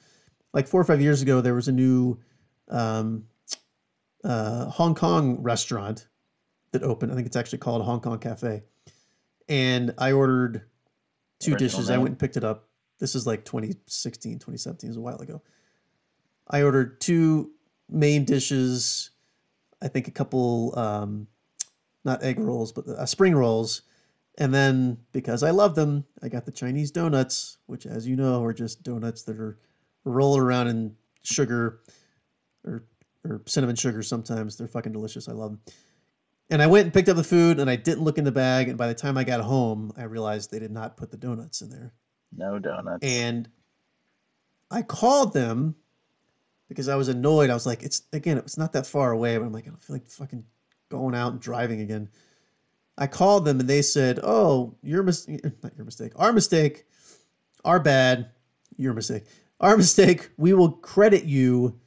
like 0.53 0.67
four 0.67 0.79
or 0.79 0.83
five 0.83 1.01
years 1.01 1.23
ago, 1.23 1.41
there 1.41 1.55
was 1.55 1.67
a 1.67 1.71
new 1.71 2.19
um, 2.69 3.25
uh, 4.23 4.65
Hong 4.65 4.93
Kong 4.93 5.41
restaurant 5.41 6.07
that 6.71 6.83
opened. 6.83 7.11
I 7.11 7.15
think 7.15 7.25
it's 7.25 7.35
actually 7.35 7.59
called 7.59 7.83
Hong 7.83 7.99
Kong 7.99 8.19
Cafe. 8.19 8.61
And 9.49 9.93
I 9.97 10.11
ordered 10.11 10.63
two 11.39 11.53
Original 11.53 11.69
dishes. 11.69 11.89
I 11.89 11.97
went 11.97 12.09
and 12.09 12.19
picked 12.19 12.37
it 12.37 12.43
up. 12.43 12.69
This 12.99 13.15
is 13.15 13.25
like 13.25 13.45
2016, 13.45 14.33
2017, 14.33 14.87
it 14.87 14.91
was 14.91 14.97
a 14.97 15.01
while 15.01 15.19
ago. 15.19 15.41
I 16.47 16.61
ordered 16.61 16.99
two 17.01 17.51
main 17.89 18.25
dishes, 18.25 19.11
I 19.81 19.87
think 19.87 20.07
a 20.07 20.11
couple, 20.11 20.77
um, 20.77 21.27
not 22.07 22.23
egg 22.23 22.39
rolls, 22.39 22.71
but 22.71 22.87
uh, 22.87 23.05
spring 23.05 23.35
rolls. 23.35 23.83
And 24.39 24.53
then 24.53 24.97
because 25.11 25.43
I 25.43 25.51
love 25.51 25.75
them, 25.75 26.05
I 26.23 26.29
got 26.29 26.45
the 26.45 26.51
Chinese 26.51 26.89
donuts, 26.89 27.57
which, 27.67 27.85
as 27.85 28.07
you 28.07 28.15
know, 28.15 28.43
are 28.43 28.53
just 28.53 28.83
donuts 28.83 29.23
that 29.23 29.39
are 29.39 29.59
rolled 30.03 30.39
around 30.39 30.67
in 30.67 30.95
sugar 31.21 31.81
or, 32.63 32.83
or 33.23 33.41
cinnamon 33.45 33.75
sugar 33.75 34.01
sometimes. 34.01 34.57
They're 34.57 34.67
fucking 34.67 34.93
delicious. 34.93 35.27
I 35.27 35.33
love 35.33 35.51
them. 35.51 35.61
And 36.49 36.61
I 36.61 36.67
went 36.67 36.85
and 36.85 36.93
picked 36.93 37.09
up 37.09 37.17
the 37.17 37.23
food 37.23 37.59
and 37.59 37.69
I 37.69 37.75
didn't 37.75 38.03
look 38.03 38.17
in 38.17 38.23
the 38.23 38.31
bag. 38.31 38.69
And 38.69 38.77
by 38.77 38.87
the 38.87 38.93
time 38.95 39.17
I 39.17 39.23
got 39.23 39.41
home, 39.41 39.91
I 39.97 40.03
realized 40.03 40.51
they 40.51 40.59
did 40.59 40.71
not 40.71 40.97
put 40.97 41.11
the 41.11 41.17
donuts 41.17 41.61
in 41.61 41.69
there. 41.69 41.93
No 42.35 42.57
donuts. 42.59 43.05
And 43.05 43.49
I 44.71 44.81
called 44.81 45.33
them 45.33 45.75
because 46.69 46.87
I 46.87 46.95
was 46.95 47.07
annoyed. 47.07 47.49
I 47.49 47.53
was 47.53 47.65
like, 47.65 47.83
it's 47.83 48.03
again, 48.13 48.37
it's 48.37 48.57
not 48.57 48.73
that 48.73 48.85
far 48.85 49.11
away, 49.11 49.37
but 49.37 49.45
I'm 49.45 49.51
like, 49.51 49.65
I 49.65 49.69
don't 49.69 49.81
feel 49.81 49.95
like 49.95 50.09
fucking 50.09 50.45
going 50.89 51.15
out 51.15 51.31
and 51.33 51.41
driving 51.41 51.81
again. 51.81 52.09
I 52.97 53.07
called 53.07 53.45
them 53.45 53.59
and 53.59 53.69
they 53.69 53.81
said, 53.81 54.19
Oh, 54.23 54.75
your 54.81 55.03
mistake, 55.03 55.43
not 55.63 55.75
your 55.75 55.85
mistake, 55.85 56.13
our 56.15 56.33
mistake, 56.33 56.85
our 57.63 57.79
bad, 57.79 58.31
your 58.75 58.93
mistake, 58.93 59.25
our 59.59 59.77
mistake. 59.77 60.29
We 60.37 60.53
will 60.53 60.71
credit 60.71 61.23
you 61.25 61.79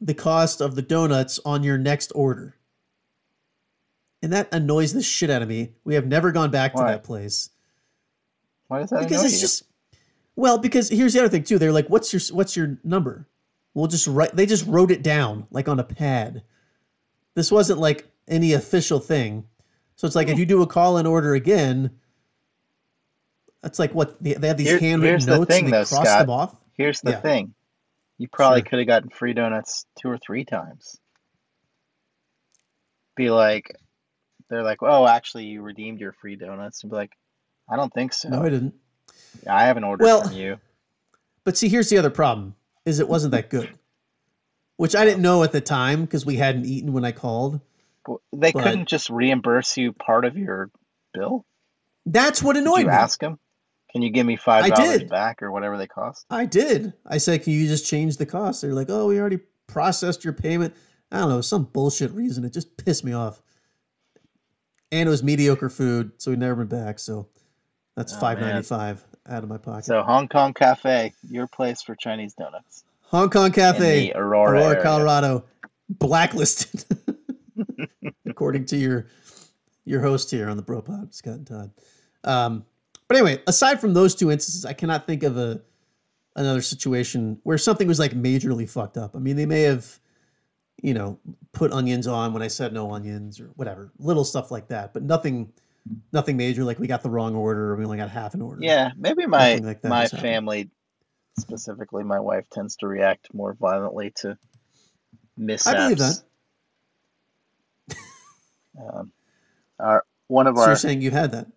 the 0.00 0.14
cost 0.14 0.60
of 0.60 0.74
the 0.74 0.82
donuts 0.82 1.40
on 1.44 1.62
your 1.62 1.78
next 1.78 2.12
order. 2.14 2.56
And 4.22 4.32
that 4.32 4.52
annoys 4.52 4.92
the 4.92 5.02
shit 5.02 5.30
out 5.30 5.42
of 5.42 5.48
me. 5.48 5.74
We 5.84 5.94
have 5.94 6.06
never 6.06 6.32
gone 6.32 6.50
back 6.50 6.74
to 6.74 6.82
that 6.82 7.04
place 7.04 7.50
Why 8.68 8.80
does 8.80 8.90
that 8.90 9.00
because 9.00 9.18
annoy 9.20 9.26
it's 9.26 9.34
you? 9.34 9.40
just 9.40 9.62
well 10.36 10.58
because 10.58 10.88
here's 10.88 11.12
the 11.12 11.20
other 11.20 11.28
thing 11.28 11.44
too 11.44 11.58
they're 11.58 11.72
like 11.72 11.88
what's 11.88 12.12
your 12.12 12.20
what's 12.36 12.56
your 12.56 12.78
number 12.82 13.28
we'll 13.74 13.86
just 13.86 14.06
write 14.06 14.34
they 14.34 14.46
just 14.46 14.66
wrote 14.66 14.90
it 14.90 15.02
down 15.02 15.46
like 15.50 15.68
on 15.68 15.78
a 15.78 15.84
pad 15.84 16.42
this 17.34 17.50
wasn't 17.52 17.78
like 17.78 18.08
any 18.28 18.52
official 18.52 18.98
thing 19.00 19.46
so 19.96 20.06
it's 20.06 20.16
like 20.16 20.28
if 20.28 20.38
you 20.38 20.46
do 20.46 20.62
a 20.62 20.66
call 20.66 20.96
and 20.96 21.06
order 21.06 21.34
again 21.34 21.90
that's 23.62 23.78
like 23.78 23.94
what 23.94 24.22
they, 24.22 24.32
have 24.46 24.56
these 24.56 24.68
Here- 24.68 24.78
handwritten 24.78 25.20
here's 25.20 25.26
the 25.26 25.46
thing, 25.46 25.64
and 25.64 25.72
they 25.72 25.78
though, 25.78 25.84
cross 25.84 26.06
Scott. 26.06 26.20
them 26.20 26.30
off 26.30 26.56
Here's 26.76 27.00
the 27.02 27.12
Yeah. 27.12 27.20
thing. 27.20 27.54
You 28.18 28.26
probably 28.28 28.60
Sure. 28.62 28.68
could 28.70 28.78
have 28.80 28.88
gotten 28.88 29.08
free 29.10 29.32
donuts 29.32 29.86
two 29.96 30.08
or 30.08 30.18
three 30.18 30.44
times. 30.44 30.98
Be 33.16 33.30
like, 33.30 33.76
they're 34.50 34.64
like, 34.64 34.78
oh, 34.82 35.06
actually, 35.06 35.44
you 35.46 35.62
redeemed 35.62 36.00
your 36.00 36.12
free 36.12 36.34
donuts. 36.36 36.82
And 36.82 36.90
be 36.90 36.96
like, 36.96 37.12
I 37.70 37.76
don't 37.76 37.92
think 37.94 38.12
so. 38.12 38.28
no 38.28 38.42
i 38.42 38.48
didn't 38.50 38.74
I 39.48 39.64
haven't 39.66 39.84
ordered 39.84 40.02
Well- 40.04 40.24
from 40.24 40.32
you. 40.36 40.58
but 41.44 41.56
see 41.56 41.68
here's 41.68 41.88
the 41.90 41.96
other 41.98 42.10
problem 42.10 42.56
is 42.84 42.98
it 42.98 43.08
wasn't 43.08 43.30
that 43.32 43.48
good 43.50 43.70
which 44.76 44.94
i 44.94 45.04
didn't 45.04 45.22
know 45.22 45.42
at 45.42 45.52
the 45.52 45.60
time 45.60 46.02
because 46.02 46.24
we 46.26 46.36
hadn't 46.36 46.66
eaten 46.66 46.92
when 46.92 47.04
i 47.04 47.12
called 47.12 47.60
They 48.32 48.52
but- 48.52 48.62
couldn't 48.62 48.88
just 48.88 49.10
reimburse 49.10 49.76
you 49.76 49.92
part 49.92 50.24
of 50.24 50.36
your 50.36 50.70
bill? 51.12 51.44
that's 52.06 52.42
what 52.42 52.54
Did 52.54 52.62
annoyed 52.64 52.80
you 52.80 52.86
me 52.88 52.92
ask 52.92 53.20
them? 53.20 53.38
Can 53.92 54.02
you 54.02 54.10
give 54.10 54.26
me 54.26 54.34
five 54.36 54.66
dollars 54.74 55.04
back 55.04 55.40
or 55.40 55.52
whatever 55.52 55.78
they 55.78 55.86
cost? 55.86 56.26
I 56.28 56.46
did. 56.46 56.94
I 57.06 57.18
said, 57.18 57.44
"Can 57.44 57.52
you 57.52 57.68
just 57.68 57.86
change 57.86 58.16
the 58.16 58.26
cost?" 58.26 58.60
They're 58.60 58.74
like, 58.74 58.90
"Oh, 58.90 59.06
we 59.06 59.20
already 59.20 59.38
processed 59.68 60.24
your 60.24 60.32
payment." 60.32 60.74
I 61.12 61.20
don't 61.20 61.28
know, 61.28 61.40
some 61.40 61.62
bullshit 61.66 62.10
reason. 62.10 62.44
It 62.44 62.52
just 62.52 62.76
pissed 62.76 63.04
me 63.04 63.12
off. 63.12 63.40
And 64.90 65.06
it 65.08 65.10
was 65.10 65.22
mediocre 65.22 65.68
food, 65.68 66.10
so 66.18 66.32
we 66.32 66.36
never 66.36 66.64
been 66.64 66.84
back. 66.84 66.98
So 66.98 67.28
that's 67.96 68.12
Oh, 68.14 68.18
five 68.18 68.40
ninety 68.40 68.62
five 68.62 69.04
out 69.28 69.44
of 69.44 69.48
my 69.48 69.58
pocket. 69.58 69.84
So 69.84 70.02
Hong 70.02 70.26
Kong 70.26 70.52
Cafe, 70.54 71.12
your 71.30 71.46
place 71.46 71.80
for 71.80 71.94
Chinese 71.94 72.34
donuts 72.34 72.82
Hong 73.14 73.30
Kong 73.30 73.52
Cafe, 73.52 74.10
Aurora, 74.12 74.58
Aurora. 74.60 74.82
Colorado, 74.82 75.44
blacklisted, 75.88 76.84
according 78.26 78.64
to 78.66 78.76
your 78.76 79.06
your 79.84 80.00
host 80.00 80.32
here 80.32 80.48
on 80.48 80.56
the 80.56 80.64
Bro 80.64 80.82
Pod, 80.82 81.14
Scott 81.14 81.34
and 81.34 81.46
Todd. 81.46 81.70
Um, 82.24 82.64
but 83.06 83.16
anyway, 83.16 83.40
aside 83.46 83.80
from 83.80 83.94
those 83.94 84.16
two 84.16 84.32
instances, 84.32 84.64
I 84.64 84.72
cannot 84.72 85.06
think 85.06 85.22
of 85.22 85.36
a 85.36 85.62
another 86.34 86.60
situation 86.60 87.38
where 87.44 87.56
something 87.56 87.86
was 87.86 88.00
like 88.00 88.14
majorly 88.14 88.68
fucked 88.68 88.96
up. 88.96 89.14
I 89.14 89.20
mean, 89.20 89.36
they 89.36 89.46
may 89.46 89.62
have, 89.62 90.00
you 90.82 90.92
know, 90.92 91.20
put 91.52 91.70
onions 91.70 92.08
on 92.08 92.32
when 92.32 92.42
I 92.42 92.48
said 92.48 92.72
no 92.72 92.90
onions 92.90 93.38
or 93.38 93.52
whatever, 93.54 93.92
little 93.96 94.24
stuff 94.24 94.50
like 94.50 94.66
that, 94.68 94.92
but 94.92 95.04
nothing, 95.04 95.52
nothing 96.12 96.36
major. 96.36 96.64
Like 96.64 96.80
we 96.80 96.88
got 96.88 97.04
the 97.04 97.10
wrong 97.10 97.36
order, 97.36 97.70
or 97.70 97.76
we 97.76 97.84
only 97.84 97.96
got 97.96 98.10
half 98.10 98.34
an 98.34 98.42
order. 98.42 98.58
Yeah, 98.60 98.90
maybe 98.96 99.24
my 99.26 99.54
like 99.56 99.84
my 99.84 100.08
family, 100.08 100.70
specifically 101.38 102.04
my 102.04 102.20
wife, 102.20 102.46
tends 102.50 102.76
to 102.78 102.88
react 102.88 103.34
more 103.34 103.54
violently 103.54 104.12
to 104.16 104.38
mishaps. 105.36 105.66
I 105.66 105.74
believe 105.74 105.98
that. 105.98 106.22
Um, 108.78 109.12
our 109.80 110.04
one 110.28 110.46
of 110.48 110.56
So 110.56 110.58
our 110.58 110.70
you're 110.70 110.76
saying 110.76 111.02
you 111.02 111.10
had 111.12 111.32
that? 111.32 111.48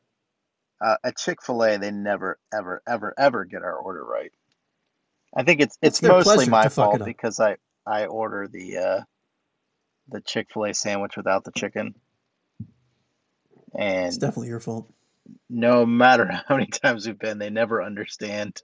uh, 0.82 0.98
at 1.04 1.18
Chick 1.18 1.44
Fil 1.44 1.64
A, 1.64 1.78
they 1.78 1.92
never, 1.92 2.38
ever, 2.54 2.82
ever, 2.88 3.14
ever 3.18 3.46
get 3.46 3.64
our 3.64 3.76
order 3.78 4.04
right. 4.04 4.32
I 5.36 5.44
think 5.44 5.62
it's 5.62 5.78
It's 5.82 6.02
it's 6.02 6.04
mostly 6.04 6.46
my 6.48 6.70
fault 6.70 7.04
because 7.04 7.40
I 7.40 7.58
I 7.88 8.06
order 8.08 8.48
the 8.52 8.78
uh, 8.78 9.02
the 10.10 10.22
Chick 10.22 10.50
Fil 10.54 10.66
A 10.66 10.74
sandwich 10.74 11.18
without 11.18 11.44
the 11.46 11.52
chicken, 11.54 11.96
and 13.78 14.08
It's 14.08 14.18
definitely 14.18 14.50
your 14.50 14.60
fault. 14.60 14.90
no 15.50 15.86
matter 15.86 16.28
how 16.48 16.58
many 16.58 16.68
times 16.68 17.08
we've 17.08 17.20
been, 17.20 17.40
they 17.40 17.50
never 17.52 17.84
understand 17.84 18.62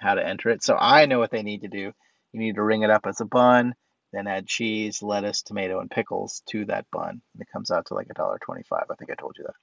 how 0.00 0.14
to 0.14 0.26
enter 0.26 0.50
it. 0.50 0.62
So 0.62 0.76
I 0.78 1.06
know 1.06 1.18
what 1.18 1.30
they 1.30 1.42
need 1.42 1.62
to 1.62 1.68
do. 1.68 1.92
You 2.32 2.40
need 2.40 2.54
to 2.56 2.62
ring 2.62 2.82
it 2.82 2.90
up 2.90 3.06
as 3.06 3.20
a 3.20 3.24
bun, 3.24 3.74
then 4.12 4.26
add 4.26 4.46
cheese, 4.46 5.02
lettuce, 5.02 5.42
tomato, 5.42 5.80
and 5.80 5.90
pickles 5.90 6.42
to 6.50 6.64
that 6.66 6.86
bun. 6.92 7.20
And 7.34 7.40
it 7.40 7.48
comes 7.52 7.70
out 7.70 7.86
to 7.86 7.94
like 7.94 8.08
a 8.10 8.14
dollar 8.14 8.38
twenty-five. 8.40 8.84
I 8.90 8.94
think 8.94 9.10
I 9.10 9.14
told 9.14 9.36
you 9.38 9.44
that. 9.44 9.54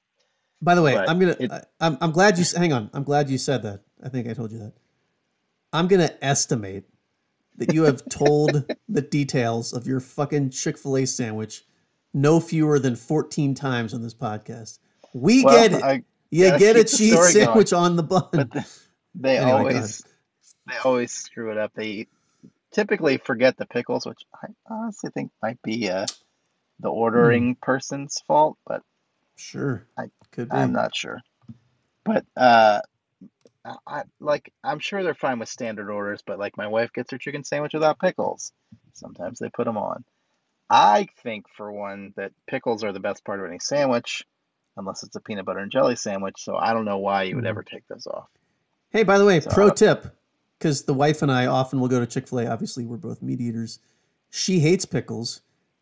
By 0.62 0.76
the 0.76 0.82
way, 0.82 0.94
But 0.96 1.10
I'm 1.10 1.20
gonna. 1.20 1.36
it- 1.40 1.52
I'm 1.80 1.98
I'm 2.02 2.12
glad 2.12 2.38
you. 2.38 2.46
Hang 2.56 2.74
on. 2.74 2.90
I'm 2.94 3.04
glad 3.04 3.30
you 3.30 3.38
said 3.38 3.64
that. 3.64 3.82
I 4.04 4.10
think 4.10 4.28
I 4.28 4.34
told 4.34 4.52
you 4.52 4.60
that. 4.60 4.74
I'm 5.74 5.88
gonna 5.88 6.12
estimate 6.22 6.86
that 7.58 7.74
you 7.74 7.84
have 7.84 8.08
told 8.10 8.72
the 8.90 9.02
details 9.02 9.74
of 9.74 9.86
your 9.88 10.00
fucking 10.00 10.50
Chick 10.52 10.78
Fil 10.78 10.98
A 10.98 11.06
sandwich 11.06 11.64
no 12.14 12.40
fewer 12.40 12.80
than 12.80 12.96
14 12.96 13.54
times 13.56 13.94
on 13.94 14.02
this 14.02 14.14
podcast. 14.14 14.80
We 15.14 15.44
Well, 15.44 15.54
get 15.70 15.74
it. 15.78 15.84
I, 15.84 16.04
you 16.32 16.46
get 16.58 16.78
a 16.78 16.84
cheese 16.86 17.12
story 17.12 17.34
going. 17.34 17.46
sandwich 17.46 17.74
on 17.74 17.96
the 17.98 18.04
bun. 18.04 18.30
but 18.32 18.52
the, 18.52 18.66
they 19.16 19.38
Anyway, 19.38 19.52
always 19.52 20.04
they 20.68 20.78
always 20.84 21.12
screw 21.12 21.52
it 21.52 21.58
up. 21.58 21.72
They 21.76 22.08
typically 22.72 23.18
forget 23.18 23.58
the 23.58 23.66
pickles, 23.66 24.06
which 24.06 24.22
I 24.34 24.48
honestly 24.70 25.10
think 25.12 25.32
might 25.42 25.62
be 25.62 25.90
uh, 25.90 26.06
the 26.80 26.90
ordering 26.90 27.56
person's 27.56 28.20
fault, 28.28 28.58
but 28.68 28.82
sure, 29.36 29.86
I- 29.98 30.10
could 30.32 30.50
be. 30.50 30.56
I'm 30.58 30.74
not 30.74 30.96
sure. 30.96 31.22
But 32.04 32.26
uh, 32.38 32.82
I, 33.88 34.04
like 34.20 34.52
I'm 34.64 34.80
sure 34.80 35.02
they're 35.04 35.16
fine 35.16 35.40
with 35.40 35.50
standard 35.50 35.90
orders, 35.90 36.22
but 36.26 36.38
like 36.38 36.58
my 36.58 36.68
wife 36.68 36.94
gets 36.94 37.12
her 37.12 37.18
chicken 37.18 37.44
sandwich 37.44 37.74
without 37.74 38.00
pickles. 38.00 38.52
Sometimes 38.94 39.40
they 39.40 39.50
put 39.50 39.66
them 39.66 39.78
on. 39.78 40.04
I 40.70 41.08
think 41.24 41.46
for 41.56 41.72
one 41.72 42.14
that 42.16 42.32
pickles 42.48 42.84
are 42.84 42.92
the 42.92 43.00
best 43.00 43.24
part 43.24 43.40
of 43.40 43.46
any 43.46 43.60
sandwich, 43.60 44.24
unless 44.78 45.04
it's 45.04 45.16
a 45.16 45.20
peanut 45.20 45.46
butter 45.46 45.60
and 45.60 45.72
jelly 45.72 45.96
sandwich. 45.96 46.36
So 46.40 46.56
I 46.56 46.74
don't 46.74 46.86
know 46.86 46.98
why 46.98 47.24
you 47.24 47.36
would 47.36 47.46
Mhm. 47.46 47.50
ever 47.50 47.64
take 47.64 47.88
those 47.88 48.08
off. 48.08 48.28
Hey, 48.92 49.04
by 49.04 49.18
the 49.18 49.26
way, 49.26 49.40
So, 49.42 49.50
pro 49.52 49.70
tip: 49.70 50.06
because 50.58 50.84
the 50.84 50.94
wife 50.94 51.22
and 51.22 51.32
I 51.32 51.46
often 51.46 51.80
will 51.80 51.88
go 51.88 52.00
to 52.00 52.08
Chick 52.08 52.28
Fil 52.28 52.40
A. 52.40 52.48
Obviously, 52.48 52.86
we're 52.86 52.98
both 52.98 53.22
meat 53.22 53.42
eaters. 53.42 53.80
She 54.30 54.60
hates 54.60 54.86
pickles, 54.86 55.42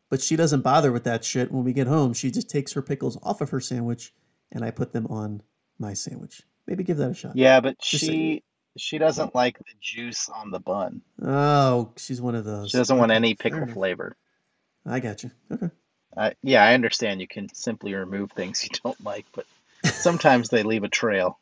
but 0.09 0.21
she 0.21 0.35
doesn't 0.35 0.61
bother 0.61 0.91
with 0.91 1.03
that 1.05 1.23
shit. 1.23 1.51
When 1.51 1.63
we 1.63 1.73
get 1.73 1.87
home, 1.87 2.13
she 2.13 2.31
just 2.31 2.49
takes 2.49 2.73
her 2.73 2.81
pickles 2.81 3.17
off 3.23 3.41
of 3.41 3.49
her 3.49 3.59
sandwich, 3.59 4.13
and 4.51 4.63
I 4.63 4.71
put 4.71 4.93
them 4.93 5.07
on 5.07 5.41
my 5.79 5.93
sandwich. 5.93 6.43
Maybe 6.67 6.83
give 6.83 6.97
that 6.97 7.11
a 7.11 7.13
shot. 7.13 7.35
Yeah, 7.35 7.59
but 7.59 7.79
Just 7.79 8.05
she 8.05 8.43
she 8.77 8.97
doesn't 8.97 9.35
like 9.35 9.57
the 9.57 9.65
juice 9.79 10.29
on 10.29 10.51
the 10.51 10.59
bun. 10.59 11.01
Oh, 11.21 11.91
she's 11.97 12.21
one 12.21 12.35
of 12.35 12.45
those. 12.45 12.71
She 12.71 12.77
doesn't 12.77 12.97
want 12.97 13.11
any 13.11 13.35
pickle 13.35 13.67
flavor. 13.67 14.15
I 14.85 14.99
got 14.99 15.23
you. 15.23 15.31
Okay. 15.51 15.69
I 16.15 16.33
yeah, 16.41 16.63
I 16.63 16.73
understand 16.73 17.21
you 17.21 17.27
can 17.27 17.53
simply 17.53 17.93
remove 17.93 18.31
things 18.31 18.63
you 18.63 18.69
don't 18.83 19.03
like, 19.03 19.25
but 19.33 19.45
sometimes 19.85 20.49
they 20.49 20.63
leave 20.63 20.83
a 20.83 20.89
trail. 20.89 21.39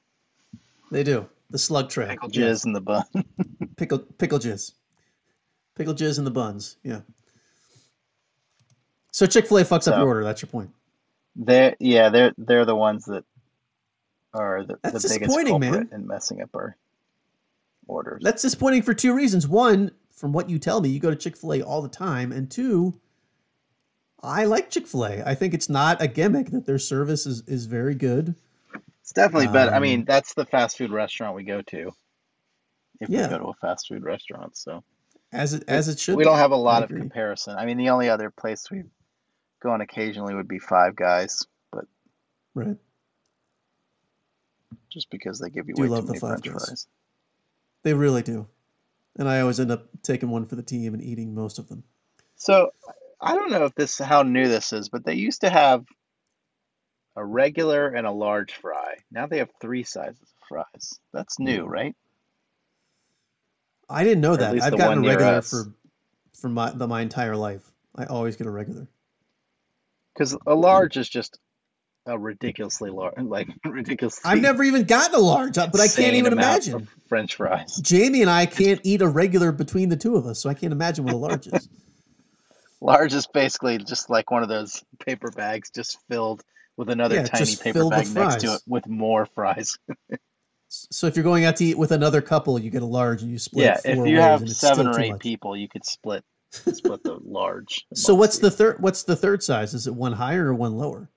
They 0.91 1.03
do. 1.03 1.27
The 1.51 1.57
slug 1.59 1.89
trail. 1.89 2.09
Pickle 2.09 2.29
Yes. 2.31 2.61
jizz 2.61 2.65
in 2.65 2.73
the 2.73 2.81
bun. 2.81 3.03
Pickle 3.77 3.99
pickle 3.99 4.39
jizz. 4.39 4.73
Pickle 5.75 5.93
jizz 5.93 6.17
in 6.17 6.23
the 6.25 6.31
buns. 6.31 6.77
Yeah. 6.83 7.01
So 9.11 9.25
Chick 9.25 9.47
Fil 9.47 9.57
A 9.59 9.63
fucks 9.65 9.87
up 9.91 9.97
your 9.97 10.07
order. 10.07 10.23
That's 10.23 10.41
your 10.41 10.49
point. 10.49 10.71
They're 11.35 11.75
yeah, 11.79 12.09
they're 12.09 12.33
they're 12.37 12.65
the 12.65 12.75
ones 12.75 13.05
that 13.05 13.23
are 14.33 14.63
the, 14.63 14.73
the 14.75 14.79
That's 14.91 15.03
biggest 15.03 15.19
disappointing, 15.19 15.61
culprit 15.61 15.91
man. 15.91 15.99
in 16.01 16.07
messing 16.07 16.41
up 16.41 16.49
our 16.55 16.77
orders. 17.87 18.21
That's 18.23 18.41
disappointing 18.41 18.83
for 18.83 18.93
two 18.93 19.13
reasons. 19.13 19.47
One, 19.47 19.91
from 20.11 20.31
what 20.33 20.49
you 20.49 20.57
tell 20.59 20.79
me, 20.81 20.89
you 20.89 20.99
go 20.99 21.09
to 21.09 21.15
Chick 21.15 21.35
Fil 21.37 21.53
A 21.55 21.61
all 21.61 21.81
the 21.81 21.89
time, 21.89 22.31
and 22.31 22.49
two, 22.49 22.99
I 24.23 24.45
like 24.45 24.69
Chick 24.69 24.87
Fil 24.87 25.05
A. 25.05 25.23
I 25.25 25.35
think 25.35 25.53
it's 25.53 25.69
not 25.69 26.01
a 26.01 26.07
gimmick 26.07 26.51
that 26.51 26.65
their 26.65 26.79
service 26.79 27.25
is 27.25 27.41
is 27.47 27.65
very 27.65 27.95
good. 27.95 28.35
It's 29.03 29.13
definitely 29.13 29.47
better. 29.47 29.73
I 29.73 29.77
Um, 29.77 29.83
mean, 29.83 30.05
that's 30.05 30.33
the 30.35 30.45
fast 30.45 30.77
food 30.77 30.91
restaurant 30.91 31.35
we 31.35 31.43
go 31.43 31.61
to. 31.63 31.91
If 33.01 33.09
Yeah. 33.09 33.21
we 33.21 33.25
go 33.25 33.37
to 33.39 33.45
a 33.45 33.53
fast 33.55 33.87
food 33.87 34.03
restaurant, 34.03 34.57
so 34.57 34.83
As 35.31 35.53
it 35.53 35.63
as 35.67 35.87
it 35.87 35.99
should. 35.99 36.17
we 36.17 36.23
be. 36.23 36.29
don't 36.29 36.37
have 36.37 36.51
a 36.51 36.57
lot 36.57 36.83
of 36.83 36.89
comparison. 36.95 37.57
I 37.57 37.65
mean, 37.65 37.77
the 37.77 37.89
only 37.89 38.09
other 38.09 38.31
place 38.31 38.69
we 38.71 38.83
go 39.63 39.71
on 39.71 39.81
occasionally 39.81 40.35
would 40.35 40.47
be 40.47 40.59
Five 40.59 40.95
Guys, 40.95 41.45
but 41.71 41.85
Right. 42.55 42.77
just 44.91 45.09
because 45.11 45.39
they 45.39 45.49
give 45.49 45.69
you 45.69 45.75
Do 45.75 45.81
way 45.81 45.89
love 45.89 46.01
too 46.01 46.07
the 46.07 46.13
many 46.13 46.19
Five 46.19 46.37
French 46.41 46.47
Guys. 46.47 46.67
fries. 46.67 46.87
They 47.83 47.93
really 47.93 48.23
do. 48.23 48.47
And 49.17 49.29
I 49.29 49.41
always 49.41 49.59
end 49.59 49.71
up 49.71 49.89
taking 50.03 50.29
one 50.29 50.45
for 50.45 50.55
the 50.55 50.63
team 50.63 50.93
and 50.93 51.03
eating 51.03 51.35
most 51.35 51.59
of 51.59 51.69
them. 51.69 51.83
So 52.37 52.71
I 53.21 53.35
don't 53.35 53.51
know 53.51 53.65
if 53.65 53.75
this 53.75 53.99
how 53.99 54.23
new 54.23 54.47
this 54.47 54.73
is, 54.73 54.89
but 54.89 55.05
they 55.05 55.15
used 55.15 55.41
to 55.41 55.49
have 55.49 55.85
a 57.15 57.25
regular 57.25 57.87
and 57.89 58.07
a 58.07 58.11
large 58.11 58.53
fry. 58.53 58.95
Now 59.11 59.27
they 59.27 59.39
have 59.39 59.49
three 59.59 59.83
sizes 59.83 60.21
of 60.21 60.47
fries. 60.47 60.99
That's 61.13 61.39
new, 61.39 61.63
hmm. 61.65 61.69
right? 61.69 61.95
I 63.89 64.03
didn't 64.03 64.21
know 64.21 64.31
Or 64.31 64.33
at 64.35 64.39
that. 64.39 64.61
I've 64.61 64.77
gotten 64.77 65.03
a 65.03 65.07
regular 65.07 65.41
for 65.41 65.73
for 66.39 66.49
my 66.49 66.71
the, 66.71 66.87
my 66.87 67.01
entire 67.01 67.35
life. 67.35 67.69
I 67.95 68.05
always 68.05 68.35
get 68.35 68.47
a 68.47 68.51
regular. 68.51 68.87
Because 70.13 70.37
a 70.45 70.55
large 70.55 70.97
is 70.97 71.09
just 71.09 71.39
a 72.05 72.17
ridiculously 72.17 72.89
large, 72.89 73.19
like 73.19 73.49
ridiculously. 73.65 74.29
I've 74.29 74.41
never 74.41 74.63
even 74.63 74.83
gotten 74.83 75.15
a 75.15 75.19
large, 75.19 75.55
but 75.55 75.79
I 75.79 75.87
can't 75.87 76.15
even 76.15 76.33
imagine. 76.33 76.87
French 77.07 77.35
fries. 77.35 77.75
Jamie 77.77 78.21
and 78.21 78.29
I 78.29 78.45
can't 78.45 78.79
eat 78.85 79.01
a 79.01 79.07
regular 79.07 79.51
between 79.51 79.89
the 79.89 79.97
two 79.97 80.15
of 80.15 80.25
us, 80.25 80.39
so 80.39 80.49
I 80.49 80.53
can't 80.53 80.73
imagine 80.73 81.05
what 81.05 81.13
a 81.13 81.17
large 81.17 81.47
is. 81.47 81.69
Large 82.79 83.13
is 83.13 83.27
basically 83.27 83.77
just 83.77 84.09
like 84.09 84.31
one 84.31 84.41
of 84.41 84.49
those 84.49 84.83
paper 85.05 85.29
bags, 85.29 85.69
just 85.69 85.99
filled 86.09 86.43
with 86.77 86.89
another 86.89 87.15
Yeah, 87.15 87.23
tiny 87.23 87.55
paper 87.55 87.85
bag 87.85 88.07
next 88.09 88.41
to 88.41 88.53
it 88.55 88.61
with 88.67 88.87
more 88.87 89.25
fries. 89.25 89.77
So 90.69 91.05
if 91.07 91.17
you're 91.17 91.23
going 91.23 91.43
out 91.43 91.57
to 91.57 91.65
eat 91.65 91.77
with 91.77 91.91
another 91.91 92.21
couple, 92.21 92.57
you 92.57 92.69
get 92.69 92.81
a 92.81 92.85
large 92.85 93.21
and 93.21 93.29
you 93.29 93.37
split 93.39 93.65
Yeah, 93.65 93.81
if 93.83 94.05
you 94.05 94.21
have 94.21 94.49
seven 94.49 94.87
or 94.87 94.99
eight 94.99 95.19
people, 95.19 95.57
you 95.57 95.67
could 95.67 95.85
split 95.85 96.23
split 96.71 97.03
the 97.03 97.17
large. 97.21 97.85
So 97.93 98.15
what's 98.15 98.37
you. 98.37 98.43
the 98.43 98.51
third? 98.51 98.81
What's 98.81 99.03
the 99.03 99.15
third 99.17 99.43
size? 99.43 99.73
Is 99.73 99.85
it 99.87 99.95
one 99.95 100.13
higher 100.13 100.47
or 100.47 100.53
one 100.53 100.77
lower? 100.77 101.09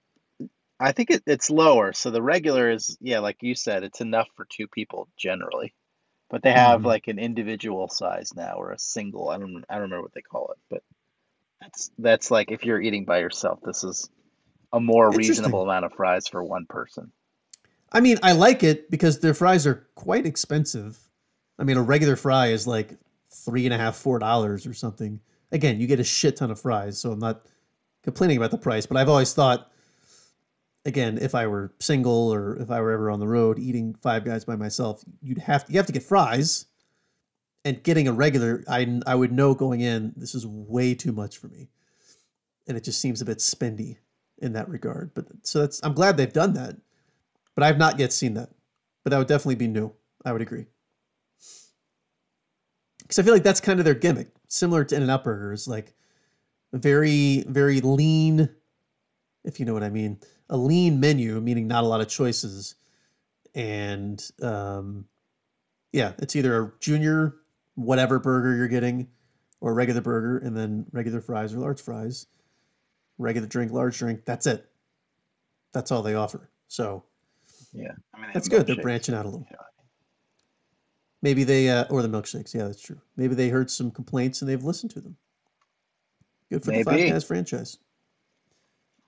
I 0.81 0.93
think 0.93 1.11
it, 1.11 1.23
it's 1.27 1.51
lower. 1.51 1.93
So 1.93 2.11
the 2.11 2.23
regular 2.23 2.71
is, 2.71 2.97
yeah, 3.01 3.21
like 3.21 3.39
you 3.43 3.55
said, 3.55 3.85
it's 3.85 4.01
enough 4.01 4.29
for 4.37 4.45
two 4.51 4.67
people 4.69 5.09
generally. 5.17 5.73
But 6.31 6.43
they 6.43 6.53
have 6.53 6.83
Mhm. 6.83 6.85
like 6.85 7.09
an 7.09 7.19
individual 7.19 7.89
size 7.89 8.35
now 8.35 8.55
or 8.57 8.73
a 8.73 8.79
single. 8.79 9.29
I 9.31 9.39
don't 9.39 9.65
I 9.69 9.75
don't 9.75 9.83
remember 9.85 10.03
what 10.03 10.15
they 10.15 10.23
call 10.23 10.51
it, 10.53 10.59
but 10.71 10.83
that's 11.61 11.91
that's 11.99 12.31
like 12.31 12.51
if 12.53 12.65
you're 12.65 12.81
eating 12.81 13.05
by 13.05 13.21
yourself, 13.21 13.61
this 13.65 13.85
is 13.85 14.11
a 14.75 14.81
more 14.81 15.12
reasonable 15.12 15.62
amount 15.62 15.85
of 15.85 15.93
fries 15.95 16.27
for 16.27 16.43
one 16.43 16.66
person. 16.66 17.12
I 17.93 18.01
mean, 18.01 18.18
I 18.25 18.33
like 18.33 18.64
it 18.64 18.91
because 18.91 19.20
their 19.20 19.33
fries 19.33 19.68
are 19.68 19.87
quite 19.95 20.27
expensive. 20.27 20.99
I 21.59 21.62
mean, 21.62 21.77
a 21.77 21.83
regular 21.83 22.16
fry 22.16 22.49
is 22.49 22.66
like 22.66 22.99
three 23.31 23.66
and 23.66 23.72
a 23.72 23.79
half, 23.79 23.95
four 23.95 24.18
dollars 24.18 24.66
or 24.66 24.75
something. 24.75 25.20
Again, 25.53 25.79
you 25.79 25.87
get 25.87 26.01
a 26.01 26.05
shit 26.05 26.37
ton 26.37 26.51
of 26.51 26.61
fries, 26.61 26.99
so 26.99 27.12
I'm 27.12 27.20
not 27.20 27.47
complaining 28.03 28.37
about 28.37 28.51
the 28.51 28.59
price. 28.59 28.85
But 28.85 28.97
I've 28.97 29.09
always 29.09 29.33
thought, 29.33 29.70
again, 30.85 31.18
if 31.18 31.37
I 31.37 31.47
were 31.47 31.72
single 31.79 32.35
or 32.35 32.57
if 32.57 32.68
I 32.68 32.81
were 32.81 32.91
ever 32.91 33.11
on 33.11 33.20
the 33.20 33.29
road 33.29 33.61
eating 33.61 33.95
Five 33.95 34.25
Guys 34.25 34.45
by 34.45 34.57
myself, 34.57 35.05
you'd 35.22 35.39
have 35.39 35.66
to 35.66 35.72
you 35.72 35.79
have 35.79 35.87
to 35.87 35.93
get 35.93 36.03
fries. 36.03 36.66
And 37.66 37.82
getting 37.82 38.09
a 38.09 38.12
regular, 38.12 38.62
I 38.69 39.01
I 39.07 39.15
would 39.15 39.31
know 39.31 39.55
going 39.55 39.81
in, 39.81 40.15
this 40.16 40.35
is 40.35 40.44
way 40.44 40.94
too 40.94 41.12
much 41.12 41.39
for 41.39 41.47
me, 41.47 41.70
and 42.66 42.77
it 42.77 42.82
just 42.82 43.01
seems 43.01 43.23
a 43.23 43.24
bit 43.24 43.39
spendy 43.39 43.99
in 44.39 44.52
that 44.52 44.69
regard. 44.69 45.12
But 45.15 45.27
so 45.43 45.61
that's 45.61 45.81
I'm 45.82 45.94
glad 45.94 46.16
they've 46.16 46.32
done 46.32 46.55
that 46.55 46.77
but 47.55 47.62
I've 47.62 47.78
not 47.78 47.98
yet 47.98 48.12
seen 48.12 48.35
that. 48.35 48.51
But 49.02 49.11
that 49.11 49.19
would 49.19 49.28
definitely 49.28 49.55
be 49.56 49.69
new. 49.69 49.93
I 50.24 50.32
would 50.32 50.43
agree. 50.43 50.66
Because 53.02 53.19
I 53.19 53.23
feel 53.23 53.35
like 53.35 53.43
that's 53.43 53.61
kind 53.61 53.78
of 53.78 53.85
their 53.85 53.94
gimmick, 53.94 54.28
similar 54.48 54.85
to 54.85 54.97
In-N-Out 54.97 55.24
Burgers, 55.24 55.69
like 55.69 55.94
very, 56.73 57.44
very 57.47 57.81
lean, 57.82 58.48
if 59.44 59.61
you 59.61 59.66
know 59.66 59.74
what 59.74 59.82
I 59.82 59.90
mean. 59.90 60.20
A 60.48 60.56
lean 60.56 61.01
menu, 61.01 61.40
meaning 61.40 61.69
not 61.69 61.85
a 61.85 61.86
lot 61.86 62.01
of 62.01 62.09
choices. 62.09 62.77
And 63.55 64.23
um, 64.43 65.05
yeah, 65.93 66.12
it's 66.19 66.35
either 66.35 66.61
a 66.61 66.73
junior 66.81 67.35
whatever 67.74 68.19
burger 68.19 68.56
you're 68.56 68.69
getting 68.69 69.09
or 69.61 69.74
regular 69.74 70.01
burger 70.01 70.39
and 70.39 70.56
then 70.56 70.86
regular 70.93 71.20
fries 71.20 71.52
or 71.52 71.59
large 71.59 71.82
fries, 71.82 72.27
regular 73.19 73.47
drink, 73.49 73.73
large 73.73 73.99
drink. 73.99 74.24
That's 74.24 74.47
it. 74.47 74.69
That's 75.73 75.91
all 75.91 76.03
they 76.03 76.15
offer. 76.15 76.49
So 76.69 77.05
Yeah. 77.73 77.93
I 78.15 78.20
mean, 78.20 78.31
that's 78.32 78.49
good. 78.49 78.66
They're 78.66 78.77
branching 78.77 79.15
out 79.15 79.24
a 79.24 79.28
little. 79.28 79.47
Yeah. 79.51 79.57
Maybe 81.23 81.43
they, 81.45 81.69
uh, 81.70 81.85
or 81.91 82.03
the 82.03 82.09
milkshakes. 82.09 82.55
Yeah, 82.55 82.65
that's 82.65 82.81
true. 82.82 83.01
Maybe 83.16 83.35
they 83.35 83.49
heard 83.49 83.70
some 83.70 83.91
complaints 83.91 84.43
and 84.43 84.49
they've 84.49 84.62
listened 84.62 84.91
to 84.93 85.01
them. 85.01 85.16
Good 86.51 86.62
for 86.62 86.70
the 86.73 86.82
Five 86.85 87.09
Guys 87.09 87.24
franchise. 87.24 87.78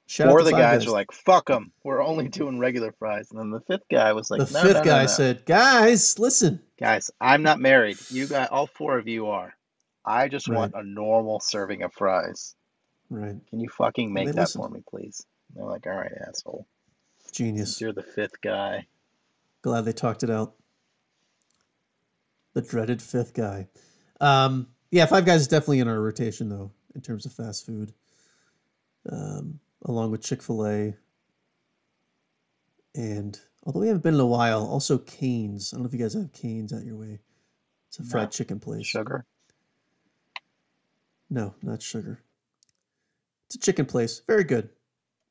Shout 0.08 0.28
out 0.28 0.32
Or 0.34 0.42
the 0.44 0.52
guys 0.52 0.80
Guys. 0.80 0.86
are 0.86 0.92
like, 0.92 1.10
"Fuck 1.12 1.48
them. 1.48 1.72
We're 1.82 2.02
only 2.02 2.28
doing 2.28 2.58
regular 2.60 2.92
fries." 2.92 3.28
And 3.30 3.40
then 3.40 3.50
the 3.50 3.60
fifth 3.60 3.88
guy 3.90 4.12
was 4.12 4.30
like, 4.30 4.38
the 4.46 4.52
"No, 4.52 4.62
fifth 4.62 4.72
no, 4.74 4.78
no, 4.80 4.84
guy 4.84 5.06
said, 5.06 5.44
"Guys, 5.46 6.16
listen." 6.18 6.62
Guys, 6.78 7.10
I'm 7.20 7.42
not 7.42 7.58
married. 7.58 7.98
You 8.10 8.26
got 8.28 8.50
all 8.50 8.68
four 8.68 8.98
of 8.98 9.08
you 9.08 9.26
are. 9.26 9.54
I 10.04 10.28
just 10.28 10.46
Right. 10.48 10.56
want 10.58 10.74
a 10.76 10.84
normal 10.84 11.40
serving 11.40 11.82
of 11.82 11.92
fries. 11.92 12.54
Right, 13.08 13.36
Can 13.50 13.60
you 13.60 13.68
fucking 13.68 14.12
make 14.12 14.26
they 14.26 14.32
that 14.32 14.40
listened. 14.42 14.64
for 14.64 14.70
me, 14.70 14.82
please? 14.88 15.24
And 15.48 15.58
they're 15.62 15.70
like, 15.70 15.86
all 15.86 15.92
right, 15.94 16.10
asshole. 16.28 16.66
genius. 17.32 17.80
You're 17.80 17.92
the 17.92 18.02
fifth 18.02 18.40
guy. 18.40 18.86
Glad 19.62 19.84
they 19.84 19.92
talked 19.92 20.22
it 20.22 20.30
out. 20.30 20.54
The 22.54 22.62
dreaded 22.62 23.00
fifth 23.02 23.34
guy. 23.34 23.68
Um, 24.20 24.68
yeah, 24.90 25.06
Five 25.06 25.24
Guys 25.26 25.42
is 25.42 25.48
definitely 25.48 25.80
in 25.80 25.88
our 25.88 26.00
rotation 26.00 26.48
though, 26.48 26.72
in 26.94 27.00
terms 27.02 27.26
of 27.26 27.32
fast 27.32 27.66
food. 27.66 27.92
Um, 29.10 29.60
along 29.84 30.10
with 30.10 30.22
Chick 30.22 30.42
Fil 30.42 30.66
A, 30.66 30.94
and 32.94 33.38
although 33.64 33.80
we 33.80 33.86
haven't 33.88 34.02
been 34.02 34.14
in 34.14 34.20
a 34.20 34.26
while, 34.26 34.64
also 34.66 34.98
Canes. 34.98 35.72
I 35.72 35.76
don't 35.76 35.82
know 35.82 35.88
if 35.88 35.92
you 35.92 35.98
guys 36.00 36.14
have 36.14 36.32
Canes 36.32 36.72
out 36.72 36.84
your 36.84 36.96
way. 36.96 37.20
It's 37.88 37.98
a 37.98 38.04
fried 38.04 38.32
chicken 38.32 38.58
place. 38.58 38.86
Sugar? 38.86 39.26
No, 41.28 41.54
not 41.62 41.82
sugar. 41.82 42.20
It's 43.46 43.56
a 43.56 43.58
chicken 43.58 43.86
place. 43.86 44.22
Very 44.26 44.44
good. 44.44 44.70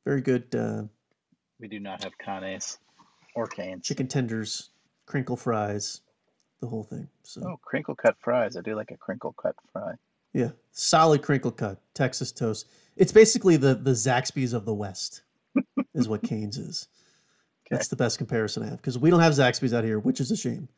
Very 0.05 0.21
good 0.21 0.55
uh, 0.55 0.83
We 1.59 1.67
do 1.67 1.79
not 1.79 2.03
have 2.03 2.17
canes 2.17 2.77
or 3.35 3.47
canes. 3.47 3.85
chicken 3.85 4.07
tenders, 4.07 4.69
crinkle 5.05 5.35
fries, 5.35 6.01
the 6.61 6.67
whole 6.67 6.83
thing. 6.83 7.09
So 7.23 7.41
Oh, 7.45 7.57
crinkle 7.61 7.95
cut 7.95 8.15
fries. 8.19 8.55
I 8.55 8.61
do 8.61 8.75
like 8.75 8.91
a 8.91 8.97
crinkle 8.97 9.33
cut 9.33 9.55
fry. 9.73 9.93
yeah, 10.33 10.51
solid 10.71 11.21
crinkle 11.21 11.51
cut 11.51 11.81
Texas 11.93 12.31
toast. 12.31 12.67
It's 12.95 13.11
basically 13.11 13.57
the 13.57 13.75
the 13.75 13.91
Zaxby's 13.91 14.53
of 14.53 14.65
the 14.65 14.73
West, 14.73 15.23
is 15.93 16.07
what 16.07 16.23
Canes 16.23 16.57
is. 16.57 16.87
That's 17.69 17.87
the 17.87 17.95
best 17.95 18.17
comparison 18.19 18.63
I 18.63 18.67
have 18.67 18.77
because 18.77 18.97
we 18.97 19.09
don't 19.09 19.19
have 19.21 19.33
Zaxby's 19.33 19.73
out 19.73 19.83
here, 19.83 19.99
which 19.99 20.21
is 20.21 20.29
a 20.31 20.37
shame 20.37 20.69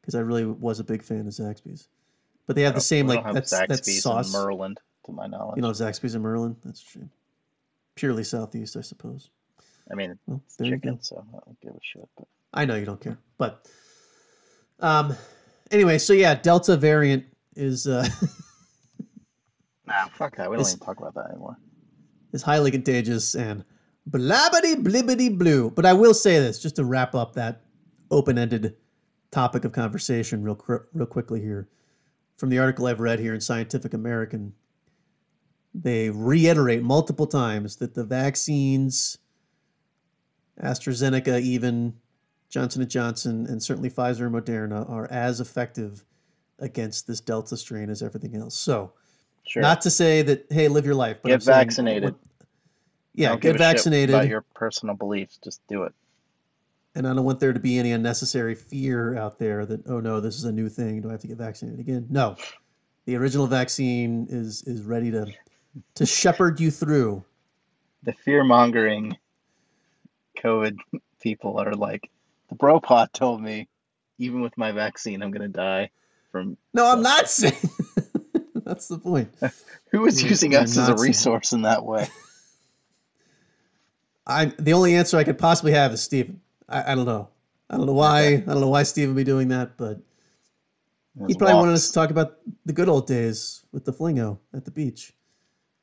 because 0.00 0.14
I 0.14 0.20
really 0.20 0.44
was 0.44 0.78
a 0.78 0.84
big 0.84 1.02
fan 1.02 1.20
of 1.26 1.32
Zaxby's. 1.32 1.88
But 2.46 2.54
they 2.54 2.62
have 2.62 2.74
the 2.74 2.80
same 2.80 3.08
like 3.08 3.16
don't 3.24 3.24
have 3.24 3.34
that's 3.34 3.50
that 3.50 3.84
sauce. 3.86 4.32
in 4.32 4.40
Merland, 4.40 4.80
to 5.06 5.12
my 5.12 5.26
knowledge. 5.26 5.56
You 5.56 5.62
know 5.62 5.70
Zaxby's 5.70 6.14
in 6.14 6.22
Merlin. 6.22 6.56
That's 6.64 6.82
true. 6.82 7.08
Purely 7.94 8.24
southeast, 8.24 8.76
I 8.76 8.82
suppose. 8.82 9.30
I 9.90 9.94
mean, 9.94 10.18
Well, 10.26 10.42
there 10.58 10.68
you 10.68 10.76
go. 10.76 10.98
so 11.00 11.24
I 11.32 11.38
don't 11.44 11.60
give 11.60 11.72
a 11.72 11.78
shit. 11.82 12.08
But 12.16 12.26
I 12.52 12.64
know 12.64 12.74
you 12.74 12.84
don't 12.84 13.00
care, 13.00 13.18
but 13.38 13.66
um, 14.80 15.14
anyway, 15.70 15.98
so 15.98 16.12
yeah, 16.12 16.34
Delta 16.34 16.76
variant 16.76 17.24
is 17.54 17.86
uh, 17.86 18.06
Nah, 19.86 20.06
fuck 20.08 20.36
that. 20.36 20.50
We 20.50 20.56
don't 20.56 20.66
even 20.66 20.80
talk 20.80 20.98
about 20.98 21.14
that 21.14 21.30
anymore. 21.30 21.56
It's 22.32 22.42
highly 22.42 22.70
contagious 22.70 23.34
and 23.34 23.64
blabbity 24.10 24.74
blibbity 24.82 25.36
blue. 25.36 25.70
But 25.70 25.86
I 25.86 25.92
will 25.92 26.14
say 26.14 26.38
this 26.40 26.60
just 26.60 26.76
to 26.76 26.84
wrap 26.84 27.14
up 27.14 27.34
that 27.34 27.62
open-ended 28.10 28.76
topic 29.30 29.64
of 29.64 29.72
conversation 29.72 30.42
real 30.42 30.60
real 30.92 31.06
quickly 31.06 31.40
here. 31.40 31.68
From 32.36 32.50
the 32.50 32.58
article 32.58 32.86
I've 32.86 33.00
read 33.00 33.20
here 33.20 33.32
in 33.32 33.40
Scientific 33.40 33.94
American, 33.94 34.54
they 35.78 36.08
reiterate 36.10 36.82
multiple 36.82 37.26
times 37.26 37.76
that 37.76 37.94
the 37.94 38.04
vaccines, 38.04 39.18
AstraZeneca, 40.62 41.40
even 41.40 41.94
Johnson 42.48 42.82
and 42.82 42.90
Johnson, 42.90 43.46
and 43.46 43.62
certainly 43.62 43.90
Pfizer 43.90 44.26
and 44.26 44.34
Moderna, 44.34 44.88
are 44.88 45.06
as 45.10 45.40
effective 45.40 46.04
against 46.58 47.06
this 47.06 47.20
Delta 47.20 47.56
strain 47.56 47.90
as 47.90 48.02
everything 48.02 48.34
else. 48.36 48.56
So, 48.56 48.92
Sure. 49.46 49.62
not 49.62 49.80
to 49.82 49.90
say 49.90 50.22
that 50.22 50.46
hey, 50.50 50.66
live 50.68 50.84
your 50.86 50.94
life, 50.96 51.18
but 51.22 51.28
Get 51.28 51.34
I'm 51.34 51.40
vaccinated. 51.40 52.14
yeah, 53.14 53.28
Don't 53.28 53.40
get 53.40 53.48
give 53.52 53.56
a 53.56 53.58
shit 53.58 53.74
vaccinated, 53.76 54.14
about 54.14 54.28
your 54.28 54.40
personal 54.54 54.94
beliefs. 54.96 55.38
Just 55.42 55.60
do 55.68 55.84
it. 55.84 55.92
and 56.96 57.06
I 57.06 57.14
don't 57.14 57.24
want 57.24 57.38
there 57.40 57.52
to 57.52 57.60
be 57.60 57.78
any 57.78 57.92
unnecessary 57.92 58.54
fear 58.56 59.16
out 59.16 59.38
there 59.38 59.64
that 59.66 59.86
oh 59.86 60.00
no, 60.00 60.18
this 60.20 60.36
is 60.36 60.44
a 60.44 60.52
new 60.52 60.68
thing. 60.68 61.02
Do 61.02 61.08
I 61.10 61.12
have 61.12 61.20
to 61.20 61.26
get 61.28 61.36
vaccinated 61.36 61.78
again? 61.78 62.06
No, 62.10 62.34
the 63.04 63.14
original 63.16 63.46
vaccine 63.46 64.26
is 64.30 64.62
is 64.64 64.82
ready 64.82 65.10
to 65.12 65.26
to 65.94 66.06
shepherd 66.06 66.60
you 66.60 66.70
through. 66.70 67.24
The 68.02 68.12
fear 68.12 68.44
mongering 68.44 69.16
COVID 70.42 70.76
people 71.20 71.58
are 71.58 71.74
like, 71.74 72.10
the 72.48 72.54
bro 72.54 72.80
pod 72.80 73.12
told 73.12 73.42
me, 73.42 73.68
even 74.18 74.40
with 74.40 74.56
my 74.56 74.72
vaccine, 74.72 75.22
I'm 75.22 75.30
gonna 75.30 75.48
die 75.48 75.90
from. 76.30 76.56
No, 76.72 76.90
I'm 76.90 77.02
not 77.02 77.28
saying. 77.28 77.54
That's 78.54 78.88
the 78.88 78.98
point. 78.98 79.32
Who 79.92 80.06
is 80.06 80.22
using 80.22 80.52
you're 80.52 80.62
us 80.62 80.76
as 80.76 80.88
a 80.88 80.96
saying- 80.96 80.98
resource 80.98 81.52
in 81.52 81.62
that 81.62 81.84
way? 81.84 82.08
I 84.26 84.46
the 84.58 84.72
only 84.72 84.94
answer 84.94 85.16
I 85.16 85.24
could 85.24 85.38
possibly 85.38 85.72
have 85.72 85.92
is 85.92 86.02
Steven. 86.02 86.40
I, 86.68 86.92
I 86.92 86.94
don't 86.94 87.06
know. 87.06 87.28
I 87.70 87.76
don't 87.76 87.86
know 87.86 87.92
why. 87.92 88.26
I 88.26 88.36
don't 88.40 88.60
know 88.60 88.68
why 88.68 88.82
Steven 88.82 89.14
would 89.14 89.20
be 89.20 89.24
doing 89.24 89.48
that, 89.48 89.76
but 89.76 90.00
he 91.26 91.34
probably 91.34 91.54
wanted 91.54 91.74
us 91.74 91.88
to 91.88 91.94
talk 91.94 92.10
about 92.10 92.36
the 92.64 92.72
good 92.72 92.88
old 92.88 93.06
days 93.06 93.64
with 93.72 93.84
the 93.84 93.92
flingo 93.92 94.38
at 94.52 94.64
the 94.64 94.70
beach. 94.70 95.12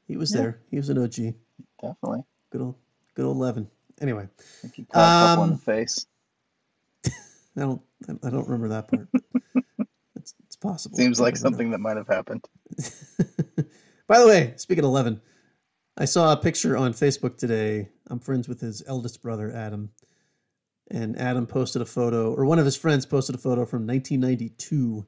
He 0.08 0.18
was 0.18 0.34
Yeah. 0.34 0.42
there. 0.42 0.60
He 0.70 0.78
was 0.78 0.90
an 0.90 0.98
OG. 0.98 1.36
Definitely. 1.82 2.24
Good 2.52 2.62
old, 2.62 2.76
good 3.16 3.26
old 3.26 3.38
Levin. 3.38 3.68
Anyway, 4.02 4.28
I 4.40 4.44
think 4.62 4.76
he 4.76 4.86
caught 4.86 5.00
a 5.00 5.28
couple 5.30 5.44
in 5.46 5.50
Um, 5.52 5.56
the 5.56 5.62
face. 5.62 6.06
I 7.56 7.60
don't, 7.62 7.82
I 8.24 8.30
don't 8.30 8.46
remember 8.48 8.70
that 8.70 8.88
part. 8.90 9.08
it's, 10.16 10.34
it's 10.46 10.56
possible. 10.56 10.98
Seems 10.98 11.20
like 11.20 11.36
don't 11.36 11.44
know. 11.44 11.50
something 11.50 11.72
that 11.72 11.80
might 11.80 11.98
have 11.98 12.08
happened. 12.08 12.46
By 14.08 14.20
the 14.20 14.28
way, 14.28 14.54
speaking 14.58 14.84
of 14.84 14.92
Levin, 14.92 15.22
I 15.98 16.06
saw 16.06 16.34
a 16.34 16.38
picture 16.38 16.76
on 16.76 16.94
Facebook 16.94 17.38
today. 17.38 17.90
I'm 18.08 18.20
friends 18.20 18.48
with 18.50 18.62
his 18.62 18.84
eldest 18.88 19.22
brother, 19.22 19.52
Adam. 19.52 19.92
And 20.92 21.18
Adam 21.18 21.48
posted 21.48 21.82
a 21.82 21.86
photo, 21.86 22.34
or 22.34 22.46
one 22.46 22.60
of 22.60 22.66
his 22.66 22.76
friends 22.76 23.06
posted 23.06 23.36
a 23.36 23.38
photo 23.40 23.66
from 23.66 23.88
1992 23.88 25.06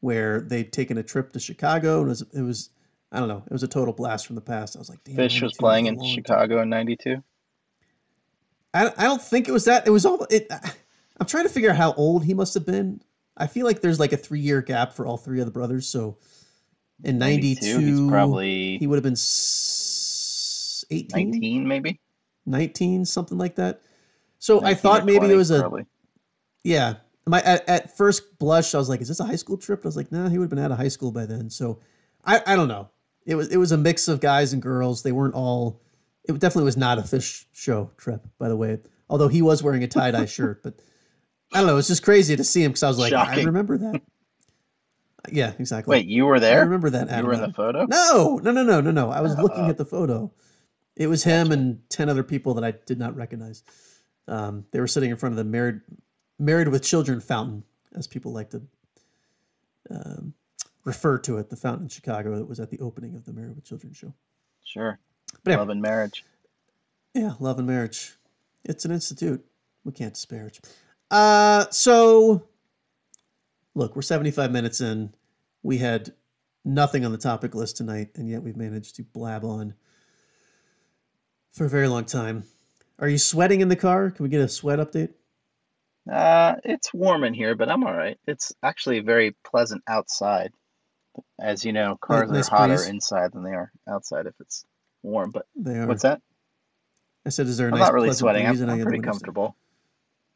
where 0.00 0.40
they'd 0.40 0.72
taken 0.72 0.96
a 0.98 1.02
trip 1.02 1.32
to 1.32 1.40
Chicago. 1.40 1.98
And 2.00 2.06
it 2.06 2.10
was, 2.10 2.22
it 2.34 2.42
was 2.42 2.70
I 3.12 3.18
don't 3.18 3.28
know, 3.28 3.42
it 3.46 3.52
was 3.52 3.62
a 3.62 3.68
total 3.68 3.92
blast 3.92 4.26
from 4.26 4.36
the 4.36 4.42
past. 4.42 4.74
I 4.74 4.78
was 4.78 4.88
like, 4.88 5.04
damn. 5.04 5.16
Phish 5.16 5.42
was 5.42 5.52
playing 5.52 5.86
in 5.86 5.96
long 5.96 6.06
time. 6.06 6.14
Chicago 6.14 6.62
in 6.62 6.70
'92. 6.70 7.22
I, 8.74 8.90
I 8.96 9.04
don't 9.04 9.22
think 9.22 9.48
it 9.48 9.52
was 9.52 9.66
that. 9.66 9.86
It 9.86 9.90
was 9.90 10.06
all. 10.06 10.26
It. 10.30 10.50
I'm 11.20 11.26
trying 11.26 11.44
to 11.44 11.50
figure 11.50 11.70
out 11.70 11.76
how 11.76 11.92
old 11.92 12.24
he 12.24 12.34
must 12.34 12.54
have 12.54 12.66
been. 12.66 13.02
I 13.36 13.46
feel 13.46 13.66
like 13.66 13.80
there's 13.80 14.00
like 14.00 14.12
a 14.12 14.16
three 14.16 14.40
year 14.40 14.62
gap 14.62 14.94
for 14.94 15.06
all 15.06 15.16
three 15.16 15.40
of 15.40 15.46
the 15.46 15.52
brothers. 15.52 15.86
So 15.86 16.18
in 17.04 17.18
92, 17.18 17.78
He's 17.78 18.08
probably 18.08 18.78
he 18.78 18.86
would 18.86 18.96
have 18.96 19.02
been 19.02 19.16
18, 20.90 21.30
19, 21.30 21.68
maybe. 21.68 22.00
19, 22.46 23.04
something 23.04 23.38
like 23.38 23.56
that. 23.56 23.82
So 24.38 24.64
I 24.64 24.74
thought 24.74 25.04
maybe 25.04 25.18
20, 25.18 25.34
it 25.34 25.36
was 25.36 25.50
a 25.50 25.60
probably. 25.60 25.86
yeah. 26.64 26.94
My 27.24 27.40
at, 27.42 27.68
at 27.68 27.96
first 27.96 28.38
blush, 28.40 28.74
I 28.74 28.78
was 28.78 28.88
like, 28.88 29.00
"Is 29.00 29.06
this 29.06 29.20
a 29.20 29.24
high 29.24 29.36
school 29.36 29.56
trip?" 29.56 29.82
I 29.84 29.88
was 29.88 29.96
like, 29.96 30.10
"Nah, 30.10 30.28
he 30.28 30.38
would 30.38 30.46
have 30.46 30.50
been 30.50 30.58
out 30.58 30.72
of 30.72 30.78
high 30.78 30.88
school 30.88 31.12
by 31.12 31.24
then." 31.24 31.50
So 31.50 31.78
I 32.24 32.42
I 32.44 32.56
don't 32.56 32.66
know. 32.66 32.88
It 33.26 33.34
was 33.36 33.48
it 33.48 33.56
was 33.56 33.72
a 33.72 33.78
mix 33.78 34.08
of 34.08 34.20
guys 34.20 34.52
and 34.52 34.60
girls. 34.60 35.02
They 35.02 35.12
weren't 35.12 35.34
all. 35.34 35.80
It 36.24 36.32
definitely 36.38 36.64
was 36.64 36.76
not 36.76 36.98
a 36.98 37.02
Phish 37.02 37.44
show 37.52 37.90
trip, 37.96 38.22
by 38.38 38.48
the 38.48 38.56
way. 38.56 38.78
Although 39.08 39.28
he 39.28 39.42
was 39.42 39.62
wearing 39.62 39.82
a 39.82 39.88
tie 39.88 40.10
dye 40.10 40.26
shirt, 40.36 40.62
but 40.62 40.74
I 41.52 41.58
don't 41.58 41.66
know. 41.66 41.76
It's 41.76 41.88
just 41.88 42.02
crazy 42.02 42.34
to 42.36 42.44
see 42.44 42.62
him 42.62 42.70
because 42.72 42.82
I 42.82 42.88
was 42.88 42.98
like, 42.98 43.12
I 43.12 43.42
remember 43.42 43.78
that. 43.78 44.02
Yeah, 45.30 45.52
exactly. 45.58 45.92
Wait, 45.92 46.06
you 46.06 46.26
were 46.26 46.40
there? 46.40 46.58
I 46.58 46.62
remember 46.62 46.90
that. 46.90 47.16
You 47.16 47.24
were 47.24 47.32
in 47.32 47.40
the 47.40 47.52
photo? 47.52 47.86
No, 47.86 48.40
no, 48.42 48.50
no, 48.50 48.64
no, 48.64 48.80
no, 48.80 48.90
no. 48.90 49.10
I 49.10 49.20
was 49.20 49.36
looking 49.38 49.66
Uh, 49.66 49.68
at 49.68 49.76
the 49.76 49.84
photo. 49.84 50.32
It 50.96 51.06
was 51.06 51.22
him 51.24 51.52
and 51.52 51.80
ten 51.88 52.08
other 52.08 52.24
people 52.24 52.54
that 52.54 52.64
I 52.64 52.72
did 52.86 52.98
not 52.98 53.14
recognize. 53.14 53.62
Um, 54.26 54.66
they 54.72 54.80
were 54.80 54.88
sitting 54.88 55.10
in 55.10 55.16
front 55.16 55.32
of 55.32 55.36
the 55.36 55.44
married, 55.44 55.80
married 56.38 56.68
with 56.68 56.82
children 56.82 57.20
fountain, 57.20 57.62
as 57.94 58.06
people 58.08 58.32
like 58.32 58.50
to 58.50 58.62
um, 59.90 60.34
refer 60.84 61.18
to 61.18 61.38
it, 61.38 61.50
the 61.50 61.56
fountain 61.56 61.84
in 61.84 61.88
Chicago 61.88 62.36
that 62.36 62.48
was 62.48 62.60
at 62.60 62.70
the 62.70 62.78
opening 62.80 63.14
of 63.14 63.24
the 63.24 63.32
Married 63.32 63.54
with 63.54 63.64
Children 63.64 63.92
show. 63.92 64.14
Sure. 64.64 64.98
But 65.44 65.52
yeah, 65.52 65.56
Love 65.58 65.68
and 65.70 65.82
marriage. 65.82 66.24
yeah, 67.14 67.32
love 67.40 67.58
and 67.58 67.66
marriage. 67.66 68.14
It's 68.64 68.84
an 68.84 68.90
institute. 68.90 69.44
We 69.84 69.92
can't 69.92 70.14
disparage. 70.14 70.60
Uh, 71.10 71.66
so 71.70 72.44
look, 73.74 73.96
we're 73.96 74.02
75 74.02 74.50
minutes 74.52 74.80
in. 74.80 75.14
We 75.62 75.78
had 75.78 76.12
nothing 76.64 77.04
on 77.04 77.12
the 77.12 77.18
topic 77.18 77.54
list 77.54 77.76
tonight, 77.76 78.10
and 78.14 78.28
yet 78.28 78.42
we've 78.42 78.56
managed 78.56 78.96
to 78.96 79.02
blab 79.02 79.44
on 79.44 79.74
for 81.52 81.64
a 81.66 81.68
very 81.68 81.88
long 81.88 82.04
time. 82.04 82.44
Are 82.98 83.08
you 83.08 83.18
sweating 83.18 83.60
in 83.60 83.68
the 83.68 83.76
car? 83.76 84.10
Can 84.10 84.22
we 84.22 84.28
get 84.28 84.40
a 84.40 84.48
sweat 84.48 84.78
update? 84.78 85.10
Uh, 86.10 86.54
it's 86.64 86.92
warm 86.92 87.24
in 87.24 87.34
here, 87.34 87.54
but 87.54 87.68
I'm 87.68 87.84
all 87.84 87.92
right. 87.94 88.18
It's 88.26 88.52
actually 88.62 89.00
very 89.00 89.34
pleasant 89.44 89.82
outside. 89.88 90.52
As 91.40 91.64
you 91.64 91.72
know, 91.72 91.96
cars 91.96 92.30
are 92.30 92.56
hotter 92.56 92.76
breeze. 92.76 92.88
inside 92.88 93.32
than 93.32 93.42
they 93.42 93.52
are 93.52 93.72
outside 93.88 94.26
if 94.26 94.34
it's 94.40 94.64
warm. 95.02 95.30
But 95.30 95.46
They 95.56 95.78
are. 95.78 95.86
what's 95.86 96.02
that? 96.02 96.20
I 97.26 97.30
said, 97.30 97.46
is 97.46 97.56
there 97.56 97.68
a 97.68 97.72
I'm 97.72 97.78
nice 97.78 97.88
not 97.88 97.94
really 97.94 98.12
sweating. 98.12 98.46
I'm, 98.46 98.68
I'm 98.68 98.82
pretty 98.82 99.00
comfortable. 99.00 99.56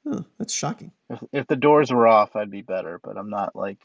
Oh, 0.07 0.25
that's 0.39 0.53
shocking. 0.53 0.93
If, 1.11 1.23
if 1.33 1.47
the 1.49 1.57
doors 1.57 1.91
were 1.91 2.07
off, 2.07 2.37
I'd 2.37 2.51
be 2.51 2.63
better, 2.63 3.01
but 3.03 3.17
I'm 3.17 3.31
not 3.31 3.57
like 3.57 3.81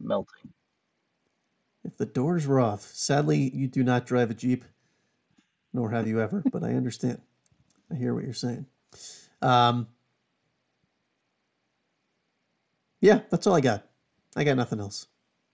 melting. 0.00 0.52
If 1.84 1.96
the 1.96 2.06
doors 2.06 2.46
were 2.46 2.58
off, 2.58 2.82
sadly, 2.82 3.50
you 3.54 3.68
do 3.68 3.84
not 3.84 4.06
drive 4.06 4.30
a 4.30 4.34
Jeep, 4.34 4.64
nor 5.72 5.90
have 5.90 6.08
you 6.08 6.20
ever, 6.20 6.42
but 6.50 6.64
I 6.64 6.70
understand. 6.70 7.20
I 7.92 7.94
hear 7.94 8.12
what 8.12 8.24
you're 8.24 8.32
saying. 8.32 8.66
Um, 9.40 9.86
yeah, 13.00 13.20
that's 13.30 13.46
all 13.46 13.54
I 13.54 13.60
got. 13.60 13.86
I 14.34 14.42
got 14.42 14.56
nothing 14.56 14.80
else. 14.80 15.06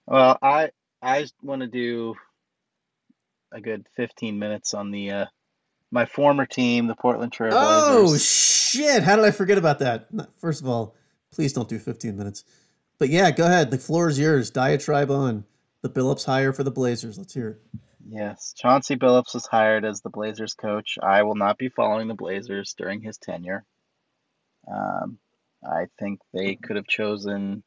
Well, 0.07 0.39
I 0.43 0.71
I 1.01 1.27
want 1.43 1.63
to 1.63 1.69
do 1.69 2.15
a 3.53 3.61
good 3.61 3.87
15 3.97 4.39
minutes 4.39 4.75
on 4.75 4.91
the 4.91 5.11
uh, 5.11 5.27
my 5.91 6.07
former 6.07 6.47
team, 6.47 6.87
the 6.87 6.95
Portland 6.95 7.33
Trail 7.33 7.51
Blazers. 7.51 8.13
Oh, 8.13 8.17
shit. 8.17 9.03
How 9.03 9.17
did 9.17 9.25
I 9.25 9.31
forget 9.31 9.59
about 9.59 9.79
that? 9.81 10.09
First 10.39 10.63
of 10.63 10.69
all, 10.69 10.97
please 11.31 11.53
don't 11.53 11.69
do 11.69 11.79
15 11.79 12.17
minutes. 12.17 12.45
But 12.99 13.11
yeah, 13.11 13.31
go 13.31 13.47
ahead. 13.47 13.71
The 13.71 13.79
floor 13.79 14.09
is 14.09 14.19
yours. 14.19 14.51
Diatribe 14.51 15.11
on. 15.11 15.45
The 15.83 15.91
Billups 15.91 16.25
hire 16.25 16.53
for 16.53 16.63
the 16.63 16.71
Blazers. 16.71 17.19
Let's 17.19 17.35
hear 17.35 17.49
it. 17.49 17.81
Yes, 18.09 18.55
Chauncey 18.57 18.97
Billups 18.97 19.35
was 19.35 19.47
hired 19.47 19.85
as 19.85 20.01
the 20.01 20.11
Blazers 20.11 20.55
coach. 20.55 20.99
I 21.03 21.23
will 21.23 21.35
not 21.35 21.59
be 21.59 21.69
following 21.69 22.09
the 22.09 22.15
Blazers 22.15 22.75
during 22.77 23.01
his 23.01 23.19
tenure. 23.19 23.65
Um, 24.73 25.19
I 25.65 25.87
think 25.99 26.21
they 26.33 26.57
could 26.57 26.77
have 26.77 26.87
chosen 26.87 27.63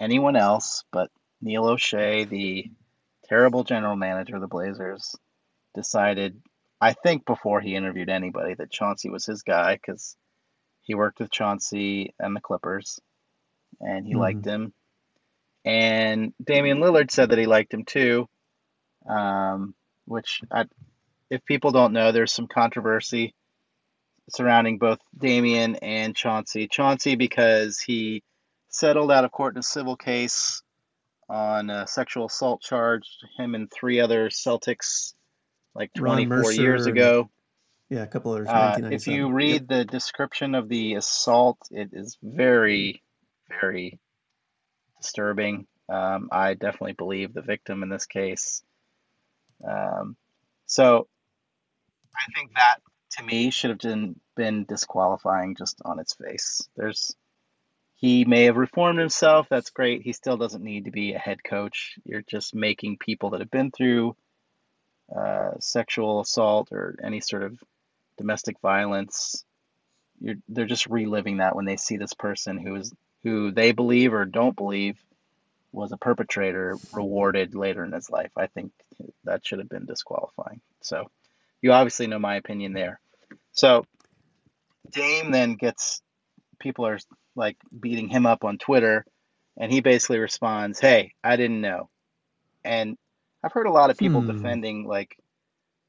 anyone 0.00 0.36
else, 0.36 0.84
but 0.92 1.10
Neil 1.40 1.64
Olshey, 1.64 2.28
the 2.28 2.70
terrible 3.24 3.64
general 3.64 3.96
manager 3.96 4.36
of 4.36 4.40
the 4.40 4.48
Blazers, 4.48 5.16
decided, 5.74 6.40
I 6.80 6.92
think 6.92 7.24
before 7.24 7.60
he 7.60 7.76
interviewed 7.76 8.08
anybody, 8.08 8.54
that 8.54 8.70
Chauncey 8.70 9.10
was 9.10 9.26
his 9.26 9.42
guy 9.42 9.74
because 9.74 10.16
he 10.82 10.94
worked 10.94 11.20
with 11.20 11.30
Chauncey 11.30 12.14
and 12.18 12.34
the 12.34 12.40
Clippers, 12.40 13.00
and 13.80 14.06
he 14.06 14.14
Mhm. 14.14 14.18
liked 14.18 14.44
him. 14.44 14.74
And 15.64 16.34
Damian 16.42 16.78
Lillard 16.78 17.10
said 17.10 17.30
that 17.30 17.38
he 17.38 17.46
liked 17.46 17.72
him 17.74 17.84
too 17.84 18.28
um, 19.08 19.74
which 20.06 20.42
I, 20.50 20.66
if 21.30 21.44
people 21.44 21.70
don't 21.70 21.92
know, 21.92 22.12
there's 22.12 22.32
some 22.32 22.46
controversy 22.48 23.34
surrounding 24.28 24.78
both 24.78 24.98
Damian 25.16 25.76
and 25.76 26.14
Chauncey. 26.14 26.68
Chauncey 26.68 27.16
because 27.16 27.80
he 27.80 28.22
settled 28.68 29.10
out 29.10 29.24
of 29.24 29.32
court 29.32 29.54
in 29.54 29.60
a 29.60 29.62
civil 29.62 29.96
case 29.96 30.62
on 31.30 31.70
a 31.70 31.86
sexual 31.86 32.26
assault 32.26 32.60
charge, 32.60 33.08
him 33.38 33.54
and 33.54 33.70
three 33.70 34.00
other 34.00 34.28
Celtics 34.28 35.14
like 35.74 35.92
24 35.94 36.36
Mercer 36.36 36.52
years 36.60 36.86
ago. 36.86 37.30
Yeah, 37.88 38.02
a 38.02 38.06
couple 38.06 38.32
others. 38.32 38.48
Uh, 38.48 38.76
if 38.76 39.06
1997. 39.06 39.14
you 39.16 39.26
Yep. 39.26 39.34
read 39.34 39.68
the 39.68 39.84
description 39.84 40.54
of 40.54 40.68
the 40.68 40.94
assault, 40.94 41.58
it 41.70 41.90
is 41.92 42.18
very, 42.22 43.02
very 43.48 43.98
disturbing. 45.00 45.66
Um, 45.88 46.28
I 46.30 46.54
definitely 46.54 46.92
believe 46.92 47.32
the 47.32 47.42
victim 47.42 47.82
in 47.82 47.88
this 47.88 48.06
case. 48.06 48.62
Um, 49.66 50.16
so 50.66 51.08
I 52.16 52.32
think 52.34 52.52
that 52.54 52.78
to 53.18 53.24
me 53.24 53.50
should 53.50 53.70
have 53.70 53.78
been 53.80 54.20
been 54.36 54.64
disqualifying 54.64 55.56
just 55.56 55.80
on 55.84 55.98
its 55.98 56.14
face. 56.14 56.68
There's 56.76 57.14
he 58.00 58.24
may 58.24 58.44
have 58.44 58.56
reformed 58.56 58.98
himself. 58.98 59.46
That's 59.50 59.68
great. 59.68 60.00
He 60.00 60.14
still 60.14 60.38
doesn't 60.38 60.64
need 60.64 60.86
to 60.86 60.90
be 60.90 61.12
a 61.12 61.18
head 61.18 61.44
coach. 61.44 61.98
You're 62.02 62.22
just 62.22 62.54
making 62.54 62.96
people 62.96 63.30
that 63.30 63.40
have 63.40 63.50
been 63.50 63.70
through 63.70 64.16
uh, 65.14 65.50
sexual 65.60 66.20
assault 66.20 66.68
or 66.72 66.98
any 67.04 67.20
sort 67.20 67.42
of 67.42 67.62
domestic 68.16 68.58
violence. 68.60 69.44
You're, 70.18 70.36
they're 70.48 70.64
just 70.64 70.86
reliving 70.86 71.38
that 71.38 71.54
when 71.54 71.66
they 71.66 71.76
see 71.76 71.98
this 71.98 72.14
person 72.14 72.56
who 72.56 72.76
is 72.76 72.90
who 73.22 73.50
they 73.50 73.72
believe 73.72 74.14
or 74.14 74.24
don't 74.24 74.56
believe 74.56 74.98
was 75.70 75.92
a 75.92 75.98
perpetrator 75.98 76.78
rewarded 76.94 77.54
later 77.54 77.84
in 77.84 77.92
his 77.92 78.08
life. 78.08 78.30
I 78.34 78.46
think 78.46 78.72
that 79.24 79.46
should 79.46 79.58
have 79.58 79.68
been 79.68 79.84
disqualifying. 79.84 80.62
So 80.80 81.10
you 81.60 81.72
obviously 81.72 82.06
know 82.06 82.18
my 82.18 82.36
opinion 82.36 82.72
there. 82.72 82.98
So 83.52 83.84
Dame 84.90 85.32
then 85.32 85.56
gets 85.56 86.00
people 86.58 86.86
are 86.86 86.98
like 87.40 87.56
beating 87.80 88.08
him 88.08 88.26
up 88.26 88.44
on 88.44 88.58
Twitter, 88.58 89.04
and 89.58 89.72
he 89.72 89.80
basically 89.80 90.20
responds, 90.20 90.78
"Hey, 90.80 91.14
I 91.24 91.36
didn't 91.36 91.60
know." 91.60 91.90
And 92.64 92.96
I've 93.42 93.52
heard 93.52 93.66
a 93.66 93.72
lot 93.72 93.90
of 93.90 93.98
people 93.98 94.22
Hmm. 94.22 94.28
defending 94.32 94.84
like, 94.86 95.16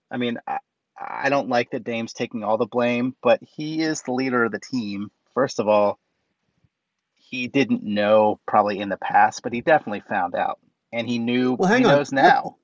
I 0.09 0.17
mean, 0.17 0.39
I, 0.47 0.59
I 0.99 1.29
don't 1.29 1.49
like 1.49 1.71
that 1.71 1.83
Dame's 1.83 2.13
taking 2.13 2.43
all 2.43 2.57
the 2.57 2.65
blame, 2.65 3.15
but 3.21 3.41
he 3.43 3.81
is 3.81 4.01
the 4.03 4.13
leader 4.13 4.45
of 4.45 4.51
the 4.53 4.59
team. 4.59 5.11
First 5.33 5.59
of 5.59 5.67
all, 5.67 5.99
he 7.15 7.47
didn't 7.47 7.83
know 7.83 8.39
probably 8.47 8.79
in 8.79 8.89
the 8.89 8.97
past, 8.97 9.43
but 9.43 9.53
he 9.53 9.61
definitely 9.61 10.03
found 10.09 10.35
out, 10.35 10.59
and 10.91 11.07
he 11.07 11.19
knew. 11.19 11.55
Well, 11.55 11.69
hang 11.69 11.81
he 11.81 11.85
on. 11.85 11.91
knows 11.91 12.11
now. 12.11 12.57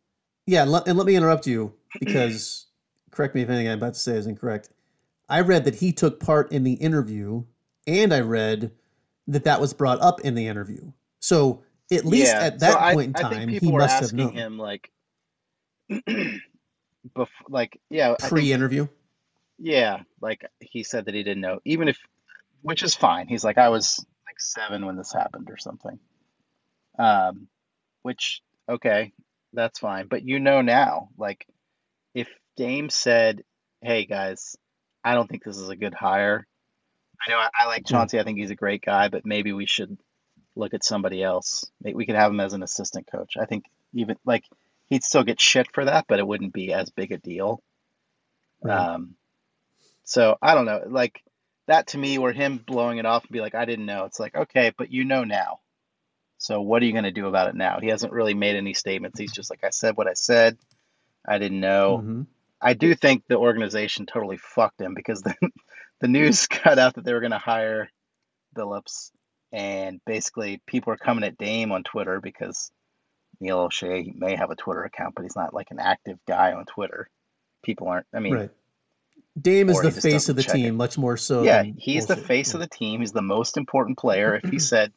Yeah, 0.45 0.63
let, 0.63 0.87
and 0.87 0.97
let 0.97 1.07
me 1.07 1.15
interrupt 1.15 1.47
you 1.47 1.73
because 1.99 2.67
correct 3.11 3.35
me 3.35 3.41
if 3.41 3.49
anything 3.49 3.67
I'm 3.67 3.77
about 3.77 3.95
to 3.95 3.99
say 3.99 4.13
is 4.13 4.27
incorrect. 4.27 4.69
I 5.29 5.41
read 5.41 5.65
that 5.65 5.75
he 5.75 5.91
took 5.91 6.19
part 6.21 6.51
in 6.51 6.63
the 6.63 6.73
interview, 6.75 7.43
and 7.87 8.13
I 8.13 8.19
read 8.19 8.71
that 9.27 9.45
that 9.45 9.59
was 9.59 9.73
brought 9.73 10.01
up 10.01 10.21
in 10.21 10.35
the 10.35 10.47
interview. 10.47 10.91
So 11.19 11.63
at 11.91 12.05
least 12.05 12.33
Yeah, 12.33 12.43
at 12.43 12.59
that 12.59 12.73
so 12.73 12.95
point 12.95 13.17
in 13.17 13.25
I 13.25 13.29
think 13.29 13.41
time, 13.41 13.49
he 13.49 13.71
must 13.71 14.01
have 14.01 14.13
known 14.13 14.33
him 14.33 14.57
like, 14.57 14.91
bef- 15.91 16.41
like 17.49 17.79
yeah, 17.89 18.15
pre-interview. 18.19 18.87
Yeah, 19.57 20.01
like 20.21 20.45
he 20.59 20.83
said 20.83 21.05
that 21.05 21.15
he 21.15 21.23
didn't 21.23 21.41
know, 21.41 21.59
even 21.65 21.87
if, 21.87 21.97
which 22.61 22.83
is 22.83 22.93
fine. 22.93 23.27
He's 23.27 23.43
like, 23.43 23.57
I 23.57 23.69
was 23.69 24.05
like 24.27 24.39
seven 24.39 24.85
when 24.85 24.97
this 24.97 25.13
happened 25.13 25.49
or 25.49 25.57
something. 25.57 25.97
Um, 26.99 27.47
which, 28.03 28.41
okay, 28.69 29.13
that's 29.53 29.79
fine. 29.79 30.07
But 30.07 30.23
you 30.23 30.39
know 30.39 30.61
now, 30.61 31.09
like, 31.17 31.47
if 32.13 32.27
Dame 32.55 32.89
said, 32.89 33.43
hey 33.81 34.05
guys, 34.05 34.55
I 35.03 35.13
don't 35.15 35.29
think 35.29 35.43
this 35.43 35.57
is 35.57 35.69
a 35.69 35.75
good 35.75 35.93
hire. 35.93 36.45
I 37.25 37.31
know 37.31 37.37
I, 37.37 37.49
I 37.59 37.67
like. 37.67 37.85
Chauncey, 37.85 38.19
I 38.19 38.23
think 38.23 38.37
he's 38.37 38.51
a 38.51 38.55
great 38.55 38.81
guy, 38.83 39.09
but 39.09 39.25
maybe 39.25 39.53
we 39.53 39.65
should 39.65 39.97
look 40.55 40.73
at 40.73 40.83
somebody 40.83 41.23
else. 41.23 41.69
Maybe 41.81 41.95
we 41.95 42.05
could 42.05 42.15
have 42.15 42.31
him 42.31 42.39
as 42.39 42.53
an 42.53 42.63
assistant 42.63 43.07
coach. 43.11 43.37
I 43.39 43.45
think 43.45 43.65
even 43.93 44.17
like 44.25 44.43
he'd 44.89 45.03
still 45.03 45.23
get 45.23 45.39
shit 45.41 45.67
for 45.73 45.85
that, 45.85 46.05
but 46.07 46.19
it 46.19 46.27
wouldn't 46.27 46.53
be 46.53 46.73
as 46.73 46.89
big 46.89 47.11
a 47.11 47.17
deal. 47.17 47.61
Right. 48.61 48.89
Um, 48.93 49.15
so 50.03 50.37
I 50.41 50.55
don't 50.55 50.65
know, 50.65 50.83
like 50.87 51.21
that 51.67 51.87
to 51.87 51.97
me, 51.97 52.17
where 52.17 52.33
him 52.33 52.57
blowing 52.65 52.97
it 52.97 53.05
off 53.05 53.23
and 53.23 53.31
be 53.31 53.41
like, 53.41 53.55
I 53.55 53.65
didn't 53.65 53.85
know. 53.85 54.05
It's 54.05 54.19
like, 54.19 54.35
okay, 54.35 54.71
but 54.77 54.91
you 54.91 55.05
know 55.05 55.23
now. 55.23 55.59
So 56.39 56.61
what 56.61 56.81
are 56.81 56.85
you 56.85 56.91
going 56.93 57.03
to 57.03 57.11
do 57.11 57.27
about 57.27 57.49
it 57.49 57.55
now? 57.55 57.79
He 57.81 57.87
hasn't 57.89 58.13
really 58.13 58.33
made 58.33 58.55
any 58.55 58.73
statements. 58.73 59.19
He's 59.19 59.31
just 59.33 59.49
like, 59.49 59.63
I 59.63 59.71
said 59.71 59.97
what 59.97 60.07
I 60.07 60.13
said. 60.13 60.57
I 61.27 61.39
didn't 61.39 61.59
know. 61.59 61.97
hmm 61.99 62.21
I 62.61 62.73
do 62.73 62.95
think 62.95 63.23
the 63.27 63.37
organization 63.37 64.07
totally 64.07 64.37
fucked 64.37 64.81
him 64.81 64.95
because 64.95 65.21
the 65.23 65.35
the 66.01 66.07
news 66.07 66.47
got 66.63 66.79
out 66.79 66.95
that 66.95 67.03
they 67.05 67.13
were 67.13 67.19
going 67.21 67.31
to 67.31 67.37
hire 67.37 67.89
Billups, 68.55 69.11
and 69.51 69.99
basically 70.05 70.61
people 70.67 70.93
are 70.93 70.97
coming 70.97 71.23
at 71.23 71.37
Dame 71.37 71.71
on 71.71 71.83
Twitter 71.83 72.19
because 72.21 72.71
Neil 73.39 73.67
Olshey 73.67 74.13
may 74.15 74.35
have 74.35 74.49
a 74.51 74.55
Twitter 74.55 74.83
account, 74.83 75.15
but 75.15 75.23
he's 75.23 75.35
not 75.35 75.53
like 75.53 75.67
an 75.71 75.79
active 75.79 76.17
guy 76.27 76.53
on 76.53 76.65
Twitter. 76.65 77.07
People 77.63 77.87
aren't. 77.87 78.07
I 78.13 78.19
mean, 78.19 78.33
Right. 78.33 78.51
Dame 79.39 79.69
is 79.69 79.79
the 79.81 79.91
face 79.91 80.29
of 80.29 80.35
the 80.35 80.41
check 80.41 80.55
it. 80.55 80.57
team, 80.57 80.75
much 80.77 80.97
more 80.97 81.15
so 81.15 81.43
Yeah, 81.43 81.61
he's 81.77 82.07
the 82.07 82.15
face 82.15 82.53
Yeah. 82.53 82.55
of 82.55 82.61
the 82.61 82.75
team. 82.75 83.01
He's 83.01 83.11
the 83.11 83.21
most 83.21 83.55
important 83.57 83.99
player. 83.99 84.35
If 84.43 84.49
he 84.49 84.57
said, 84.59 84.91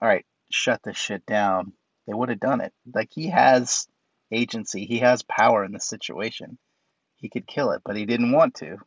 "All 0.00 0.08
right, 0.08 0.24
shut 0.50 0.80
this 0.82 0.96
shit 0.96 1.26
down," 1.26 1.74
they 2.06 2.14
would 2.14 2.30
have 2.30 2.40
done 2.40 2.62
it. 2.62 2.72
Like 2.94 3.10
he 3.12 3.28
has 3.28 3.86
agency, 4.30 4.86
he 4.86 5.00
has 5.00 5.22
power 5.22 5.62
in 5.62 5.72
this 5.72 5.86
situation. 5.86 6.56
He 7.16 7.28
could 7.28 7.46
kill 7.46 7.72
it, 7.72 7.82
but 7.84 7.96
he 7.96 8.06
didn't 8.06 8.32
want 8.32 8.54
to 8.56 8.78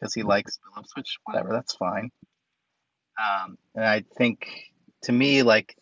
because 0.00 0.14
he 0.14 0.22
likes 0.22 0.58
Billups, 0.58 0.96
which 0.96 1.18
whatever, 1.24 1.52
that's 1.52 1.74
fine. 1.74 2.10
Um, 3.18 3.58
and 3.74 3.84
I 3.84 4.04
think 4.16 4.48
to 5.02 5.12
me, 5.12 5.42
like 5.42 5.76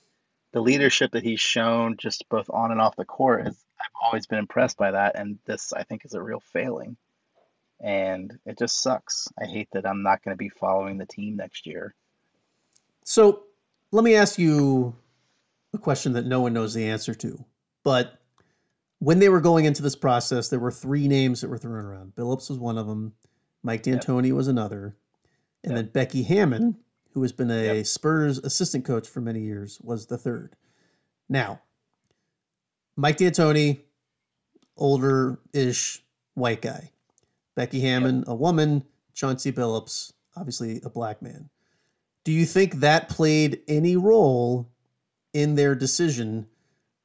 the 0.53 0.61
leadership 0.61 1.13
that 1.13 1.23
he's 1.23 1.41
shown, 1.41 1.97
just 1.99 2.29
both 2.29 2.51
on 2.51 2.73
and 2.73 2.81
off 2.81 2.97
the 2.97 3.05
court, 3.05 3.47
is 3.47 3.65
I've 3.81 4.07
always 4.07 4.27
been 4.27 4.39
impressed 4.39 4.77
by 4.77 4.91
that. 4.91 5.17
And 5.17 5.39
this, 5.47 5.73
I 5.73 5.85
think, 5.85 6.05
is 6.05 6.15
a 6.15 6.23
real 6.23 6.41
failing. 6.53 6.97
And 7.81 8.37
it 8.45 8.59
just 8.59 8.83
sucks. 8.83 9.29
I 9.41 9.47
hate 9.47 9.69
that 9.73 9.87
I'm 9.87 10.03
not 10.03 10.25
going 10.25 10.35
to 10.35 10.39
be 10.39 10.49
following 10.49 10.99
the 10.99 11.07
team 11.07 11.37
next 11.37 11.67
year. 11.67 11.95
So 13.05 13.45
let 13.93 14.03
me 14.03 14.17
ask 14.17 14.39
you 14.39 14.97
a 15.73 15.79
question 15.79 16.15
that 16.15 16.27
no 16.27 16.41
one 16.41 16.53
knows 16.53 16.75
the 16.75 16.89
answer 16.89 17.15
to. 17.15 17.45
But 17.85 18.19
when 18.99 19.21
they 19.21 19.29
were 19.29 19.41
going 19.41 19.65
into 19.65 19.83
this 19.83 19.95
process, 19.95 20.49
there 20.49 20.59
were 20.59 20.73
three 20.73 21.07
names 21.07 21.41
that 21.41 21.51
were 21.51 21.59
thrown 21.59 21.85
around. 21.85 22.15
Billups 22.17 22.51
was 22.51 22.59
one 22.59 22.79
of 22.79 22.89
them. 22.89 23.13
Mike 23.63 23.87
Yep. 23.87 24.01
D'Antoni 24.01 24.33
was 24.33 24.49
another. 24.49 24.97
And 25.65 25.73
Yep. 25.73 25.77
then 25.77 25.93
Becky 25.93 26.23
Hammon, 26.23 26.77
who 27.13 27.23
has 27.23 27.33
been 27.33 27.51
a 27.51 27.77
Yep. 27.79 27.87
Spurs 27.87 28.39
assistant 28.39 28.85
coach 28.85 29.09
for 29.09 29.21
many 29.21 29.41
years, 29.43 29.81
was 29.83 30.07
the 30.07 30.19
third. 30.19 30.57
Now, 31.29 31.63
Mike 32.97 33.17
D'Antoni, 33.19 33.81
older 34.77 35.39
ish 35.53 36.05
white 36.35 36.63
guy. 36.63 36.93
Becky 37.55 37.81
Hammon, 37.81 38.25
a 38.27 38.35
woman. 38.35 38.85
Chauncey 39.13 39.51
Billups, 39.51 40.13
obviously 40.37 40.81
a 40.85 40.89
black 40.91 41.21
man. 41.21 41.51
Do 42.23 42.31
you 42.31 42.47
think 42.47 42.75
that 42.77 43.09
played 43.09 43.63
any 43.67 43.97
role 43.97 44.71
in 45.33 45.57
their 45.57 45.75
decision 45.75 46.47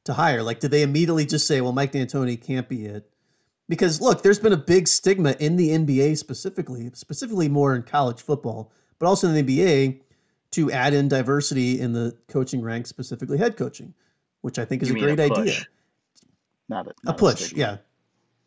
to 0.04 0.14
hire? 0.14 0.44
Like, 0.44 0.60
did 0.60 0.70
they 0.70 0.84
immediately 0.84 1.26
just 1.26 1.48
say, 1.48 1.60
well, 1.60 1.72
Mike 1.72 1.92
D'Antoni 1.94 2.40
can't 2.40 2.70
be 2.70 2.86
it? 2.86 3.10
Because 3.70 4.02
look, 4.02 4.24
there's 4.24 4.40
been 4.40 4.54
a 4.54 4.58
big 4.58 4.88
stigma 4.88 5.36
in 5.40 5.56
the 5.56 5.70
NBA 5.70 6.18
specifically, 6.18 6.92
specifically 6.94 7.48
more 7.50 7.76
in 7.76 7.84
college 7.84 8.22
football, 8.22 8.72
but 9.00 9.06
also 9.08 9.28
in 9.30 9.34
the 9.34 9.42
NBA 9.44 10.02
to 10.52 10.72
add 10.72 10.94
in 10.94 11.08
diversity 11.08 11.80
in 11.80 11.94
the 11.94 12.16
coaching 12.28 12.62
ranks, 12.62 12.90
specifically 12.90 13.38
head 13.38 13.56
coaching, 13.58 13.94
which 14.42 14.60
I 14.60 14.66
think 14.66 14.84
is 14.84 14.90
You 14.90 14.96
a 14.96 14.98
a 15.12 15.16
great 15.16 15.30
push, 15.32 15.40
idea. 15.40 15.60
Not 16.70 16.88
a, 16.88 16.90
A 16.90 16.94
not 17.04 17.16
a 17.16 17.18
push, 17.18 17.40
stigma. 17.46 17.60
yeah. 17.60 17.78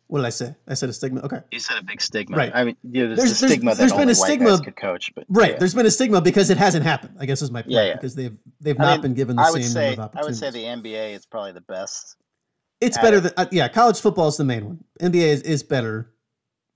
What 0.09 0.19
did 0.19 0.27
I 0.27 0.29
say? 0.29 0.55
I 0.65 0.73
said 0.75 0.87
a 0.87 0.93
stigma. 0.93 1.19
Okay. 1.21 1.41
You 1.51 1.59
said 1.59 1.77
a 1.77 1.83
big 1.83 1.99
stigma. 2.01 2.37
Right. 2.37 2.51
I 2.55 2.63
mean, 2.63 2.77
yeah, 2.83 3.07
there's, 3.07 3.17
There's- 3.17 3.31
a 3.43 3.47
stigma 3.47 3.75
there's 3.75 3.89
that 3.91 3.95
been 3.97 4.01
only 4.03 4.11
a 4.13 4.15
stigma- 4.15 4.61
could 4.63 4.75
coach, 4.77 5.11
but 5.15 5.25
Right. 5.27 5.51
yeah. 5.51 5.57
There's 5.57 5.73
been 5.73 5.85
a 5.85 5.91
stigma 5.91 6.21
because 6.21 6.49
it 6.49 6.55
hasn't 6.57 6.85
happened. 6.85 7.17
I 7.19 7.25
guess 7.25 7.41
is 7.41 7.51
my 7.51 7.61
point. 7.63 7.71
Yeah, 7.73 7.83
yeah. 7.87 7.93
Because 7.95 8.15
they've 8.15 8.37
they've 8.61 8.79
I 8.79 8.83
not 8.83 8.91
mean, 8.93 9.01
been 9.01 9.13
given 9.15 9.35
the 9.35 9.41
I 9.41 9.51
would 9.51 9.63
same 9.63 9.71
say 9.71 9.87
number 9.95 10.03
of 10.03 10.11
I 10.15 10.23
would 10.23 10.35
say 10.37 10.49
the 10.51 10.63
NBA 10.63 11.13
is 11.13 11.25
probably 11.25 11.51
the 11.51 11.61
best. 11.61 12.15
It's 12.81 12.97
better 12.97 13.17
it. 13.17 13.21
than 13.21 13.33
uh, 13.37 13.45
yeah. 13.51 13.67
College 13.67 13.99
football 13.99 14.27
is 14.27 14.37
the 14.37 14.43
main 14.43 14.65
one. 14.65 14.83
NBA 15.01 15.15
is, 15.27 15.41
is 15.41 15.63
better 15.63 16.11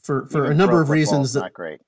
for 0.03 0.25
for 0.27 0.39
Even 0.45 0.51
a 0.51 0.55
number 0.55 0.81
of 0.81 0.89
reasons. 0.89 1.33
That 1.33 1.41
not 1.41 1.53
great. 1.53 1.81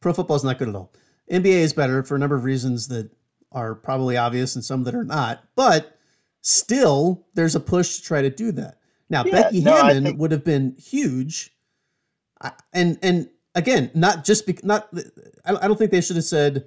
pro 0.00 0.12
football 0.12 0.36
is 0.36 0.44
not 0.44 0.58
good 0.58 0.68
at 0.68 0.74
all. 0.74 0.92
NBA 1.30 1.44
is 1.60 1.72
better 1.72 2.02
for 2.02 2.16
a 2.16 2.18
number 2.18 2.36
of 2.36 2.44
reasons 2.44 2.88
that 2.88 3.10
are 3.52 3.74
probably 3.74 4.16
obvious 4.16 4.54
and 4.54 4.64
some 4.64 4.84
that 4.84 4.94
are 4.94 5.04
not. 5.04 5.44
But 5.56 5.96
still, 6.40 7.26
there's 7.34 7.54
a 7.54 7.60
push 7.60 7.96
to 7.96 8.02
try 8.02 8.22
to 8.22 8.30
do 8.30 8.50
that. 8.52 8.78
Now, 9.10 9.24
Yeah, 9.24 9.42
Becky 9.42 9.60
no, 9.60 9.76
Hammon 9.76 10.04
think- 10.04 10.18
would 10.18 10.32
have 10.32 10.44
been 10.44 10.74
huge, 10.78 11.54
I- 12.40 12.52
and 12.72 12.98
and 13.02 13.28
again, 13.54 13.90
not 13.94 14.24
just 14.24 14.46
be, 14.46 14.56
not. 14.62 14.88
I 15.44 15.54
I 15.56 15.68
don't 15.68 15.76
think 15.76 15.90
they 15.90 16.00
should 16.00 16.16
have 16.16 16.24
said, 16.24 16.66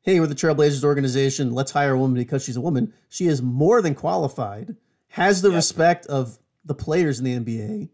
"Hey, 0.00 0.18
we're 0.18 0.26
the 0.26 0.34
Trailblazers 0.34 0.82
organization. 0.82 1.52
Let's 1.52 1.72
hire 1.72 1.92
a 1.92 1.98
woman 1.98 2.14
because 2.16 2.42
she's 2.42 2.56
a 2.56 2.60
woman." 2.62 2.94
She 3.10 3.26
is 3.26 3.42
more 3.42 3.82
than 3.82 3.94
qualified, 3.94 4.76
has 5.14 5.42
the 5.42 5.48
Yep. 5.50 5.56
respect 5.56 6.06
of 6.06 6.38
the 6.64 6.74
players 6.74 7.18
in 7.18 7.24
the 7.24 7.34
NBA, 7.34 7.88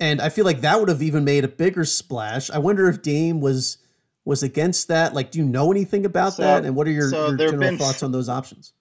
and 0.00 0.20
I 0.20 0.28
feel 0.28 0.44
like 0.44 0.60
that 0.62 0.78
would 0.80 0.88
have 0.88 1.02
even 1.02 1.24
made 1.24 1.44
a 1.44 1.48
bigger 1.48 1.84
splash. 1.84 2.50
I 2.50 2.58
wonder 2.58 2.88
if 2.88 3.02
Dame 3.02 3.40
was 3.40 3.78
was 4.24 4.42
against 4.44 4.86
that. 4.88 5.14
Like, 5.14 5.32
do 5.32 5.40
you 5.40 5.44
know 5.44 5.72
anything 5.72 6.04
about 6.06 6.34
So- 6.34 6.42
that? 6.42 6.64
And 6.64 6.76
what 6.76 6.86
are 6.86 6.92
your, 6.92 7.10
so 7.10 7.28
your 7.28 7.36
general 7.36 7.58
been- 7.58 7.78
thoughts 7.78 8.04
on 8.04 8.12
those 8.12 8.28
options? 8.28 8.72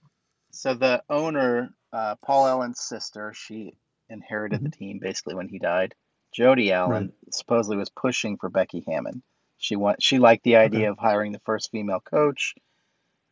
So 0.52 0.76
the 0.76 1.02
owner, 1.10 1.74
uh, 1.92 2.16
Paul 2.24 2.46
Allen's 2.46 2.80
sister, 2.80 3.34
she 3.34 3.74
inherited 4.10 4.64
the 4.64 4.70
team 4.70 5.00
basically 5.00 5.34
when 5.34 5.48
he 5.48 5.58
died. 5.58 5.96
Jody 6.32 6.72
Allen 6.72 7.12
supposedly 7.32 7.76
was 7.78 7.90
pushing 7.90 8.38
for 8.38 8.50
Becky 8.50 8.84
Hammon. 8.88 9.24
She 9.58 9.76
want 9.76 10.04
she 10.04 10.20
liked 10.20 10.44
the 10.44 10.58
idea 10.58 10.82
Okay. 10.82 10.88
of 10.90 10.98
hiring 11.00 11.32
the 11.32 11.40
first 11.40 11.72
female 11.72 12.02
coach. 12.02 12.54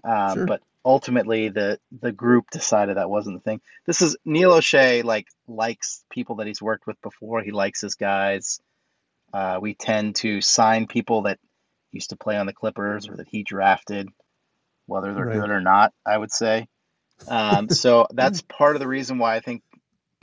Um, 0.04 0.34
Sure. 0.34 0.46
but 0.48 0.62
ultimately, 0.86 1.50
the 1.50 1.80
the 2.02 2.12
group 2.12 2.50
decided 2.52 2.98
that 2.98 3.10
wasn't 3.10 3.38
the 3.38 3.44
thing. 3.50 3.62
This 3.86 4.02
is 4.02 4.18
Neil 4.26 4.52
Olshey 4.52 5.04
like 5.04 5.28
likes 5.48 6.04
people 6.12 6.38
that 6.38 6.48
he's 6.48 6.62
worked 6.62 6.88
with 6.88 7.02
before. 7.02 7.42
He 7.42 7.52
likes 7.52 7.82
his 7.82 7.96
guys. 7.96 8.60
Uh, 9.34 9.60
we 9.62 9.76
tend 9.76 10.16
to 10.18 10.42
sign 10.42 10.88
people 10.88 11.24
that 11.24 11.40
used 11.92 12.12
to 12.12 12.16
play 12.18 12.38
on 12.38 12.46
the 12.46 12.54
Clippers 12.54 13.08
or 13.08 13.18
that 13.18 13.28
he 13.30 13.44
drafted, 13.44 14.10
whether 14.88 15.14
they're 15.14 15.26
Right. 15.26 15.40
good 15.42 15.50
or 15.50 15.62
not. 15.62 15.94
I 16.06 16.18
would 16.18 16.32
say. 16.32 16.68
Um, 17.28 17.70
so 17.72 18.08
that's 18.12 18.42
part 18.42 18.76
of 18.76 18.80
the 18.80 18.88
reason 18.88 19.18
why 19.20 19.36
I 19.36 19.40
think 19.40 19.64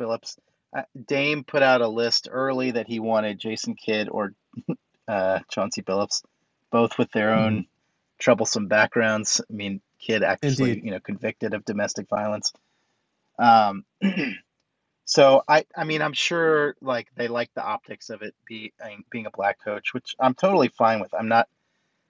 Billups. 0.01 0.37
Uh, 0.77 0.83
Dame 1.07 1.45
put 1.45 1.62
out 1.62 1.81
a 1.81 1.89
list 1.89 2.28
early 2.31 2.73
that 2.73 2.87
he 2.87 3.01
wanted 3.01 3.39
Jason 3.39 3.77
Kidd 3.77 4.09
or 4.11 4.33
uh, 5.09 5.39
Chauncey 5.51 5.83
Billups, 5.83 6.23
both 6.70 6.99
with 6.99 7.11
their 7.12 7.33
own 7.35 7.66
troublesome 8.19 8.66
backgrounds. 8.69 9.41
I 9.49 9.53
mean, 9.53 9.81
Kidd 10.07 10.23
actually, 10.23 10.70
Indeed. 10.70 10.85
you 10.85 10.91
know, 10.93 11.01
convicted 11.01 11.55
of 11.55 11.65
domestic 11.65 12.09
violence. 12.09 12.53
Um, 13.39 13.85
so 15.05 15.43
I, 15.49 15.65
I 15.77 15.85
mean, 15.85 16.01
I'm 16.01 16.12
sure 16.12 16.77
like 16.81 17.09
they 17.16 17.28
like 17.28 17.51
the 17.55 17.65
optics 17.65 18.11
of 18.11 18.23
it 18.23 18.35
be, 18.47 18.73
being 19.11 19.27
a 19.27 19.31
black 19.31 19.59
coach, 19.65 19.93
which 19.93 20.15
I'm 20.20 20.35
totally 20.35 20.69
fine 20.69 21.01
with. 21.01 21.12
I'm 21.12 21.28
not, 21.28 21.49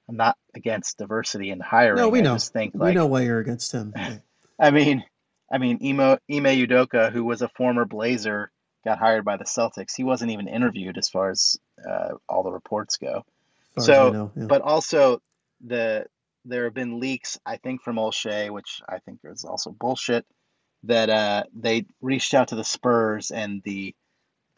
I'm 0.08 0.16
not 0.16 0.36
against 0.54 0.98
diversity 0.98 1.50
in 1.50 1.60
hiring. 1.60 1.96
No, 1.96 2.08
we 2.08 2.20
I 2.20 2.22
know. 2.22 2.34
just 2.34 2.52
think 2.52 2.74
we 2.74 2.92
know 2.92 3.06
why 3.06 3.22
you're 3.22 3.40
against 3.40 3.72
him. 3.72 3.94
I 4.58 4.70
mean, 4.70 5.04
I 5.50 5.58
mean, 5.58 5.78
Imo, 5.82 6.18
Ime 6.30 6.44
Udoka, 6.44 7.10
who 7.10 7.24
was 7.24 7.42
a 7.42 7.48
former 7.48 7.84
Blazer, 7.84 8.50
got 8.84 8.98
hired 8.98 9.24
by 9.24 9.36
the 9.36 9.44
Celtics. 9.44 9.96
He 9.96 10.04
wasn't 10.04 10.30
even 10.32 10.48
interviewed, 10.48 10.98
as 10.98 11.08
far 11.08 11.30
as 11.30 11.58
uh, 11.88 12.14
all 12.28 12.42
the 12.42 12.52
reports 12.52 12.98
go. 12.98 13.24
So, 13.78 14.08
I 14.08 14.10
know. 14.10 14.32
Yeah. 14.36 14.46
But 14.46 14.62
also, 14.62 15.20
the 15.64 16.06
there 16.46 16.64
have 16.64 16.74
been 16.74 17.00
leaks, 17.00 17.38
I 17.44 17.56
think, 17.56 17.82
from 17.82 17.96
Olshey, 17.96 18.50
which 18.50 18.80
I 18.88 18.98
think 18.98 19.20
is 19.24 19.44
also 19.44 19.70
bullshit, 19.70 20.24
that 20.84 21.10
uh, 21.10 21.44
they 21.54 21.86
reached 22.00 22.34
out 22.34 22.48
to 22.48 22.56
the 22.56 22.64
Spurs 22.64 23.30
and 23.30 23.62
the 23.64 23.94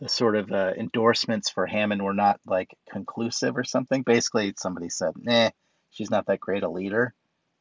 the 0.01 0.09
sort 0.09 0.37
of 0.37 0.53
uh, 0.53 0.73
endorsements 0.79 1.51
for 1.51 1.67
Hammon 1.67 2.05
were 2.05 2.15
not 2.15 2.39
like 2.47 2.71
conclusive 2.89 3.57
or 3.57 3.65
something. 3.65 4.03
Basically, 4.03 4.55
somebody 4.57 4.91
said, 4.91 5.15
"Nah, 5.17 5.51
she's 5.91 6.11
not 6.11 6.27
that 6.27 6.39
great 6.39 6.63
a 6.63 6.69
leader," 6.69 7.15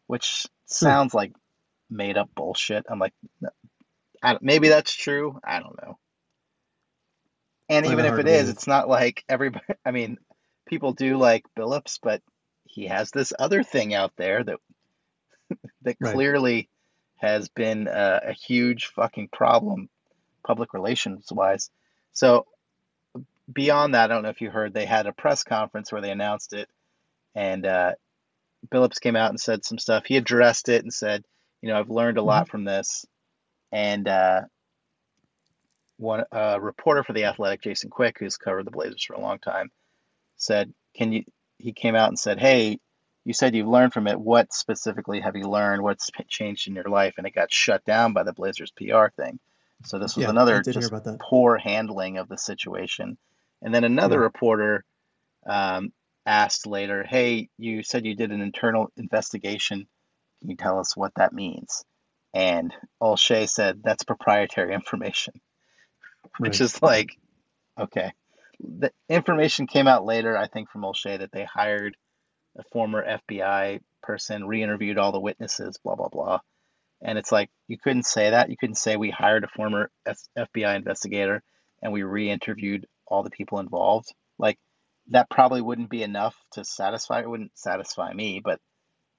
which 0.06 0.46
sounds 0.66 1.14
like 1.16 1.34
made 1.90 2.18
up 2.18 2.30
bullshit. 2.36 2.86
I'm 2.90 3.00
like, 3.00 3.14
maybe 4.42 4.70
that's 4.70 4.94
true. 4.94 5.40
I 5.44 5.60
don't 5.60 5.82
know. 5.82 5.98
And 7.70 7.86
even 7.86 8.06
if 8.06 8.18
it 8.18 8.28
is, 8.28 8.50
it's 8.50 8.68
not 8.68 8.88
like 8.88 9.24
everybody. 9.28 9.66
I 9.86 9.92
mean, 9.92 10.18
people 10.68 10.94
do 10.94 11.18
like 11.18 11.46
Billups, 11.58 12.00
but 12.02 12.22
he 12.78 12.86
has 12.86 13.10
this 13.10 13.34
other 13.40 13.64
thing 13.64 13.96
out 13.96 14.14
there 14.18 14.44
that 14.44 14.60
that 15.82 16.00
Right. 16.00 16.12
clearly 16.12 16.70
has 17.16 17.50
been 17.50 17.88
uh, 17.88 18.20
a 18.24 18.34
huge 18.34 18.92
fucking 18.96 19.30
problem, 19.34 19.90
public 20.46 20.74
relations 20.76 21.28
wise. 21.32 21.72
So 22.14 22.46
beyond 23.52 23.96
that, 23.96 24.12
I 24.12 24.14
don't 24.14 24.22
know 24.22 24.30
if 24.30 24.42
you 24.42 24.52
heard, 24.52 24.76
they 24.76 24.86
had 24.86 25.08
a 25.08 25.12
press 25.12 25.44
conference 25.44 25.92
where 25.92 26.02
they 26.02 26.12
announced 26.12 26.54
it, 26.54 26.70
and 27.34 27.66
uh, 27.66 27.94
Billups 28.72 29.02
came 29.02 29.16
out 29.16 29.32
and 29.32 29.40
said 29.42 29.66
some 29.66 29.80
stuff. 29.80 30.06
He 30.06 30.18
addressed 30.18 30.70
it 30.70 30.84
and 30.84 30.94
said, 30.94 31.24
you 31.64 31.70
know, 31.70 31.80
I've 31.80 31.90
learned 31.90 32.20
a 32.20 32.24
lot 32.24 32.48
from 32.48 32.64
this, 32.64 33.06
and 33.72 34.08
uh, 34.08 34.42
one 35.98 36.26
a 36.32 36.62
reporter 36.62 37.04
for 37.04 37.14
the 37.14 37.26
Athletic, 37.26 37.64
Jason 37.64 37.90
Quick, 37.90 38.18
who's 38.20 38.38
covered 38.38 38.68
the 38.68 38.72
Blazers 38.72 39.04
for 39.04 39.14
a 39.16 39.20
long 39.22 39.40
time, 39.40 39.72
said, 40.36 40.72
"Can 40.96 41.12
you?" 41.12 41.24
He 41.58 41.74
came 41.74 41.96
out 41.96 42.10
and 42.10 42.20
said, 42.20 42.40
"Hey, 42.40 42.80
you 43.26 43.34
said 43.34 43.56
you've 43.56 43.68
learned 43.68 43.94
from 43.94 44.08
it. 44.08 44.20
What 44.20 44.54
specifically 44.54 45.22
have 45.22 45.36
you 45.36 45.50
learned? 45.50 45.82
What's 45.84 46.10
changed 46.30 46.68
in 46.68 46.76
your 46.76 46.90
life?" 46.90 47.16
And 47.18 47.28
it 47.28 47.36
got 47.36 47.52
shut 47.52 47.84
down 47.86 48.14
by 48.14 48.24
the 48.24 48.34
Blazers 48.34 48.72
PR 48.72 49.08
thing. 49.10 49.40
So 49.84 50.00
this 50.00 50.16
was 50.16 50.24
Yeah, 50.24 50.32
another 50.32 50.62
just 50.62 50.94
poor 51.20 51.58
handling 51.58 52.18
of 52.18 52.30
the 52.30 52.38
situation. 52.38 53.18
And 53.62 53.74
then 53.74 53.84
another 53.84 54.18
Yeah. 54.18 54.24
reporter 54.24 54.86
um, 55.48 55.94
asked 56.26 56.68
later, 56.68 57.04
"Hey, 57.04 57.50
you 57.58 57.84
said 57.84 58.06
you 58.06 58.16
did 58.16 58.32
an 58.32 58.42
internal 58.42 58.92
investigation. 58.98 59.88
Can 60.42 60.50
you 60.50 60.56
tell 60.58 60.80
us 60.80 60.96
what 60.98 61.14
that 61.16 61.34
means?" 61.34 61.84
And 62.34 62.74
Olshey 63.02 63.50
said, 63.50 63.82
"That's 63.84 64.04
proprietary 64.04 64.74
information." 64.82 65.34
which 66.38 66.60
Right. 66.60 66.62
is 66.62 66.82
like, 66.82 67.18
okay. 67.80 68.14
The 68.60 68.92
information 69.10 69.68
came 69.68 69.88
out 69.88 70.06
later, 70.06 70.38
I 70.38 70.48
think, 70.48 70.70
from 70.70 70.82
Olshey 70.82 71.20
that 71.20 71.32
they 71.32 71.46
hired 71.46 71.96
a 72.58 72.64
former 72.72 73.06
FBI 73.06 73.82
person, 74.02 74.48
re-interviewed 74.48 74.98
all 74.98 75.12
the 75.12 75.20
witnesses, 75.20 75.78
blah 75.84 75.96
blah 75.96 76.10
blah. 76.10 76.40
And 77.02 77.18
it's 77.18 77.32
like 77.32 77.50
you 77.68 77.78
couldn't 77.78 78.06
say 78.06 78.32
that. 78.32 78.50
You 78.50 78.58
couldn't 78.58 78.76
say 78.76 78.96
we 78.96 79.12
hired 79.12 79.44
a 79.44 79.48
former 79.48 79.92
S- 80.06 80.28
FBI 80.38 80.76
investigator 80.76 81.44
and 81.82 81.94
we 81.94 82.04
re-interviewed 82.04 82.88
all 83.06 83.24
the 83.24 83.30
people 83.30 83.60
involved. 83.60 84.12
Like 84.40 84.58
that 85.10 85.30
probably 85.30 85.62
wouldn't 85.62 85.90
be 85.90 86.04
enough 86.04 86.36
to 86.54 86.66
satisfy. 86.66 87.22
It 87.22 87.30
wouldn't 87.30 87.58
satisfy 87.58 88.12
me, 88.14 88.42
but 88.44 88.60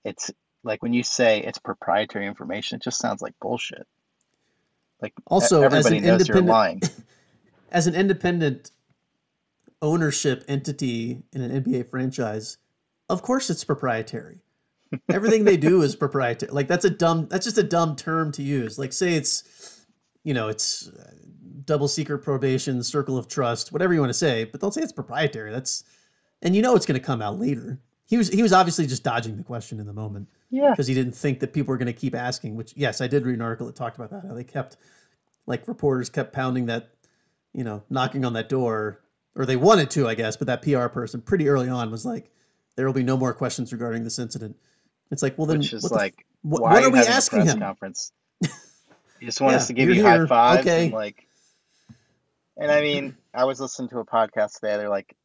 it's 0.05 0.31
like 0.65 0.83
when 0.83 0.93
you 0.93 1.03
say 1.03 1.41
it's 1.41 1.59
proprietary 1.59 2.27
information, 2.27 2.77
it 2.77 2.83
just 2.83 2.99
sounds 2.99 3.23
like 3.23 3.35
bullshit. 3.41 3.87
Like 5.01 5.15
Also, 5.27 5.63
as 5.63 5.73
everybody 5.73 5.99
an 5.99 6.05
knows 6.05 6.29
you're 6.29 6.43
lying. 6.43 6.83
as 7.71 7.87
an 7.87 7.95
independent 7.95 8.71
ownership 9.83 10.45
entity 10.49 11.23
in 11.33 11.41
an 11.41 11.63
NBA 11.63 11.91
franchise, 11.91 12.59
of 13.09 13.23
course 13.23 13.51
it's 13.51 13.65
proprietary. 13.65 14.41
Everything 15.11 15.45
they 15.45 15.57
do 15.57 15.83
is 15.83 15.95
proprietary. 15.97 16.51
Like 16.53 16.69
that's 16.69 16.85
a 16.85 16.91
dumb 16.91 17.29
that's 17.29 17.45
just 17.45 17.59
a 17.59 17.63
dumb 17.63 17.95
term 17.97 18.33
to 18.33 18.43
use. 18.43 18.79
Like 18.79 18.93
say 18.93 19.15
it's 19.15 19.85
you 20.25 20.35
know, 20.35 20.49
it's 20.49 20.89
uh, 20.89 21.13
double 21.65 21.89
secret 21.89 22.19
probation, 22.19 22.83
circle 22.83 23.17
of 23.17 23.29
trust, 23.29 23.73
whatever 23.73 23.95
you 23.95 24.01
want 24.01 24.11
to 24.11 24.15
say, 24.15 24.45
but 24.45 24.61
don't 24.61 24.73
say 24.75 24.81
it's 24.83 24.93
proprietary. 24.93 25.51
That's 25.51 25.85
and 26.43 26.55
you 26.57 26.63
know 26.63 26.75
it's 26.75 26.87
going 26.87 26.99
to 27.01 27.05
come 27.07 27.21
out 27.23 27.39
later. 27.39 27.79
He 28.07 28.17
was 28.17 28.29
he 28.29 28.43
was 28.43 28.53
obviously 28.53 28.87
just 28.87 29.03
dodging 29.05 29.37
the 29.37 29.43
question 29.45 29.79
in 29.79 29.87
the 29.87 29.93
moment 29.93 30.29
Yeah. 30.51 30.71
because 30.71 30.87
he 30.87 30.95
didn't 30.95 31.15
think 31.15 31.41
that 31.41 31.53
people 31.53 31.73
were 31.73 31.79
going 31.79 31.87
to 31.87 31.93
keep 31.93 32.15
asking. 32.15 32.57
Which 32.57 32.73
yes, 32.77 33.01
I 33.03 33.07
did 33.07 33.27
read 33.27 33.35
an 33.35 33.43
article 33.43 33.67
that 33.67 33.77
talked 33.77 33.97
about 33.97 34.11
that. 34.11 34.27
How 34.27 34.35
they 34.35 34.45
kept, 34.45 34.79
like 35.47 35.69
reporters 35.69 36.09
kept 36.09 36.33
pounding 36.33 36.67
that, 36.67 36.89
you 37.53 37.65
know, 37.65 37.83
knocking 37.91 38.25
on 38.25 38.33
that 38.33 38.49
door, 38.49 39.03
or 39.39 39.47
they 39.47 39.57
wanted 39.57 39.89
to, 39.93 40.07
I 40.07 40.15
guess. 40.15 40.37
But 40.37 40.49
that 40.49 40.61
PR 40.61 40.89
person 40.89 41.23
pretty 41.23 41.49
early 41.49 41.71
on 41.71 41.91
was 41.91 42.05
like, 42.05 42.31
"There 42.77 42.85
will 42.85 42.93
be 42.93 43.03
no 43.05 43.17
more 43.17 43.33
questions 43.33 43.73
regarding 43.73 44.05
this 44.05 44.19
incident." 44.19 44.57
It's 45.11 45.23
like, 45.23 45.39
well, 45.39 45.47
then 45.47 45.59
Which 45.59 45.73
is 45.73 45.83
what 45.85 45.91
the 45.91 45.97
f- 45.97 46.03
like, 46.03 46.27
what, 46.43 46.61
why 46.63 46.75
what 46.75 46.85
are 46.85 46.91
we 46.91 46.99
asking 46.99 47.41
press 47.41 47.53
him? 47.55 47.61
conference? 47.61 48.13
You 49.21 49.27
just 49.27 49.41
want 49.41 49.53
Yeah, 49.53 49.57
us 49.57 49.67
to 49.69 49.73
give 49.73 49.89
you 49.89 50.03
high 50.05 50.25
fives 50.27 50.61
okay. 50.61 50.85
and 50.85 50.93
like, 50.93 51.27
and 52.57 52.71
I 52.71 52.81
mean, 52.83 53.17
I 53.35 53.47
was 53.47 53.61
listening 53.61 53.89
to 53.89 53.99
a 53.99 54.05
podcast 54.07 54.61
today. 54.61 54.77
They're 54.77 54.89
like, 54.89 55.17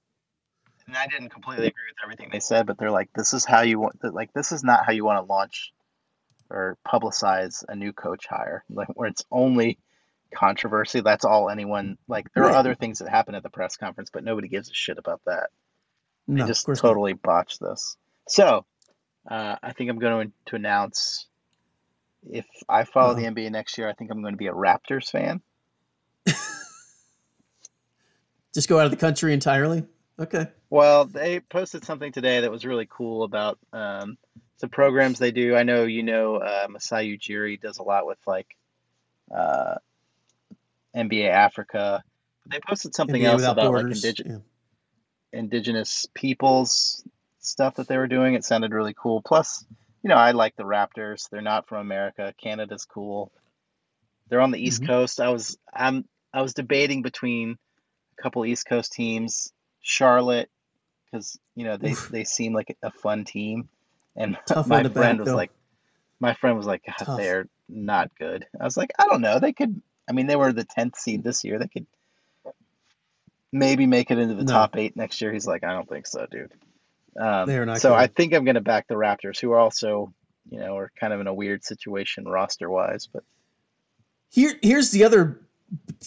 and 0.87 0.97
I 0.97 1.05
didn't 1.07 1.29
completely 1.29 1.67
agree 1.67 1.83
with 1.89 2.03
everything 2.03 2.29
they 2.31 2.39
said, 2.39 2.65
but 2.65 2.79
they're 2.79 2.89
like, 2.89 3.09
this 3.13 3.33
is 3.35 3.45
how 3.45 3.61
you 3.61 3.79
want, 3.79 3.99
like, 4.03 4.33
this 4.33 4.51
is 4.51 4.63
not 4.63 4.83
how 4.85 4.93
you 4.93 5.05
want 5.05 5.23
to 5.23 5.31
launch 5.31 5.73
or 6.49 6.77
publicize 6.87 7.63
a 7.69 7.75
new 7.75 7.93
coach 7.93 8.25
hire, 8.27 8.63
like 8.69 8.87
where 8.95 9.07
it's 9.09 9.25
only 9.31 9.77
controversy. 10.33 11.01
That's 11.01 11.25
all 11.25 11.49
anyone 11.49 11.97
like. 12.07 12.31
There 12.33 12.43
are 12.45 12.51
other 12.51 12.75
things 12.75 12.99
that 12.99 13.09
happen 13.09 13.35
at 13.35 13.43
the 13.43 13.49
press 13.49 13.77
conference, 13.77 14.09
but 14.11 14.23
nobody 14.23 14.47
gives 14.47 14.69
a 14.69 14.73
shit 14.73 14.97
about 14.97 15.21
that. 15.25 15.49
They 16.27 16.41
just 16.45 16.65
course 16.65 16.81
not. 16.81 16.89
totally 16.89 17.13
botched 17.13 17.59
this. 17.59 17.97
So, 18.27 18.65
uh, 19.29 19.55
I 19.61 19.73
think 19.73 19.89
I'm 19.89 19.99
going 19.99 20.31
to 20.47 20.55
announce 20.55 21.27
if 22.29 22.45
I 22.69 22.85
follow 22.85 23.13
the 23.13 23.25
Uh-oh. 23.25 23.33
NBA 23.33 23.51
next 23.51 23.77
year, 23.77 23.89
I 23.89 23.93
think 23.93 24.11
I'm 24.11 24.21
going 24.21 24.33
to 24.33 24.37
be 24.37 24.47
a 24.47 24.53
Raptors 24.53 25.09
fan. 25.09 25.41
Just 28.53 28.69
go 28.69 28.79
out 28.79 28.85
of 28.85 28.91
the 28.91 28.97
country 28.97 29.33
entirely. 29.33 29.85
Okay. 30.19 30.47
Well, 30.69 31.05
they 31.05 31.39
posted 31.39 31.83
something 31.83 32.11
today 32.11 32.41
that 32.41 32.51
was 32.51 32.65
really 32.65 32.87
cool 32.89 33.23
about 33.23 33.57
um, 33.73 34.17
some 34.57 34.69
programs 34.69 35.19
they 35.19 35.31
do. 35.31 35.55
I 35.55 35.63
know 35.63 35.83
you 35.83 36.03
know 36.03 36.37
uh, 36.37 36.67
Masai 36.69 37.17
Ujiri 37.17 37.59
does 37.59 37.79
a 37.79 37.83
lot 37.83 38.05
with 38.05 38.19
like 38.27 38.55
uh, 39.35 39.75
NBA 40.95 41.29
Africa. 41.29 42.03
They 42.49 42.59
posted 42.59 42.93
something 42.95 43.21
NBA 43.21 43.25
else 43.25 43.41
about 43.43 43.57
like 43.57 43.65
borders. 43.83 44.03
indig- 44.03 44.25
yeah. 44.29 44.37
indigenous 45.31 46.05
peoples 46.13 47.03
stuff 47.39 47.75
that 47.75 47.87
they 47.87 47.97
were 47.97 48.07
doing. 48.07 48.33
It 48.35 48.43
sounded 48.45 48.71
really 48.71 48.93
cool. 48.97 49.21
Plus, 49.21 49.65
you 50.01 50.09
know, 50.09 50.15
I 50.15 50.31
like 50.31 50.55
the 50.55 50.63
Raptors. 50.63 51.29
They're 51.29 51.41
not 51.41 51.67
from 51.67 51.79
America. 51.81 52.33
Canada's 52.41 52.85
cool. 52.85 53.31
They're 54.29 54.41
on 54.41 54.51
the 54.51 54.59
East 54.63 54.81
Mhm. 54.83 54.87
Coast. 54.87 55.19
I 55.19 55.29
was 55.29 55.57
I'm 55.73 56.05
I 56.33 56.41
was 56.41 56.53
debating 56.53 57.01
between 57.01 57.57
a 58.17 58.21
couple 58.21 58.45
East 58.45 58.65
Coast 58.65 58.93
teams, 58.93 59.51
Charlotte, 59.81 60.49
because 61.05 61.37
you 61.55 61.65
know 61.65 61.77
they 61.77 61.91
Oof. 61.91 62.09
they 62.09 62.23
seem 62.23 62.53
like 62.53 62.75
a 62.81 62.91
fun 62.91 63.25
team, 63.25 63.69
and 64.15 64.37
Tough 64.47 64.67
my 64.67 64.81
friend 64.83 64.93
back, 64.93 65.17
was 65.19 65.27
though. 65.27 65.35
like, 65.35 65.51
my 66.19 66.33
friend 66.33 66.57
was 66.57 66.65
like, 66.65 66.83
they're 67.17 67.47
not 67.69 68.11
good. 68.17 68.45
I 68.59 68.63
was 68.63 68.77
like, 68.77 68.91
I 68.97 69.07
don't 69.07 69.21
know. 69.21 69.39
They 69.39 69.53
could. 69.53 69.81
I 70.13 70.15
mean, 70.15 70.27
they 70.27 70.35
were 70.35 70.53
the 70.53 70.63
tenth 70.63 70.95
seed 70.95 71.23
this 71.23 71.43
year. 71.43 71.57
They 71.57 71.67
could 71.67 71.87
maybe 73.51 73.87
make 73.87 74.11
it 74.11 74.19
into 74.19 74.35
the 74.35 74.43
No. 74.43 74.53
top 74.53 74.77
eight 74.77 74.95
next 74.95 75.19
year. 75.21 75.33
He's 75.33 75.47
like, 75.47 75.63
I 75.63 75.73
don't 75.73 75.89
think 75.89 76.05
so, 76.05 76.27
dude. 76.29 76.51
Um, 77.19 77.47
They 77.47 77.57
are 77.57 77.65
not 77.65 77.81
so 77.81 77.89
good. 77.89 77.95
I 77.97 78.05
think 78.05 78.33
I'm 78.33 78.45
going 78.45 78.53
to 78.55 78.61
back 78.61 78.87
the 78.87 78.93
Raptors, 78.93 79.39
who 79.39 79.51
are 79.53 79.59
also 79.59 80.13
you 80.51 80.59
know, 80.59 80.75
are 80.77 80.91
kind 80.99 81.13
of 81.13 81.19
in 81.21 81.25
a 81.27 81.33
weird 81.33 81.63
situation 81.63 82.25
roster 82.25 82.69
wise. 82.69 83.07
But 83.11 83.23
Here, 84.29 84.53
here's 84.61 84.91
the 84.91 85.03
other 85.05 85.39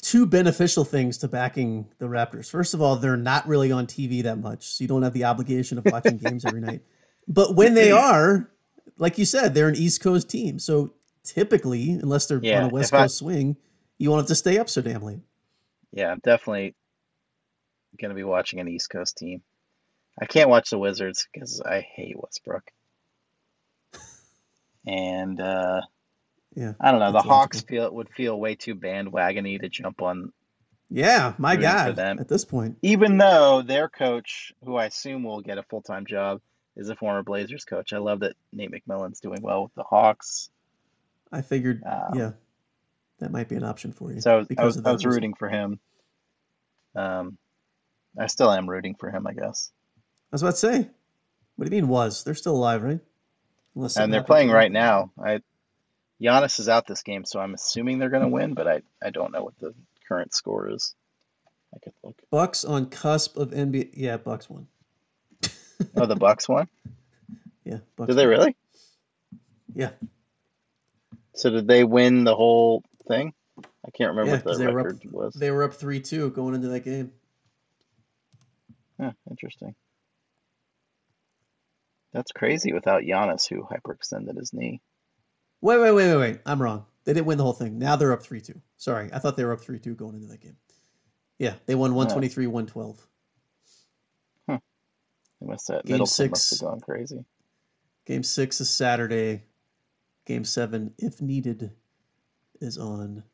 two 0.02 0.24
beneficial 0.26 0.84
things 0.84 1.18
to 1.18 1.26
backing 1.28 1.88
the 1.98 2.06
Raptors. 2.06 2.48
First 2.48 2.74
of 2.74 2.80
all, 2.82 2.94
they're 2.96 3.16
not 3.16 3.48
really 3.48 3.72
on 3.72 3.86
TV 3.88 4.22
that 4.22 4.36
much, 4.38 4.66
so 4.66 4.84
you 4.84 4.88
don't 4.88 5.02
have 5.02 5.14
the 5.14 5.24
obligation 5.24 5.78
of 5.78 5.86
watching 5.86 6.18
games 6.18 6.44
every 6.44 6.60
night. 6.60 6.82
But 7.28 7.56
when 7.56 7.74
they 7.74 7.90
are, 7.90 8.48
like 8.98 9.18
you 9.18 9.24
said, 9.24 9.52
they're 9.52 9.66
an 9.66 9.74
East 9.74 10.00
Coast 10.00 10.30
team. 10.30 10.60
So 10.60 10.92
typically, 11.24 11.90
unless 11.90 12.26
they're 12.26 12.38
Yeah, 12.40 12.58
on 12.62 12.70
a 12.70 12.72
West 12.72 12.90
if 12.90 12.94
I- 12.94 13.02
Coast 13.02 13.18
swing, 13.18 13.56
you 13.98 14.14
have 14.16 14.26
to 14.26 14.34
stay 14.34 14.58
up 14.58 14.68
so 14.68 14.82
damn 14.82 15.02
late. 15.02 15.20
yeah, 15.92 16.10
I'm 16.12 16.20
definitely 16.22 16.74
going 18.00 18.10
to 18.10 18.14
be 18.14 18.24
watching 18.24 18.60
an 18.60 18.68
East 18.68 18.90
Coast 18.90 19.16
team. 19.16 19.42
I 20.20 20.26
can't 20.26 20.48
watch 20.50 20.70
the 20.70 20.78
Wizards 20.78 21.26
because 21.32 21.60
I 21.60 21.80
hate 21.80 22.16
Westbrook. 22.18 22.64
And 24.86 25.40
uh, 25.40 25.82
Yeah. 26.54 26.74
I 26.80 26.90
don't 26.90 27.00
know, 27.00 27.12
the 27.12 27.20
Hawks 27.20 27.56
logical. 27.58 27.68
feel 27.68 27.94
would 27.94 28.08
feel 28.10 28.38
way 28.38 28.54
too 28.54 28.74
bandwagony 28.74 29.60
to 29.60 29.68
jump 29.68 30.00
on, 30.02 30.32
Yeah, 30.90 31.34
my 31.38 31.56
God. 31.56 31.98
At 31.98 32.28
this 32.28 32.44
point, 32.44 32.78
even 32.82 33.18
though 33.18 33.62
their 33.62 33.88
coach, 33.88 34.52
who 34.64 34.76
I 34.76 34.86
assume 34.86 35.24
will 35.24 35.40
get 35.40 35.58
a 35.58 35.64
full 35.64 35.82
time 35.82 36.06
job, 36.06 36.40
is 36.76 36.88
a 36.88 36.94
former 36.96 37.22
Blazers 37.22 37.64
coach. 37.64 37.92
I 37.92 37.98
love 37.98 38.20
that 38.20 38.36
Nate 38.52 38.70
McMillan's 38.70 39.20
doing 39.20 39.42
well 39.42 39.64
with 39.64 39.74
the 39.74 39.82
Hawks. 39.82 40.50
I 41.32 41.42
figured, 41.42 41.82
Um, 41.84 42.16
yeah, 42.16 42.30
that 43.18 43.30
might 43.30 43.48
be 43.48 43.56
an 43.56 43.64
option 43.64 43.92
for 43.92 44.12
you. 44.12 44.20
So 44.20 44.32
I 44.32 44.36
was, 44.36 44.46
I 44.46 44.48
because 44.48 44.76
was, 44.76 44.86
I 44.86 44.92
was 44.92 45.06
rooting 45.06 45.34
for 45.34 45.48
him. 45.48 45.80
Um, 46.94 47.38
I 48.18 48.26
still 48.26 48.50
am 48.50 48.68
rooting 48.68 48.94
for 48.94 49.10
him, 49.10 49.26
I 49.26 49.32
guess. 49.32 49.70
I 49.96 50.34
was 50.34 50.42
about 50.42 50.52
to 50.52 50.56
say, 50.56 50.90
what 51.56 51.68
do 51.68 51.74
you 51.74 51.82
mean 51.82 51.88
was? 51.88 52.24
They're 52.24 52.34
still 52.34 52.56
alive, 52.56 52.82
right? 52.82 53.00
Unless 53.74 53.96
And 53.96 54.12
they're 54.12 54.22
playing 54.22 54.50
right 54.50 54.72
now. 54.72 55.12
I 55.22 55.40
Giannis 56.20 56.58
is 56.60 56.68
out 56.68 56.86
this 56.86 57.02
game, 57.02 57.24
so 57.24 57.40
I'm 57.40 57.54
assuming 57.54 57.98
they're 57.98 58.08
going 58.10 58.22
to 58.22 58.28
win, 58.28 58.54
but 58.54 58.66
I, 58.66 58.82
I 59.02 59.10
don't 59.10 59.32
know 59.32 59.44
what 59.44 59.58
the 59.58 59.74
current 60.08 60.34
score 60.34 60.70
is. 60.70 60.94
I 61.74 61.78
could 61.78 61.92
look. 62.02 62.16
Bucks 62.30 62.64
on 62.64 62.86
cusp 62.86 63.36
of 63.36 63.50
NBA. 63.50 63.90
Yeah, 63.94 64.16
Bucks 64.16 64.48
won. 64.48 64.66
Oh, 65.94 66.06
the 66.06 66.16
Bucks 66.16 66.48
won? 66.48 66.68
Yeah, 67.64 67.78
Bucks. 67.96 68.08
Did 68.08 68.16
they 68.16 68.26
really? 68.26 68.56
Yeah, 69.74 69.90
So 71.34 71.50
did 71.50 71.68
they 71.68 71.84
win 71.84 72.24
the 72.24 72.34
whole 72.34 72.82
thing? 73.06 73.32
I 73.58 73.90
can't 73.90 74.10
remember 74.10 74.32
yeah, 74.32 74.42
what 74.42 74.44
the 74.44 74.64
they 74.64 74.72
were 74.72 74.80
up. 74.80 74.86
record 74.86 75.12
was. 75.12 75.34
They 75.34 75.50
were 75.50 75.62
up 75.62 75.74
three 75.74 76.00
two 76.00 76.30
going 76.30 76.54
into 76.54 76.68
that 76.68 76.84
game. 76.84 77.12
Huh, 79.00 79.12
interesting. 79.30 79.74
That's 82.12 82.32
crazy 82.32 82.72
without 82.72 83.02
Giannis, 83.02 83.48
who 83.48 83.62
hyperextended 83.62 84.38
his 84.38 84.52
knee. 84.52 84.80
Wait, 85.60 85.78
wait, 85.78 85.92
wait, 85.92 86.08
wait, 86.08 86.16
wait. 86.16 86.40
I'm 86.46 86.62
wrong. 86.62 86.86
They 87.04 87.12
didn't 87.12 87.26
win 87.26 87.38
the 87.38 87.44
whole 87.44 87.52
thing. 87.52 87.78
Now 87.78 87.96
they're 87.96 88.12
up 88.12 88.22
three 88.22 88.40
two. 88.40 88.60
Sorry, 88.76 89.10
I 89.12 89.18
thought 89.18 89.36
they 89.36 89.44
were 89.44 89.52
up 89.52 89.60
three 89.60 89.78
two 89.78 89.94
going 89.94 90.14
into 90.14 90.28
that 90.28 90.40
game. 90.40 90.56
Yeah, 91.38 91.54
they 91.66 91.74
won 91.74 91.94
one 91.94 92.08
twenty 92.08 92.28
three, 92.28 92.46
one 92.46 92.66
twelve. 92.66 93.06
They 95.40 95.46
must 95.46 95.68
have 95.68 95.84
Game 95.84 95.94
Middleton 95.94 96.30
must 96.30 96.48
six. 96.48 96.60
have 96.60 96.70
gone 96.70 96.80
crazy. 96.80 97.24
Game 98.06 98.22
six 98.22 98.60
is 98.60 98.70
Saturday. 98.70 99.42
Game 100.24 100.44
seven, 100.44 100.94
if 100.98 101.20
needed, 101.20 101.72
is 102.60 102.78
on 102.78 103.24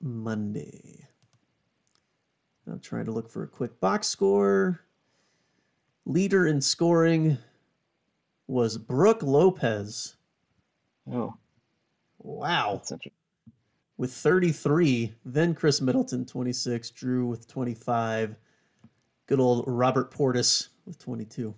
Monday. 0.00 1.06
I'm 2.66 2.80
trying 2.80 3.06
to 3.06 3.10
look 3.12 3.30
for 3.30 3.42
a 3.42 3.48
quick 3.48 3.80
box 3.80 4.06
score. 4.06 4.80
Leader 6.04 6.46
in 6.46 6.60
scoring 6.60 7.38
was 8.46 8.78
Brook 8.78 9.22
Lopez. 9.22 10.16
Oh, 11.10 11.34
Wow. 12.18 12.82
With 13.96 14.12
33. 14.12 15.14
Then 15.24 15.54
Khris 15.54 15.80
Middleton, 15.80 16.24
26. 16.24 16.90
Jrue 16.92 17.28
with 17.28 17.48
25. 17.48 18.36
Good 19.26 19.40
old 19.40 19.64
Robert 19.66 20.12
Portis 20.12 20.68
with 20.86 20.98
22. 20.98 21.54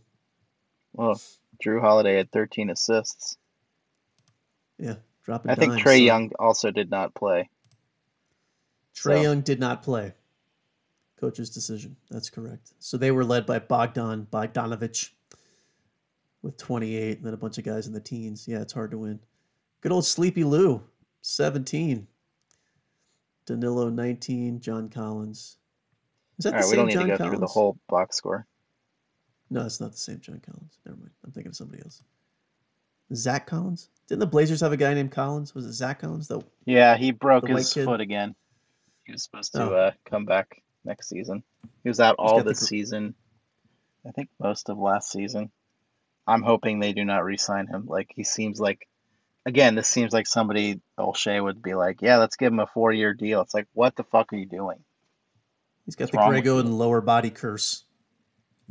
Well, 0.94 1.20
Jrue 1.62 1.80
Holiday 1.80 2.16
had 2.16 2.30
13 2.32 2.70
assists. 2.70 3.36
Yeah, 4.78 4.96
dropping 5.24 5.50
I 5.50 5.54
think 5.54 5.72
Trae 5.74 5.84
so- 5.84 5.90
Young 6.04 6.30
also 6.38 6.70
did 6.70 6.90
not 6.90 7.14
play. 7.14 7.48
Trae 8.94 9.16
So- 9.16 9.22
Young 9.22 9.40
did 9.40 9.58
not 9.60 9.82
play. 9.82 10.14
Coach's 11.16 11.50
decision. 11.50 11.96
That's 12.10 12.28
correct. 12.30 12.72
So 12.78 12.96
they 12.96 13.10
were 13.10 13.24
led 13.24 13.46
by 13.46 13.58
Bogdan 13.58 14.26
Bogdanovich 14.30 15.10
with 16.42 16.56
28, 16.58 17.18
and 17.18 17.26
then 17.26 17.32
a 17.34 17.38
bunch 17.38 17.56
of 17.56 17.64
guys 17.64 17.86
in 17.86 17.92
the 17.94 18.00
teens. 18.00 18.46
Yeah, 18.46 18.60
it's 18.60 18.74
hard 18.74 18.90
to 18.90 18.98
win. 18.98 19.20
Good 19.80 19.92
old 19.92 20.04
Sleepy 20.04 20.44
Lou, 20.44 20.82
17. 21.22 22.06
Danilo, 23.46 23.88
19. 23.90 24.60
John 24.60 24.88
Collins. 24.90 25.56
Is 26.38 26.44
that 26.44 26.54
All 26.54 26.60
the 26.60 26.64
right, 26.66 26.70
we 26.70 26.76
don't 26.76 26.86
need 26.88 26.92
John 26.94 27.02
to 27.06 27.08
go 27.12 27.16
Collins? 27.16 27.30
through 27.32 27.40
the 27.40 27.46
whole 27.46 27.78
box 27.88 28.16
score. 28.16 28.46
No, 29.50 29.64
it's 29.64 29.80
not 29.80 29.92
the 29.92 29.98
same 29.98 30.20
John 30.20 30.40
Collins. 30.40 30.78
Never 30.84 30.98
mind. 30.98 31.10
I'm 31.24 31.30
thinking 31.30 31.50
of 31.50 31.56
somebody 31.56 31.82
else. 31.82 32.02
Zach 33.14 33.46
Collins? 33.46 33.88
Didn't 34.08 34.20
the 34.20 34.26
Blazers 34.26 34.60
have 34.60 34.72
a 34.72 34.76
guy 34.76 34.92
named 34.94 35.12
Collins? 35.12 35.54
Was 35.54 35.64
it 35.64 35.72
Zach 35.72 36.00
Collins? 36.00 36.28
Though 36.28 36.44
Yeah, 36.66 36.96
he 36.96 37.10
broke 37.10 37.48
his 37.48 37.72
foot 37.72 38.00
again. 38.00 38.34
He 39.04 39.12
was 39.12 39.22
supposed 39.22 39.52
to 39.52 39.62
Oh. 39.62 39.74
uh, 39.74 39.90
come 40.04 40.24
back 40.24 40.62
next 40.84 41.08
season. 41.08 41.42
He 41.82 41.88
was 41.88 42.00
out 42.00 42.16
He's 42.18 42.30
all 42.30 42.36
got 42.38 42.46
the 42.46 42.54
season. 42.54 43.14
I 44.06 44.10
think 44.12 44.28
most 44.38 44.68
of 44.68 44.78
last 44.78 45.10
season. 45.10 45.50
I'm 46.26 46.42
hoping 46.42 46.80
they 46.80 46.92
do 46.92 47.04
not 47.04 47.24
re-sign 47.24 47.66
him. 47.66 47.86
Like 47.86 48.10
he 48.14 48.24
seems 48.24 48.60
like, 48.60 48.86
again, 49.46 49.74
this 49.74 49.88
seems 49.88 50.12
like 50.12 50.26
somebody 50.26 50.80
Olshey 50.98 51.42
would 51.42 51.62
be 51.62 51.74
like, 51.74 52.00
yeah, 52.02 52.16
let's 52.18 52.36
give 52.36 52.52
him 52.52 52.60
a 52.60 52.66
four-year 52.66 53.14
deal. 53.14 53.40
It's 53.42 53.54
like, 53.54 53.66
what 53.72 53.96
the 53.96 54.04
fuck 54.04 54.32
are 54.32 54.36
you 54.36 54.46
doing? 54.46 54.78
he's 55.84 55.96
got 55.96 56.04
What's 56.12 56.24
the 56.24 56.30
Greg 56.30 56.44
Oden 56.44 56.76
lower 56.78 57.00
body 57.02 57.30
curse. 57.30 57.84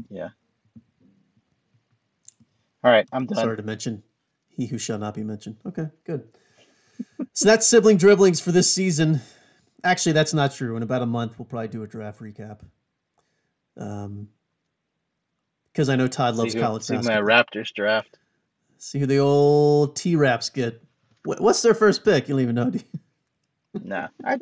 Yeah. 0.10 0.30
All 2.84 2.92
right, 2.92 3.08
I'm 3.14 3.28
done. 3.28 3.38
Sorry 3.38 3.58
to 3.58 3.64
mention 3.64 4.04
he 4.56 4.68
who 4.68 4.78
shall 4.78 4.98
not 4.98 5.14
be 5.14 5.24
mentioned. 5.24 5.58
Okay, 5.66 5.88
good. 6.06 6.28
so 7.34 7.46
that's 7.46 7.68
sibling 7.68 7.98
dribblings 7.98 8.42
for 8.42 8.52
this 8.52 8.74
season. 8.74 9.22
Actually, 9.84 10.14
that's 10.14 10.34
not 10.34 10.54
true. 10.54 10.78
In 10.78 10.84
about 10.84 11.02
a 11.02 11.06
month, 11.06 11.38
we'll 11.38 11.46
probably 11.46 11.68
do 11.68 11.84
a 11.84 11.88
draft 11.88 12.20
recap. 12.22 12.60
Um, 13.78 14.30
because 15.72 15.90
I 15.90 15.96
know 15.96 16.08
Todd 16.08 16.36
loves 16.36 16.54
see 16.54 16.60
who, 16.60 16.64
college 16.64 16.84
see 16.84 16.98
my. 16.98 17.18
Raptors 17.18 17.74
draft. 17.74 18.20
See 18.78 19.00
who 19.00 19.06
the 19.06 19.18
old 19.18 19.96
T 19.96 20.16
Raps 20.16 20.50
get. 20.50 20.84
What, 21.24 21.42
what's 21.42 21.62
their 21.62 21.74
first 21.74 22.06
pick? 22.06 22.28
You 22.28 22.36
don't 22.36 22.44
even 22.44 22.56
know. 22.56 22.70
do? 22.70 22.80
Nah, 23.84 24.10
I 24.24 24.38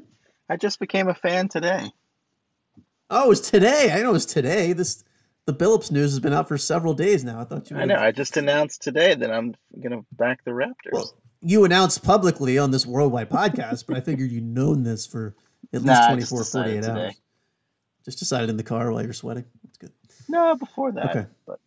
I 0.50 0.58
just 0.58 0.80
became 0.80 1.08
a 1.08 1.14
fan 1.14 1.48
today. 1.48 1.90
Oh, 3.10 3.26
it 3.26 3.30
was 3.30 3.42
today. 3.42 3.92
I 3.94 4.02
know 4.02 4.10
it 4.10 4.14
was 4.14 4.26
today. 4.26 4.74
This 4.74 5.04
the 5.52 5.65
Billups 5.65 5.91
news 5.91 6.11
has 6.11 6.19
been 6.19 6.34
out 6.34 6.48
for 6.48 6.57
several 6.57 6.94
days 6.94 7.23
now. 7.23 7.40
I 7.40 7.44
thought 7.44 7.69
you. 7.69 7.76
I 7.78 7.82
would've- 7.82 7.94
know. 7.95 7.99
I 8.02 8.11
just 8.11 8.38
announced 8.38 8.82
today 8.82 9.14
that 9.15 9.32
I'm 9.32 9.56
gonna 9.80 10.02
back 10.14 10.44
the 10.44 10.52
Raptors. 10.52 10.91
Well, 10.94 11.14
you 11.41 11.65
announced 11.65 12.03
publicly 12.03 12.57
on 12.57 12.72
this 12.72 12.86
worldwide 12.86 13.30
podcast, 13.30 13.86
but 13.88 13.98
I 13.98 14.02
figured 14.02 14.32
you'd 14.32 14.44
known 14.45 14.84
this 14.84 15.06
for 15.06 15.36
at 15.73 15.82
least 15.82 15.86
Nah, 15.86 16.07
24, 16.07 16.44
48 16.44 16.76
decided 16.76 16.86
hours. 16.86 17.11
today. 17.14 17.22
Just 18.06 18.19
decided 18.19 18.49
in 18.49 18.57
the 18.57 18.64
car 18.64 18.91
while 18.91 19.03
you're 19.03 19.14
sweating. 19.14 19.45
That's 19.64 19.78
good. 19.78 19.91
no, 20.28 20.56
before 20.56 20.91
that, 20.94 21.10
Okay. 21.15 21.28
but 21.45 21.60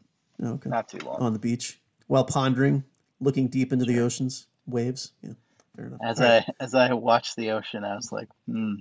Oh, 0.42 0.52
okay. 0.54 0.68
not 0.70 0.88
too 0.88 0.98
long. 0.98 1.20
On 1.20 1.32
the 1.32 1.38
beach 1.38 1.80
while 2.06 2.24
pondering, 2.24 2.84
looking 3.20 3.48
deep 3.48 3.72
into 3.72 3.84
the 3.84 4.00
ocean's 4.00 4.46
waves. 4.66 5.12
Yeah, 5.22 5.32
fair 5.76 5.86
enough. 5.86 6.00
As 6.02 6.20
All 6.20 6.26
right. 6.26 6.44
I 6.48 6.52
as 6.64 6.74
I 6.74 6.92
watched 6.94 7.36
the 7.36 7.50
ocean, 7.52 7.84
I 7.84 7.94
was 7.96 8.10
like, 8.12 8.28
hmm, 8.46 8.74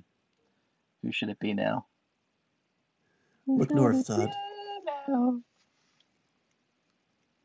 who 1.01 1.11
should 1.11 1.30
it 1.30 1.39
be 1.39 1.53
now? 1.53 1.85
look 3.45 3.71
north, 3.71 4.07
Todd. 4.07 4.31
No. 5.07 5.41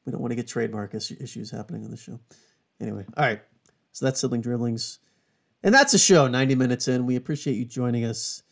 We 0.05 0.13
don't 0.13 0.21
want 0.21 0.31
to 0.31 0.37
get 0.37 0.49
trademark 0.49 0.95
issues 0.95 1.51
happening 1.51 1.85
on 1.85 1.91
the 1.91 1.97
show. 1.97 2.21
Anyway, 2.81 3.05
all 3.17 3.25
right. 3.25 3.43
So 3.93 4.05
that's 4.05 4.21
sibling 4.21 4.43
dribblings, 4.43 4.99
and 5.63 5.75
that's 5.75 5.93
a 5.93 5.99
show. 5.99 6.29
Ninety 6.29 6.55
minutes 6.55 6.89
in, 6.89 7.05
we 7.05 7.17
appreciate 7.17 7.57
you 7.57 7.65
joining 7.65 8.05
us. 8.05 8.43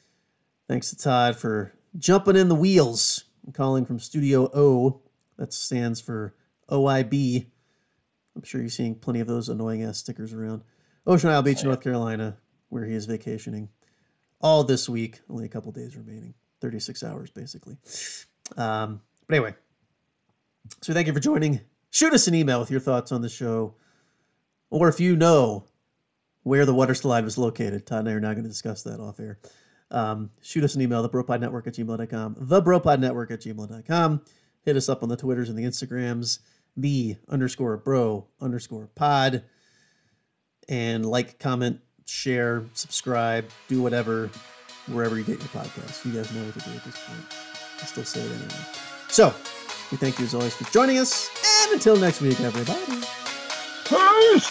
Thanks 0.69 0.91
to 0.91 0.97
Todd 0.97 1.37
for 1.37 1.73
jumping 1.97 2.37
in 2.37 2.49
the 2.49 2.55
wheels. 2.55 3.25
I'm 3.47 3.53
calling 3.53 3.87
from 3.87 3.99
Studio 3.99 4.51
O. 4.53 5.01
That 5.39 5.53
stands 5.53 6.01
for 6.01 6.35
OIB. 6.71 7.47
I'm 8.35 8.43
sure 8.43 8.61
you're 8.61 8.69
seeing 8.69 8.97
plenty 8.97 9.21
of 9.21 9.27
those 9.27 9.49
annoying 9.49 9.83
ass 9.83 9.99
stickers 9.99 10.33
around. 10.33 10.63
Ocean 11.07 11.31
Isle 11.31 11.43
Beach, 11.43 11.61
oh, 11.63 11.69
North 11.69 11.81
Carolina, 11.81 12.37
where 12.69 12.85
he 12.85 12.95
is 12.95 13.07
vacationing 13.07 13.69
all 14.41 14.65
this 14.65 14.89
week. 14.89 15.21
Only 15.31 15.47
a 15.47 15.49
couple 15.49 15.73
days 15.73 15.97
remaining. 15.97 16.35
36 16.61 17.03
hours, 17.03 17.31
basically. 17.31 17.79
Um, 18.57 19.01
but 19.27 19.37
anyway, 19.37 19.55
so 20.83 20.93
thank 20.93 21.07
you 21.07 21.13
for 21.13 21.21
joining. 21.21 21.61
Shoot 21.91 22.13
us 22.13 22.27
an 22.27 22.35
email 22.35 22.61
with 22.61 22.71
your 22.71 22.81
thoughts 22.81 23.13
on 23.13 23.23
the 23.23 23.29
show. 23.29 23.75
Or 24.71 24.89
if 24.89 25.01
you 25.01 25.17
know 25.17 25.65
where 26.43 26.67
the 26.67 26.75
water 26.75 26.95
slide 26.95 27.25
was 27.25 27.39
located, 27.39 27.87
Todd 27.87 28.01
and 28.01 28.09
I 28.09 28.13
are 28.13 28.21
now 28.21 28.33
going 28.33 28.45
to 28.45 28.49
discuss 28.49 28.83
that 28.83 29.01
off 29.01 29.21
air. 29.21 29.39
Um, 29.91 30.31
shoot 30.43 30.65
us 30.65 30.75
an 30.75 30.83
email, 30.83 31.09
thebropodnetwork 31.09 31.67
at 31.67 31.75
gmail.com, 31.75 32.35
thebropodnetwork 32.35 33.31
at 33.31 33.41
gmail.com. 33.41 34.23
Hit 34.63 34.77
us 34.77 34.89
up 34.89 35.03
on 35.03 35.09
the 35.09 35.17
Twitters 35.17 35.49
and 35.49 35.57
the 35.57 35.63
Instagrams 35.63 36.41
the 36.77 37.17
underscore 37.29 37.77
bro 37.77 38.27
underscore 38.41 38.89
pod. 38.95 39.45
And 40.69 41.07
like, 41.07 41.39
comment, 41.39 41.81
share, 42.07 42.65
subscribe, 42.75 43.49
do 43.69 43.81
whatever, 43.81 44.31
wherever 44.87 45.17
you 45.17 45.25
get 45.25 45.39
your 45.39 45.49
podcast. 45.49 46.05
You 46.05 46.13
guys 46.13 46.33
know 46.33 46.45
what 46.45 46.55
to 46.55 46.61
do 46.61 46.77
at 46.77 46.85
this 46.85 46.99
point. 47.07 47.56
I 47.81 47.85
still 47.87 48.05
say 48.05 48.21
it 48.21 48.31
anyway. 48.31 48.67
So, 49.09 49.35
we 49.91 49.99
thank 49.99 50.19
you 50.19 50.25
as 50.25 50.35
always 50.35 50.55
for 50.55 50.71
joining 50.73 50.99
us. 50.99 51.29
And 51.65 51.75
until 51.75 51.97
next 51.97 52.21
week, 52.21 52.41
everybody. 52.41 53.03
Peace! 53.89 54.51